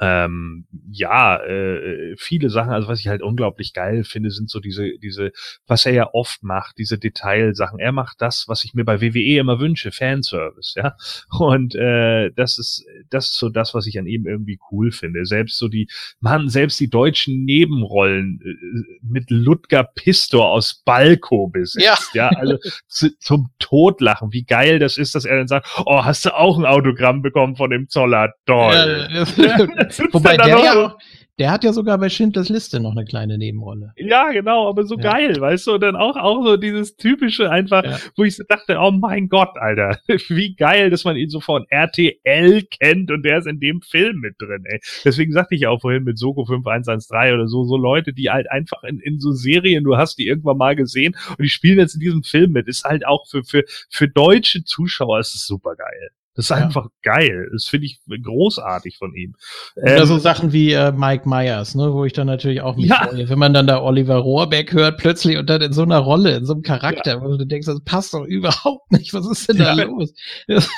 Ähm, 0.00 0.66
ja, 0.90 1.36
äh, 1.42 2.14
viele 2.16 2.50
Sachen, 2.50 2.70
also 2.70 2.88
was 2.88 3.00
ich 3.00 3.08
halt 3.08 3.22
unglaublich 3.22 3.72
geil 3.72 4.04
finde, 4.04 4.30
sind 4.30 4.48
so 4.48 4.60
diese, 4.60 4.98
diese, 4.98 5.32
was 5.66 5.86
er 5.86 5.92
ja 5.92 6.10
oft 6.12 6.42
macht, 6.42 6.78
diese 6.78 6.98
Detailsachen. 6.98 7.78
Er 7.78 7.92
macht 7.92 8.20
das, 8.20 8.44
was 8.48 8.64
ich 8.64 8.74
mir 8.74 8.84
bei 8.84 9.00
WWE 9.00 9.38
immer 9.38 9.58
wünsche, 9.58 9.90
Fanservice, 9.90 10.74
ja. 10.76 10.94
Und 11.30 11.74
äh, 11.74 12.30
das 12.36 12.58
ist, 12.58 12.84
das 13.10 13.30
ist 13.30 13.38
so 13.38 13.48
das, 13.48 13.74
was 13.74 13.86
ich 13.86 13.98
an 13.98 14.06
ihm 14.06 14.26
irgendwie 14.26 14.58
cool 14.70 14.92
finde. 14.92 15.26
Selbst 15.26 15.58
so 15.58 15.68
die, 15.68 15.88
man, 16.20 16.48
selbst 16.48 16.78
die 16.78 16.90
deutschen 16.90 17.44
Nebenrollen 17.44 18.40
äh, 18.44 18.98
mit 19.02 19.30
Ludger 19.30 19.84
Pistor 19.84 20.50
aus 20.50 20.82
Balko 20.84 21.48
besetzt, 21.48 22.14
ja, 22.14 22.28
also 22.28 22.58
zu, 22.86 23.16
zum 23.18 23.50
Totlachen. 23.58 24.32
Wie 24.32 24.44
geil 24.44 24.78
das 24.78 24.96
ist, 24.96 25.14
dass 25.14 25.24
er 25.24 25.38
dann 25.38 25.48
sagt, 25.48 25.68
oh, 25.86 26.04
hast 26.04 26.24
du 26.24 26.34
auch 26.34 26.58
ein 26.58 26.64
Autogramm 26.64 27.22
bekommen 27.22 27.56
von 27.56 27.70
dem 27.70 27.88
Zoller? 27.88 28.32
Toll. 28.46 29.08
Ja, 29.36 29.66
Wobei 30.12 30.32
er 30.32 30.44
der 30.44 30.54
noch 30.56 30.64
ja 30.64 30.96
der 31.38 31.52
hat 31.52 31.62
ja 31.62 31.72
sogar 31.72 31.98
bei 31.98 32.08
Schindlers 32.08 32.48
Liste 32.48 32.80
noch 32.80 32.92
eine 32.92 33.04
kleine 33.04 33.38
Nebenrolle. 33.38 33.92
Ja, 33.96 34.30
genau, 34.32 34.68
aber 34.68 34.84
so 34.84 34.96
Ja. 34.96 35.02
geil, 35.12 35.40
weißt 35.40 35.68
du, 35.68 35.74
und 35.74 35.80
dann 35.82 35.94
auch, 35.94 36.16
auch 36.16 36.44
so 36.44 36.56
dieses 36.56 36.96
typische 36.96 37.50
einfach, 37.50 37.84
Ja. 37.84 37.98
wo 38.16 38.24
ich 38.24 38.34
so 38.36 38.42
dachte, 38.48 38.76
oh 38.80 38.90
mein 38.90 39.28
Gott, 39.28 39.56
Alter, 39.56 39.98
wie 40.28 40.56
geil, 40.56 40.90
dass 40.90 41.04
man 41.04 41.16
ihn 41.16 41.28
so 41.30 41.40
von 41.40 41.64
RTL 41.68 42.62
kennt 42.64 43.10
und 43.10 43.22
der 43.22 43.38
ist 43.38 43.46
in 43.46 43.60
dem 43.60 43.82
Film 43.82 44.18
mit 44.18 44.34
drin, 44.40 44.64
ey. 44.64 44.80
Deswegen 45.04 45.32
sagte 45.32 45.54
ich 45.54 45.62
ja 45.62 45.70
auch 45.70 45.80
vorhin 45.80 46.02
mit 46.04 46.18
Soko 46.18 46.44
5113 46.44 47.34
oder 47.34 47.46
so, 47.46 47.64
so 47.64 47.76
Leute, 47.76 48.12
die 48.12 48.30
halt 48.30 48.50
einfach 48.50 48.82
in, 48.82 48.98
in 48.98 49.20
so 49.20 49.30
Serien, 49.32 49.84
du 49.84 49.96
hast 49.96 50.18
die 50.18 50.26
irgendwann 50.26 50.58
mal 50.58 50.74
gesehen 50.74 51.16
und 51.30 51.42
die 51.42 51.48
spielen 51.50 51.78
jetzt 51.78 51.94
in 51.94 52.00
diesem 52.00 52.24
Film 52.24 52.50
mit, 52.52 52.66
ist 52.66 52.84
halt 52.84 53.06
auch 53.06 53.26
für, 53.28 53.44
für, 53.44 53.64
für 53.90 54.08
deutsche 54.08 54.64
Zuschauer 54.64 55.20
ist 55.20 55.34
es 55.34 55.46
super 55.46 55.76
geil. 55.76 56.10
Das 56.38 56.44
ist 56.44 56.50
Ja. 56.50 56.56
einfach 56.66 56.86
geil. 57.02 57.48
Das 57.52 57.64
finde 57.64 57.86
ich 57.86 57.98
großartig 58.22 58.96
von 58.96 59.12
ihm. 59.12 59.34
Oder 59.74 60.02
Ähm, 60.02 60.06
so 60.06 60.18
Sachen 60.18 60.52
wie 60.52 60.70
äh, 60.72 60.92
Mike 60.92 61.28
Myers, 61.28 61.74
ne, 61.74 61.92
wo 61.92 62.04
ich 62.04 62.12
dann 62.12 62.28
natürlich 62.28 62.60
auch 62.60 62.76
mich 62.76 62.86
Ja. 62.90 63.08
freue, 63.08 63.28
wenn 63.28 63.38
man 63.40 63.52
dann 63.52 63.66
da 63.66 63.82
Oliver 63.82 64.18
Rohrbeck 64.18 64.72
hört, 64.72 64.98
plötzlich 64.98 65.36
und 65.36 65.50
dann 65.50 65.62
in 65.62 65.72
so 65.72 65.82
einer 65.82 65.98
Rolle, 65.98 66.36
in 66.36 66.44
so 66.46 66.52
einem 66.52 66.62
Charakter, 66.62 67.20
wo 67.22 67.36
du 67.36 67.44
denkst, 67.44 67.66
das 67.66 67.82
passt 67.84 68.14
doch 68.14 68.24
überhaupt 68.24 68.92
nicht. 68.92 69.12
Was 69.14 69.26
ist 69.28 69.48
denn 69.48 69.58
da 69.58 69.74
Ja. 69.74 69.82
los? 69.84 70.14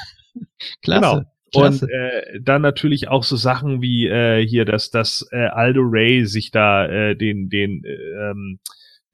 Klasse. 0.82 1.26
Und 1.52 1.80
Klasse. 1.80 1.88
äh, 1.90 2.40
dann 2.40 2.62
natürlich 2.62 3.08
auch 3.08 3.24
so 3.24 3.36
Sachen 3.36 3.82
wie 3.82 4.06
äh, 4.06 4.46
hier, 4.46 4.64
dass 4.64 4.90
dass 4.90 5.28
äh, 5.32 5.46
Aldo 5.48 5.82
Ray 5.84 6.24
sich 6.24 6.52
da 6.52 6.86
äh, 6.86 7.16
den 7.16 7.50
den 7.50 7.84
äh, 7.84 7.90
ähm, 8.30 8.60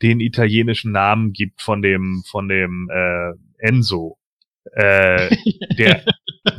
den 0.02 0.20
italienischen 0.20 0.92
Namen 0.92 1.32
gibt 1.32 1.60
von 1.62 1.82
dem 1.82 2.22
von 2.30 2.48
dem 2.48 2.88
äh, 2.92 3.32
Enzo, 3.58 4.18
äh, 4.74 5.34
der 5.78 6.02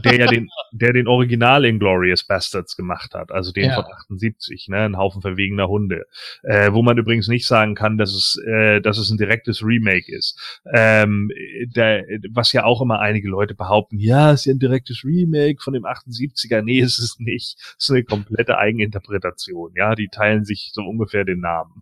der 0.04 0.16
ja 0.18 0.28
den 0.28 0.50
der 0.72 0.94
den 0.94 1.08
Original 1.08 1.66
Inglorious 1.66 2.24
Bastards 2.26 2.76
gemacht 2.76 3.14
hat, 3.14 3.32
also 3.32 3.52
den 3.52 3.66
Ja. 3.66 3.76
von 3.76 3.86
78, 3.86 4.68
ne, 4.70 4.80
ein 4.86 4.98
Haufen 4.98 5.22
verwegener 5.22 5.68
Hunde, 5.68 6.06
äh, 6.44 6.72
wo 6.72 6.82
man 6.84 6.98
übrigens 6.98 7.28
nicht 7.28 7.48
sagen 7.48 7.76
kann, 7.76 7.98
dass 7.98 8.14
es 8.14 8.42
äh, 8.48 8.82
dass 8.82 8.98
es 8.98 9.10
ein 9.10 9.18
direktes 9.18 9.64
Remake 9.64 10.12
ist 10.14 10.38
ähm, 10.74 11.32
der, 11.66 12.06
was 12.32 12.54
ja 12.54 12.64
auch 12.64 12.82
immer 12.82 13.00
einige 13.00 13.30
Leute 13.30 13.56
behaupten, 13.56 13.98
ja, 14.00 14.32
ist 14.32 14.46
ja 14.46 14.54
ein 14.54 14.60
direktes 14.60 15.04
Remake 15.04 15.62
von 15.62 15.74
dem 15.74 15.86
78er. 15.86 16.62
Nee, 16.62 16.80
ist 16.80 17.00
es 17.00 17.20
nicht. 17.20 17.58
Es 17.78 17.86
ist 17.86 17.92
eine 17.92 18.04
komplette 18.04 18.58
Eigeninterpretation. 18.58 19.72
Ja, 19.76 19.96
die 19.96 20.08
teilen 20.10 20.46
sich 20.46 20.72
so 20.74 20.82
ungefähr 20.84 21.26
den 21.26 21.40
Namen. 21.40 21.82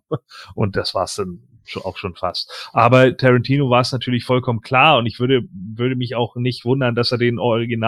Und 0.54 0.76
das 0.76 0.94
war's 0.94 1.16
dann 1.16 1.40
auch 1.82 1.96
schon 1.96 2.14
fast. 2.14 2.70
Aber 2.72 3.16
Tarantino 3.16 3.68
war 3.70 3.80
es 3.80 3.90
natürlich 3.90 4.24
vollkommen 4.24 4.60
klar 4.60 4.98
und 4.98 5.06
ich 5.06 5.18
würde, 5.18 5.42
würde 5.52 5.96
mich 5.96 6.14
auch 6.14 6.36
nicht 6.36 6.64
wundern, 6.64 6.94
dass 6.94 7.10
er 7.10 7.18
den 7.18 7.40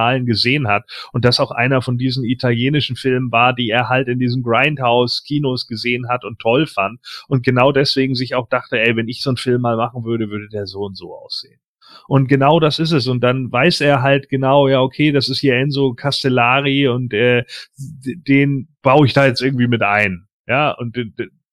Originalen 0.09 0.27
gesehen 0.27 0.69
hat 0.69 0.85
und 1.13 1.25
das 1.25 1.41
auch 1.41 1.51
einer 1.51 1.83
von 1.83 1.99
diesen 1.99 2.25
italienischen 2.25 2.97
Filmen 2.97 3.31
war, 3.31 3.55
die 3.55 3.71
er 3.71 3.89
halt 3.89 4.09
in 4.09 4.19
diesen 4.19 4.43
Grindhouse-Kinos 4.43 5.67
gesehen 5.67 6.09
hat 6.09 6.25
und 6.25 6.39
toll 6.39 6.67
fand 6.67 7.01
und 7.29 7.45
genau 7.45 7.73
deswegen 7.73 8.15
sich 8.15 8.35
auch 8.35 8.49
dachte, 8.49 8.79
ey, 8.79 8.97
wenn 8.97 9.09
ich 9.09 9.23
so 9.23 9.31
einen 9.31 9.37
Film 9.37 9.63
mal 9.63 9.77
machen 9.77 10.05
würde, 10.05 10.31
würde 10.31 10.49
der 10.49 10.67
so 10.67 10.81
und 10.81 10.97
so 10.97 11.15
aussehen. 11.15 11.61
Und 12.07 12.29
genau 12.29 12.61
das 12.61 12.79
ist 12.79 12.93
es. 12.93 13.07
Und 13.07 13.21
dann 13.21 13.51
weiß 13.51 13.81
er 13.81 14.03
halt 14.03 14.29
genau, 14.29 14.69
ja, 14.69 14.83
okay, 14.83 15.11
das 15.11 15.31
ist 15.31 15.39
hier 15.39 15.55
Enzo 15.57 15.95
Castellari 15.95 16.87
und 16.87 17.15
äh, 17.15 17.45
den 17.77 18.69
baue 18.83 19.07
ich 19.07 19.15
da 19.15 19.27
jetzt 19.27 19.41
irgendwie 19.41 19.69
mit 19.69 19.83
ein. 19.83 20.29
Ja, 20.47 20.73
und 20.73 20.97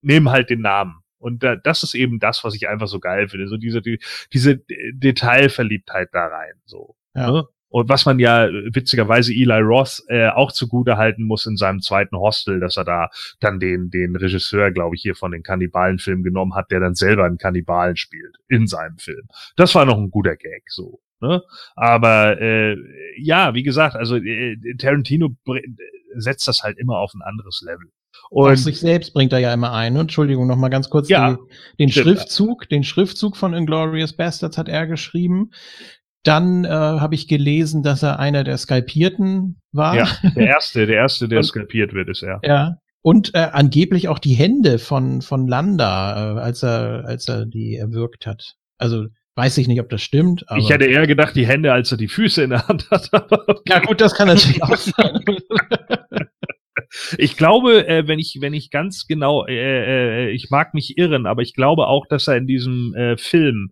nehme 0.01 0.31
halt 0.31 0.49
den 0.49 0.61
Namen. 0.61 0.95
Und 1.17 1.41
da, 1.41 1.55
das 1.55 1.83
ist 1.83 1.95
eben 1.95 2.19
das, 2.19 2.43
was 2.43 2.53
ich 2.53 2.67
einfach 2.67 2.87
so 2.87 2.99
geil 2.99 3.29
finde. 3.29 3.47
So 3.47 3.57
diese, 3.57 3.81
die, 3.81 3.99
diese 4.33 4.61
Detailverliebtheit 4.91 6.09
da 6.11 6.25
rein. 6.27 6.53
So. 6.65 6.95
Ja. 7.15 7.31
Ne? 7.31 7.47
Und 7.69 7.89
was 7.89 8.05
man 8.05 8.19
ja 8.19 8.45
äh, 8.45 8.73
witzigerweise 8.73 9.33
Eli 9.33 9.59
Roth 9.59 10.01
äh, 10.07 10.29
auch 10.29 10.51
zugute 10.51 10.97
halten 10.97 11.23
muss 11.23 11.45
in 11.45 11.57
seinem 11.57 11.81
zweiten 11.81 12.17
Hostel, 12.17 12.59
dass 12.59 12.77
er 12.77 12.85
da 12.85 13.09
dann 13.39 13.59
den, 13.59 13.89
den 13.89 14.15
Regisseur, 14.15 14.71
glaube 14.71 14.95
ich, 14.95 15.01
hier 15.01 15.15
von 15.15 15.31
den 15.31 15.43
Kannibalenfilmen 15.43 16.23
genommen 16.23 16.55
hat, 16.55 16.71
der 16.71 16.79
dann 16.79 16.95
selber 16.95 17.25
einen 17.25 17.37
Kannibalen 17.37 17.97
spielt 17.97 18.37
in 18.47 18.67
seinem 18.67 18.97
Film. 18.97 19.27
Das 19.55 19.75
war 19.75 19.85
noch 19.85 19.97
ein 19.97 20.11
guter 20.11 20.35
Gag, 20.35 20.63
so. 20.69 20.99
Ne? 21.21 21.41
Aber 21.75 22.39
äh, 22.41 22.77
ja, 23.17 23.53
wie 23.53 23.63
gesagt, 23.63 23.95
also 23.95 24.17
äh, 24.17 24.57
Tarantino 24.77 25.35
setzt 26.15 26.47
das 26.47 26.63
halt 26.63 26.77
immer 26.77 26.97
auf 26.97 27.13
ein 27.13 27.21
anderes 27.21 27.61
Level. 27.65 27.87
Auf 28.31 28.47
Und 28.47 28.57
sich 28.57 28.79
selbst 28.79 29.13
bringt 29.13 29.33
er 29.33 29.39
ja 29.39 29.53
immer 29.53 29.73
ein. 29.73 29.93
ne? 29.93 30.01
Entschuldigung, 30.01 30.47
noch 30.47 30.55
mal 30.55 30.69
ganz 30.69 30.89
kurz. 30.89 31.09
Ja, 31.09 31.37
den 31.79 31.89
stimmt. 31.89 32.05
Schriftzug, 32.05 32.69
den 32.69 32.83
Schriftzug 32.83 33.37
von 33.37 33.53
Inglourious 33.53 34.13
Bastards 34.13 34.57
hat 34.57 34.69
er 34.69 34.87
geschrieben. 34.87 35.51
Dann 36.25 36.65
äh, 36.65 36.69
habe 36.69 37.15
ich 37.15 37.27
gelesen, 37.29 37.81
dass 37.83 38.03
er 38.03 38.19
einer 38.19 38.43
der 38.43 38.57
Skalpierten 38.57 39.61
war. 39.71 39.95
ja, 39.95 40.07
der 40.35 40.47
erste, 40.55 40.85
der 40.85 40.97
erste, 40.97 41.27
der 41.29 41.37
Und- 41.39 41.43
skalpiert 41.45 41.93
wird, 41.93 42.09
ist 42.09 42.23
er. 42.23 42.39
Ja. 42.43 42.75
Und 43.01 43.33
äh, 43.35 43.49
angeblich 43.53 44.07
auch 44.09 44.17
die 44.19 44.33
Hände 44.33 44.79
von, 44.79 45.21
von 45.21 45.47
Landa, 45.47 46.35
äh, 46.35 46.39
als 46.39 46.63
er, 46.63 47.05
als 47.05 47.27
er 47.29 47.45
die 47.45 47.75
erwürgt 47.77 48.25
hat. 48.27 48.55
Also 48.77 49.05
Weiß 49.37 49.57
ich 49.57 49.67
nicht, 49.67 49.81
ob 49.81 49.89
das 49.89 50.01
stimmt. 50.01 50.45
ich 50.55 50.69
hätte 50.69 50.85
eher 50.85 51.05
gedacht, 51.07 51.35
die 51.35 51.45
Hände, 51.45 51.73
als 51.73 51.91
er 51.91 51.97
die 51.97 52.07
Füße 52.07 52.41
in 52.41 52.51
der 52.51 52.69
Hand 52.69 52.89
hat. 52.89 53.09
ja 53.67 53.79
gut, 53.79 53.99
das 53.99 54.15
kann 54.15 54.29
natürlich 54.29 54.63
auch 54.63 54.77
sein. 54.77 55.19
Ich 57.17 57.35
glaube, 57.35 57.87
äh, 57.87 58.07
wenn 58.07 58.19
ich 58.19 58.37
wenn 58.39 58.53
ich 58.53 58.69
ganz 58.69 59.05
genau, 59.07 59.45
äh, 59.47 60.27
äh, 60.27 60.29
ich 60.31 60.49
mag 60.49 60.73
mich 60.73 60.97
irren, 60.97 61.25
aber 61.25 61.41
ich 61.41 61.53
glaube 61.53 61.87
auch, 61.87 62.05
dass 62.07 62.27
er 62.27 62.37
in 62.37 62.47
diesem 62.47 62.93
äh, 62.95 63.17
Film 63.17 63.71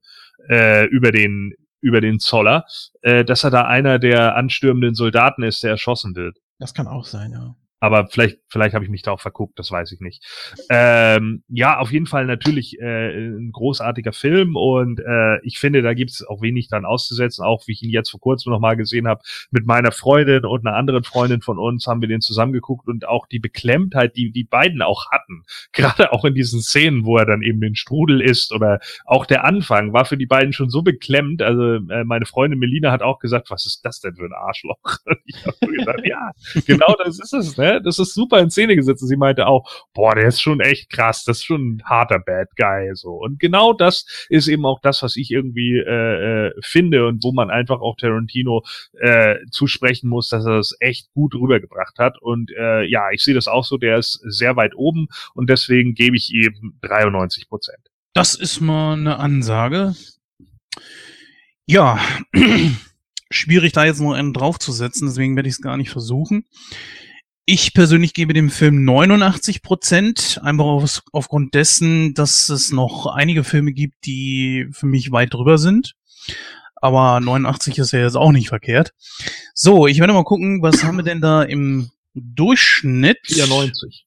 äh, 0.50 0.86
über 0.88 1.12
den 1.12 1.54
über 1.84 2.02
den 2.02 2.20
Zoller, 2.20 2.66
äh, 3.02 3.26
dass 3.26 3.44
er 3.44 3.52
da 3.52 3.66
einer 3.66 4.00
der 4.00 4.36
anstürmenden 4.36 4.96
Soldaten 4.96 5.44
ist, 5.44 5.64
der 5.64 5.72
erschossen 5.72 6.16
wird. 6.16 6.38
Das 6.60 6.74
kann 6.74 6.88
auch 6.88 7.06
sein, 7.06 7.32
ja. 7.32 7.56
Aber 7.84 8.08
vielleicht, 8.08 8.40
vielleicht 8.48 8.76
habe 8.76 8.86
ich 8.86 8.90
mich 8.90 9.02
da 9.02 9.12
auch 9.12 9.20
verguckt, 9.20 9.60
das 9.60 9.70
weiß 9.70 9.92
ich 9.92 10.00
nicht. 10.00 10.24
Ähm, 10.70 11.44
ja, 11.50 11.80
auf 11.80 11.92
jeden 11.92 12.06
Fall 12.06 12.26
natürlich 12.26 12.80
äh, 12.80 13.28
ein 13.28 13.52
großartiger 13.52 14.14
Film 14.14 14.56
und 14.56 15.02
äh, 15.02 15.42
ich 15.44 15.60
finde, 15.60 15.82
da 15.82 15.94
gibt 15.94 16.12
es 16.12 16.26
auch 16.26 16.42
wenig 16.42 16.70
dran 16.70 16.86
auszusetzen, 16.86 17.44
auch 17.44 17.68
wie 17.68 17.74
ich 17.74 17.84
ihn 17.84 17.90
jetzt 17.90 18.12
vor 18.12 18.22
kurzem 18.22 18.54
nochmal 18.54 18.78
gesehen 18.78 19.06
habe, 19.06 19.20
mit 19.52 19.66
meiner 19.66 19.92
Freundin 19.92 20.46
und 20.46 20.66
einer 20.66 20.78
anderen 20.78 21.04
Freundin 21.04 21.42
von 21.42 21.60
uns 21.60 21.86
haben 21.86 22.00
wir 22.00 22.08
den 22.08 22.22
zusammengeguckt 22.22 22.88
und 22.88 23.06
auch 23.06 23.28
die 23.28 23.40
Beklemmtheit, 23.40 24.16
die 24.16 24.32
die 24.32 24.46
beiden 24.46 24.82
auch 24.82 25.12
hatten, 25.12 25.44
gerade 25.74 26.14
auch 26.14 26.24
in 26.24 26.36
diesen 26.36 26.62
Szenen, 26.62 27.04
wo 27.04 27.18
er 27.18 27.26
dann 27.26 27.42
eben 27.42 27.60
den 27.60 27.76
Strudel 27.76 28.22
isst 28.22 28.54
oder 28.54 28.80
auch 29.04 29.26
der 29.26 29.44
Anfang 29.44 29.92
war 29.92 30.06
für 30.06 30.16
die 30.16 30.26
beiden 30.26 30.54
schon 30.54 30.70
so 30.70 30.84
beklemmt. 30.84 31.42
Also 31.42 31.74
äh, 31.90 32.06
meine 32.06 32.28
Freundin 32.28 32.60
Melina 32.60 32.94
hat 32.94 33.02
auch 33.02 33.20
gesagt, 33.20 33.50
was 33.50 33.66
ist 33.66 33.82
das 33.84 34.00
denn 34.00 34.16
für 34.16 34.24
ein 34.24 34.32
Arschloch? 34.32 34.80
ich 35.26 35.46
habe 35.46 35.74
gesagt, 35.74 36.08
ja, 36.08 36.32
genau 36.66 36.96
das 37.04 37.20
ist 37.20 37.34
es, 37.34 37.58
ne? 37.58 37.73
Das 37.82 38.00
ist 38.00 38.14
super 38.14 38.40
in 38.40 38.50
Szene 38.50 38.76
gesetzt. 38.76 39.02
Und 39.02 39.08
sie 39.08 39.16
meinte 39.16 39.48
auch, 39.48 39.70
boah, 39.94 40.16
der 40.16 40.28
ist 40.28 40.42
schon 40.42 40.60
echt 40.60 40.92
krass, 40.92 41.24
das 41.24 41.38
ist 41.38 41.46
schon 41.46 41.76
ein 41.76 41.84
harter 41.86 42.20
Bad 42.20 42.50
Guy. 42.56 42.92
So. 42.94 43.14
Und 43.14 43.40
genau 43.40 43.74
das 43.74 44.06
ist 44.30 44.48
eben 44.48 44.66
auch 44.66 44.80
das, 44.82 45.02
was 45.04 45.16
ich 45.16 45.32
irgendwie 45.32 45.78
äh, 45.78 46.48
äh, 46.48 46.52
finde 46.62 47.08
und 47.08 47.24
wo 47.24 47.32
man 47.32 47.50
einfach 47.50 47.82
auch 47.82 47.96
Tarantino 47.96 48.64
äh, 49.00 49.36
zusprechen 49.52 50.10
muss, 50.10 50.30
dass 50.30 50.46
er 50.46 50.58
das 50.58 50.76
echt 50.80 51.12
gut 51.14 51.36
rübergebracht 51.36 51.98
hat. 52.00 52.22
Und 52.22 52.52
äh, 52.52 52.84
ja, 52.86 53.12
ich 53.12 53.24
sehe 53.24 53.34
das 53.34 53.48
auch 53.48 53.64
so, 53.64 53.78
der 53.78 53.98
ist 53.98 54.20
sehr 54.26 54.56
weit 54.56 54.76
oben 54.76 55.08
und 55.34 55.50
deswegen 55.50 55.94
gebe 55.94 56.18
ich 56.18 56.32
ihm 56.34 56.78
93 56.82 57.48
Prozent. 57.48 57.90
Das 58.14 58.36
ist 58.36 58.62
mal 58.62 58.94
eine 58.94 59.18
Ansage. 59.18 59.96
Ja, 61.66 62.00
schwierig 63.32 63.72
da 63.72 63.86
jetzt 63.86 64.02
noch 64.02 64.14
einen 64.14 64.34
draufzusetzen, 64.34 65.08
deswegen 65.08 65.36
werde 65.36 65.50
ich 65.50 65.56
es 65.56 65.62
gar 65.62 65.78
nicht 65.78 65.90
versuchen. 65.90 66.46
Ich 67.46 67.74
persönlich 67.74 68.14
gebe 68.14 68.34
dem 68.34 68.50
Film 68.50 68.86
89 68.86 69.62
Prozent, 69.62 70.40
einfach 70.44 70.64
auf, 70.64 71.04
aufgrund 71.12 71.54
dessen, 71.54 72.14
dass 72.14 72.48
es 72.48 72.72
noch 72.72 73.06
einige 73.06 73.44
Filme 73.44 73.74
gibt, 73.74 74.06
die 74.06 74.70
für 74.72 74.86
mich 74.86 75.12
weit 75.12 75.34
drüber 75.34 75.58
sind. 75.58 75.96
Aber 76.76 77.20
89 77.20 77.80
ist 77.80 77.92
ja 77.92 78.00
jetzt 78.00 78.16
auch 78.16 78.32
nicht 78.32 78.48
verkehrt. 78.48 78.94
So, 79.54 79.88
ich 79.88 80.00
werde 80.00 80.14
mal 80.14 80.24
gucken, 80.24 80.62
was 80.62 80.86
haben 80.86 80.96
wir 80.96 81.04
denn 81.04 81.20
da 81.20 81.44
im 81.44 81.92
Durchschnitt? 82.14 83.18
94. 83.26 84.06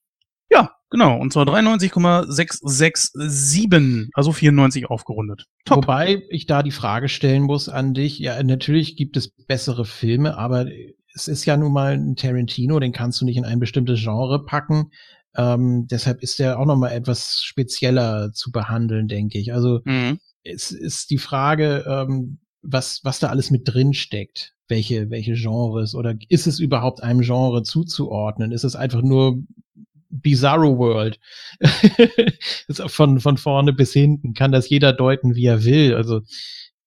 Ja, 0.49 0.71
genau. 0.89 1.19
Und 1.19 1.31
zwar 1.31 1.45
93,667, 1.45 4.09
also 4.13 4.31
94 4.31 4.89
aufgerundet. 4.89 5.45
Top. 5.65 5.83
Wobei 5.83 6.23
ich 6.29 6.47
da 6.47 6.63
die 6.63 6.71
Frage 6.71 7.09
stellen 7.09 7.43
muss 7.43 7.69
an 7.69 7.93
dich. 7.93 8.17
Ja, 8.17 8.41
natürlich 8.41 8.95
gibt 8.95 9.15
es 9.15 9.29
bessere 9.29 9.85
Filme, 9.85 10.35
aber 10.37 10.65
es 11.17 11.27
ist 11.27 11.45
ja 11.45 11.57
nun 11.57 11.73
mal 11.73 11.93
ein 11.93 12.15
Tarantino, 12.15 12.79
den 12.79 12.91
kannst 12.91 13.19
du 13.19 13.25
nicht 13.25 13.37
in 13.37 13.45
ein 13.45 13.59
bestimmtes 13.59 13.99
Genre 13.99 14.45
packen. 14.45 14.91
Ähm, 15.35 15.87
deshalb 15.89 16.21
ist 16.21 16.37
der 16.37 16.59
auch 16.59 16.65
noch 16.65 16.77
mal 16.77 16.91
etwas 16.91 17.41
spezieller 17.43 18.31
zu 18.33 18.51
behandeln, 18.51 19.07
denke 19.07 19.39
ich. 19.39 19.51
Also 19.51 19.81
mhm. 19.83 20.19
es 20.43 20.71
ist 20.71 21.09
die 21.09 21.17
Frage, 21.17 21.83
ähm, 21.87 22.37
was, 22.61 23.01
was 23.03 23.17
da 23.17 23.29
alles 23.29 23.49
mit 23.49 23.63
drin 23.65 23.93
steckt. 23.93 24.53
Welche, 24.67 25.09
welche 25.09 25.33
Genres 25.33 25.95
oder 25.95 26.15
ist 26.29 26.45
es 26.45 26.59
überhaupt 26.59 27.01
einem 27.01 27.21
Genre 27.21 27.63
zuzuordnen? 27.63 28.51
Ist 28.51 28.65
es 28.65 28.75
einfach 28.75 29.01
nur 29.01 29.41
Bizarro 30.09 30.77
World? 30.77 31.19
von, 32.87 33.19
von 33.21 33.37
vorne 33.37 33.73
bis 33.73 33.93
hinten 33.93 34.33
kann 34.33 34.51
das 34.51 34.69
jeder 34.69 34.93
deuten, 34.93 35.35
wie 35.35 35.45
er 35.45 35.63
will. 35.63 35.95
Also 35.95 36.21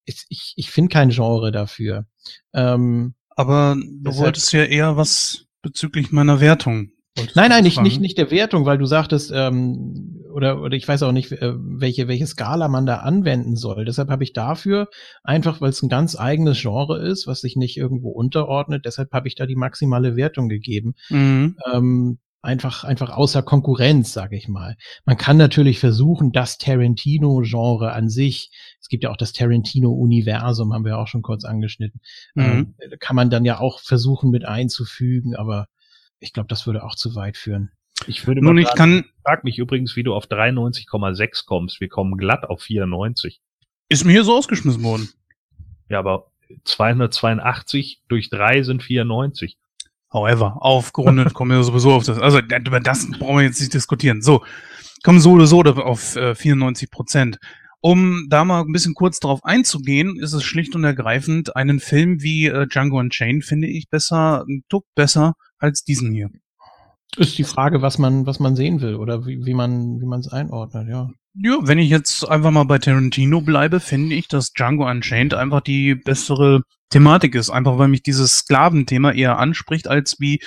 ich, 0.04 0.52
ich 0.56 0.70
finde 0.70 0.92
kein 0.92 1.08
Genre 1.08 1.50
dafür. 1.50 2.06
Ähm, 2.52 3.14
aber 3.40 3.74
du 3.74 4.02
Deshalb 4.04 4.24
wolltest 4.26 4.52
ja 4.52 4.64
eher 4.64 4.96
was 4.96 5.46
bezüglich 5.62 6.12
meiner 6.12 6.40
Wertung. 6.40 6.90
Nein, 7.34 7.50
nein, 7.50 7.64
nicht, 7.64 7.80
nicht, 7.80 8.00
nicht 8.00 8.18
der 8.18 8.30
Wertung, 8.30 8.66
weil 8.66 8.78
du 8.78 8.86
sagtest, 8.86 9.32
ähm, 9.34 10.20
oder, 10.32 10.62
oder 10.62 10.76
ich 10.76 10.86
weiß 10.86 11.02
auch 11.02 11.12
nicht, 11.12 11.32
äh, 11.32 11.54
welche, 11.56 12.06
welche 12.06 12.26
Skala 12.26 12.68
man 12.68 12.86
da 12.86 12.98
anwenden 12.98 13.56
soll. 13.56 13.84
Deshalb 13.84 14.10
habe 14.10 14.22
ich 14.22 14.32
dafür, 14.32 14.88
einfach 15.24 15.60
weil 15.60 15.70
es 15.70 15.82
ein 15.82 15.88
ganz 15.88 16.18
eigenes 16.18 16.60
Genre 16.60 17.00
ist, 17.00 17.26
was 17.26 17.40
sich 17.40 17.56
nicht 17.56 17.76
irgendwo 17.76 18.10
unterordnet, 18.10 18.84
deshalb 18.84 19.12
habe 19.12 19.26
ich 19.26 19.34
da 19.34 19.46
die 19.46 19.56
maximale 19.56 20.16
Wertung 20.16 20.48
gegeben. 20.48 20.94
Mhm. 21.08 21.56
Ähm, 21.72 22.18
einfach, 22.42 22.84
einfach 22.84 23.10
außer 23.10 23.42
Konkurrenz, 23.42 24.12
sage 24.12 24.36
ich 24.36 24.48
mal. 24.48 24.76
Man 25.04 25.16
kann 25.16 25.36
natürlich 25.36 25.78
versuchen, 25.78 26.32
das 26.32 26.58
Tarantino-Genre 26.58 27.92
an 27.92 28.08
sich, 28.08 28.50
es 28.80 28.88
gibt 28.88 29.04
ja 29.04 29.10
auch 29.10 29.16
das 29.16 29.32
Tarantino-Universum, 29.32 30.72
haben 30.72 30.84
wir 30.84 30.98
auch 30.98 31.08
schon 31.08 31.22
kurz 31.22 31.44
angeschnitten, 31.44 32.00
mhm. 32.34 32.74
äh, 32.78 32.96
kann 32.98 33.16
man 33.16 33.30
dann 33.30 33.44
ja 33.44 33.60
auch 33.60 33.80
versuchen 33.80 34.30
mit 34.30 34.44
einzufügen, 34.44 35.36
aber 35.36 35.66
ich 36.18 36.32
glaube, 36.32 36.48
das 36.48 36.66
würde 36.66 36.84
auch 36.84 36.94
zu 36.94 37.14
weit 37.14 37.36
führen. 37.36 37.70
Ich 38.06 38.26
würde 38.26 38.42
Nun, 38.42 38.56
ich 38.56 38.72
kann, 38.74 39.04
frag 39.24 39.44
mich 39.44 39.58
übrigens, 39.58 39.94
wie 39.96 40.02
du 40.02 40.14
auf 40.14 40.26
93,6 40.26 41.44
kommst. 41.46 41.80
Wir 41.80 41.88
kommen 41.88 42.16
glatt 42.16 42.44
auf 42.44 42.62
94. 42.62 43.40
Ist 43.90 44.04
mir 44.04 44.12
hier 44.12 44.24
so 44.24 44.36
ausgeschmissen 44.36 44.82
worden. 44.82 45.08
Ja, 45.88 45.98
aber 45.98 46.30
282 46.64 48.02
durch 48.08 48.30
3 48.30 48.62
sind 48.62 48.82
94. 48.82 49.58
However, 50.12 50.56
aufgerundet 50.60 51.34
kommen 51.34 51.52
wir 51.52 51.62
sowieso 51.62 51.92
auf 51.92 52.04
das. 52.04 52.18
Also 52.18 52.38
über 52.38 52.80
das 52.80 53.08
brauchen 53.10 53.36
wir 53.36 53.44
jetzt 53.44 53.60
nicht 53.60 53.74
diskutieren. 53.74 54.22
So, 54.22 54.42
kommen 55.04 55.20
so 55.20 55.32
oder 55.32 55.46
so 55.46 55.60
auf 55.60 56.16
äh, 56.16 56.34
94 56.34 56.90
Prozent. 56.90 57.38
Um 57.82 58.26
da 58.28 58.44
mal 58.44 58.60
ein 58.60 58.72
bisschen 58.72 58.94
kurz 58.94 59.20
drauf 59.20 59.40
einzugehen, 59.42 60.18
ist 60.18 60.34
es 60.34 60.44
schlicht 60.44 60.74
und 60.74 60.84
ergreifend 60.84 61.56
einen 61.56 61.80
Film 61.80 62.22
wie 62.22 62.46
äh, 62.46 62.66
Django 62.66 62.98
Unchained 62.98 63.44
finde 63.44 63.68
ich 63.68 63.88
besser, 63.88 64.44
ein 64.46 64.64
Tuck 64.68 64.84
besser 64.94 65.34
als 65.58 65.82
diesen 65.82 66.12
hier. 66.12 66.30
Ist 67.16 67.38
die 67.38 67.44
Frage, 67.44 67.80
was 67.80 67.98
man, 67.98 68.26
was 68.26 68.38
man 68.38 68.54
sehen 68.54 68.82
will 68.82 68.96
oder 68.96 69.26
wie, 69.26 69.44
wie 69.46 69.54
man, 69.54 70.00
wie 70.00 70.06
man 70.06 70.20
es 70.20 70.28
einordnet, 70.28 70.88
ja. 70.88 71.10
Ja, 71.34 71.58
wenn 71.62 71.78
ich 71.78 71.90
jetzt 71.90 72.28
einfach 72.28 72.50
mal 72.50 72.64
bei 72.64 72.78
Tarantino 72.78 73.40
bleibe, 73.40 73.78
finde 73.78 74.16
ich, 74.16 74.26
dass 74.26 74.52
Django 74.52 74.88
Unchained 74.88 75.32
einfach 75.32 75.60
die 75.60 75.94
bessere 75.94 76.62
Thematik 76.90 77.36
ist. 77.36 77.50
Einfach 77.50 77.78
weil 77.78 77.86
mich 77.86 78.02
dieses 78.02 78.38
Sklaventhema 78.38 79.12
eher 79.12 79.38
anspricht, 79.38 79.86
als 79.86 80.18
wie 80.18 80.40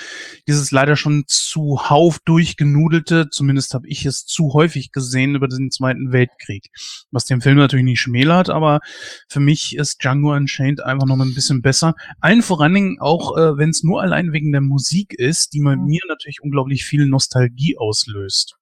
dieses 0.46 0.70
leider 0.70 0.94
schon 0.96 1.24
zuhauf 1.26 2.18
durchgenudelte, 2.26 3.30
zumindest 3.30 3.72
habe 3.72 3.88
ich 3.88 4.04
es 4.04 4.26
zu 4.26 4.52
häufig 4.52 4.92
gesehen 4.92 5.34
über 5.34 5.48
den 5.48 5.70
Zweiten 5.70 6.12
Weltkrieg. 6.12 6.68
Was 7.10 7.24
den 7.24 7.40
Film 7.40 7.56
natürlich 7.56 7.86
nicht 7.86 8.00
schmälert, 8.00 8.50
aber 8.50 8.80
für 9.26 9.40
mich 9.40 9.74
ist 9.76 10.02
Django 10.04 10.34
Unchained 10.34 10.82
einfach 10.82 11.06
noch 11.06 11.18
ein 11.18 11.34
bisschen 11.34 11.62
besser. 11.62 11.94
Allen 12.20 12.42
voran 12.42 12.74
Dingen 12.74 13.00
auch, 13.00 13.38
äh, 13.38 13.56
wenn 13.56 13.70
es 13.70 13.82
nur 13.82 14.02
allein 14.02 14.32
wegen 14.32 14.52
der 14.52 14.60
Musik 14.60 15.14
ist, 15.14 15.54
die 15.54 15.62
bei 15.62 15.76
mhm. 15.76 15.86
mir 15.86 16.02
natürlich 16.08 16.42
unglaublich 16.42 16.84
viel 16.84 17.06
Nostalgie 17.06 17.78
auslöst. 17.78 18.56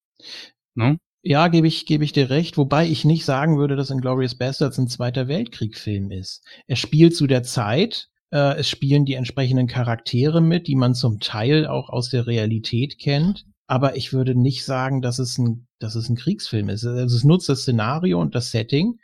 Ne? 0.77 0.99
Ja, 1.24 1.47
gebe 1.47 1.69
ich, 1.69 1.86
gebe 1.86 2.03
ich 2.05 2.12
dir 2.12 2.31
recht, 2.31 2.57
wobei 2.57 2.86
ich 2.86 3.05
nicht 3.05 3.24
sagen 3.24 3.57
würde, 3.57 3.77
dass 3.77 3.90
Inglourious 3.90 4.35
Bastards 4.35 4.78
ein 4.78 4.89
Zweiter 4.89 5.28
Weltkrieg-Film 5.28 6.11
ist. 6.11 6.44
Er 6.66 6.74
spielt 6.74 7.15
zu 7.15 7.28
der 7.28 7.44
Zeit, 7.44 8.09
äh, 8.32 8.59
es 8.59 8.69
spielen 8.69 9.05
die 9.05 9.15
entsprechenden 9.15 9.69
Charaktere 9.69 10.40
mit, 10.40 10.66
die 10.66 10.74
man 10.74 10.97
zum 10.97 11.20
Teil 11.20 11.69
auch 11.69 11.90
aus 11.90 12.11
der 12.11 12.27
Realität 12.27 12.99
kennt, 12.99 13.47
aber 13.69 13.97
ich 13.97 14.12
würde 14.12 14.35
nicht 14.35 14.65
sagen, 14.65 15.01
dass 15.01 15.20
es 15.20 15.39
ein, 15.39 15.69
dass 15.78 15.94
es 15.94 16.09
ein 16.09 16.16
Kriegsfilm 16.16 16.69
ist. 16.69 16.85
Also 16.85 17.16
es 17.16 17.24
nutzt 17.24 17.49
das 17.49 17.61
Szenario 17.62 18.20
und 18.20 18.35
das 18.35 18.51
Setting 18.51 18.99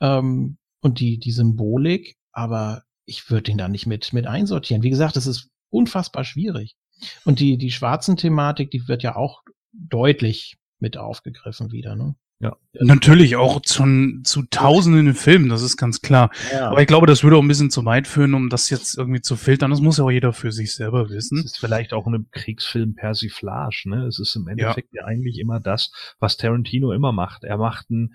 ähm, 0.00 0.58
und 0.82 1.00
die, 1.00 1.18
die 1.18 1.32
Symbolik, 1.32 2.18
aber 2.30 2.82
ich 3.06 3.30
würde 3.30 3.44
den 3.44 3.58
da 3.58 3.68
nicht 3.68 3.86
mit, 3.86 4.12
mit 4.12 4.26
einsortieren. 4.26 4.82
Wie 4.82 4.90
gesagt, 4.90 5.16
das 5.16 5.26
ist 5.26 5.48
unfassbar 5.70 6.24
schwierig. 6.24 6.76
Und 7.24 7.40
die, 7.40 7.56
die 7.56 7.70
schwarzen 7.70 8.16
Thematik, 8.18 8.70
die 8.70 8.86
wird 8.86 9.02
ja 9.02 9.16
auch 9.16 9.42
deutlich 9.72 10.58
mit 10.84 10.98
aufgegriffen 10.98 11.72
wieder, 11.72 11.96
ne? 11.96 12.14
Ja. 12.40 12.56
Natürlich 12.74 13.36
auch 13.36 13.62
zu, 13.62 14.20
zu 14.22 14.42
tausenden 14.50 15.14
Filmen, 15.14 15.48
das 15.48 15.62
ist 15.62 15.78
ganz 15.78 16.02
klar. 16.02 16.30
Ja. 16.52 16.68
Aber 16.68 16.82
ich 16.82 16.86
glaube, 16.86 17.06
das 17.06 17.22
würde 17.22 17.36
auch 17.36 17.42
ein 17.42 17.48
bisschen 17.48 17.70
zu 17.70 17.86
weit 17.86 18.06
führen, 18.06 18.34
um 18.34 18.50
das 18.50 18.68
jetzt 18.68 18.98
irgendwie 18.98 19.22
zu 19.22 19.36
filtern. 19.36 19.70
Das 19.70 19.80
muss 19.80 19.96
ja 19.96 20.04
auch 20.04 20.10
jeder 20.10 20.34
für 20.34 20.52
sich 20.52 20.74
selber 20.74 21.08
wissen. 21.08 21.38
Es 21.38 21.46
ist 21.46 21.58
vielleicht 21.58 21.94
auch 21.94 22.06
eine 22.06 22.22
Kriegsfilm-Persiflage, 22.32 23.84
ne? 23.86 24.06
Es 24.06 24.18
ist 24.18 24.36
im 24.36 24.46
Endeffekt 24.46 24.92
ja. 24.92 25.02
ja. 25.02 25.06
eigentlich 25.06 25.38
immer 25.38 25.58
das, 25.58 25.90
was 26.18 26.36
Tarantino 26.36 26.92
immer 26.92 27.12
macht. 27.12 27.44
Er 27.44 27.56
macht 27.56 27.86
einen, 27.88 28.14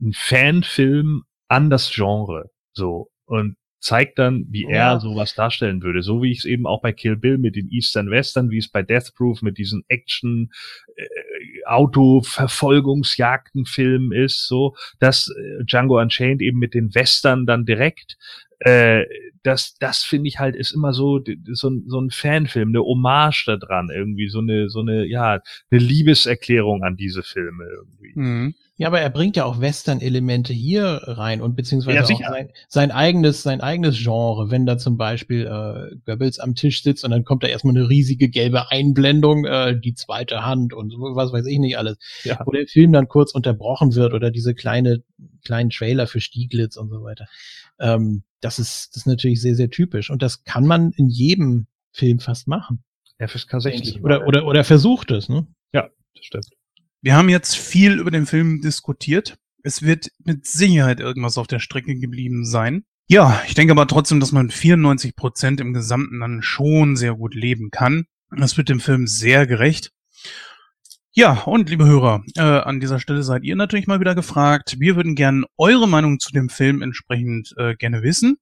einen 0.00 0.14
Fanfilm 0.14 1.24
an 1.48 1.68
das 1.68 1.90
Genre. 1.90 2.50
So. 2.72 3.10
Und 3.26 3.56
zeigt 3.78 4.18
dann, 4.18 4.46
wie 4.50 4.62
Ja. 4.62 4.94
er 4.94 5.00
sowas 5.00 5.34
darstellen 5.34 5.82
würde. 5.82 6.02
So 6.02 6.22
wie 6.22 6.32
ich 6.32 6.38
es 6.38 6.44
eben 6.44 6.66
auch 6.66 6.80
bei 6.80 6.92
Kill 6.92 7.16
Bill 7.16 7.38
mit 7.38 7.56
den 7.56 7.68
Eastern 7.70 8.10
Western, 8.10 8.50
wie 8.50 8.58
es 8.58 8.68
bei 8.68 8.82
Death 8.82 9.14
Proof 9.14 9.42
mit 9.42 9.58
diesen 9.58 9.84
Action 9.88 10.50
äh, 10.96 11.04
Auto-Verfolgungsjagden-Filmen 11.66 14.12
ist, 14.12 14.46
so, 14.46 14.74
dass 14.98 15.28
äh, 15.28 15.64
Django 15.64 16.00
Unchained 16.00 16.40
eben 16.42 16.58
mit 16.58 16.74
den 16.74 16.94
Western 16.94 17.46
dann 17.46 17.64
direkt 17.66 18.16
äh, 18.60 19.04
das, 19.42 19.76
das 19.78 20.02
finde 20.02 20.26
ich 20.28 20.40
halt 20.40 20.56
ist 20.56 20.72
immer 20.72 20.92
so, 20.92 21.20
so, 21.52 21.68
ein- 21.70 21.84
so 21.86 22.00
ein 22.00 22.10
Fanfilm, 22.10 22.70
eine 22.70 22.80
Hommage 22.80 23.44
da 23.46 23.56
dran, 23.56 23.90
irgendwie, 23.94 24.28
so 24.28 24.40
eine, 24.40 24.68
so 24.68 24.80
eine, 24.80 25.04
ja, 25.06 25.40
eine 25.70 25.80
Liebeserklärung 25.80 26.82
an 26.82 26.96
diese 26.96 27.22
Filme 27.22 27.64
irgendwie. 27.64 28.12
Mhm. 28.16 28.54
Ja, 28.78 28.88
aber 28.88 29.00
er 29.00 29.08
bringt 29.08 29.36
ja 29.36 29.44
auch 29.46 29.60
Western-Elemente 29.60 30.52
hier 30.52 31.00
rein 31.04 31.40
und 31.40 31.56
beziehungsweise 31.56 31.96
Ja, 31.96 32.02
auch 32.02 32.30
sein, 32.30 32.50
sein 32.68 32.90
eigenes, 32.90 33.42
sein 33.42 33.60
eigenes 33.62 34.02
Genre, 34.02 34.50
wenn 34.50 34.66
da 34.66 34.76
zum 34.76 34.98
Beispiel 34.98 35.46
äh, 35.46 35.96
Goebbels 36.04 36.40
am 36.40 36.54
Tisch 36.54 36.82
sitzt 36.82 37.02
und 37.04 37.10
dann 37.12 37.24
kommt 37.24 37.42
da 37.42 37.46
erstmal 37.46 37.74
eine 37.76 37.88
riesige 37.88 38.28
gelbe 38.28 38.70
Einblendung, 38.70 39.46
äh, 39.46 39.78
die 39.80 39.94
zweite 39.94 40.44
Hand 40.44 40.74
und 40.74 40.90
so, 40.90 40.98
was 40.98 41.32
weiß 41.32 41.46
ich 41.46 41.58
nicht 41.58 41.78
alles. 41.78 41.96
Ja. 42.24 42.38
Wo 42.44 42.50
der 42.50 42.66
Film 42.66 42.92
dann 42.92 43.08
kurz 43.08 43.32
unterbrochen 43.32 43.94
wird 43.94 44.12
oder 44.12 44.30
diese 44.30 44.54
kleine, 44.54 45.02
kleinen 45.44 45.70
Trailer 45.70 46.06
für 46.06 46.20
Stieglitz 46.20 46.76
und 46.76 46.90
so 46.90 47.02
weiter. 47.02 47.26
Ähm, 47.80 48.24
das 48.46 48.58
ist, 48.58 48.90
das 48.92 49.02
ist 49.02 49.06
natürlich 49.06 49.40
sehr, 49.40 49.56
sehr 49.56 49.70
typisch 49.70 50.10
und 50.10 50.22
das 50.22 50.44
kann 50.44 50.66
man 50.66 50.92
in 50.92 51.08
jedem 51.08 51.66
Film 51.92 52.20
fast 52.20 52.46
machen. 52.46 52.84
FSK 53.18 53.50
denke 53.50 53.60
16. 53.62 53.82
ich. 53.82 54.04
Oder, 54.04 54.26
oder, 54.26 54.46
oder 54.46 54.64
versucht 54.64 55.10
es, 55.10 55.28
ne? 55.28 55.46
das 56.16 56.24
stimmt. 56.24 56.48
Wir 57.02 57.14
haben 57.14 57.28
jetzt 57.28 57.56
viel 57.56 57.98
über 57.98 58.10
den 58.10 58.26
Film 58.26 58.60
diskutiert. 58.60 59.38
Es 59.62 59.82
wird 59.82 60.10
mit 60.24 60.46
Sicherheit 60.46 61.00
irgendwas 61.00 61.38
auf 61.38 61.46
der 61.46 61.58
Strecke 61.58 61.96
geblieben 61.96 62.44
sein. 62.44 62.84
Ja, 63.08 63.42
ich 63.46 63.54
denke 63.54 63.72
aber 63.72 63.86
trotzdem, 63.86 64.18
dass 64.18 64.32
man 64.32 64.50
94 64.50 65.14
Prozent 65.14 65.60
im 65.60 65.72
Gesamten 65.72 66.20
dann 66.20 66.42
schon 66.42 66.96
sehr 66.96 67.14
gut 67.14 67.34
leben 67.34 67.70
kann. 67.70 68.06
Das 68.30 68.56
wird 68.56 68.68
dem 68.68 68.80
Film 68.80 69.06
sehr 69.06 69.46
gerecht. 69.46 69.92
Ja, 71.18 71.44
und 71.44 71.70
liebe 71.70 71.86
Hörer, 71.86 72.22
äh, 72.36 72.42
an 72.42 72.78
dieser 72.78 73.00
Stelle 73.00 73.22
seid 73.22 73.42
ihr 73.42 73.56
natürlich 73.56 73.86
mal 73.86 74.00
wieder 74.00 74.14
gefragt. 74.14 74.76
Wir 74.80 74.96
würden 74.96 75.14
gerne 75.14 75.46
eure 75.56 75.88
Meinung 75.88 76.18
zu 76.18 76.30
dem 76.30 76.50
Film 76.50 76.82
entsprechend 76.82 77.54
äh, 77.56 77.74
gerne 77.74 78.02
wissen. 78.02 78.36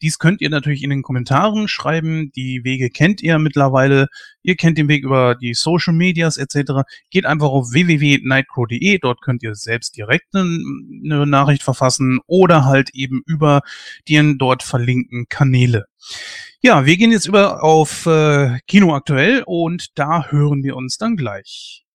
Dies 0.00 0.18
könnt 0.18 0.40
ihr 0.40 0.48
natürlich 0.48 0.82
in 0.82 0.88
den 0.88 1.02
Kommentaren 1.02 1.68
schreiben. 1.68 2.32
Die 2.34 2.64
Wege 2.64 2.88
kennt 2.88 3.22
ihr 3.22 3.38
mittlerweile. 3.38 4.06
Ihr 4.42 4.56
kennt 4.56 4.78
den 4.78 4.88
Weg 4.88 5.04
über 5.04 5.34
die 5.34 5.52
Social 5.52 5.92
Medias 5.92 6.38
etc. 6.38 6.88
Geht 7.10 7.26
einfach 7.26 7.48
auf 7.48 7.72
www.nightcrow.de. 7.72 8.98
Dort 8.98 9.20
könnt 9.20 9.42
ihr 9.42 9.54
selbst 9.54 9.94
direkt 9.98 10.34
eine, 10.34 10.58
eine 11.04 11.26
Nachricht 11.26 11.62
verfassen 11.62 12.20
oder 12.26 12.64
halt 12.64 12.94
eben 12.94 13.20
über 13.26 13.60
die 14.08 14.38
dort 14.38 14.62
verlinkten 14.62 15.26
Kanäle. 15.28 15.84
Ja, 16.62 16.86
wir 16.86 16.96
gehen 16.96 17.12
jetzt 17.12 17.28
über 17.28 17.62
auf 17.62 18.06
äh, 18.06 18.58
Kino 18.66 18.94
aktuell 18.94 19.42
und 19.44 19.98
da 19.98 20.28
hören 20.30 20.64
wir 20.64 20.76
uns 20.76 20.96
dann 20.96 21.18
gleich. 21.18 21.85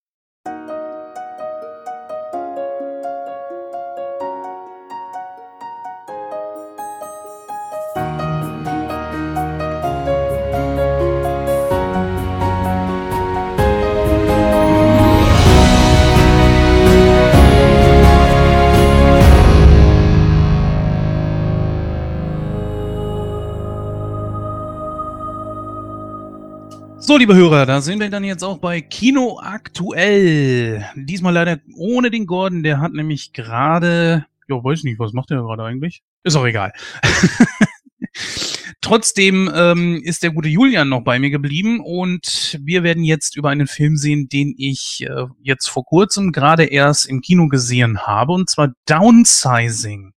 So, 27.12 27.18
liebe 27.18 27.36
Hörer, 27.36 27.66
da 27.66 27.82
sind 27.82 28.00
wir 28.00 28.10
dann 28.10 28.24
jetzt 28.24 28.42
auch 28.42 28.60
bei 28.60 28.80
Kino 28.80 29.38
aktuell. 29.44 30.86
Diesmal 30.96 31.34
leider 31.34 31.60
ohne 31.76 32.10
den 32.10 32.26
Gordon, 32.26 32.64
der 32.64 32.80
hat 32.80 32.94
nämlich 32.94 33.34
gerade, 33.34 34.26
ja, 34.48 34.64
weiß 34.64 34.86
nicht, 34.86 34.98
was 34.98 35.12
macht 35.12 35.30
der 35.30 35.42
gerade 35.42 35.62
eigentlich? 35.66 36.04
Ist 36.24 36.38
auch 36.38 36.46
egal. 36.46 36.72
Trotzdem 38.80 39.52
ähm, 39.54 40.02
ist 40.02 40.24
der 40.24 40.32
gute 40.32 40.48
Julian 40.48 40.88
noch 40.88 41.02
bei 41.02 41.20
mir 41.20 41.32
geblieben 41.32 41.82
und 41.82 42.58
wir 42.64 42.82
werden 42.84 43.04
jetzt 43.04 43.36
über 43.36 43.50
einen 43.50 43.68
Film 43.68 43.98
sehen, 43.98 44.30
den 44.30 44.56
ich 44.58 45.06
äh, 45.06 45.26
jetzt 45.42 45.68
vor 45.68 45.84
kurzem 45.84 46.32
gerade 46.32 46.64
erst 46.64 47.08
im 47.08 47.20
Kino 47.20 47.50
gesehen 47.50 48.08
habe, 48.08 48.32
und 48.32 48.50
zwar 48.50 48.72
Downsizing. 48.86 50.14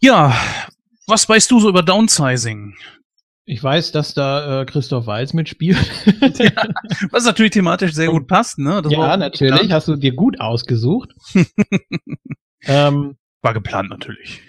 Ja, 0.00 0.34
was 1.06 1.28
weißt 1.28 1.48
du 1.52 1.60
so 1.60 1.68
über 1.68 1.84
Downsizing? 1.84 2.74
Ich 3.44 3.62
weiß, 3.62 3.90
dass 3.90 4.14
da 4.14 4.62
äh, 4.62 4.64
Christoph 4.66 5.06
Walz 5.06 5.32
mitspielt. 5.32 5.76
Was 7.10 7.24
natürlich 7.24 7.50
thematisch 7.52 7.92
sehr 7.92 8.08
gut 8.08 8.28
passt, 8.28 8.58
ne? 8.58 8.80
Das 8.82 8.92
ja, 8.92 9.16
natürlich. 9.16 9.52
Geplant. 9.52 9.72
Hast 9.72 9.88
du 9.88 9.96
dir 9.96 10.14
gut 10.14 10.40
ausgesucht. 10.40 11.10
ähm, 12.64 13.16
War 13.40 13.54
geplant 13.54 13.90
natürlich. 13.90 14.40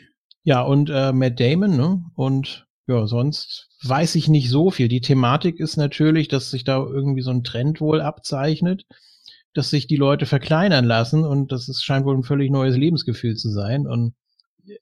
ja, 0.43 0.61
und 0.61 0.91
äh, 0.91 1.11
Matt 1.11 1.39
Damon, 1.39 1.75
ne? 1.75 2.03
Und 2.15 2.67
ja, 2.85 3.07
sonst 3.07 3.69
weiß 3.83 4.15
ich 4.15 4.27
nicht 4.27 4.49
so 4.49 4.69
viel. 4.69 4.89
Die 4.89 5.01
Thematik 5.01 5.59
ist 5.59 5.77
natürlich, 5.77 6.27
dass 6.27 6.51
sich 6.51 6.63
da 6.63 6.77
irgendwie 6.77 7.21
so 7.21 7.31
ein 7.31 7.43
Trend 7.43 7.81
wohl 7.81 7.99
abzeichnet, 8.01 8.85
dass 9.53 9.71
sich 9.71 9.87
die 9.87 9.95
Leute 9.95 10.25
verkleinern 10.27 10.85
lassen 10.85 11.23
und 11.23 11.51
das 11.51 11.67
ist, 11.67 11.83
scheint 11.83 12.05
wohl 12.05 12.15
ein 12.15 12.23
völlig 12.23 12.51
neues 12.51 12.75
Lebensgefühl 12.75 13.35
zu 13.35 13.49
sein. 13.49 13.87
Und 13.87 14.13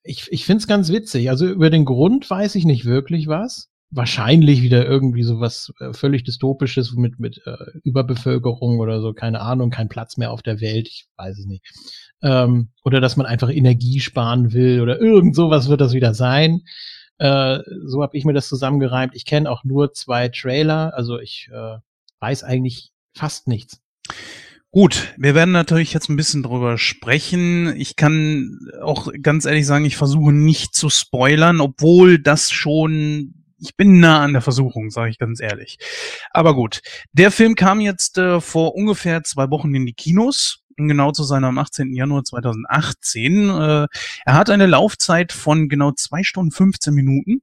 ich, 0.04 0.28
ich 0.32 0.46
finde 0.46 0.62
es 0.62 0.68
ganz 0.68 0.92
witzig. 0.92 1.30
Also 1.30 1.48
über 1.48 1.70
den 1.70 1.86
Grund 1.86 2.30
weiß 2.30 2.56
ich 2.56 2.66
nicht 2.66 2.86
wirklich 2.86 3.28
was. 3.28 3.71
Wahrscheinlich 3.92 4.62
wieder 4.62 4.86
irgendwie 4.86 5.24
so 5.24 5.40
was 5.40 5.74
äh, 5.80 5.94
völlig 5.94 6.24
dystopisches 6.24 6.94
mit, 6.94 7.20
mit 7.20 7.42
äh, 7.46 7.58
Überbevölkerung 7.84 8.80
oder 8.80 9.02
so, 9.02 9.14
keine 9.14 9.42
Ahnung, 9.42 9.70
kein 9.70 9.90
Platz 9.90 10.18
mehr 10.18 10.32
auf 10.32 10.42
der 10.42 10.62
Welt, 10.62 10.88
ich 10.88 11.08
weiß 11.18 11.40
es 11.40 11.46
nicht. 11.46 11.64
Ähm, 12.24 12.70
oder 12.86 13.02
dass 13.02 13.18
man 13.18 13.26
einfach 13.26 13.50
Energie 13.50 14.00
sparen 14.00 14.54
will 14.54 14.82
oder 14.82 15.00
irgend 15.00 15.36
sowas 15.36 15.68
wird 15.68 15.82
das 15.82 15.94
wieder 15.94 16.14
sein. 16.14 16.62
Äh, 17.18 17.60
so 17.86 18.02
habe 18.02 18.18
ich 18.18 18.26
mir 18.26 18.34
das 18.34 18.48
zusammengereimt. 18.48 19.14
Ich 19.14 19.26
kenne 19.26 19.52
auch 19.52 19.64
nur 19.64 19.94
zwei 19.94 20.30
Trailer, 20.30 20.94
also 20.96 21.20
ich 21.20 21.50
äh, 21.52 21.78
weiß 22.20 22.44
eigentlich 22.44 22.92
fast 23.14 23.48
nichts. 23.48 23.82
Gut, 24.74 25.14
wir 25.18 25.36
werden 25.36 25.52
natürlich 25.52 25.92
jetzt 25.92 26.08
ein 26.10 26.16
bisschen 26.16 26.44
drüber 26.44 26.78
sprechen. 26.78 27.76
Ich 27.76 27.98
kann 27.98 28.58
auch 28.82 29.12
ganz 29.22 29.46
ehrlich 29.46 29.68
sagen, 29.68 29.84
ich 29.84 29.98
versuche 29.98 30.32
nicht 30.32 30.74
zu 30.74 30.90
spoilern, 30.90 31.60
obwohl 31.60 32.20
das 32.20 32.52
schon, 32.52 33.41
ich 33.62 33.78
bin 33.78 34.00
nah 34.00 34.22
an 34.22 34.34
der 34.34 34.42
Versuchung, 34.42 34.90
sage 34.90 35.12
ich 35.12 35.20
ganz 35.20 35.40
ehrlich. 35.40 35.78
Aber 36.32 36.56
gut, 36.56 36.82
der 37.14 37.32
Film 37.32 37.56
kam 37.56 37.80
jetzt 37.80 38.18
äh, 38.18 38.42
vor 38.42 38.76
ungefähr 38.76 39.24
zwei 39.24 39.50
Wochen 39.50 39.74
in 39.76 39.86
die 39.86 39.94
Kinos, 39.94 40.64
genau 40.76 41.12
zu 41.12 41.24
sein 41.24 41.44
am 41.44 41.58
18. 41.58 41.94
Januar 41.94 42.24
2018. 42.24 43.50
Äh, 43.50 43.88
er 44.26 44.34
hat 44.34 44.50
eine 44.50 44.66
Laufzeit 44.66 45.32
von 45.32 45.70
genau 45.70 45.92
zwei 45.92 46.24
Stunden 46.24 46.52
15 46.52 46.94
Minuten. 46.94 47.42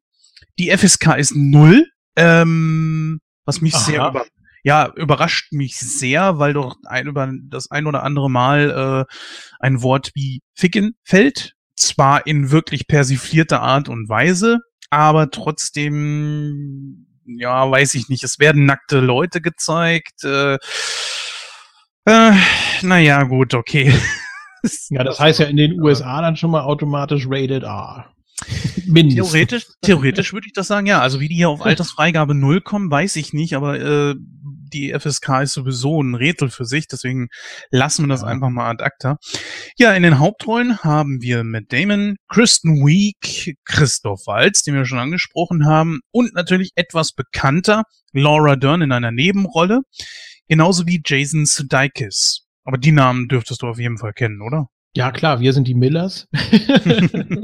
Die 0.59 0.77
FSK 0.77 1.17
ist 1.17 1.35
null, 1.35 1.87
ähm, 2.17 3.21
was 3.45 3.61
mich 3.61 3.75
sehr 3.75 4.03
Aha. 4.03 4.11
über 4.11 4.27
ja, 4.65 4.93
überrascht 4.97 5.53
mich 5.53 5.79
sehr, 5.79 6.39
weil 6.39 6.53
doch 6.53 6.77
ein, 6.85 7.07
über 7.07 7.33
das 7.45 7.71
ein 7.71 7.87
oder 7.87 8.03
andere 8.03 8.29
Mal 8.29 9.07
äh, 9.09 9.15
ein 9.61 9.83
Wort 9.83 10.11
wie 10.15 10.43
ficken 10.53 10.97
fällt. 11.05 11.55
Zwar 11.77 12.27
in 12.27 12.51
wirklich 12.51 12.89
persiflierter 12.89 13.63
Art 13.63 13.89
und 13.89 14.09
Weise, 14.09 14.59
aber 14.91 15.31
trotzdem, 15.31 17.07
ja, 17.25 17.71
weiß 17.71 17.95
ich 17.95 18.09
nicht. 18.09 18.25
Es 18.25 18.39
werden 18.39 18.67
nackte 18.67 19.01
Leute 19.01 19.41
gezeigt. 19.41 20.25
Äh, 20.25 20.59
äh, 22.05 22.33
naja, 22.83 23.23
gut, 23.25 23.55
okay. 23.55 23.93
Ja, 24.91 25.05
das 25.05 25.21
heißt 25.21 25.39
ja 25.39 25.47
in 25.47 25.57
den 25.57 25.81
USA 25.81 26.21
dann 26.21 26.37
schon 26.37 26.51
mal 26.51 26.63
automatisch 26.63 27.27
Rated 27.29 27.63
R. 27.63 28.13
Mindestens. 28.87 29.31
Theoretisch, 29.31 29.67
theoretisch 29.83 30.33
würde 30.33 30.49
ich 30.49 30.53
das 30.53 30.67
sagen, 30.67 30.87
ja. 30.87 31.01
Also 31.01 31.21
wie 31.21 31.29
die 31.29 31.37
hier 31.37 31.49
auf 31.49 31.63
Altersfreigabe 31.65 32.35
null 32.35 32.61
kommen, 32.61 32.91
weiß 32.91 33.17
ich 33.17 33.33
nicht, 33.33 33.55
aber 33.55 33.79
äh, 33.81 34.15
die 34.69 34.93
FSK 34.99 35.43
ist 35.43 35.53
sowieso 35.55 36.03
ein 36.03 36.15
Rätsel 36.15 36.51
für 36.51 36.65
sich, 36.65 36.87
deswegen 36.89 37.29
lassen 37.71 38.05
wir 38.05 38.09
das 38.09 38.23
Ja. 38.23 38.29
einfach 38.29 38.51
mal 38.51 38.71
ad 38.71 38.83
acta. 38.85 39.19
Ja, 39.77 39.93
in 39.95 40.03
den 40.03 40.19
Hauptrollen 40.19 40.79
haben 40.79 41.21
wir 41.23 41.45
Matt 41.45 41.73
Damon, 41.73 42.17
Kristen 42.29 42.85
Wiig, 42.87 43.57
Christoph 43.65 44.27
Waltz, 44.27 44.63
den 44.63 44.75
wir 44.75 44.85
schon 44.85 44.99
angesprochen 44.99 45.67
haben, 45.67 46.01
und 46.11 46.35
natürlich 46.35 46.73
etwas 46.75 47.13
bekannter 47.13 47.85
Laura 48.13 48.57
Dern 48.57 48.83
in 48.83 48.93
einer 48.93 49.13
Nebenrolle, 49.13 49.81
genauso 50.49 50.87
wie 50.87 51.01
Jason 51.05 51.47
Sudeikis. 51.47 52.45
Aber 52.65 52.79
die 52.79 52.93
Namen 52.93 53.29
dürftest 53.29 53.63
du 53.63 53.69
auf 53.69 53.79
jeden 53.79 53.99
Fall 53.99 54.13
kennen, 54.13 54.43
oder? 54.43 54.67
Ja, 54.95 55.13
klar, 55.13 55.41
wir 55.41 55.53
sind 55.53 55.69
die 55.69 55.75
Millers. 55.75 56.27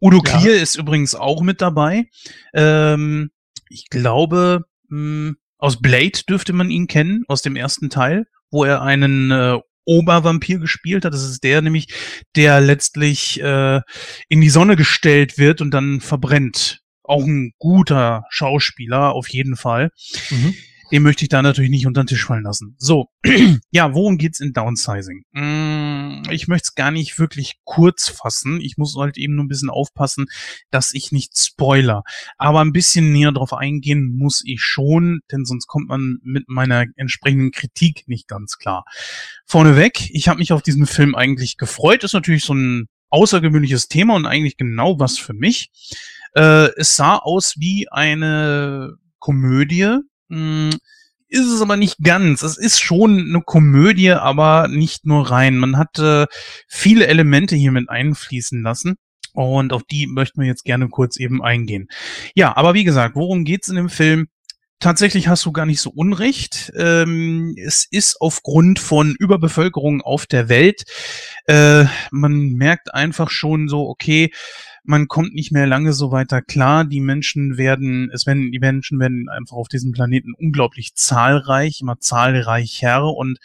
Udo 0.00 0.22
Ja. 0.24 0.38
Kier 0.38 0.60
ist 0.60 0.76
übrigens 0.76 1.14
auch 1.14 1.42
mit 1.42 1.60
dabei. 1.60 2.06
Ähm, 2.54 3.30
ich 3.68 3.88
glaube, 3.88 4.64
mh, 4.88 5.34
aus 5.60 5.80
Blade 5.80 6.20
dürfte 6.28 6.52
man 6.52 6.70
ihn 6.70 6.86
kennen, 6.86 7.24
aus 7.28 7.42
dem 7.42 7.56
ersten 7.56 7.90
Teil, 7.90 8.26
wo 8.50 8.64
er 8.64 8.82
einen 8.82 9.30
äh, 9.30 9.58
Obervampir 9.84 10.58
gespielt 10.58 11.04
hat. 11.04 11.14
Das 11.14 11.24
ist 11.24 11.42
der 11.42 11.62
nämlich, 11.62 11.88
der 12.36 12.60
letztlich 12.60 13.40
äh, 13.40 13.80
in 14.28 14.40
die 14.40 14.50
Sonne 14.50 14.76
gestellt 14.76 15.38
wird 15.38 15.60
und 15.60 15.72
dann 15.72 16.00
verbrennt. 16.00 16.80
Auch 17.02 17.24
ein 17.24 17.52
guter 17.58 18.24
Schauspieler, 18.30 19.12
auf 19.12 19.28
jeden 19.28 19.56
Fall. 19.56 19.90
Mhm 20.30 20.54
den 20.90 21.02
möchte 21.02 21.24
ich 21.24 21.28
da 21.28 21.42
natürlich 21.42 21.70
nicht 21.70 21.86
unter 21.86 22.02
den 22.02 22.08
Tisch 22.08 22.24
fallen 22.24 22.44
lassen. 22.44 22.74
So, 22.78 23.08
ja, 23.70 23.94
worum 23.94 24.18
geht's 24.18 24.40
in 24.40 24.52
Downsizing? 24.52 25.24
Mm, 25.32 26.22
ich 26.30 26.48
möchte 26.48 26.68
es 26.68 26.74
gar 26.74 26.90
nicht 26.90 27.18
wirklich 27.18 27.60
kurz 27.64 28.08
fassen. 28.08 28.60
Ich 28.60 28.76
muss 28.76 28.96
halt 28.96 29.16
eben 29.16 29.34
nur 29.34 29.44
ein 29.44 29.48
bisschen 29.48 29.70
aufpassen, 29.70 30.26
dass 30.70 30.92
ich 30.94 31.12
nicht 31.12 31.38
spoiler. 31.38 32.02
Aber 32.38 32.60
ein 32.60 32.72
bisschen 32.72 33.12
näher 33.12 33.32
drauf 33.32 33.52
eingehen 33.52 34.16
muss 34.16 34.42
ich 34.44 34.62
schon, 34.62 35.20
denn 35.30 35.44
sonst 35.44 35.66
kommt 35.66 35.88
man 35.88 36.18
mit 36.22 36.48
meiner 36.48 36.86
entsprechenden 36.96 37.52
Kritik 37.52 38.04
nicht 38.06 38.28
ganz 38.28 38.58
klar. 38.58 38.84
Vorneweg, 39.46 40.10
ich 40.10 40.28
habe 40.28 40.38
mich 40.38 40.52
auf 40.52 40.62
diesen 40.62 40.86
Film 40.86 41.14
eigentlich 41.14 41.56
gefreut. 41.56 42.04
Ist 42.04 42.14
natürlich 42.14 42.44
so 42.44 42.54
ein 42.54 42.86
außergewöhnliches 43.10 43.88
Thema 43.88 44.14
und 44.14 44.26
eigentlich 44.26 44.56
genau 44.56 44.98
was 44.98 45.18
für 45.18 45.34
mich. 45.34 45.70
Äh, 46.34 46.68
es 46.76 46.96
sah 46.96 47.16
aus 47.16 47.54
wie 47.58 47.88
eine 47.90 48.96
Komödie, 49.18 49.98
hm, 50.30 50.70
ist 51.28 51.46
es 51.46 51.62
aber 51.62 51.76
nicht 51.76 51.98
ganz. 52.02 52.42
Es 52.42 52.58
ist 52.58 52.80
schon 52.80 53.18
eine 53.28 53.40
Komödie, 53.40 54.10
aber 54.10 54.68
nicht 54.68 55.06
nur 55.06 55.30
rein. 55.30 55.58
Man 55.58 55.78
hat 55.78 55.98
äh, 55.98 56.26
viele 56.68 57.06
Elemente 57.06 57.54
hier 57.56 57.70
mit 57.70 57.88
einfließen 57.88 58.62
lassen. 58.62 58.96
Und 59.32 59.72
auf 59.72 59.84
die 59.84 60.08
möchten 60.08 60.40
wir 60.40 60.48
jetzt 60.48 60.64
gerne 60.64 60.88
kurz 60.88 61.16
eben 61.16 61.40
eingehen. 61.40 61.86
Ja, 62.34 62.56
aber 62.56 62.74
wie 62.74 62.82
gesagt, 62.82 63.14
worum 63.14 63.44
geht's 63.44 63.68
in 63.68 63.76
dem 63.76 63.88
Film? 63.88 64.26
Tatsächlich 64.80 65.28
hast 65.28 65.44
du 65.44 65.52
gar 65.52 65.66
nicht 65.66 65.80
so 65.80 65.90
unrecht. 65.90 66.72
Ähm, 66.74 67.54
es 67.56 67.86
ist 67.88 68.20
aufgrund 68.20 68.80
von 68.80 69.14
Überbevölkerung 69.16 70.00
auf 70.00 70.26
der 70.26 70.48
Welt. 70.48 70.82
Äh, 71.46 71.84
man 72.10 72.54
merkt 72.54 72.92
einfach 72.92 73.30
schon 73.30 73.68
so, 73.68 73.88
okay, 73.88 74.32
man 74.84 75.08
kommt 75.08 75.34
nicht 75.34 75.52
mehr 75.52 75.66
lange 75.66 75.92
so 75.92 76.10
weiter 76.10 76.42
klar. 76.42 76.84
Die 76.84 77.00
Menschen 77.00 77.56
werden, 77.56 78.10
es 78.12 78.26
werden, 78.26 78.52
die 78.52 78.58
Menschen 78.58 78.98
werden 78.98 79.28
einfach 79.28 79.56
auf 79.56 79.68
diesem 79.68 79.92
Planeten 79.92 80.34
unglaublich 80.34 80.94
zahlreich, 80.94 81.80
immer 81.80 81.98
zahlreicher. 81.98 83.04
Und 83.04 83.38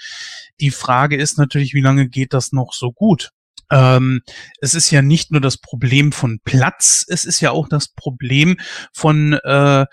die 0.60 0.72
Frage 0.72 1.16
ist 1.16 1.38
natürlich, 1.38 1.74
wie 1.74 1.82
lange 1.82 2.07
geht 2.10 2.34
das 2.34 2.52
noch 2.52 2.74
so 2.74 2.91
gut? 2.91 3.32
Ähm, 3.72 4.22
es 4.60 4.76
ist 4.76 4.91
ja 4.91 5.02
nicht 5.02 5.32
nur 5.32 5.41
das 5.41 5.57
Problem 5.57 6.12
von 6.12 6.40
Platz, 6.44 7.06
es 7.07 7.26
ist 7.26 7.41
ja 7.41 7.52
auch 7.52 7.68
das 7.68 7.88
Problem 7.88 8.57
von 8.94 9.34
äh, 9.34 9.86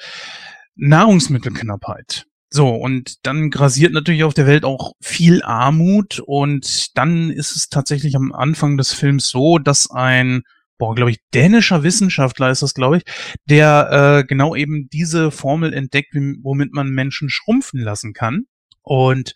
Nahrungsmittelknappheit. 0.76 2.26
So, 2.50 2.68
und 2.68 3.26
dann 3.26 3.50
grasiert 3.50 3.94
natürlich 3.94 4.24
auf 4.24 4.34
der 4.34 4.46
Welt 4.46 4.64
auch 4.64 4.92
viel 5.00 5.42
Armut 5.42 6.20
und 6.20 6.98
dann 6.98 7.30
ist 7.30 7.56
es 7.56 7.70
tatsächlich 7.70 8.14
am 8.14 8.30
Anfang 8.32 8.76
des 8.76 8.92
Films 8.92 9.30
so, 9.30 9.58
dass 9.58 9.90
ein 9.90 10.42
boah, 10.78 10.94
glaube 10.94 11.10
ich, 11.10 11.18
dänischer 11.34 11.82
Wissenschaftler 11.82 12.50
ist 12.50 12.62
das, 12.62 12.74
glaube 12.74 12.98
ich, 12.98 13.02
der 13.48 14.20
äh, 14.20 14.26
genau 14.26 14.54
eben 14.54 14.88
diese 14.90 15.30
Formel 15.30 15.72
entdeckt, 15.72 16.14
womit 16.42 16.72
man 16.72 16.88
Menschen 16.90 17.30
schrumpfen 17.30 17.80
lassen 17.80 18.12
kann. 18.12 18.46
Und 18.82 19.34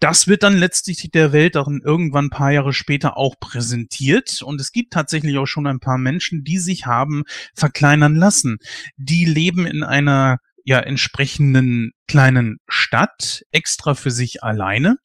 das 0.00 0.26
wird 0.26 0.42
dann 0.42 0.58
letztlich 0.58 1.08
der 1.12 1.32
Welt 1.32 1.56
auch 1.56 1.68
irgendwann 1.68 2.26
ein 2.26 2.30
paar 2.30 2.50
Jahre 2.50 2.72
später 2.72 3.16
auch 3.16 3.36
präsentiert. 3.38 4.42
Und 4.42 4.60
es 4.60 4.72
gibt 4.72 4.92
tatsächlich 4.92 5.38
auch 5.38 5.46
schon 5.46 5.68
ein 5.68 5.78
paar 5.78 5.98
Menschen, 5.98 6.42
die 6.42 6.58
sich 6.58 6.86
haben 6.86 7.22
verkleinern 7.54 8.16
lassen. 8.16 8.58
Die 8.96 9.24
leben 9.24 9.66
in 9.66 9.84
einer 9.84 10.38
ja 10.68 10.80
entsprechenden 10.80 11.92
kleinen 12.06 12.58
Stadt 12.68 13.42
extra 13.52 13.94
für 13.94 14.10
sich 14.10 14.44
alleine, 14.44 14.98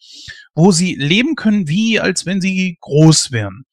wo 0.55 0.73
sie 0.73 0.95
leben 0.95 1.35
können, 1.35 1.69
wie 1.69 2.01
als 2.01 2.25
wenn 2.25 2.41
sie 2.41 2.77
groß 2.81 3.31
wären. 3.31 3.63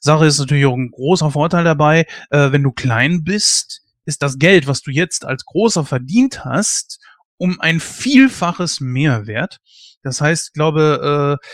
Sache 0.00 0.26
ist 0.26 0.40
natürlich 0.40 0.66
auch 0.66 0.74
ein 0.74 0.90
großer 0.90 1.30
Vorteil 1.30 1.62
dabei, 1.62 2.06
äh, 2.30 2.50
wenn 2.50 2.64
du 2.64 2.72
klein 2.72 3.22
bist, 3.22 3.82
ist 4.06 4.22
das 4.22 4.38
Geld, 4.38 4.66
was 4.66 4.82
du 4.82 4.90
jetzt 4.90 5.24
als 5.24 5.44
großer 5.44 5.84
verdient 5.84 6.44
hast, 6.44 6.98
um 7.38 7.60
ein 7.60 7.78
Vielfaches 7.78 8.80
mehr 8.80 9.28
wert. 9.28 9.58
Das 10.02 10.20
heißt, 10.20 10.48
ich 10.48 10.52
glaube, 10.52 11.38
äh, 11.40 11.46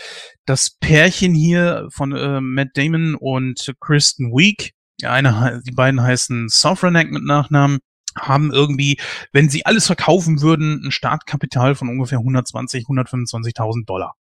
das 0.45 0.71
Pärchen 0.79 1.35
hier 1.35 1.87
von 1.91 2.15
äh, 2.15 2.41
Matt 2.41 2.69
Damon 2.73 3.13
und 3.13 3.75
Kristen 3.79 4.31
Week, 4.31 4.73
eine, 5.03 5.61
die 5.67 5.71
beiden 5.71 6.01
heißen 6.01 6.49
Sofranek 6.49 7.11
mit 7.11 7.23
Nachnamen, 7.23 7.79
haben 8.17 8.51
irgendwie, 8.51 8.99
wenn 9.31 9.49
sie 9.49 9.65
alles 9.65 9.85
verkaufen 9.85 10.41
würden, 10.41 10.81
ein 10.85 10.91
Startkapital 10.91 11.75
von 11.75 11.89
ungefähr 11.89 12.19
120, 12.19 12.85
125.000 12.85 13.85
Dollar. 13.85 14.15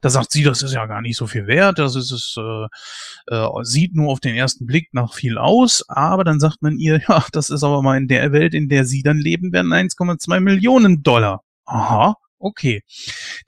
Da 0.00 0.08
sagt 0.08 0.32
sie, 0.32 0.42
das 0.42 0.62
ist 0.62 0.72
ja 0.72 0.86
gar 0.86 1.02
nicht 1.02 1.16
so 1.16 1.26
viel 1.26 1.46
wert, 1.46 1.78
das 1.78 1.94
ist 1.94 2.10
es, 2.10 2.36
äh, 2.38 3.34
äh, 3.34 3.48
sieht 3.62 3.94
nur 3.94 4.10
auf 4.10 4.20
den 4.20 4.34
ersten 4.34 4.66
Blick 4.66 4.88
nach 4.92 5.12
viel 5.12 5.36
aus, 5.36 5.84
aber 5.88 6.24
dann 6.24 6.40
sagt 6.40 6.62
man 6.62 6.78
ihr, 6.78 7.00
ja, 7.08 7.24
das 7.32 7.50
ist 7.50 7.62
aber 7.62 7.82
mal 7.82 7.98
in 7.98 8.08
der 8.08 8.32
Welt, 8.32 8.54
in 8.54 8.68
der 8.68 8.84
sie 8.84 9.02
dann 9.02 9.18
leben 9.18 9.52
werden, 9.52 9.72
1,2 9.72 10.40
Millionen 10.40 11.02
Dollar. 11.02 11.42
Aha, 11.66 12.14
okay. 12.38 12.82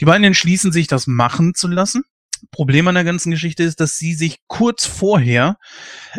Die 0.01 0.05
beiden 0.05 0.25
entschließen 0.25 0.73
sich, 0.73 0.89
das 0.89 1.07
machen 1.07 1.55
zu 1.55 1.69
lassen 1.69 2.05
Problem 2.51 2.89
an 2.89 2.95
der 2.95 3.05
ganzen 3.05 3.31
Geschichte 3.31 3.63
ist, 3.63 3.81
dass 3.81 3.99
sie 3.99 4.15
sich 4.15 4.39
kurz 4.47 4.87
vorher 4.87 5.59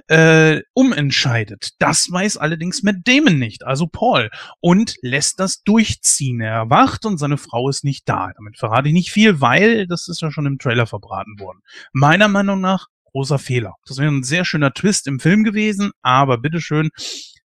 äh, 0.08 0.62
umentscheidet. 0.74 1.72
Das 1.80 2.12
weiß 2.12 2.38
allerdings 2.38 2.84
Matt 2.84 2.98
Damon 3.06 3.40
nicht, 3.40 3.66
also 3.66 3.88
Paul, 3.88 4.30
und 4.60 4.96
lässt 5.02 5.40
das 5.40 5.64
durchziehen. 5.64 6.42
Er 6.42 6.54
erwacht 6.54 7.06
und 7.06 7.18
seine 7.18 7.38
Frau 7.38 7.70
ist 7.70 7.84
nicht 7.84 8.08
da. 8.08 8.32
Damit 8.36 8.58
verrate 8.58 8.88
ich 8.88 8.94
nicht 8.94 9.12
viel, 9.12 9.42
weil 9.42 9.88
das 9.88 10.08
ist 10.08 10.22
ja 10.22 10.32
schon 10.32 10.46
im 10.46 10.60
Trailer 10.60 10.88
verbraten 10.88 11.40
worden. 11.40 11.62
Meiner 11.94 12.28
Meinung 12.28 12.62
nach 12.62 12.88
großer 13.12 13.40
Fehler. 13.40 13.76
Das 13.86 13.98
wäre 13.98 14.12
ein 14.12 14.24
sehr 14.24 14.46
schöner 14.46 14.74
Twist 14.74 15.08
im 15.08 15.20
Film 15.20 15.44
gewesen, 15.44 15.92
aber 16.02 16.38
bitteschön, 16.38 16.90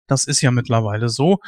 das 0.07 0.25
ist 0.25 0.41
ja 0.41 0.51
mittlerweile 0.51 1.09
so. 1.09 1.39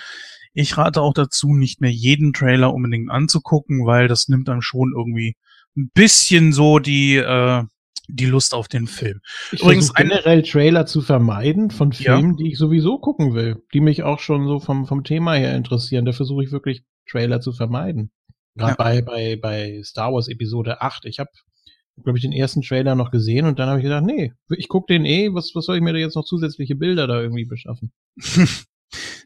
Ich 0.54 0.76
rate 0.76 1.00
auch 1.00 1.14
dazu, 1.14 1.54
nicht 1.54 1.80
mehr 1.80 1.92
jeden 1.92 2.32
Trailer 2.32 2.74
unbedingt 2.74 3.10
anzugucken, 3.10 3.86
weil 3.86 4.08
das 4.08 4.28
nimmt 4.28 4.48
dann 4.48 4.62
schon 4.62 4.92
irgendwie 4.96 5.36
ein 5.78 5.90
bisschen 5.94 6.52
so 6.52 6.78
die, 6.78 7.16
äh, 7.16 7.64
die 8.08 8.26
Lust 8.26 8.54
auf 8.54 8.68
den 8.68 8.86
Film. 8.86 9.20
Ich 9.52 9.60
Übrigens 9.60 9.92
generell 9.94 10.42
Trailer 10.42 10.86
zu 10.86 11.02
vermeiden 11.02 11.70
von 11.70 11.92
Filmen, 11.92 12.32
ja. 12.32 12.36
die 12.36 12.52
ich 12.52 12.58
sowieso 12.58 12.98
gucken 12.98 13.34
will, 13.34 13.62
die 13.72 13.80
mich 13.80 14.02
auch 14.02 14.18
schon 14.18 14.46
so 14.46 14.60
vom, 14.60 14.86
vom 14.86 15.04
Thema 15.04 15.34
her 15.34 15.54
interessieren. 15.54 16.04
Da 16.04 16.12
versuche 16.12 16.42
ich 16.44 16.52
wirklich 16.52 16.82
Trailer 17.08 17.40
zu 17.40 17.52
vermeiden. 17.52 18.10
Gerade 18.56 18.72
ja. 18.72 18.76
bei, 18.76 19.02
bei, 19.02 19.36
bei 19.36 19.82
Star 19.84 20.12
Wars 20.12 20.28
Episode 20.28 20.80
8. 20.80 21.04
Ich 21.04 21.18
habe, 21.18 21.30
glaube 22.02 22.18
ich, 22.18 22.22
den 22.22 22.32
ersten 22.32 22.62
Trailer 22.62 22.94
noch 22.94 23.10
gesehen 23.10 23.46
und 23.46 23.58
dann 23.58 23.68
habe 23.68 23.78
ich 23.78 23.84
gedacht, 23.84 24.04
nee, 24.04 24.32
ich 24.56 24.68
gucke 24.68 24.92
den 24.92 25.04
eh, 25.04 25.32
was, 25.32 25.52
was 25.54 25.66
soll 25.66 25.76
ich 25.76 25.82
mir 25.82 25.92
da 25.92 25.98
jetzt 25.98 26.16
noch 26.16 26.24
zusätzliche 26.24 26.74
Bilder 26.74 27.06
da 27.06 27.20
irgendwie 27.20 27.44
beschaffen? 27.44 27.92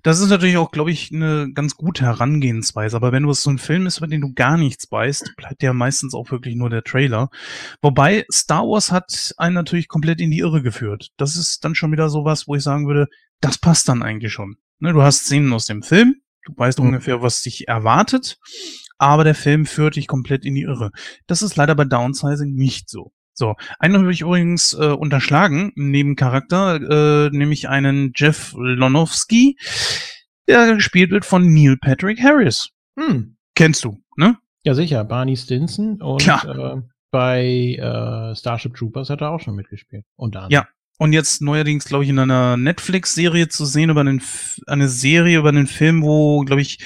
Das 0.03 0.21
ist 0.21 0.29
natürlich 0.29 0.57
auch, 0.57 0.71
glaube 0.71 0.91
ich, 0.91 1.13
eine 1.13 1.53
ganz 1.53 1.77
gute 1.77 2.05
Herangehensweise. 2.05 2.97
Aber 2.97 3.13
wenn 3.13 3.23
du 3.23 3.33
so 3.33 3.51
ein 3.51 3.59
Film 3.59 3.87
ist, 3.87 3.99
über 3.99 4.09
den 4.09 4.21
du 4.21 4.33
gar 4.33 4.57
nichts 4.57 4.91
weißt, 4.91 5.35
bleibt 5.37 5.63
ja 5.63 5.73
meistens 5.73 6.15
auch 6.15 6.31
wirklich 6.31 6.57
nur 6.57 6.71
der 6.71 6.83
Trailer. 6.83 7.31
Wobei 7.81 8.25
Star 8.33 8.63
Wars 8.63 8.91
hat 8.91 9.33
einen 9.37 9.55
natürlich 9.55 9.89
komplett 9.89 10.21
in 10.21 10.31
die 10.31 10.39
Irre 10.39 10.63
geführt. 10.63 11.11
Das 11.17 11.37
ist 11.37 11.65
dann 11.65 11.75
schon 11.75 11.93
wieder 11.93 12.09
sowas, 12.09 12.49
wo 12.49 12.57
ich 12.57 12.63
sagen 12.63 12.87
würde, 12.87 13.09
das 13.41 13.59
passt 13.59 13.89
dann 13.89 14.03
eigentlich 14.03 14.33
schon. 14.33 14.57
Ne, 14.81 14.93
du 14.93 15.03
hast 15.03 15.27
Szenen 15.27 15.53
aus 15.53 15.67
dem 15.67 15.83
Film, 15.83 16.17
du 16.45 16.53
weißt 16.57 16.81
mhm. 16.81 16.87
ungefähr, 16.87 17.23
was 17.23 17.43
dich 17.43 17.69
erwartet, 17.69 18.39
aber 18.99 19.23
der 19.23 19.37
Film 19.37 19.67
führt 19.67 19.97
dich 19.97 20.09
komplett 20.09 20.45
in 20.45 20.55
die 20.55 20.63
Irre. 20.63 20.91
Das 21.27 21.43
ist 21.43 21.57
leider 21.57 21.75
bei 21.75 21.85
Downsizing 21.85 22.55
nicht 22.55 22.91
so. 22.91 23.13
So, 23.35 23.55
einen 23.79 23.99
habe 23.99 24.13
ich 24.13 24.21
übrigens 24.21 24.75
äh, 24.75 24.87
unterschlagen, 24.87 25.73
neben 25.75 26.17
Charakter, 26.17 27.27
äh, 27.27 27.31
nämlich 27.31 27.69
einen 27.69 28.13
Jeff 28.15 28.55
Lonowski, 28.57 29.57
der 30.49 30.75
gespielt 30.75 31.11
wird 31.11 31.25
von 31.25 31.53
Neil 31.53 31.77
Patrick 31.81 32.23
Harris. 32.23 32.71
Hm. 32.99 33.37
Kennst 33.55 33.85
du, 33.85 33.99
ne? 34.17 34.37
Ja, 34.65 34.75
sicher. 34.75 35.05
Barney 35.05 35.37
Stinson 35.37 36.01
und 36.01 36.27
äh, 36.27 36.83
bei 37.11 37.77
äh, 37.79 38.35
Starship 38.35 38.75
Troopers 38.75 39.11
hat 39.11 39.21
er 39.21 39.31
auch 39.31 39.41
schon 39.41 39.55
mitgespielt. 39.55 40.05
Und 40.17 40.35
dann. 40.35 40.51
Ja. 40.51 40.67
Und 40.99 41.13
jetzt 41.13 41.43
neuerdings, 41.43 41.87
glaube 41.87 42.05
ich, 42.05 42.11
in 42.11 42.19
einer 42.19 42.57
Netflix-Serie 42.57 43.49
zu 43.49 43.65
sehen 43.65 43.91
über 43.91 44.03
einen, 44.03 44.23
eine 44.67 44.89
Serie 44.89 45.39
über 45.39 45.49
einen 45.49 45.67
Film, 45.67 46.03
wo, 46.03 46.41
glaube 46.41 46.63
ich, 46.63 46.79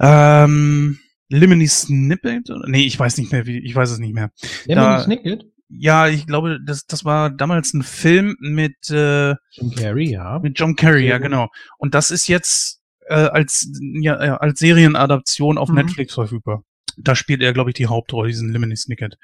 ähm, 0.00 0.98
Lemony 1.28 1.66
Snippet? 1.66 2.50
Nee, 2.66 2.84
ich 2.84 2.98
weiß 2.98 3.16
nicht 3.16 3.32
mehr, 3.32 3.46
wie, 3.46 3.58
ich 3.58 3.74
weiß 3.74 3.90
es 3.90 3.98
nicht 3.98 4.12
mehr. 4.12 4.30
Lemony 4.66 5.00
Snippet? 5.00 5.46
Ja, 5.74 6.08
ich 6.08 6.26
glaube, 6.26 6.58
das, 6.64 6.86
das 6.86 7.04
war 7.04 7.30
damals 7.30 7.72
ein 7.72 7.82
Film 7.82 8.36
mit 8.40 8.90
äh, 8.90 9.34
John 9.52 9.70
Kerry, 9.74 10.10
ja. 10.10 10.38
Mit 10.38 10.58
John 10.58 10.76
Kerry, 10.76 11.08
ja, 11.08 11.18
genau. 11.18 11.48
Und 11.78 11.94
das 11.94 12.10
ist 12.10 12.28
jetzt 12.28 12.80
äh, 13.08 13.14
als 13.14 13.68
ja, 13.80 14.20
äh, 14.20 14.28
als 14.38 14.58
Serienadaption 14.58 15.56
auf 15.56 15.70
mhm. 15.70 15.76
Netflix 15.76 16.14
verfügbar. 16.14 16.62
Da 16.98 17.14
spielt 17.14 17.42
er, 17.42 17.54
glaube 17.54 17.70
ich, 17.70 17.74
die 17.74 17.86
Hauptrolle, 17.86 18.28
diesen 18.28 18.52
Lemony 18.52 18.76
Snicket. 18.76 19.16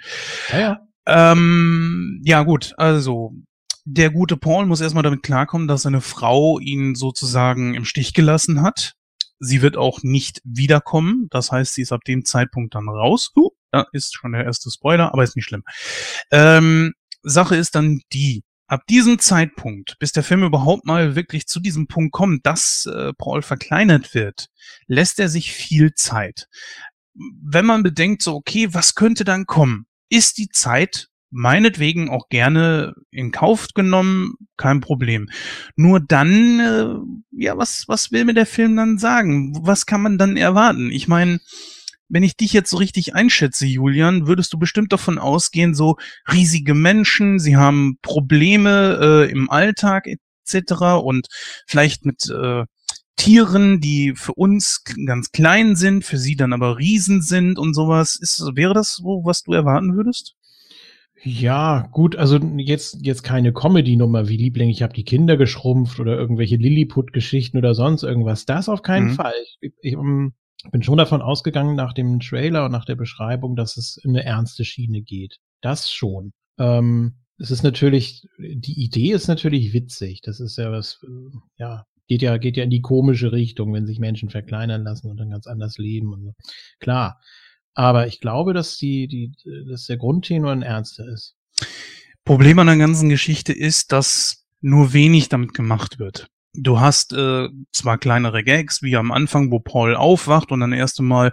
Ja, 0.50 0.58
ja. 0.58 0.80
Ähm, 1.06 2.20
ja, 2.24 2.42
gut, 2.42 2.72
also 2.76 3.32
der 3.84 4.10
gute 4.10 4.36
Paul 4.36 4.66
muss 4.66 4.80
erstmal 4.80 5.02
damit 5.02 5.22
klarkommen, 5.22 5.68
dass 5.68 5.82
seine 5.82 6.02
Frau 6.02 6.58
ihn 6.58 6.94
sozusagen 6.94 7.74
im 7.74 7.84
Stich 7.84 8.12
gelassen 8.12 8.62
hat 8.62 8.97
Sie 9.38 9.62
wird 9.62 9.76
auch 9.76 10.02
nicht 10.02 10.40
wiederkommen. 10.44 11.28
Das 11.30 11.52
heißt, 11.52 11.74
sie 11.74 11.82
ist 11.82 11.92
ab 11.92 12.04
dem 12.04 12.24
Zeitpunkt 12.24 12.74
dann 12.74 12.88
raus. 12.88 13.32
Huh, 13.36 13.50
da 13.70 13.86
ist 13.92 14.14
schon 14.14 14.32
der 14.32 14.44
erste 14.44 14.70
Spoiler, 14.70 15.12
aber 15.12 15.22
ist 15.22 15.36
nicht 15.36 15.44
schlimm. 15.44 15.64
Ähm, 16.30 16.94
Sache 17.22 17.56
ist 17.56 17.74
dann 17.74 18.00
die, 18.12 18.42
ab 18.66 18.86
diesem 18.88 19.18
Zeitpunkt, 19.18 19.98
bis 19.98 20.12
der 20.12 20.22
Film 20.22 20.44
überhaupt 20.44 20.86
mal 20.86 21.16
wirklich 21.16 21.46
zu 21.46 21.60
diesem 21.60 21.88
Punkt 21.88 22.12
kommt, 22.12 22.46
dass 22.46 22.86
äh, 22.86 23.12
Paul 23.14 23.42
verkleinert 23.42 24.14
wird, 24.14 24.48
lässt 24.86 25.18
er 25.18 25.28
sich 25.28 25.52
viel 25.52 25.94
Zeit. 25.94 26.48
Wenn 27.14 27.66
man 27.66 27.82
bedenkt, 27.82 28.22
so, 28.22 28.34
okay, 28.34 28.72
was 28.72 28.94
könnte 28.94 29.24
dann 29.24 29.46
kommen? 29.46 29.86
Ist 30.08 30.38
die 30.38 30.48
Zeit 30.48 31.08
meinetwegen 31.30 32.08
auch 32.08 32.28
gerne 32.28 32.94
in 33.10 33.32
Kauf 33.32 33.68
genommen, 33.74 34.34
kein 34.56 34.80
Problem. 34.80 35.28
Nur 35.76 36.00
dann, 36.00 36.60
äh, 36.60 37.42
ja, 37.42 37.56
was, 37.56 37.84
was 37.86 38.12
will 38.12 38.24
mir 38.24 38.34
der 38.34 38.46
Film 38.46 38.76
dann 38.76 38.98
sagen? 38.98 39.54
Was 39.62 39.86
kann 39.86 40.02
man 40.02 40.18
dann 40.18 40.36
erwarten? 40.36 40.90
Ich 40.90 41.08
meine, 41.08 41.38
wenn 42.08 42.22
ich 42.22 42.36
dich 42.36 42.52
jetzt 42.52 42.70
so 42.70 42.78
richtig 42.78 43.14
einschätze, 43.14 43.66
Julian, 43.66 44.26
würdest 44.26 44.52
du 44.52 44.58
bestimmt 44.58 44.92
davon 44.92 45.18
ausgehen, 45.18 45.74
so 45.74 45.96
riesige 46.32 46.74
Menschen, 46.74 47.38
sie 47.38 47.56
haben 47.56 47.98
Probleme 48.00 49.26
äh, 49.28 49.30
im 49.30 49.50
Alltag 49.50 50.06
etc. 50.06 51.02
und 51.02 51.26
vielleicht 51.66 52.06
mit 52.06 52.30
äh, 52.30 52.64
Tieren, 53.16 53.80
die 53.80 54.14
für 54.14 54.32
uns 54.34 54.84
ganz 55.04 55.32
klein 55.32 55.76
sind, 55.76 56.04
für 56.04 56.18
sie 56.18 56.36
dann 56.36 56.52
aber 56.52 56.78
Riesen 56.78 57.20
sind 57.20 57.58
und 57.58 57.74
sowas. 57.74 58.16
Ist, 58.16 58.40
wäre 58.54 58.74
das 58.74 58.94
so, 58.94 59.22
was 59.24 59.42
du 59.42 59.52
erwarten 59.52 59.96
würdest? 59.96 60.37
Ja, 61.22 61.88
gut, 61.92 62.16
also 62.16 62.38
jetzt, 62.38 62.98
jetzt 63.04 63.22
keine 63.22 63.52
Comedy-Nummer 63.52 64.28
wie 64.28 64.36
Liebling, 64.36 64.68
ich 64.68 64.82
habe 64.82 64.92
die 64.92 65.04
Kinder 65.04 65.36
geschrumpft 65.36 65.98
oder 65.98 66.16
irgendwelche 66.16 66.56
Lilliput-Geschichten 66.56 67.58
oder 67.58 67.74
sonst 67.74 68.02
irgendwas. 68.04 68.46
Das 68.46 68.68
auf 68.68 68.82
keinen 68.82 69.08
mhm. 69.08 69.14
Fall. 69.14 69.34
Ich, 69.60 69.72
ich 69.82 69.96
um, 69.96 70.34
bin 70.70 70.82
schon 70.82 70.98
davon 70.98 71.22
ausgegangen 71.22 71.76
nach 71.76 71.92
dem 71.92 72.20
Trailer 72.20 72.66
und 72.66 72.72
nach 72.72 72.84
der 72.84 72.96
Beschreibung, 72.96 73.56
dass 73.56 73.76
es 73.76 73.96
in 74.02 74.10
eine 74.10 74.24
ernste 74.24 74.64
Schiene 74.64 75.02
geht. 75.02 75.38
Das 75.60 75.90
schon. 75.90 76.32
Ähm, 76.58 77.14
es 77.38 77.50
ist 77.50 77.62
natürlich, 77.62 78.28
die 78.38 78.82
Idee 78.82 79.12
ist 79.12 79.28
natürlich 79.28 79.72
witzig. 79.72 80.20
Das 80.22 80.40
ist 80.40 80.56
ja 80.56 80.70
was, 80.70 81.00
äh, 81.04 81.38
ja, 81.56 81.84
geht 82.08 82.22
ja, 82.22 82.36
geht 82.38 82.56
ja 82.56 82.64
in 82.64 82.70
die 82.70 82.80
komische 82.80 83.32
Richtung, 83.32 83.72
wenn 83.72 83.86
sich 83.86 83.98
Menschen 83.98 84.30
verkleinern 84.30 84.82
lassen 84.82 85.10
und 85.10 85.18
dann 85.18 85.30
ganz 85.30 85.46
anders 85.46 85.78
leben 85.78 86.12
und 86.12 86.22
so. 86.24 86.34
Klar. 86.80 87.20
Aber 87.78 88.08
ich 88.08 88.20
glaube, 88.20 88.54
dass 88.54 88.76
die, 88.76 89.06
die, 89.06 89.32
dass 89.68 89.86
der 89.86 89.98
Grundtenor 89.98 90.50
ein 90.50 90.62
ernster 90.62 91.06
ist. 91.06 91.36
Problem 92.24 92.58
an 92.58 92.66
der 92.66 92.76
ganzen 92.76 93.08
Geschichte 93.08 93.52
ist, 93.52 93.92
dass 93.92 94.46
nur 94.60 94.92
wenig 94.92 95.28
damit 95.28 95.54
gemacht 95.54 96.00
wird. 96.00 96.26
Du 96.54 96.80
hast 96.80 97.12
äh, 97.12 97.48
zwar 97.70 97.98
kleinere 97.98 98.42
Gags, 98.42 98.82
wie 98.82 98.96
am 98.96 99.12
Anfang, 99.12 99.52
wo 99.52 99.60
Paul 99.60 99.94
aufwacht 99.94 100.50
und 100.50 100.58
dann 100.58 100.72
erste 100.72 101.04
Mal 101.04 101.32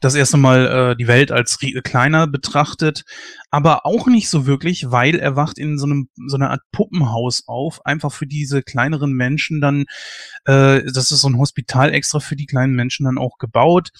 das 0.00 0.16
erste 0.16 0.36
Mal 0.36 0.66
äh, 0.66 0.96
die 0.96 1.06
Welt 1.06 1.30
als 1.30 1.60
kleiner 1.84 2.26
betrachtet, 2.26 3.04
aber 3.52 3.86
auch 3.86 4.08
nicht 4.08 4.28
so 4.28 4.46
wirklich, 4.46 4.90
weil 4.90 5.14
er 5.14 5.36
wacht 5.36 5.58
in 5.58 5.78
so 5.78 5.86
einem 5.86 6.08
so 6.26 6.34
einer 6.34 6.50
Art 6.50 6.62
Puppenhaus 6.72 7.44
auf, 7.46 7.86
einfach 7.86 8.12
für 8.12 8.26
diese 8.26 8.64
kleineren 8.64 9.12
Menschen 9.12 9.60
dann. 9.60 9.84
Äh, 10.44 10.82
das 10.92 11.12
ist 11.12 11.20
so 11.20 11.28
ein 11.28 11.38
Hospital 11.38 11.94
extra 11.94 12.18
für 12.18 12.34
die 12.34 12.46
kleinen 12.46 12.74
Menschen 12.74 13.04
dann 13.04 13.16
auch 13.16 13.38
gebaut 13.38 13.90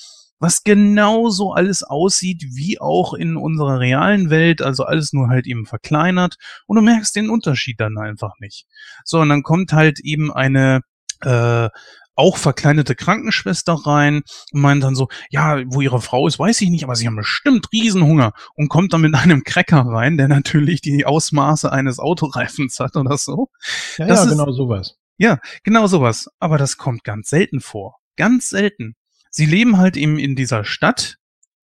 was 0.45 0.62
genauso 0.62 1.53
alles 1.53 1.83
aussieht 1.83 2.45
wie 2.51 2.79
auch 2.79 3.15
in 3.15 3.39
unserer 3.39 3.81
realen 3.81 4.29
Welt, 4.29 4.61
also 4.61 4.85
alles 4.85 5.15
nur 5.15 5.29
halt 5.31 5.47
eben 5.47 5.65
verkleinert 5.65 6.37
und 6.66 6.77
du 6.77 6.83
merkst 6.83 7.16
den 7.16 7.31
Unterschied 7.31 7.81
dann 7.81 7.97
einfach 7.97 8.35
nicht. 8.41 8.66
So, 9.07 9.21
und 9.21 9.31
dann 9.31 9.43
kommt 9.43 9.73
halt 9.73 10.01
eben 10.01 10.31
eine 10.31 10.83
äh, 11.23 11.71
auch 12.15 12.37
verkleinerte 12.37 12.95
Krankenschwester 12.95 13.73
rein 13.73 14.21
und 14.53 14.61
meint 14.61 14.85
dann 14.85 14.95
so, 14.95 15.09
ja, 15.31 15.62
wo 15.66 15.81
ihre 15.81 16.03
Frau 16.03 16.27
ist, 16.27 16.39
weiß 16.39 16.61
ich 16.61 16.69
nicht, 16.69 16.85
aber 16.85 16.95
sie 16.95 17.07
haben 17.07 17.16
bestimmt 17.16 17.69
Riesenhunger 17.73 18.35
und 18.55 18.69
kommt 18.69 18.93
dann 18.93 19.01
mit 19.01 19.15
einem 19.15 19.45
Cracker 19.45 19.81
rein, 19.87 20.19
der 20.19 20.29
natürlich 20.29 20.83
die 20.83 21.07
Ausmaße 21.07 21.73
eines 21.73 21.99
Autoreifens 21.99 22.81
hat 22.81 22.97
oder 22.97 23.16
so. 23.16 23.49
Ja, 23.97 24.07
das 24.07 24.19
ja, 24.19 24.25
ist, 24.25 24.31
genau 24.33 24.53
sowas. 24.53 24.99
Ja, 25.16 25.39
genau 25.62 25.87
sowas. 25.87 26.29
Aber 26.39 26.59
das 26.59 26.77
kommt 26.77 27.03
ganz 27.03 27.31
selten 27.31 27.61
vor. 27.61 27.97
Ganz 28.16 28.51
selten. 28.51 28.95
Sie 29.36 29.47
leben 29.47 29.78
halt 29.78 29.97
eben 29.97 30.16
in 30.16 30.36
dieser 30.36 30.62
Stadt. 30.65 31.16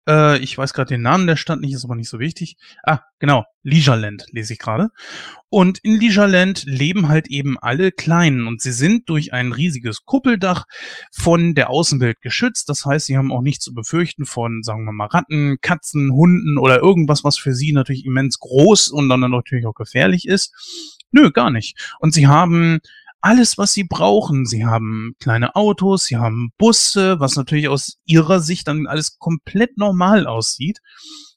Äh, 0.08 0.40
ich 0.40 0.58
weiß 0.58 0.74
gerade 0.74 0.90
den 0.90 1.04
Namen 1.04 1.28
der 1.28 1.36
Stadt 1.36 1.60
nicht, 1.60 1.72
ist 1.72 1.86
aber 1.86 1.94
nicht 1.94 2.10
so 2.10 2.18
wichtig. 2.18 2.58
Ah, 2.82 3.02
genau, 3.20 3.46
Leisureland 3.62 4.26
lese 4.32 4.54
ich 4.54 4.60
gerade. 4.60 4.90
Und 5.50 5.78
in 5.84 6.02
Leisureland 6.02 6.64
leben 6.66 7.10
halt 7.10 7.28
eben 7.28 7.60
alle 7.60 7.92
Kleinen 7.92 8.48
und 8.48 8.60
sie 8.60 8.72
sind 8.72 9.08
durch 9.08 9.34
ein 9.34 9.52
riesiges 9.52 10.04
Kuppeldach 10.04 10.66
von 11.12 11.54
der 11.54 11.70
Außenwelt 11.70 12.22
geschützt. 12.22 12.70
Das 12.70 12.88
heißt, 12.88 13.06
sie 13.06 13.18
haben 13.18 13.32
auch 13.32 13.44
nichts 13.44 13.66
zu 13.66 13.76
befürchten 13.76 14.26
von, 14.26 14.64
sagen 14.64 14.86
wir 14.86 14.92
mal, 14.92 15.06
Ratten, 15.06 15.58
Katzen, 15.62 16.12
Hunden 16.12 16.58
oder 16.58 16.80
irgendwas, 16.80 17.24
was 17.24 17.38
für 17.38 17.54
sie 17.54 17.72
natürlich 17.72 18.04
immens 18.04 18.40
groß 18.40 18.90
und 18.90 19.10
dann 19.10 19.20
natürlich 19.20 19.68
auch 19.68 19.76
gefährlich 19.76 20.28
ist. 20.28 20.56
Nö, 21.12 21.30
gar 21.30 21.52
nicht. 21.52 21.96
Und 22.00 22.16
sie 22.16 22.26
haben 22.26 22.80
alles, 23.22 23.58
was 23.58 23.74
sie 23.74 23.84
brauchen. 23.84 24.46
Sie 24.46 24.66
haben 24.66 25.14
kleine 25.20 25.56
Autos, 25.56 26.06
sie 26.06 26.18
haben 26.18 26.52
Busse, 26.58 27.20
was 27.20 27.36
natürlich 27.36 27.68
aus 27.68 27.98
ihrer 28.06 28.40
Sicht 28.40 28.68
dann 28.68 28.88
alles 28.88 29.18
komplett 29.18 29.78
normal 29.78 30.28
aussieht. 30.28 30.80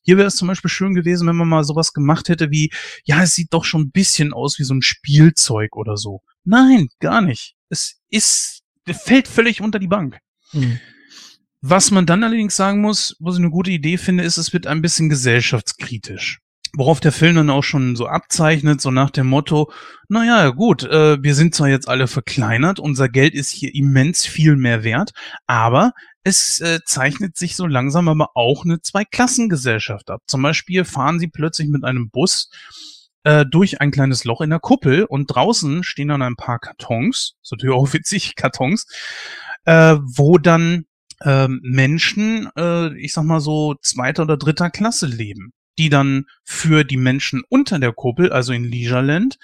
Hier 0.03 0.17
wäre 0.17 0.29
es 0.29 0.37
zum 0.37 0.49
Beispiel 0.49 0.71
schön 0.71 0.95
gewesen, 0.95 1.29
wenn 1.29 1.37
man 1.37 1.49
mal 1.49 1.65
sowas 1.65 1.93
gemacht 1.93 2.29
hätte 2.29 2.51
wie, 2.51 2.73
ja, 3.05 3.23
es 3.23 3.35
sieht 3.35 3.53
doch 3.53 3.65
schon 3.65 3.83
ein 3.83 3.91
bisschen 3.91 4.33
aus 4.33 4.59
wie 4.59 4.65
so 4.65 4.75
ein 4.75 4.83
Spielzeug 4.83 5.77
oder 5.77 5.97
so. 5.97 6.23
Nein, 6.45 6.89
gar 6.99 7.21
nicht. 7.21 7.55
Es 7.69 8.01
ist, 8.11 8.63
fällt 8.87 9.29
völlig 9.29 9.61
unter 9.61 9.79
die 9.79 9.89
Bank. 9.89 10.19
Hm. 10.51 10.81
Was 11.61 11.93
man 11.93 12.07
dann 12.07 12.25
allerdings 12.25 12.57
sagen 12.57 12.81
muss, 12.81 13.17
was 13.21 13.37
ich 13.37 13.41
eine 13.41 13.51
gute 13.51 13.71
Idee 13.71 13.97
finde, 13.97 14.25
ist, 14.25 14.37
es 14.37 14.53
wird 14.53 14.67
ein 14.67 14.83
bisschen 14.83 15.09
gesellschaftskritisch 15.09 16.42
worauf 16.75 17.01
der 17.01 17.13
Film 17.13 17.37
dann 17.37 17.51
auch 17.51 17.63
schon 17.63 17.97
so 17.97 18.07
abzeichnet, 18.07 18.81
so 18.81 18.91
nach 18.91 19.11
dem 19.11 19.27
Motto, 19.27 19.71
naja, 20.09 20.49
gut, 20.51 20.85
äh, 20.85 21.23
wir 21.23 21.35
sind 21.35 21.55
zwar 21.55 21.69
jetzt 21.69 21.89
alle 21.89 22.07
verkleinert, 22.07 22.81
unser 22.81 23.09
Geld 23.09 23.35
ist 23.35 23.51
hier 23.51 23.75
immens 23.75 24.25
viel 24.25 24.57
mehr 24.57 24.83
wert, 24.83 25.13
aber 25.47 25.93
es 26.25 26.61
äh, 26.61 26.81
zeichnet 26.85 27.37
sich 27.37 27.57
so 27.57 27.67
langsam 27.67 28.09
aber 28.09 28.31
auch 28.35 28.65
eine 28.65 28.81
Zweiklassengesellschaft 28.81 30.11
ab. 30.11 30.23
Zum 30.27 30.43
Beispiel 30.43 30.85
fahren 30.85 31.19
sie 31.19 31.29
plötzlich 31.29 31.69
mit 31.69 31.85
einem 31.85 32.11
Bus 32.11 32.51
äh, 33.25 33.45
durch 33.45 33.81
ein 33.81 33.91
kleines 33.91 34.25
Loch 34.25 34.41
in 34.41 34.51
der 34.51 34.61
Kuppel 34.61 35.05
und 35.05 35.27
draußen 35.27 35.85
stehen 35.85 36.09
dann 36.09 36.23
ein 36.23 36.37
paar 36.37 36.59
Kartons, 36.59 37.35
so 37.43 37.57
natürlich 37.57 37.77
auch 37.77 37.93
witzig, 37.93 38.35
Kartons, 38.35 38.87
äh, 39.65 39.97
wo 40.01 40.39
dann 40.39 40.87
äh, 41.21 41.49
Menschen, 41.49 42.49
äh, 42.57 42.97
ich 42.99 43.13
sag 43.13 43.25
mal 43.25 43.41
so, 43.41 43.75
zweiter 43.83 44.23
oder 44.23 44.39
dritter 44.39 44.71
Klasse 44.71 45.07
leben 45.07 45.53
die 45.79 45.89
dann 45.89 46.27
für 46.45 46.85
die 46.85 46.97
Menschen 46.97 47.43
unter 47.49 47.79
der 47.79 47.93
Kuppel, 47.93 48.33
also 48.33 48.53
in 48.53 48.71
Leisureland, 48.71 49.39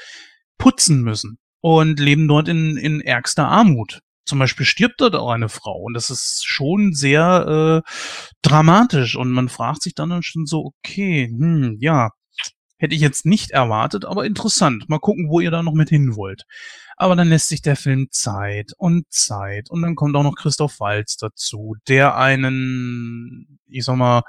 putzen 0.59 1.03
müssen 1.03 1.39
und 1.61 2.01
leben 2.01 2.29
dort 2.29 2.49
in, 2.49 2.77
in 2.77 3.01
ärgster 3.01 3.49
Armut. 3.49 4.01
Zum 4.25 4.39
Beispiel 4.39 4.67
stirbt 4.67 5.01
dort 5.01 5.15
auch 5.15 5.31
eine 5.31 5.49
Frau 5.49 5.81
und 5.81 5.95
das 5.95 6.11
ist 6.11 6.47
schon 6.47 6.93
sehr 6.93 7.83
äh, 7.87 7.91
dramatisch 8.43 9.17
und 9.17 9.31
man 9.31 9.49
fragt 9.49 9.83
sich 9.83 9.95
dann 9.95 10.23
schon 10.23 10.45
so, 10.45 10.73
okay, 10.83 11.29
hm, 11.29 11.79
ja, 11.81 12.11
hätte 12.79 12.95
ich 12.95 13.01
jetzt 13.01 13.27
nicht 13.27 13.51
erwartet, 13.51 14.05
aber 14.05 14.25
interessant. 14.25 14.89
Mal 14.89 15.01
gucken, 15.01 15.29
wo 15.31 15.41
ihr 15.41 15.51
da 15.51 15.63
noch 15.63 15.73
mit 15.73 15.89
hin 15.89 16.15
wollt. 16.15 16.45
Aber 16.97 17.17
dann 17.17 17.29
lässt 17.29 17.49
sich 17.49 17.63
der 17.63 17.77
Film 17.77 18.09
Zeit 18.11 18.73
und 18.77 19.11
Zeit 19.11 19.71
und 19.71 19.83
dann 19.83 19.95
kommt 19.95 20.17
auch 20.17 20.23
noch 20.23 20.37
Christoph 20.37 20.79
Walz 20.81 21.17
dazu, 21.17 21.77
der 21.89 22.17
einen, 22.17 23.61
ich 23.67 23.85
sag 23.85 23.97
mal, 23.97 24.23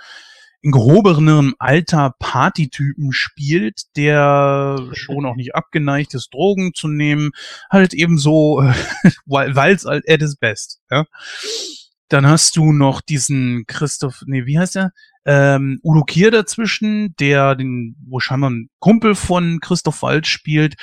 in 0.62 0.72
gehobenerem 0.72 1.56
Alter 1.58 2.14
Partytypen 2.20 3.12
spielt, 3.14 3.84
der 3.96 4.90
schon 4.94 5.26
auch 5.26 5.36
nicht 5.36 5.56
abgeneigt 5.56 6.14
ist, 6.14 6.34
Drogen 6.34 6.74
zu 6.74 6.88
nehmen, 6.88 7.32
halt 7.70 7.94
eben 7.94 8.18
so, 8.18 8.62
weil 9.26 9.74
es 9.74 9.86
halt 9.86 10.06
er 10.06 10.20
ist 10.20 10.40
best, 10.40 10.80
ja. 10.92 11.06
Dann 12.10 12.26
hast 12.26 12.56
du 12.58 12.74
noch 12.74 13.02
diesen 13.02 13.66
Christoph, 13.68 14.24
nee, 14.26 14.48
wie 14.48 14.58
heißt 14.58 14.78
er? 14.78 14.92
Ähm, 15.26 15.80
Udo 15.84 16.04
Kier 16.04 16.32
dazwischen, 16.32 17.16
der 17.20 17.56
den, 17.56 17.96
wo 18.08 18.20
scheinbar 18.20 18.50
ein 18.50 18.70
Kumpel 18.80 19.14
von 19.14 19.60
Christoph 19.62 20.02
Waltz 20.02 20.28
spielt. 20.28 20.76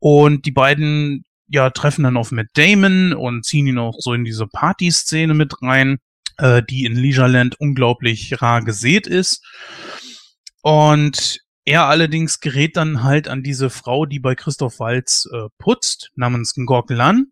Und 0.00 0.44
die 0.44 0.50
beiden, 0.50 1.24
ja, 1.46 1.70
treffen 1.70 2.02
dann 2.02 2.16
auf 2.16 2.32
Matt 2.32 2.48
Damon 2.54 3.12
und 3.12 3.44
ziehen 3.44 3.68
ihn 3.68 3.78
auch 3.78 3.94
so 4.00 4.12
in 4.12 4.24
diese 4.24 4.48
Party-Szene 4.48 5.34
mit 5.34 5.54
rein 5.62 5.98
äh, 6.42 6.62
die 6.62 6.84
in 6.84 6.96
Leisureland 6.96 7.58
unglaublich 7.60 8.42
rar 8.42 8.62
gesät 8.62 9.06
ist. 9.06 9.46
Und 10.62 11.40
er 11.64 11.86
allerdings 11.86 12.40
gerät 12.40 12.76
dann 12.76 13.04
halt 13.04 13.28
an 13.28 13.42
diese 13.42 13.70
Frau, 13.70 14.04
die 14.04 14.18
bei 14.18 14.34
Christoph 14.34 14.80
Walz 14.80 15.28
äh, 15.32 15.48
putzt, 15.58 16.10
namens 16.16 16.56
Ngok 16.56 16.90
Lan. 16.90 17.28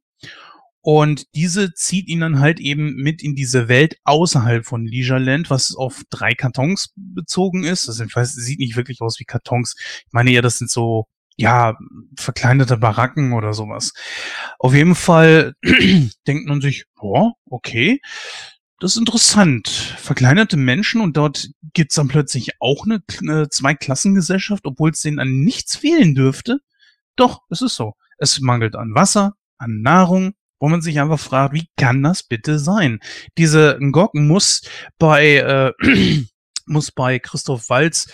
Und 0.83 1.27
diese 1.35 1.75
zieht 1.75 2.09
ihn 2.09 2.21
dann 2.21 2.41
halt 2.41 2.59
eben 2.59 2.95
mit 2.95 3.23
in 3.23 3.35
diese 3.35 3.69
Welt 3.69 3.97
außerhalb 4.05 4.65
von 4.65 4.87
Leisureland, 4.87 5.51
was 5.51 5.75
auf 5.75 6.03
drei 6.09 6.33
Kartons 6.33 6.95
bezogen 6.97 7.65
ist. 7.65 7.89
Weiß, 7.89 8.33
sieht 8.33 8.61
nicht 8.61 8.77
wirklich 8.77 9.01
aus 9.03 9.19
wie 9.19 9.25
Kartons. 9.25 9.75
Ich 10.07 10.13
meine 10.13 10.31
ja, 10.31 10.41
das 10.41 10.59
sind 10.59 10.71
so 10.71 11.07
ja, 11.37 11.77
verkleinerte 12.19 12.77
Baracken 12.77 13.33
oder 13.33 13.55
sowas. 13.55 13.93
Auf 14.59 14.75
jeden 14.75 14.95
Fall 14.95 15.55
denkt 16.27 16.47
man 16.47 16.61
sich, 16.61 16.85
boah, 16.95 17.33
okay, 17.47 18.01
das 18.81 18.93
ist 18.93 18.99
interessant. 18.99 19.69
Verkleinerte 19.69 20.57
Menschen 20.57 21.01
und 21.01 21.17
dort 21.17 21.51
gibt's 21.75 21.95
dann 21.95 22.09
plötzlich 22.09 22.61
auch 22.61 22.85
eine, 22.85 23.03
eine 23.21 23.49
Zweiklassengesellschaft, 23.49 24.67
obwohl 24.67 24.91
es 24.91 25.03
denen 25.03 25.19
an 25.21 25.41
nichts 25.41 25.77
fehlen 25.77 26.15
dürfte. 26.15 26.61
Doch, 27.15 27.43
es 27.51 27.61
ist 27.63 27.77
so. 27.77 27.95
Es 28.19 28.41
mangelt 28.41 28.77
an 28.77 28.95
Wasser, 28.95 29.35
an 29.59 29.83
Nahrung, 29.83 30.35
wo 30.59 30.69
man 30.69 30.81
sich 30.81 30.99
einfach 30.99 31.21
fragt, 31.21 31.55
wie 31.55 31.69
kann 31.77 32.03
das 32.03 32.23
bitte 32.23 32.59
sein? 32.59 33.01
Diese 33.37 33.79
Ngok 33.81 34.15
muss 34.15 34.63
bei 34.99 35.37
äh, 35.37 35.73
muss 36.67 36.91
bei 36.91 37.19
Christoph 37.19 37.69
Walz 37.69 38.11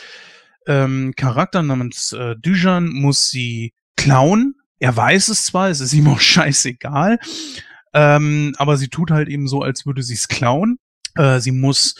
ähm, 0.66 1.12
Charakter 1.16 1.62
namens 1.62 2.12
äh, 2.12 2.34
Dujan 2.36 2.88
muss 2.88 3.30
sie 3.30 3.72
klauen. 3.96 4.56
Er 4.78 4.96
weiß 4.96 5.28
es 5.28 5.44
zwar, 5.44 5.70
es 5.70 5.80
ist 5.80 5.92
ihm 5.92 6.08
auch 6.08 6.20
scheißegal, 6.20 7.18
ähm, 7.96 8.54
aber 8.58 8.76
sie 8.76 8.88
tut 8.88 9.10
halt 9.10 9.28
eben 9.28 9.48
so, 9.48 9.62
als 9.62 9.86
würde 9.86 10.02
sie 10.02 10.14
es 10.14 10.28
klauen. 10.28 10.78
Äh, 11.14 11.40
sie 11.40 11.50
muss 11.50 11.94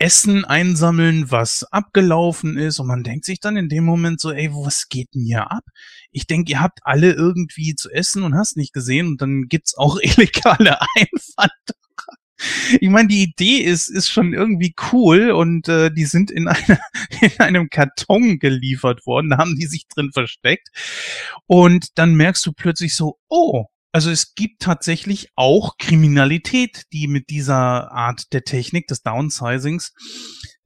Essen 0.00 0.44
einsammeln, 0.44 1.30
was 1.30 1.64
abgelaufen 1.64 2.56
ist 2.58 2.80
und 2.80 2.88
man 2.88 3.04
denkt 3.04 3.24
sich 3.24 3.40
dann 3.40 3.56
in 3.56 3.68
dem 3.68 3.84
Moment 3.84 4.20
so, 4.20 4.32
ey, 4.32 4.50
was 4.52 4.88
geht 4.88 5.14
denn 5.14 5.24
hier 5.24 5.50
ab? 5.50 5.64
Ich 6.10 6.26
denke, 6.26 6.52
ihr 6.52 6.60
habt 6.60 6.80
alle 6.82 7.12
irgendwie 7.12 7.74
zu 7.74 7.90
essen 7.90 8.22
und 8.24 8.34
hast 8.34 8.56
nicht 8.56 8.72
gesehen 8.72 9.06
und 9.06 9.22
dann 9.22 9.44
gibt's 9.48 9.76
auch 9.76 9.98
illegale 10.02 10.78
Einwanderer 10.80 11.78
ich 12.80 12.88
meine, 12.88 13.08
die 13.08 13.22
Idee 13.22 13.58
ist, 13.58 13.88
ist 13.88 14.08
schon 14.08 14.32
irgendwie 14.32 14.74
cool 14.92 15.32
und 15.32 15.68
äh, 15.68 15.90
die 15.90 16.04
sind 16.04 16.30
in, 16.30 16.46
einer, 16.48 16.78
in 17.20 17.40
einem 17.40 17.68
Karton 17.68 18.38
geliefert 18.38 19.06
worden, 19.06 19.30
da 19.30 19.38
haben 19.38 19.56
die 19.56 19.66
sich 19.66 19.88
drin 19.88 20.12
versteckt. 20.12 20.68
Und 21.46 21.98
dann 21.98 22.14
merkst 22.14 22.44
du 22.46 22.52
plötzlich 22.52 22.94
so, 22.94 23.18
oh, 23.28 23.66
also 23.92 24.10
es 24.10 24.34
gibt 24.34 24.62
tatsächlich 24.62 25.28
auch 25.34 25.76
Kriminalität, 25.78 26.84
die 26.92 27.08
mit 27.08 27.30
dieser 27.30 27.90
Art 27.90 28.32
der 28.32 28.44
Technik 28.44 28.86
des 28.86 29.02
Downsizings 29.02 29.92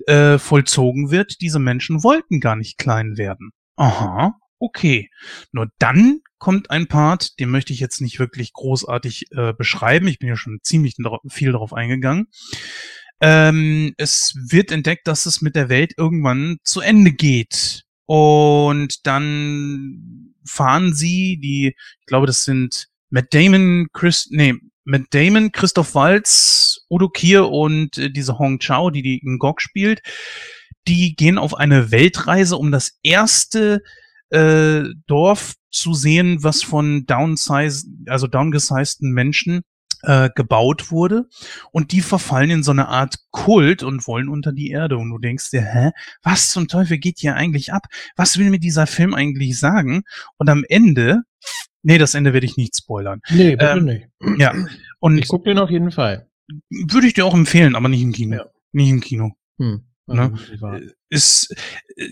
äh, 0.07 0.39
vollzogen 0.39 1.11
wird. 1.11 1.41
Diese 1.41 1.59
Menschen 1.59 2.03
wollten 2.03 2.41
gar 2.41 2.57
nicht 2.57 2.79
klein 2.79 3.17
werden. 3.17 3.51
Aha, 3.77 4.35
okay. 4.59 5.09
Nur 5.53 5.69
dann 5.79 6.21
kommt 6.39 6.71
ein 6.71 6.89
Part, 6.89 7.39
den 7.39 7.51
möchte 7.51 7.73
ich 7.73 7.81
jetzt 7.81 8.01
nicht 8.01 8.19
wirklich 8.19 8.53
großartig 8.53 9.27
äh, 9.31 9.53
beschreiben. 9.53 10.09
Ich 10.09 10.19
bin 10.19 10.29
ja 10.29 10.37
schon 10.37 10.59
ziemlich 10.63 10.97
viel 11.29 11.53
darauf 11.53 11.73
eingegangen. 11.73 12.27
Ähm, 13.21 13.95
es 13.99 14.35
wird 14.51 14.73
entdeckt, 14.73 15.07
dass 15.07 15.27
es 15.27 15.41
mit 15.41 15.55
der 15.55 15.69
Welt 15.69 15.95
irgendwann 15.97 16.59
zu 16.65 16.81
Ende 16.81 17.13
geht. 17.13 17.85
Und 18.07 19.07
dann 19.07 20.35
fahren 20.45 20.93
sie, 20.93 21.39
die, 21.41 21.77
ich 22.01 22.07
glaube, 22.07 22.27
das 22.27 22.43
sind 22.43 22.89
Matt 23.13 23.35
Damon, 23.35 23.89
Chris, 23.93 24.29
nee, 24.31 24.55
Matt 24.85 25.03
Damon, 25.11 25.53
Christoph 25.53 25.95
Waltz, 25.95 26.87
Udo 26.89 27.11
Kier 27.11 27.51
und 27.51 27.99
äh, 27.99 28.11
diese 28.11 28.39
Hong 28.39 28.59
Chao, 28.59 28.89
die 28.89 29.03
die 29.03 29.19
in 29.19 29.39
Gog 29.39 29.61
spielt, 29.61 30.01
die 30.89 31.15
gehen 31.15 31.37
auf 31.37 31.55
eine 31.55 31.91
Weltreise, 31.91 32.57
um 32.57 32.73
das 32.73 32.99
erste 33.03 33.83
äh, 34.31 34.85
Dorf 35.07 35.55
zu 35.71 35.93
sehen, 35.93 36.43
was 36.43 36.63
von 36.63 37.05
downsize, 37.05 37.87
also 38.07 38.27
downgesizten 38.27 39.13
Menschen 39.13 39.61
äh, 40.05 40.31
gebaut 40.35 40.91
wurde 40.91 41.29
und 41.71 41.93
die 41.93 42.01
verfallen 42.01 42.51
in 42.51 42.63
so 42.63 42.71
eine 42.71 42.89
Art 42.89 43.17
Kult 43.31 43.83
und 43.83 44.07
wollen 44.07 44.31
unter 44.31 44.53
die 44.53 44.71
Erde 44.71 44.97
und 44.97 45.11
du 45.11 45.19
denkst 45.19 45.51
dir, 45.51 45.61
hä, 45.61 45.91
was 46.23 46.51
zum 46.51 46.67
Teufel 46.67 46.97
geht 46.97 47.19
hier 47.19 47.37
eigentlich 47.37 47.75
ab? 47.75 47.89
Was 48.17 48.39
will 48.39 48.49
mir 48.49 48.59
dieser 48.59 48.87
Film 48.87 49.13
eigentlich 49.13 49.59
sagen? 49.59 50.03
Und 50.39 50.49
am 50.49 50.65
Ende, 50.67 51.25
nee, 51.83 51.99
das 51.99 52.15
Ende 52.15 52.33
werde 52.33 52.47
ich 52.47 52.57
nicht 52.57 52.77
spoilern. 52.77 53.21
Nee, 53.31 53.57
bitte 53.57 53.73
ähm, 53.79 53.85
nicht. 53.85 54.09
Ja. 54.39 54.55
Und 55.01 55.19
ich 55.19 55.29
gucke 55.29 55.49
den 55.49 55.59
auf 55.59 55.71
jeden 55.71 55.91
Fall. 55.91 56.29
Würde 56.71 57.07
ich 57.07 57.15
dir 57.15 57.25
auch 57.25 57.35
empfehlen, 57.35 57.77
aber 57.77 57.89
nicht 57.89 58.03
im 58.03 58.13
Kino. 58.13 58.37
Ja. 58.37 58.47
Nicht 58.73 58.91
im 58.91 59.01
Kino. 59.01 59.33
Hm. 59.59 59.85
Ne? 60.07 60.33
Ist, 61.09 61.55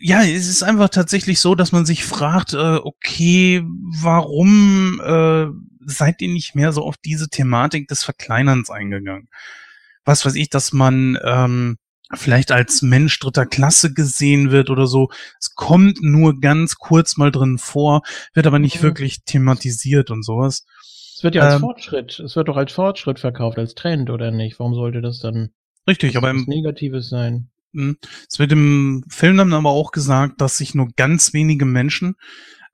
ja, 0.01 0.23
es 0.23 0.49
ist 0.49 0.63
einfach 0.63 0.89
tatsächlich 0.89 1.41
so, 1.41 1.55
dass 1.55 1.73
man 1.73 1.85
sich 1.85 2.05
fragt, 2.05 2.55
äh, 2.55 2.77
okay, 2.77 3.65
warum 3.65 5.01
äh, 5.05 5.47
seid 5.85 6.23
ihr 6.23 6.29
nicht 6.29 6.55
mehr 6.55 6.73
so 6.73 6.83
auf 6.83 6.97
diese 6.99 7.29
Thematik 7.29 7.89
des 7.89 8.05
Verkleinerns 8.05 8.71
eingegangen? 8.71 9.29
Was 10.05 10.25
weiß 10.25 10.35
ich, 10.37 10.51
dass 10.51 10.73
man 10.73 11.19
ähm, 11.25 11.77
vielleicht 12.15 12.53
als 12.53 12.83
Mensch 12.83 13.19
dritter 13.19 13.47
Klasse 13.47 13.93
gesehen 13.93 14.51
wird 14.51 14.71
oder 14.71 14.87
so. 14.87 15.09
Es 15.39 15.55
kommt 15.55 16.03
nur 16.03 16.41
ganz 16.41 16.77
kurz 16.77 17.17
mal 17.17 17.31
drin 17.31 17.59
vor, 17.59 18.03
wird 18.35 18.47
aber 18.47 18.59
nicht 18.59 18.79
mhm. 18.79 18.83
wirklich 18.83 19.25
thematisiert 19.25 20.11
und 20.11 20.25
sowas. 20.25 20.65
Es 21.17 21.23
wird 21.23 21.35
ja 21.35 21.43
als 21.43 21.55
ähm, 21.55 21.61
Fortschritt, 21.61 22.19
es 22.19 22.35
wird 22.35 22.49
doch 22.49 22.57
als 22.57 22.73
Fortschritt 22.73 23.19
verkauft, 23.19 23.59
als 23.59 23.75
Trend, 23.75 24.11
oder 24.11 24.31
nicht? 24.31 24.59
Warum 24.59 24.75
sollte 24.75 25.03
das 25.03 25.21
dann 25.21 25.51
Richtig, 25.87 26.17
aber 26.17 26.31
im 26.31 26.45
Negatives 26.47 27.09
sein? 27.09 27.51
Hm. 27.75 27.97
Es 28.29 28.39
wird 28.39 28.53
im 28.53 29.05
Film 29.09 29.37
dann 29.37 29.53
aber 29.53 29.71
auch 29.71 29.93
gesagt, 29.93 30.41
dass 30.41 30.59
sich 30.59 30.75
nur 30.75 30.89
ganz 30.97 31.33
wenige 31.33 31.65
Menschen, 31.65 32.15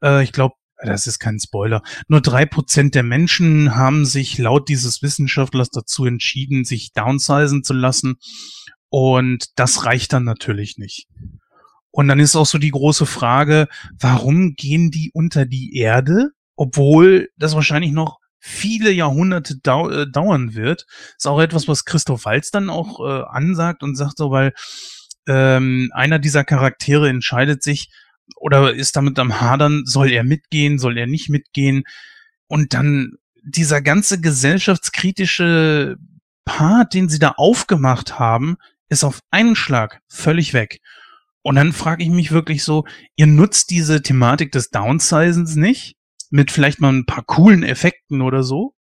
äh, 0.02 0.22
ich 0.22 0.32
glaube, 0.32 0.54
das 0.78 1.06
ist 1.06 1.18
kein 1.18 1.40
Spoiler, 1.40 1.82
nur 2.08 2.20
drei 2.20 2.44
Prozent 2.44 2.94
der 2.94 3.02
Menschen 3.02 3.74
haben 3.74 4.04
sich 4.04 4.36
laut 4.38 4.68
dieses 4.68 5.02
Wissenschaftlers 5.02 5.70
dazu 5.70 6.04
entschieden, 6.04 6.64
sich 6.64 6.92
downsizen 6.92 7.64
zu 7.64 7.72
lassen. 7.72 8.16
Und 8.88 9.58
das 9.58 9.84
reicht 9.84 10.12
dann 10.12 10.24
natürlich 10.24 10.78
nicht. 10.78 11.08
Und 11.90 12.08
dann 12.08 12.20
ist 12.20 12.36
auch 12.36 12.46
so 12.46 12.58
die 12.58 12.70
große 12.70 13.06
Frage, 13.06 13.68
warum 13.98 14.54
gehen 14.54 14.90
die 14.90 15.10
unter 15.14 15.46
die 15.46 15.76
Erde, 15.76 16.30
obwohl 16.54 17.30
das 17.36 17.54
wahrscheinlich 17.54 17.92
noch 17.92 18.18
viele 18.38 18.92
Jahrhunderte 18.92 19.58
dau 19.62 19.90
äh, 19.90 20.10
dauern 20.10 20.54
wird. 20.54 20.86
Ist 21.16 21.26
auch 21.26 21.40
etwas, 21.40 21.68
was 21.68 21.84
Christoph 21.84 22.24
Walz 22.24 22.50
dann 22.50 22.70
auch 22.70 23.00
äh, 23.00 23.22
ansagt 23.28 23.82
und 23.82 23.96
sagt 23.96 24.18
so, 24.18 24.30
weil 24.30 24.52
ähm, 25.26 25.90
einer 25.94 26.18
dieser 26.18 26.44
Charaktere 26.44 27.08
entscheidet 27.08 27.62
sich 27.62 27.90
oder 28.36 28.74
ist 28.74 28.96
damit 28.96 29.18
am 29.18 29.40
Hadern, 29.40 29.82
soll 29.84 30.12
er 30.12 30.24
mitgehen, 30.24 30.78
soll 30.78 30.98
er 30.98 31.06
nicht 31.06 31.28
mitgehen? 31.28 31.84
Und 32.46 32.74
dann 32.74 33.14
dieser 33.42 33.80
ganze 33.82 34.20
gesellschaftskritische 34.20 35.96
Part, 36.44 36.94
den 36.94 37.08
sie 37.08 37.18
da 37.18 37.34
aufgemacht 37.36 38.18
haben, 38.18 38.56
ist 38.88 39.04
auf 39.04 39.20
einen 39.30 39.56
Schlag 39.56 40.00
völlig 40.08 40.54
weg. 40.54 40.78
Und 41.42 41.56
dann 41.56 41.72
frage 41.72 42.02
ich 42.02 42.10
mich 42.10 42.32
wirklich 42.32 42.64
so, 42.64 42.84
ihr 43.14 43.26
nutzt 43.26 43.70
diese 43.70 44.02
Thematik 44.02 44.52
des 44.52 44.70
Downsizens 44.70 45.56
nicht? 45.56 45.96
mit 46.30 46.50
vielleicht 46.50 46.80
mal 46.80 46.92
ein 46.92 47.06
paar 47.06 47.24
coolen 47.24 47.62
Effekten 47.62 48.20
oder 48.20 48.42
so. 48.42 48.74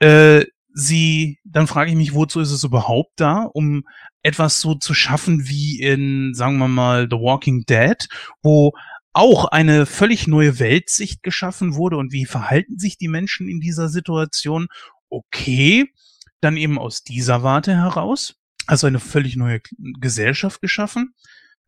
Äh, 0.00 0.44
sie, 0.72 1.38
dann 1.44 1.66
frage 1.66 1.90
ich 1.90 1.96
mich, 1.96 2.14
wozu 2.14 2.40
ist 2.40 2.52
es 2.52 2.64
überhaupt 2.64 3.12
da, 3.16 3.48
um 3.52 3.84
etwas 4.22 4.60
so 4.60 4.74
zu 4.74 4.94
schaffen 4.94 5.48
wie 5.48 5.80
in, 5.80 6.34
sagen 6.34 6.58
wir 6.58 6.68
mal, 6.68 7.08
The 7.10 7.16
Walking 7.16 7.64
Dead, 7.66 8.08
wo 8.42 8.72
auch 9.12 9.46
eine 9.46 9.86
völlig 9.86 10.28
neue 10.28 10.58
Weltsicht 10.58 11.22
geschaffen 11.22 11.74
wurde 11.74 11.96
und 11.96 12.12
wie 12.12 12.26
verhalten 12.26 12.78
sich 12.78 12.98
die 12.98 13.08
Menschen 13.08 13.48
in 13.48 13.60
dieser 13.60 13.88
Situation? 13.88 14.68
Okay, 15.08 15.86
dann 16.40 16.56
eben 16.56 16.78
aus 16.78 17.02
dieser 17.02 17.42
Warte 17.42 17.74
heraus, 17.74 18.34
also 18.68 18.86
eine 18.86 19.00
völlig 19.00 19.34
neue 19.34 19.60
Gesellschaft 20.00 20.60
geschaffen 20.60 21.14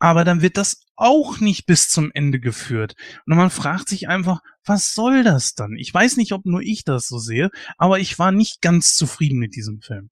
aber 0.01 0.25
dann 0.25 0.41
wird 0.41 0.57
das 0.57 0.81
auch 0.95 1.39
nicht 1.39 1.67
bis 1.67 1.87
zum 1.87 2.09
Ende 2.15 2.39
geführt. 2.39 2.95
Und 3.27 3.37
man 3.37 3.51
fragt 3.51 3.87
sich 3.87 4.07
einfach, 4.07 4.41
was 4.65 4.95
soll 4.95 5.23
das 5.23 5.53
dann? 5.53 5.75
Ich 5.77 5.93
weiß 5.93 6.17
nicht, 6.17 6.33
ob 6.33 6.43
nur 6.43 6.61
ich 6.61 6.83
das 6.83 7.07
so 7.07 7.19
sehe, 7.19 7.51
aber 7.77 7.99
ich 7.99 8.17
war 8.17 8.31
nicht 8.31 8.61
ganz 8.61 8.95
zufrieden 8.95 9.37
mit 9.37 9.55
diesem 9.55 9.79
Film. 9.79 10.09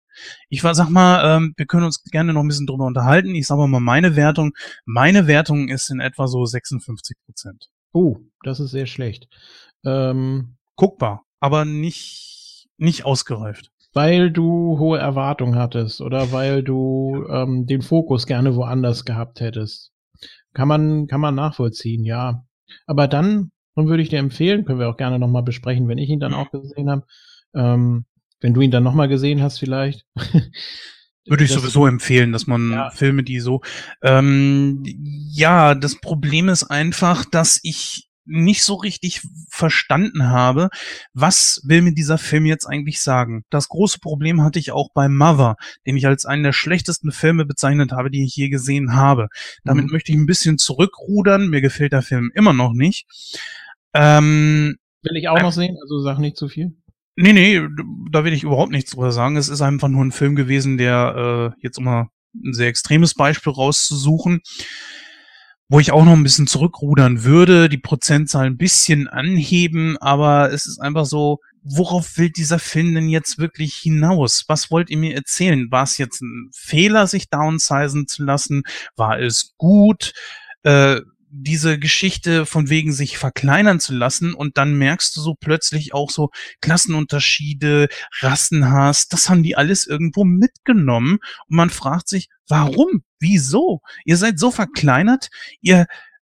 Ich 0.48 0.64
war, 0.64 0.76
sag 0.76 0.90
mal, 0.90 1.38
ähm, 1.38 1.54
wir 1.58 1.66
können 1.66 1.86
uns 1.86 2.04
gerne 2.04 2.34
noch 2.34 2.42
ein 2.42 2.48
bisschen 2.48 2.68
drüber 2.68 2.86
unterhalten. 2.86 3.34
Ich 3.34 3.48
sag 3.48 3.58
mal 3.58 3.80
meine 3.80 4.16
Wertung. 4.16 4.52
Meine 4.86 5.26
Wertung 5.26 5.70
ist 5.70 5.90
in 5.90 6.00
etwa 6.00 6.28
so 6.28 6.46
56 6.46 7.18
Prozent. 7.26 7.66
Oh, 7.92 8.18
das 8.44 8.60
ist 8.60 8.70
sehr 8.70 8.86
schlecht. 8.86 9.28
Ähm, 9.84 10.58
Guckbar, 10.76 11.24
aber 11.40 11.66
nicht, 11.66 12.68
nicht 12.78 13.06
ausgereift 13.06 13.72
weil 13.94 14.32
du 14.32 14.78
hohe 14.78 15.00
Erwartungen 15.00 15.56
hattest 15.56 16.02
oder 16.02 16.32
weil 16.32 16.64
du 16.64 17.26
ähm, 17.30 17.66
den 17.66 17.82
Fokus 17.82 18.26
gerne 18.28 18.56
woanders 18.56 19.06
gehabt 19.06 19.40
hättest. 19.40 19.92
Kann 20.54 20.68
man, 20.68 21.08
kann 21.08 21.22
man 21.22 21.36
nachvollziehen, 21.36 22.04
ja. 22.04 22.44
Aber 22.86 23.08
dann, 23.08 23.52
dann 23.76 23.88
würde 23.88 24.04
ich 24.04 24.10
dir 24.10 24.20
empfehlen, 24.20 24.66
können 24.66 24.80
wir 24.80 24.90
auch 24.90 24.98
gerne 24.98 25.20
nochmal 25.20 25.44
besprechen, 25.44 25.88
wenn 25.88 25.98
ich 25.98 26.10
ihn 26.10 26.20
dann 26.20 26.34
auch 26.34 26.52
gesehen 26.52 26.90
habe. 26.90 27.06
Ähm, 27.54 28.06
wenn 28.42 28.54
du 28.54 28.62
ihn 28.62 28.72
dann 28.72 28.84
nochmal 28.84 29.08
gesehen 29.08 29.42
hast, 29.42 29.60
vielleicht. 29.60 30.06
Würde 31.26 31.44
ich 31.44 31.52
sowieso 31.52 31.86
empfehlen, 31.86 32.32
dass 32.32 32.48
man 32.48 32.72
ja. 32.72 32.90
Filme, 32.90 33.24
die 33.24 33.40
so. 33.40 33.62
Ähm, 34.02 34.82
ja, 34.86 35.76
das 35.76 36.00
Problem 36.00 36.50
ist 36.50 36.64
einfach, 36.64 37.24
dass 37.26 37.60
ich 37.62 38.09
nicht 38.30 38.64
so 38.64 38.76
richtig 38.76 39.22
verstanden 39.50 40.30
habe, 40.30 40.70
was 41.14 41.62
will 41.66 41.82
mir 41.82 41.94
dieser 41.94 42.18
Film 42.18 42.46
jetzt 42.46 42.66
eigentlich 42.66 43.02
sagen. 43.02 43.44
Das 43.50 43.68
große 43.68 44.00
Problem 44.00 44.44
hatte 44.44 44.60
ich 44.60 44.72
auch 44.72 44.90
bei 44.94 45.10
Mother, 45.10 45.56
den 45.86 45.98
ich 45.98 46.08
als 46.08 46.26
einen 46.26 46.44
der 46.44 46.54
schlechtesten 46.54 47.12
Filme 47.12 47.46
bezeichnet 47.46 47.92
habe, 47.92 48.12
die 48.12 48.24
ich 48.24 48.36
je 48.36 48.50
gesehen 48.50 48.96
habe. 48.96 49.28
Damit 49.64 49.86
mhm. 49.86 49.92
möchte 49.92 50.12
ich 50.12 50.18
ein 50.18 50.26
bisschen 50.26 50.58
zurückrudern. 50.58 51.50
Mir 51.50 51.62
gefällt 51.62 51.94
der 51.94 52.02
Film 52.02 52.32
immer 52.36 52.54
noch 52.54 52.74
nicht. 52.74 53.06
Ähm, 53.94 54.78
Will 55.02 55.18
ich 55.18 55.30
auch 55.30 55.42
noch 55.42 55.54
sehen, 55.54 55.78
also 55.82 56.00
sag 56.02 56.20
nicht 56.20 56.38
zu 56.38 56.48
viel. 56.48 56.74
nee, 57.16 57.34
nee, 57.34 57.62
da 58.12 58.24
will 58.24 58.34
ich 58.34 58.44
überhaupt 58.44 58.72
nichts 58.72 58.92
drüber 58.92 59.12
sagen. 59.12 59.38
Es 59.38 59.50
ist 59.50 59.62
einfach 59.62 59.88
nur 59.88 60.04
ein 60.06 60.12
Film 60.12 60.36
gewesen, 60.36 60.78
der 60.78 61.54
äh, 61.58 61.62
jetzt 61.62 61.78
um 61.78 61.86
mal 61.86 62.10
ein 62.36 62.54
sehr 62.54 62.68
extremes 62.68 63.14
Beispiel 63.16 63.54
rauszusuchen, 63.54 64.42
wo 65.70 65.80
ich 65.80 65.92
auch 65.92 66.04
noch 66.04 66.14
ein 66.14 66.24
bisschen 66.24 66.48
zurückrudern 66.48 67.24
würde, 67.24 67.70
die 67.70 67.78
Prozentzahl 67.78 68.48
ein 68.48 68.58
bisschen 68.58 69.08
anheben, 69.08 69.98
aber 69.98 70.52
es 70.52 70.66
ist 70.66 70.80
einfach 70.80 71.06
so, 71.06 71.40
worauf 71.64 72.18
will 72.18 72.32
dieser 72.32 72.58
Film 72.58 72.96
denn 72.96 73.08
jetzt 73.08 73.38
wirklich 73.38 73.76
hinaus? 73.76 74.46
Was 74.48 74.72
wollt 74.72 74.90
ihr 74.90 74.98
mir 74.98 75.16
erzählen? 75.16 75.72
War 75.72 75.84
es 75.84 75.98
jetzt 75.98 76.22
ein 76.22 76.50
Fehler, 76.54 77.06
sich 77.06 77.30
downsizen 77.30 78.08
zu 78.08 78.24
lassen? 78.24 78.64
War 78.96 79.20
es 79.20 79.54
gut? 79.58 80.14
Äh, 80.64 81.02
diese 81.32 81.78
Geschichte 81.78 82.46
von 82.46 82.70
wegen 82.70 82.92
sich 82.92 83.18
verkleinern 83.18 83.80
zu 83.80 83.94
lassen 83.94 84.34
und 84.34 84.58
dann 84.58 84.78
merkst 84.78 85.16
du 85.16 85.22
so 85.22 85.36
plötzlich 85.40 85.94
auch 85.94 86.10
so 86.10 86.30
Klassenunterschiede, 86.62 87.88
Rassenhass, 88.22 89.08
das 89.08 89.30
haben 89.30 89.44
die 89.44 89.56
alles 89.56 89.86
irgendwo 89.86 90.24
mitgenommen 90.24 91.20
und 91.48 91.56
man 91.56 91.70
fragt 91.70 92.08
sich, 92.08 92.30
warum? 92.48 93.04
Wieso? 93.20 93.82
Ihr 94.06 94.18
seid 94.18 94.40
so 94.40 94.50
verkleinert, 94.50 95.30
ihr 95.62 95.86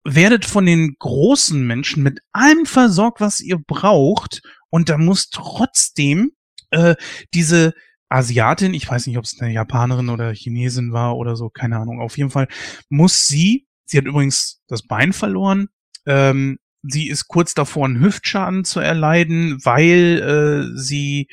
werdet 0.05 0.45
von 0.45 0.65
den 0.65 0.97
großen 0.99 1.67
Menschen 1.67 2.03
mit 2.03 2.21
allem 2.33 2.65
versorgt, 2.65 3.21
was 3.21 3.41
ihr 3.41 3.59
braucht 3.59 4.41
und 4.71 4.89
da 4.89 4.99
muss 4.99 5.31
trotzdem 5.31 6.33
äh, 6.71 6.95
diese 7.35 7.75
Asiatin, 8.09 8.73
ich 8.73 8.89
weiß 8.89 9.07
nicht, 9.09 9.19
ob 9.19 9.25
es 9.25 9.41
eine 9.41 9.53
Japanerin 9.53 10.09
oder 10.09 10.33
Chinesin 10.33 10.93
war 10.93 11.17
oder 11.17 11.37
so, 11.37 11.51
keine 11.51 11.79
Ahnung, 11.79 12.01
auf 12.01 12.17
jeden 12.17 12.31
Fall 12.31 12.49
muss 12.89 13.27
sie 13.27 13.66
Sie 13.87 13.99
hat 13.99 14.05
übrigens 14.05 14.61
das 14.69 14.83
Bein 14.83 15.13
verloren. 15.13 15.69
Ähm, 16.07 16.59
sie 16.83 17.09
ist 17.09 17.29
kurz 17.29 17.55
davor, 17.55 17.87
einen 17.87 18.01
Hüftschaden 18.01 18.65
zu 18.65 18.81
erleiden, 18.81 19.65
weil 19.65 20.73
äh, 20.75 20.79
sie, 20.79 21.29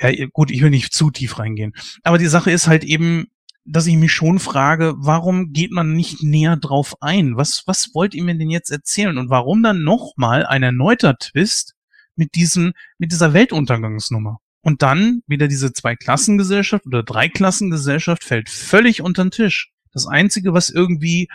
ja, 0.00 0.10
gut, 0.32 0.50
ich 0.50 0.62
will 0.62 0.70
nicht 0.70 0.92
zu 0.92 1.10
tief 1.10 1.38
reingehen. 1.38 1.72
Aber 2.02 2.18
die 2.18 2.26
Sache 2.26 2.50
ist 2.50 2.66
halt 2.66 2.84
eben, 2.84 3.28
dass 3.64 3.86
ich 3.86 3.96
mich 3.96 4.12
schon 4.12 4.38
frage, 4.38 4.94
warum 4.96 5.52
geht 5.52 5.72
man 5.72 5.92
nicht 5.92 6.22
näher 6.22 6.56
drauf 6.56 6.94
ein? 7.02 7.36
Was, 7.36 7.64
was 7.66 7.94
wollt 7.94 8.14
ihr 8.14 8.24
mir 8.24 8.36
denn 8.36 8.50
jetzt 8.50 8.70
erzählen? 8.70 9.18
Und 9.18 9.28
warum 9.28 9.62
dann 9.62 9.84
nochmal 9.84 10.46
ein 10.46 10.62
erneuter 10.62 11.16
Twist 11.18 11.74
mit 12.16 12.34
diesem, 12.34 12.72
mit 12.96 13.12
dieser 13.12 13.34
Weltuntergangsnummer? 13.34 14.40
Und 14.62 14.82
dann 14.82 15.22
wieder 15.26 15.48
diese 15.48 15.72
Zwei-Klassengesellschaft 15.72 16.86
oder 16.86 17.02
Drei-Klassengesellschaft 17.02 18.24
fällt 18.24 18.48
völlig 18.48 19.02
unter 19.02 19.24
den 19.24 19.30
Tisch. 19.30 19.70
Das 19.92 20.06
Einzige, 20.06 20.52
was 20.52 20.70
irgendwie 20.70 21.28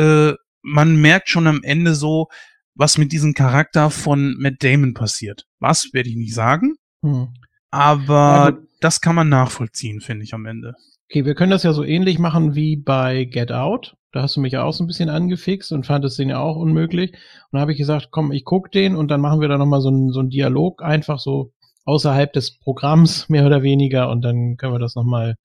äh, 0.00 0.34
man 0.62 1.00
merkt 1.00 1.28
schon 1.28 1.46
am 1.46 1.62
Ende 1.62 1.94
so, 1.94 2.28
was 2.74 2.98
mit 2.98 3.12
diesem 3.12 3.34
Charakter 3.34 3.90
von 3.90 4.36
Matt 4.38 4.62
Damon 4.62 4.94
passiert. 4.94 5.46
Was, 5.58 5.92
werde 5.92 6.08
ich 6.08 6.16
nicht 6.16 6.34
sagen. 6.34 6.76
Hm. 7.02 7.28
Aber 7.70 8.50
Ja, 8.50 8.58
das 8.80 9.00
kann 9.00 9.14
man 9.14 9.28
nachvollziehen, 9.28 10.00
finde 10.00 10.24
ich 10.24 10.34
am 10.34 10.46
Ende. 10.46 10.74
Okay, 11.08 11.24
wir 11.24 11.34
können 11.34 11.50
das 11.50 11.62
ja 11.62 11.72
so 11.72 11.84
ähnlich 11.84 12.18
machen 12.18 12.54
wie 12.54 12.76
bei 12.76 13.24
Get 13.24 13.52
Out. 13.52 13.96
Da 14.12 14.22
hast 14.22 14.36
du 14.36 14.40
mich 14.40 14.52
ja 14.52 14.64
auch 14.64 14.72
so 14.72 14.82
ein 14.82 14.86
bisschen 14.86 15.08
angefixt 15.08 15.72
und 15.72 15.86
fandest 15.86 16.18
den 16.18 16.30
ja 16.30 16.38
auch 16.38 16.56
unmöglich. 16.56 17.12
Und 17.12 17.18
dann 17.52 17.60
habe 17.60 17.72
ich 17.72 17.78
gesagt, 17.78 18.08
komm, 18.10 18.32
ich 18.32 18.44
guck 18.44 18.72
den 18.72 18.96
und 18.96 19.08
dann 19.08 19.20
machen 19.20 19.40
wir 19.40 19.48
da 19.48 19.58
nochmal 19.58 19.80
so 19.80 19.88
einen 19.88 20.12
so 20.12 20.20
einen 20.20 20.30
Dialog, 20.30 20.82
einfach 20.82 21.18
so 21.18 21.52
außerhalb 21.84 22.32
des 22.32 22.58
Programms, 22.58 23.28
mehr 23.28 23.46
oder 23.46 23.62
weniger, 23.62 24.08
und 24.10 24.22
dann 24.22 24.56
können 24.56 24.72
wir 24.72 24.78
das 24.78 24.94
nochmal 24.94 25.36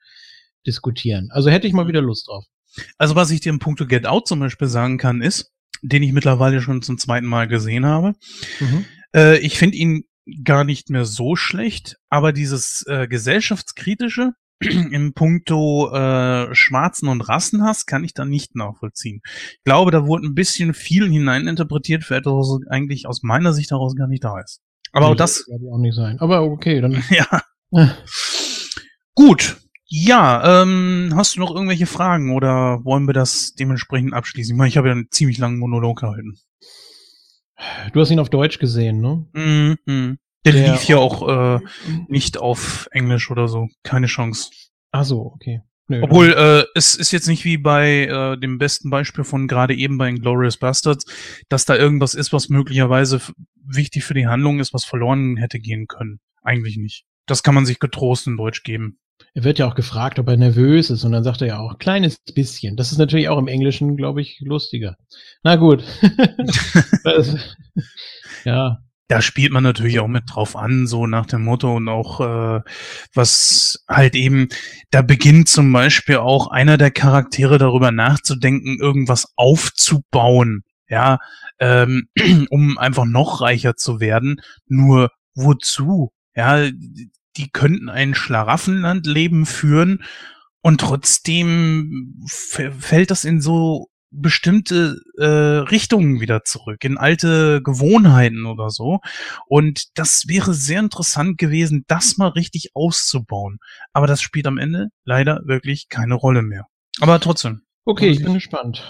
diskutieren. 0.66 1.30
Also 1.32 1.50
hätte 1.50 1.68
ich 1.68 1.74
mal 1.74 1.88
wieder 1.88 2.02
Lust 2.02 2.28
drauf. 2.28 2.46
Also 2.98 3.16
was 3.16 3.32
ich 3.32 3.42
dir 3.42 3.50
im 3.50 3.60
Punkto 3.60 3.86
Get 3.86 4.06
Out 4.06 4.28
zum 4.28 4.40
Beispiel 4.40 4.68
sagen 4.68 4.98
kann, 4.98 5.22
ist, 5.22 5.52
den 5.82 6.04
ich 6.04 6.12
mittlerweile 6.12 6.62
schon 6.62 6.82
zum 6.82 6.98
zweiten 6.98 7.28
Mal 7.28 7.48
gesehen 7.48 7.86
habe. 7.86 8.14
Mhm. 8.60 8.86
Äh, 9.16 9.38
ich 9.40 9.58
finde 9.58 9.78
ihn 9.78 10.06
gar 10.44 10.64
nicht 10.64 10.90
mehr 10.90 11.06
so 11.06 11.36
schlecht, 11.36 11.98
aber 12.10 12.34
dieses 12.34 12.86
äh, 12.88 13.08
gesellschaftskritische 13.08 14.32
im 14.60 15.14
Puncto 15.14 15.92
äh, 15.94 16.54
Schwarzen 16.56 17.10
und 17.10 17.22
Rassenhass 17.22 17.86
kann 17.86 18.04
ich 18.04 18.14
da 18.14 18.26
nicht 18.26 18.56
nachvollziehen. 18.56 19.22
Ich 19.26 19.64
glaube, 19.64 19.92
da 19.92 20.08
wurde 20.08 20.28
ein 20.28 20.36
bisschen 20.36 20.74
viel 20.74 21.10
hineininterpretiert 21.10 22.04
für 22.04 22.16
etwas, 22.16 22.34
was 22.34 22.68
eigentlich 22.70 23.08
aus 23.08 23.22
meiner 23.22 23.54
Sicht 23.54 23.72
heraus 23.72 23.96
gar 23.96 24.08
nicht 24.08 24.24
da 24.24 24.40
ist. 24.40 24.62
Aber 24.92 25.08
auch 25.08 25.16
das, 25.16 25.46
ich 25.48 25.72
auch 25.72 25.78
nicht 25.78 25.96
sein. 25.96 26.20
Aber 26.20 26.44
okay, 26.44 26.80
dann 26.80 27.04
ja. 27.10 27.42
Gut. 29.14 29.58
Ja, 29.88 30.64
ähm, 30.64 31.14
hast 31.16 31.36
du 31.36 31.40
noch 31.40 31.54
irgendwelche 31.54 31.86
Fragen 31.86 32.34
oder 32.34 32.84
wollen 32.84 33.06
wir 33.08 33.14
das 33.14 33.54
dementsprechend 33.54 34.14
abschließen? 34.14 34.56
Ich 34.56 34.58
meine, 34.58 34.70
ich 34.70 34.78
habe 34.78 34.88
ja 34.88 34.94
einen 34.94 35.12
ziemlich 35.12 35.38
langen 35.38 35.60
Monolog 35.60 36.00
gehalten. 36.02 36.38
du 37.94 38.02
hast 38.02 38.10
ihn 38.10 38.20
auf 38.20 38.30
Deutsch 38.30 38.58
gesehen, 38.60 39.00
ne? 39.00 39.26
Mhm. 39.34 40.18
Der, 40.44 40.54
Der- 40.54 40.72
lief 40.74 40.84
ja 40.88 40.98
auch 40.98 41.58
äh, 41.58 41.60
nicht 42.08 42.38
auf 42.38 42.88
Englisch 42.92 43.30
oder 43.32 43.48
so. 43.48 43.68
Keine 43.84 44.08
Chance. 44.08 44.50
Ach 44.92 45.04
so, 45.04 45.22
okay. 45.34 45.62
Nö, 45.88 46.02
Obwohl, 46.02 46.34
äh, 46.34 46.66
es 46.74 46.96
ist 46.96 47.12
jetzt 47.12 47.28
nicht 47.28 47.46
wie 47.46 47.58
bei 47.58 48.06
äh, 48.06 48.40
dem 48.40 48.58
besten 48.58 48.90
Beispiel 48.90 49.24
von 49.24 49.48
gerade 49.48 49.76
eben 49.76 50.00
bei 50.00 50.12
Glorious 50.12 50.58
Bastards, 50.58 51.06
dass 51.48 51.66
da 51.66 51.76
irgendwas 51.76 52.16
ist, 52.16 52.34
was 52.34 52.50
möglicherweise 52.50 53.22
wichtig 53.64 54.04
für 54.04 54.16
die 54.16 54.26
Handlung 54.26 54.60
ist, 54.60 54.74
was 54.74 54.84
verloren 54.84 55.38
hätte 55.38 55.60
gehen 55.60 55.86
können. 55.86 56.20
Eigentlich 56.42 56.78
nicht. 56.78 57.06
Das 57.28 57.44
kann 57.44 57.54
man 57.54 57.68
sich 57.68 57.78
getrost 57.80 58.26
in 58.26 58.36
Deutsch 58.38 58.64
geben. 58.64 58.98
Er 59.34 59.44
wird 59.44 59.60
ja 59.60 59.68
auch 59.68 59.76
gefragt, 59.76 60.20
ob 60.20 60.28
er 60.28 60.38
nervös 60.38 60.90
ist 60.90 61.04
und 61.04 61.12
dann 61.12 61.24
sagt 61.24 61.42
er 61.42 61.48
ja 61.48 61.60
auch, 61.60 61.78
kleines 61.78 62.18
bisschen. 62.34 62.78
Das 62.78 62.92
ist 62.92 62.98
natürlich 62.98 63.30
auch 63.30 63.38
im 63.38 63.48
Englischen, 63.48 63.98
glaube 63.98 64.22
ich, 64.22 64.40
lustiger. 64.42 64.96
Na 65.44 65.56
gut. 65.56 65.84
Ja, 68.46 68.78
da 69.08 69.22
spielt 69.22 69.52
man 69.52 69.64
natürlich 69.64 70.00
auch 70.00 70.08
mit 70.08 70.24
drauf 70.28 70.56
an, 70.56 70.88
so 70.88 71.06
nach 71.08 71.26
dem 71.26 71.44
Motto 71.44 71.76
und 71.76 71.90
auch 71.90 72.22
äh, 72.22 72.62
was 73.14 73.84
halt 73.88 74.16
eben, 74.16 74.48
da 74.92 75.02
beginnt 75.02 75.48
zum 75.48 75.72
Beispiel 75.72 76.18
auch 76.18 76.48
einer 76.48 76.78
der 76.78 76.92
Charaktere 76.92 77.58
darüber 77.58 77.92
nachzudenken, 77.92 78.78
irgendwas 78.80 79.32
aufzubauen, 79.36 80.64
ja, 80.88 81.20
ähm, 81.60 82.08
um 82.50 82.78
einfach 82.78 83.06
noch 83.06 83.42
reicher 83.42 83.76
zu 83.76 84.00
werden. 84.00 84.42
Nur 84.68 85.12
wozu? 85.36 86.12
Ja, 86.36 86.68
die 87.38 87.50
könnten 87.50 87.90
ein 87.90 88.16
Schlaraffenlandleben 88.16 89.46
führen 89.46 90.04
und 90.62 90.82
trotzdem 90.82 92.24
fällt 92.28 93.12
das 93.12 93.24
in 93.26 93.42
so 93.42 93.90
bestimmte 94.18 94.98
äh, 95.18 95.26
Richtungen 95.26 96.22
wieder 96.22 96.44
zurück, 96.44 96.84
in 96.84 96.98
alte 96.98 97.62
Gewohnheiten 97.62 98.46
oder 98.46 98.70
so. 98.70 99.00
Und 99.48 99.98
das 99.98 100.28
wäre 100.28 100.54
sehr 100.54 100.80
interessant 100.80 101.38
gewesen, 101.38 101.84
das 101.88 102.18
mal 102.18 102.30
richtig 102.30 102.72
auszubauen. 102.74 103.58
Aber 103.94 104.08
das 104.08 104.22
spielt 104.22 104.48
am 104.48 104.58
Ende 104.58 104.88
leider 105.04 105.42
wirklich 105.46 105.90
keine 105.90 106.16
Rolle 106.16 106.42
mehr. 106.42 106.66
Aber 107.02 107.20
trotzdem. 107.20 107.62
okay, 107.84 108.10
ich 108.10 108.24
bin 108.24 108.34
gespannt. 108.36 108.84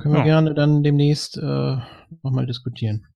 Können 0.00 0.14
wir 0.14 0.18
Ja. 0.20 0.24
gerne 0.24 0.54
dann 0.54 0.82
demnächst 0.82 1.36
äh, 1.38 1.76
nochmal 2.22 2.46
diskutieren. 2.46 3.06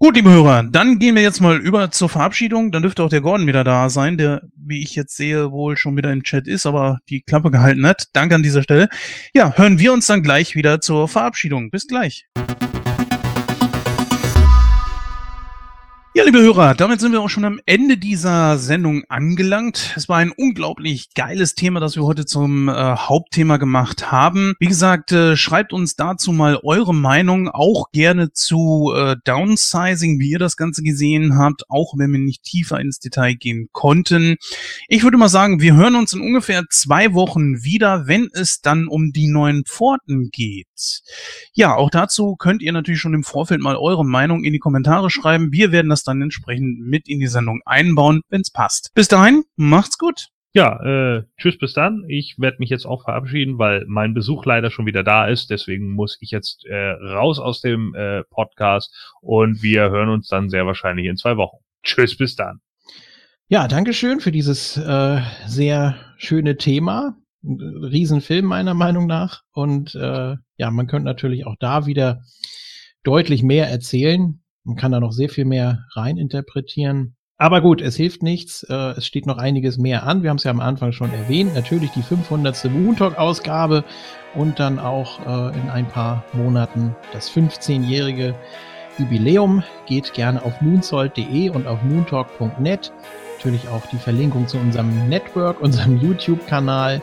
Gut, 0.00 0.14
liebe 0.14 0.30
Hörer, 0.30 0.62
dann 0.62 1.00
gehen 1.00 1.16
wir 1.16 1.22
jetzt 1.22 1.40
mal 1.40 1.56
über 1.56 1.90
zur 1.90 2.08
Verabschiedung. 2.08 2.70
Dann 2.70 2.82
dürfte 2.82 3.02
auch 3.02 3.08
der 3.08 3.20
Gordon 3.20 3.48
wieder 3.48 3.64
da 3.64 3.90
sein, 3.90 4.16
der, 4.16 4.42
wie 4.54 4.80
ich 4.80 4.94
jetzt 4.94 5.16
sehe, 5.16 5.50
wohl 5.50 5.76
schon 5.76 5.96
wieder 5.96 6.12
im 6.12 6.22
Chat 6.22 6.46
ist, 6.46 6.66
aber 6.66 7.00
die 7.08 7.22
Klappe 7.22 7.50
gehalten 7.50 7.84
hat. 7.84 8.04
Danke 8.12 8.36
an 8.36 8.44
dieser 8.44 8.62
Stelle. 8.62 8.88
Ja, 9.34 9.54
hören 9.56 9.80
wir 9.80 9.92
uns 9.92 10.06
dann 10.06 10.22
gleich 10.22 10.54
wieder 10.54 10.80
zur 10.80 11.08
Verabschiedung. 11.08 11.72
Bis 11.72 11.88
gleich. 11.88 12.28
Ja, 16.18 16.24
liebe 16.24 16.40
Hörer, 16.40 16.74
damit 16.74 17.00
sind 17.00 17.12
wir 17.12 17.20
auch 17.20 17.28
schon 17.28 17.44
am 17.44 17.60
Ende 17.64 17.96
dieser 17.96 18.58
Sendung 18.58 19.04
angelangt. 19.08 19.92
Es 19.94 20.08
war 20.08 20.16
ein 20.16 20.32
unglaublich 20.32 21.14
geiles 21.14 21.54
Thema, 21.54 21.78
das 21.78 21.94
wir 21.94 22.02
heute 22.02 22.26
zum 22.26 22.68
äh, 22.68 22.72
Hauptthema 22.72 23.56
gemacht 23.56 24.10
haben. 24.10 24.54
Wie 24.58 24.66
gesagt, 24.66 25.12
äh, 25.12 25.36
schreibt 25.36 25.72
uns 25.72 25.94
dazu 25.94 26.32
mal 26.32 26.58
eure 26.64 26.92
Meinung, 26.92 27.48
auch 27.48 27.92
gerne 27.92 28.32
zu 28.32 28.92
äh, 28.96 29.14
Downsizing, 29.22 30.18
wie 30.18 30.30
ihr 30.30 30.40
das 30.40 30.56
Ganze 30.56 30.82
gesehen 30.82 31.38
habt, 31.38 31.62
auch 31.70 31.94
wenn 31.96 32.10
wir 32.10 32.18
nicht 32.18 32.42
tiefer 32.42 32.80
ins 32.80 32.98
Detail 32.98 33.34
gehen 33.34 33.68
konnten. 33.70 34.38
Ich 34.88 35.04
würde 35.04 35.18
mal 35.18 35.28
sagen, 35.28 35.60
wir 35.60 35.76
hören 35.76 35.94
uns 35.94 36.14
in 36.14 36.20
ungefähr 36.20 36.64
zwei 36.68 37.14
Wochen 37.14 37.62
wieder, 37.62 38.08
wenn 38.08 38.28
es 38.32 38.60
dann 38.60 38.88
um 38.88 39.12
die 39.12 39.28
neuen 39.28 39.64
Pforten 39.66 40.30
geht. 40.32 40.66
Ja, 41.52 41.76
auch 41.76 41.90
dazu 41.90 42.34
könnt 42.34 42.60
ihr 42.60 42.72
natürlich 42.72 43.00
schon 43.00 43.14
im 43.14 43.22
Vorfeld 43.22 43.60
mal 43.60 43.76
eure 43.76 44.04
Meinung 44.04 44.42
in 44.42 44.52
die 44.52 44.58
Kommentare 44.58 45.10
schreiben. 45.10 45.52
Wir 45.52 45.70
werden 45.70 45.90
das 45.90 46.07
dann 46.08 46.22
entsprechend 46.22 46.80
mit 46.80 47.08
in 47.08 47.20
die 47.20 47.26
Sendung 47.26 47.60
einbauen, 47.64 48.22
wenn 48.28 48.40
es 48.40 48.50
passt. 48.50 48.90
Bis 48.94 49.08
dahin, 49.08 49.44
macht's 49.56 49.98
gut. 49.98 50.28
Ja, 50.54 50.80
äh, 50.82 51.24
tschüss 51.36 51.58
bis 51.58 51.74
dann. 51.74 52.04
Ich 52.08 52.36
werde 52.38 52.56
mich 52.58 52.70
jetzt 52.70 52.86
auch 52.86 53.04
verabschieden, 53.04 53.58
weil 53.58 53.84
mein 53.86 54.14
Besuch 54.14 54.44
leider 54.46 54.70
schon 54.70 54.86
wieder 54.86 55.04
da 55.04 55.28
ist. 55.28 55.50
Deswegen 55.50 55.90
muss 55.90 56.16
ich 56.20 56.30
jetzt 56.30 56.64
äh, 56.66 56.90
raus 56.92 57.38
aus 57.38 57.60
dem 57.60 57.94
äh, 57.94 58.24
Podcast 58.24 59.14
und 59.20 59.62
wir 59.62 59.90
hören 59.90 60.08
uns 60.08 60.28
dann 60.28 60.48
sehr 60.48 60.66
wahrscheinlich 60.66 61.06
in 61.06 61.16
zwei 61.16 61.36
Wochen. 61.36 61.58
Tschüss 61.82 62.16
bis 62.16 62.34
dann. 62.34 62.60
Ja, 63.48 63.68
Dankeschön 63.68 64.20
für 64.20 64.32
dieses 64.32 64.76
äh, 64.76 65.20
sehr 65.46 65.96
schöne 66.16 66.56
Thema. 66.56 67.16
Riesenfilm 67.44 68.44
meiner 68.44 68.74
Meinung 68.74 69.06
nach. 69.06 69.42
Und 69.52 69.94
äh, 69.94 70.36
ja, 70.56 70.70
man 70.70 70.86
könnte 70.86 71.04
natürlich 71.04 71.46
auch 71.46 71.56
da 71.60 71.86
wieder 71.86 72.22
deutlich 73.04 73.42
mehr 73.42 73.68
erzählen. 73.68 74.42
Man 74.64 74.76
kann 74.76 74.92
da 74.92 75.00
noch 75.00 75.12
sehr 75.12 75.28
viel 75.28 75.44
mehr 75.44 75.84
reininterpretieren. 75.94 77.16
Aber 77.40 77.60
gut, 77.60 77.80
es 77.80 77.94
hilft 77.94 78.24
nichts. 78.24 78.64
Äh, 78.64 78.96
es 78.96 79.06
steht 79.06 79.24
noch 79.24 79.38
einiges 79.38 79.78
mehr 79.78 80.02
an. 80.02 80.24
Wir 80.24 80.30
haben 80.30 80.38
es 80.38 80.44
ja 80.44 80.50
am 80.50 80.60
Anfang 80.60 80.90
schon 80.90 81.12
erwähnt. 81.12 81.54
Natürlich 81.54 81.90
die 81.92 82.02
500. 82.02 82.64
Moon 82.64 82.96
Talk 82.96 83.16
Ausgabe 83.16 83.84
und 84.34 84.58
dann 84.58 84.80
auch 84.80 85.20
äh, 85.20 85.56
in 85.56 85.70
ein 85.70 85.86
paar 85.86 86.24
Monaten 86.32 86.96
das 87.12 87.30
15-jährige 87.30 88.34
Jubiläum. 88.98 89.62
Geht 89.86 90.12
gerne 90.14 90.44
auf 90.44 90.60
moonsold.de 90.60 91.50
und 91.50 91.68
auf 91.68 91.80
moontalk.net. 91.84 92.92
Natürlich 93.36 93.68
auch 93.68 93.86
die 93.86 93.98
Verlinkung 93.98 94.48
zu 94.48 94.58
unserem 94.58 95.08
Network, 95.08 95.60
unserem 95.62 96.00
YouTube-Kanal. 96.00 97.00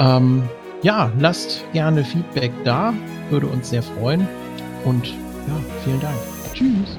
Ähm, 0.00 0.42
ja, 0.82 1.12
lasst 1.20 1.64
gerne 1.72 2.04
Feedback 2.04 2.52
da. 2.64 2.92
Würde 3.30 3.46
uns 3.46 3.70
sehr 3.70 3.84
freuen. 3.84 4.26
Und 4.84 5.06
ja, 5.06 5.60
vielen 5.84 6.00
Dank. 6.00 6.33
Tschüss. 6.54 6.98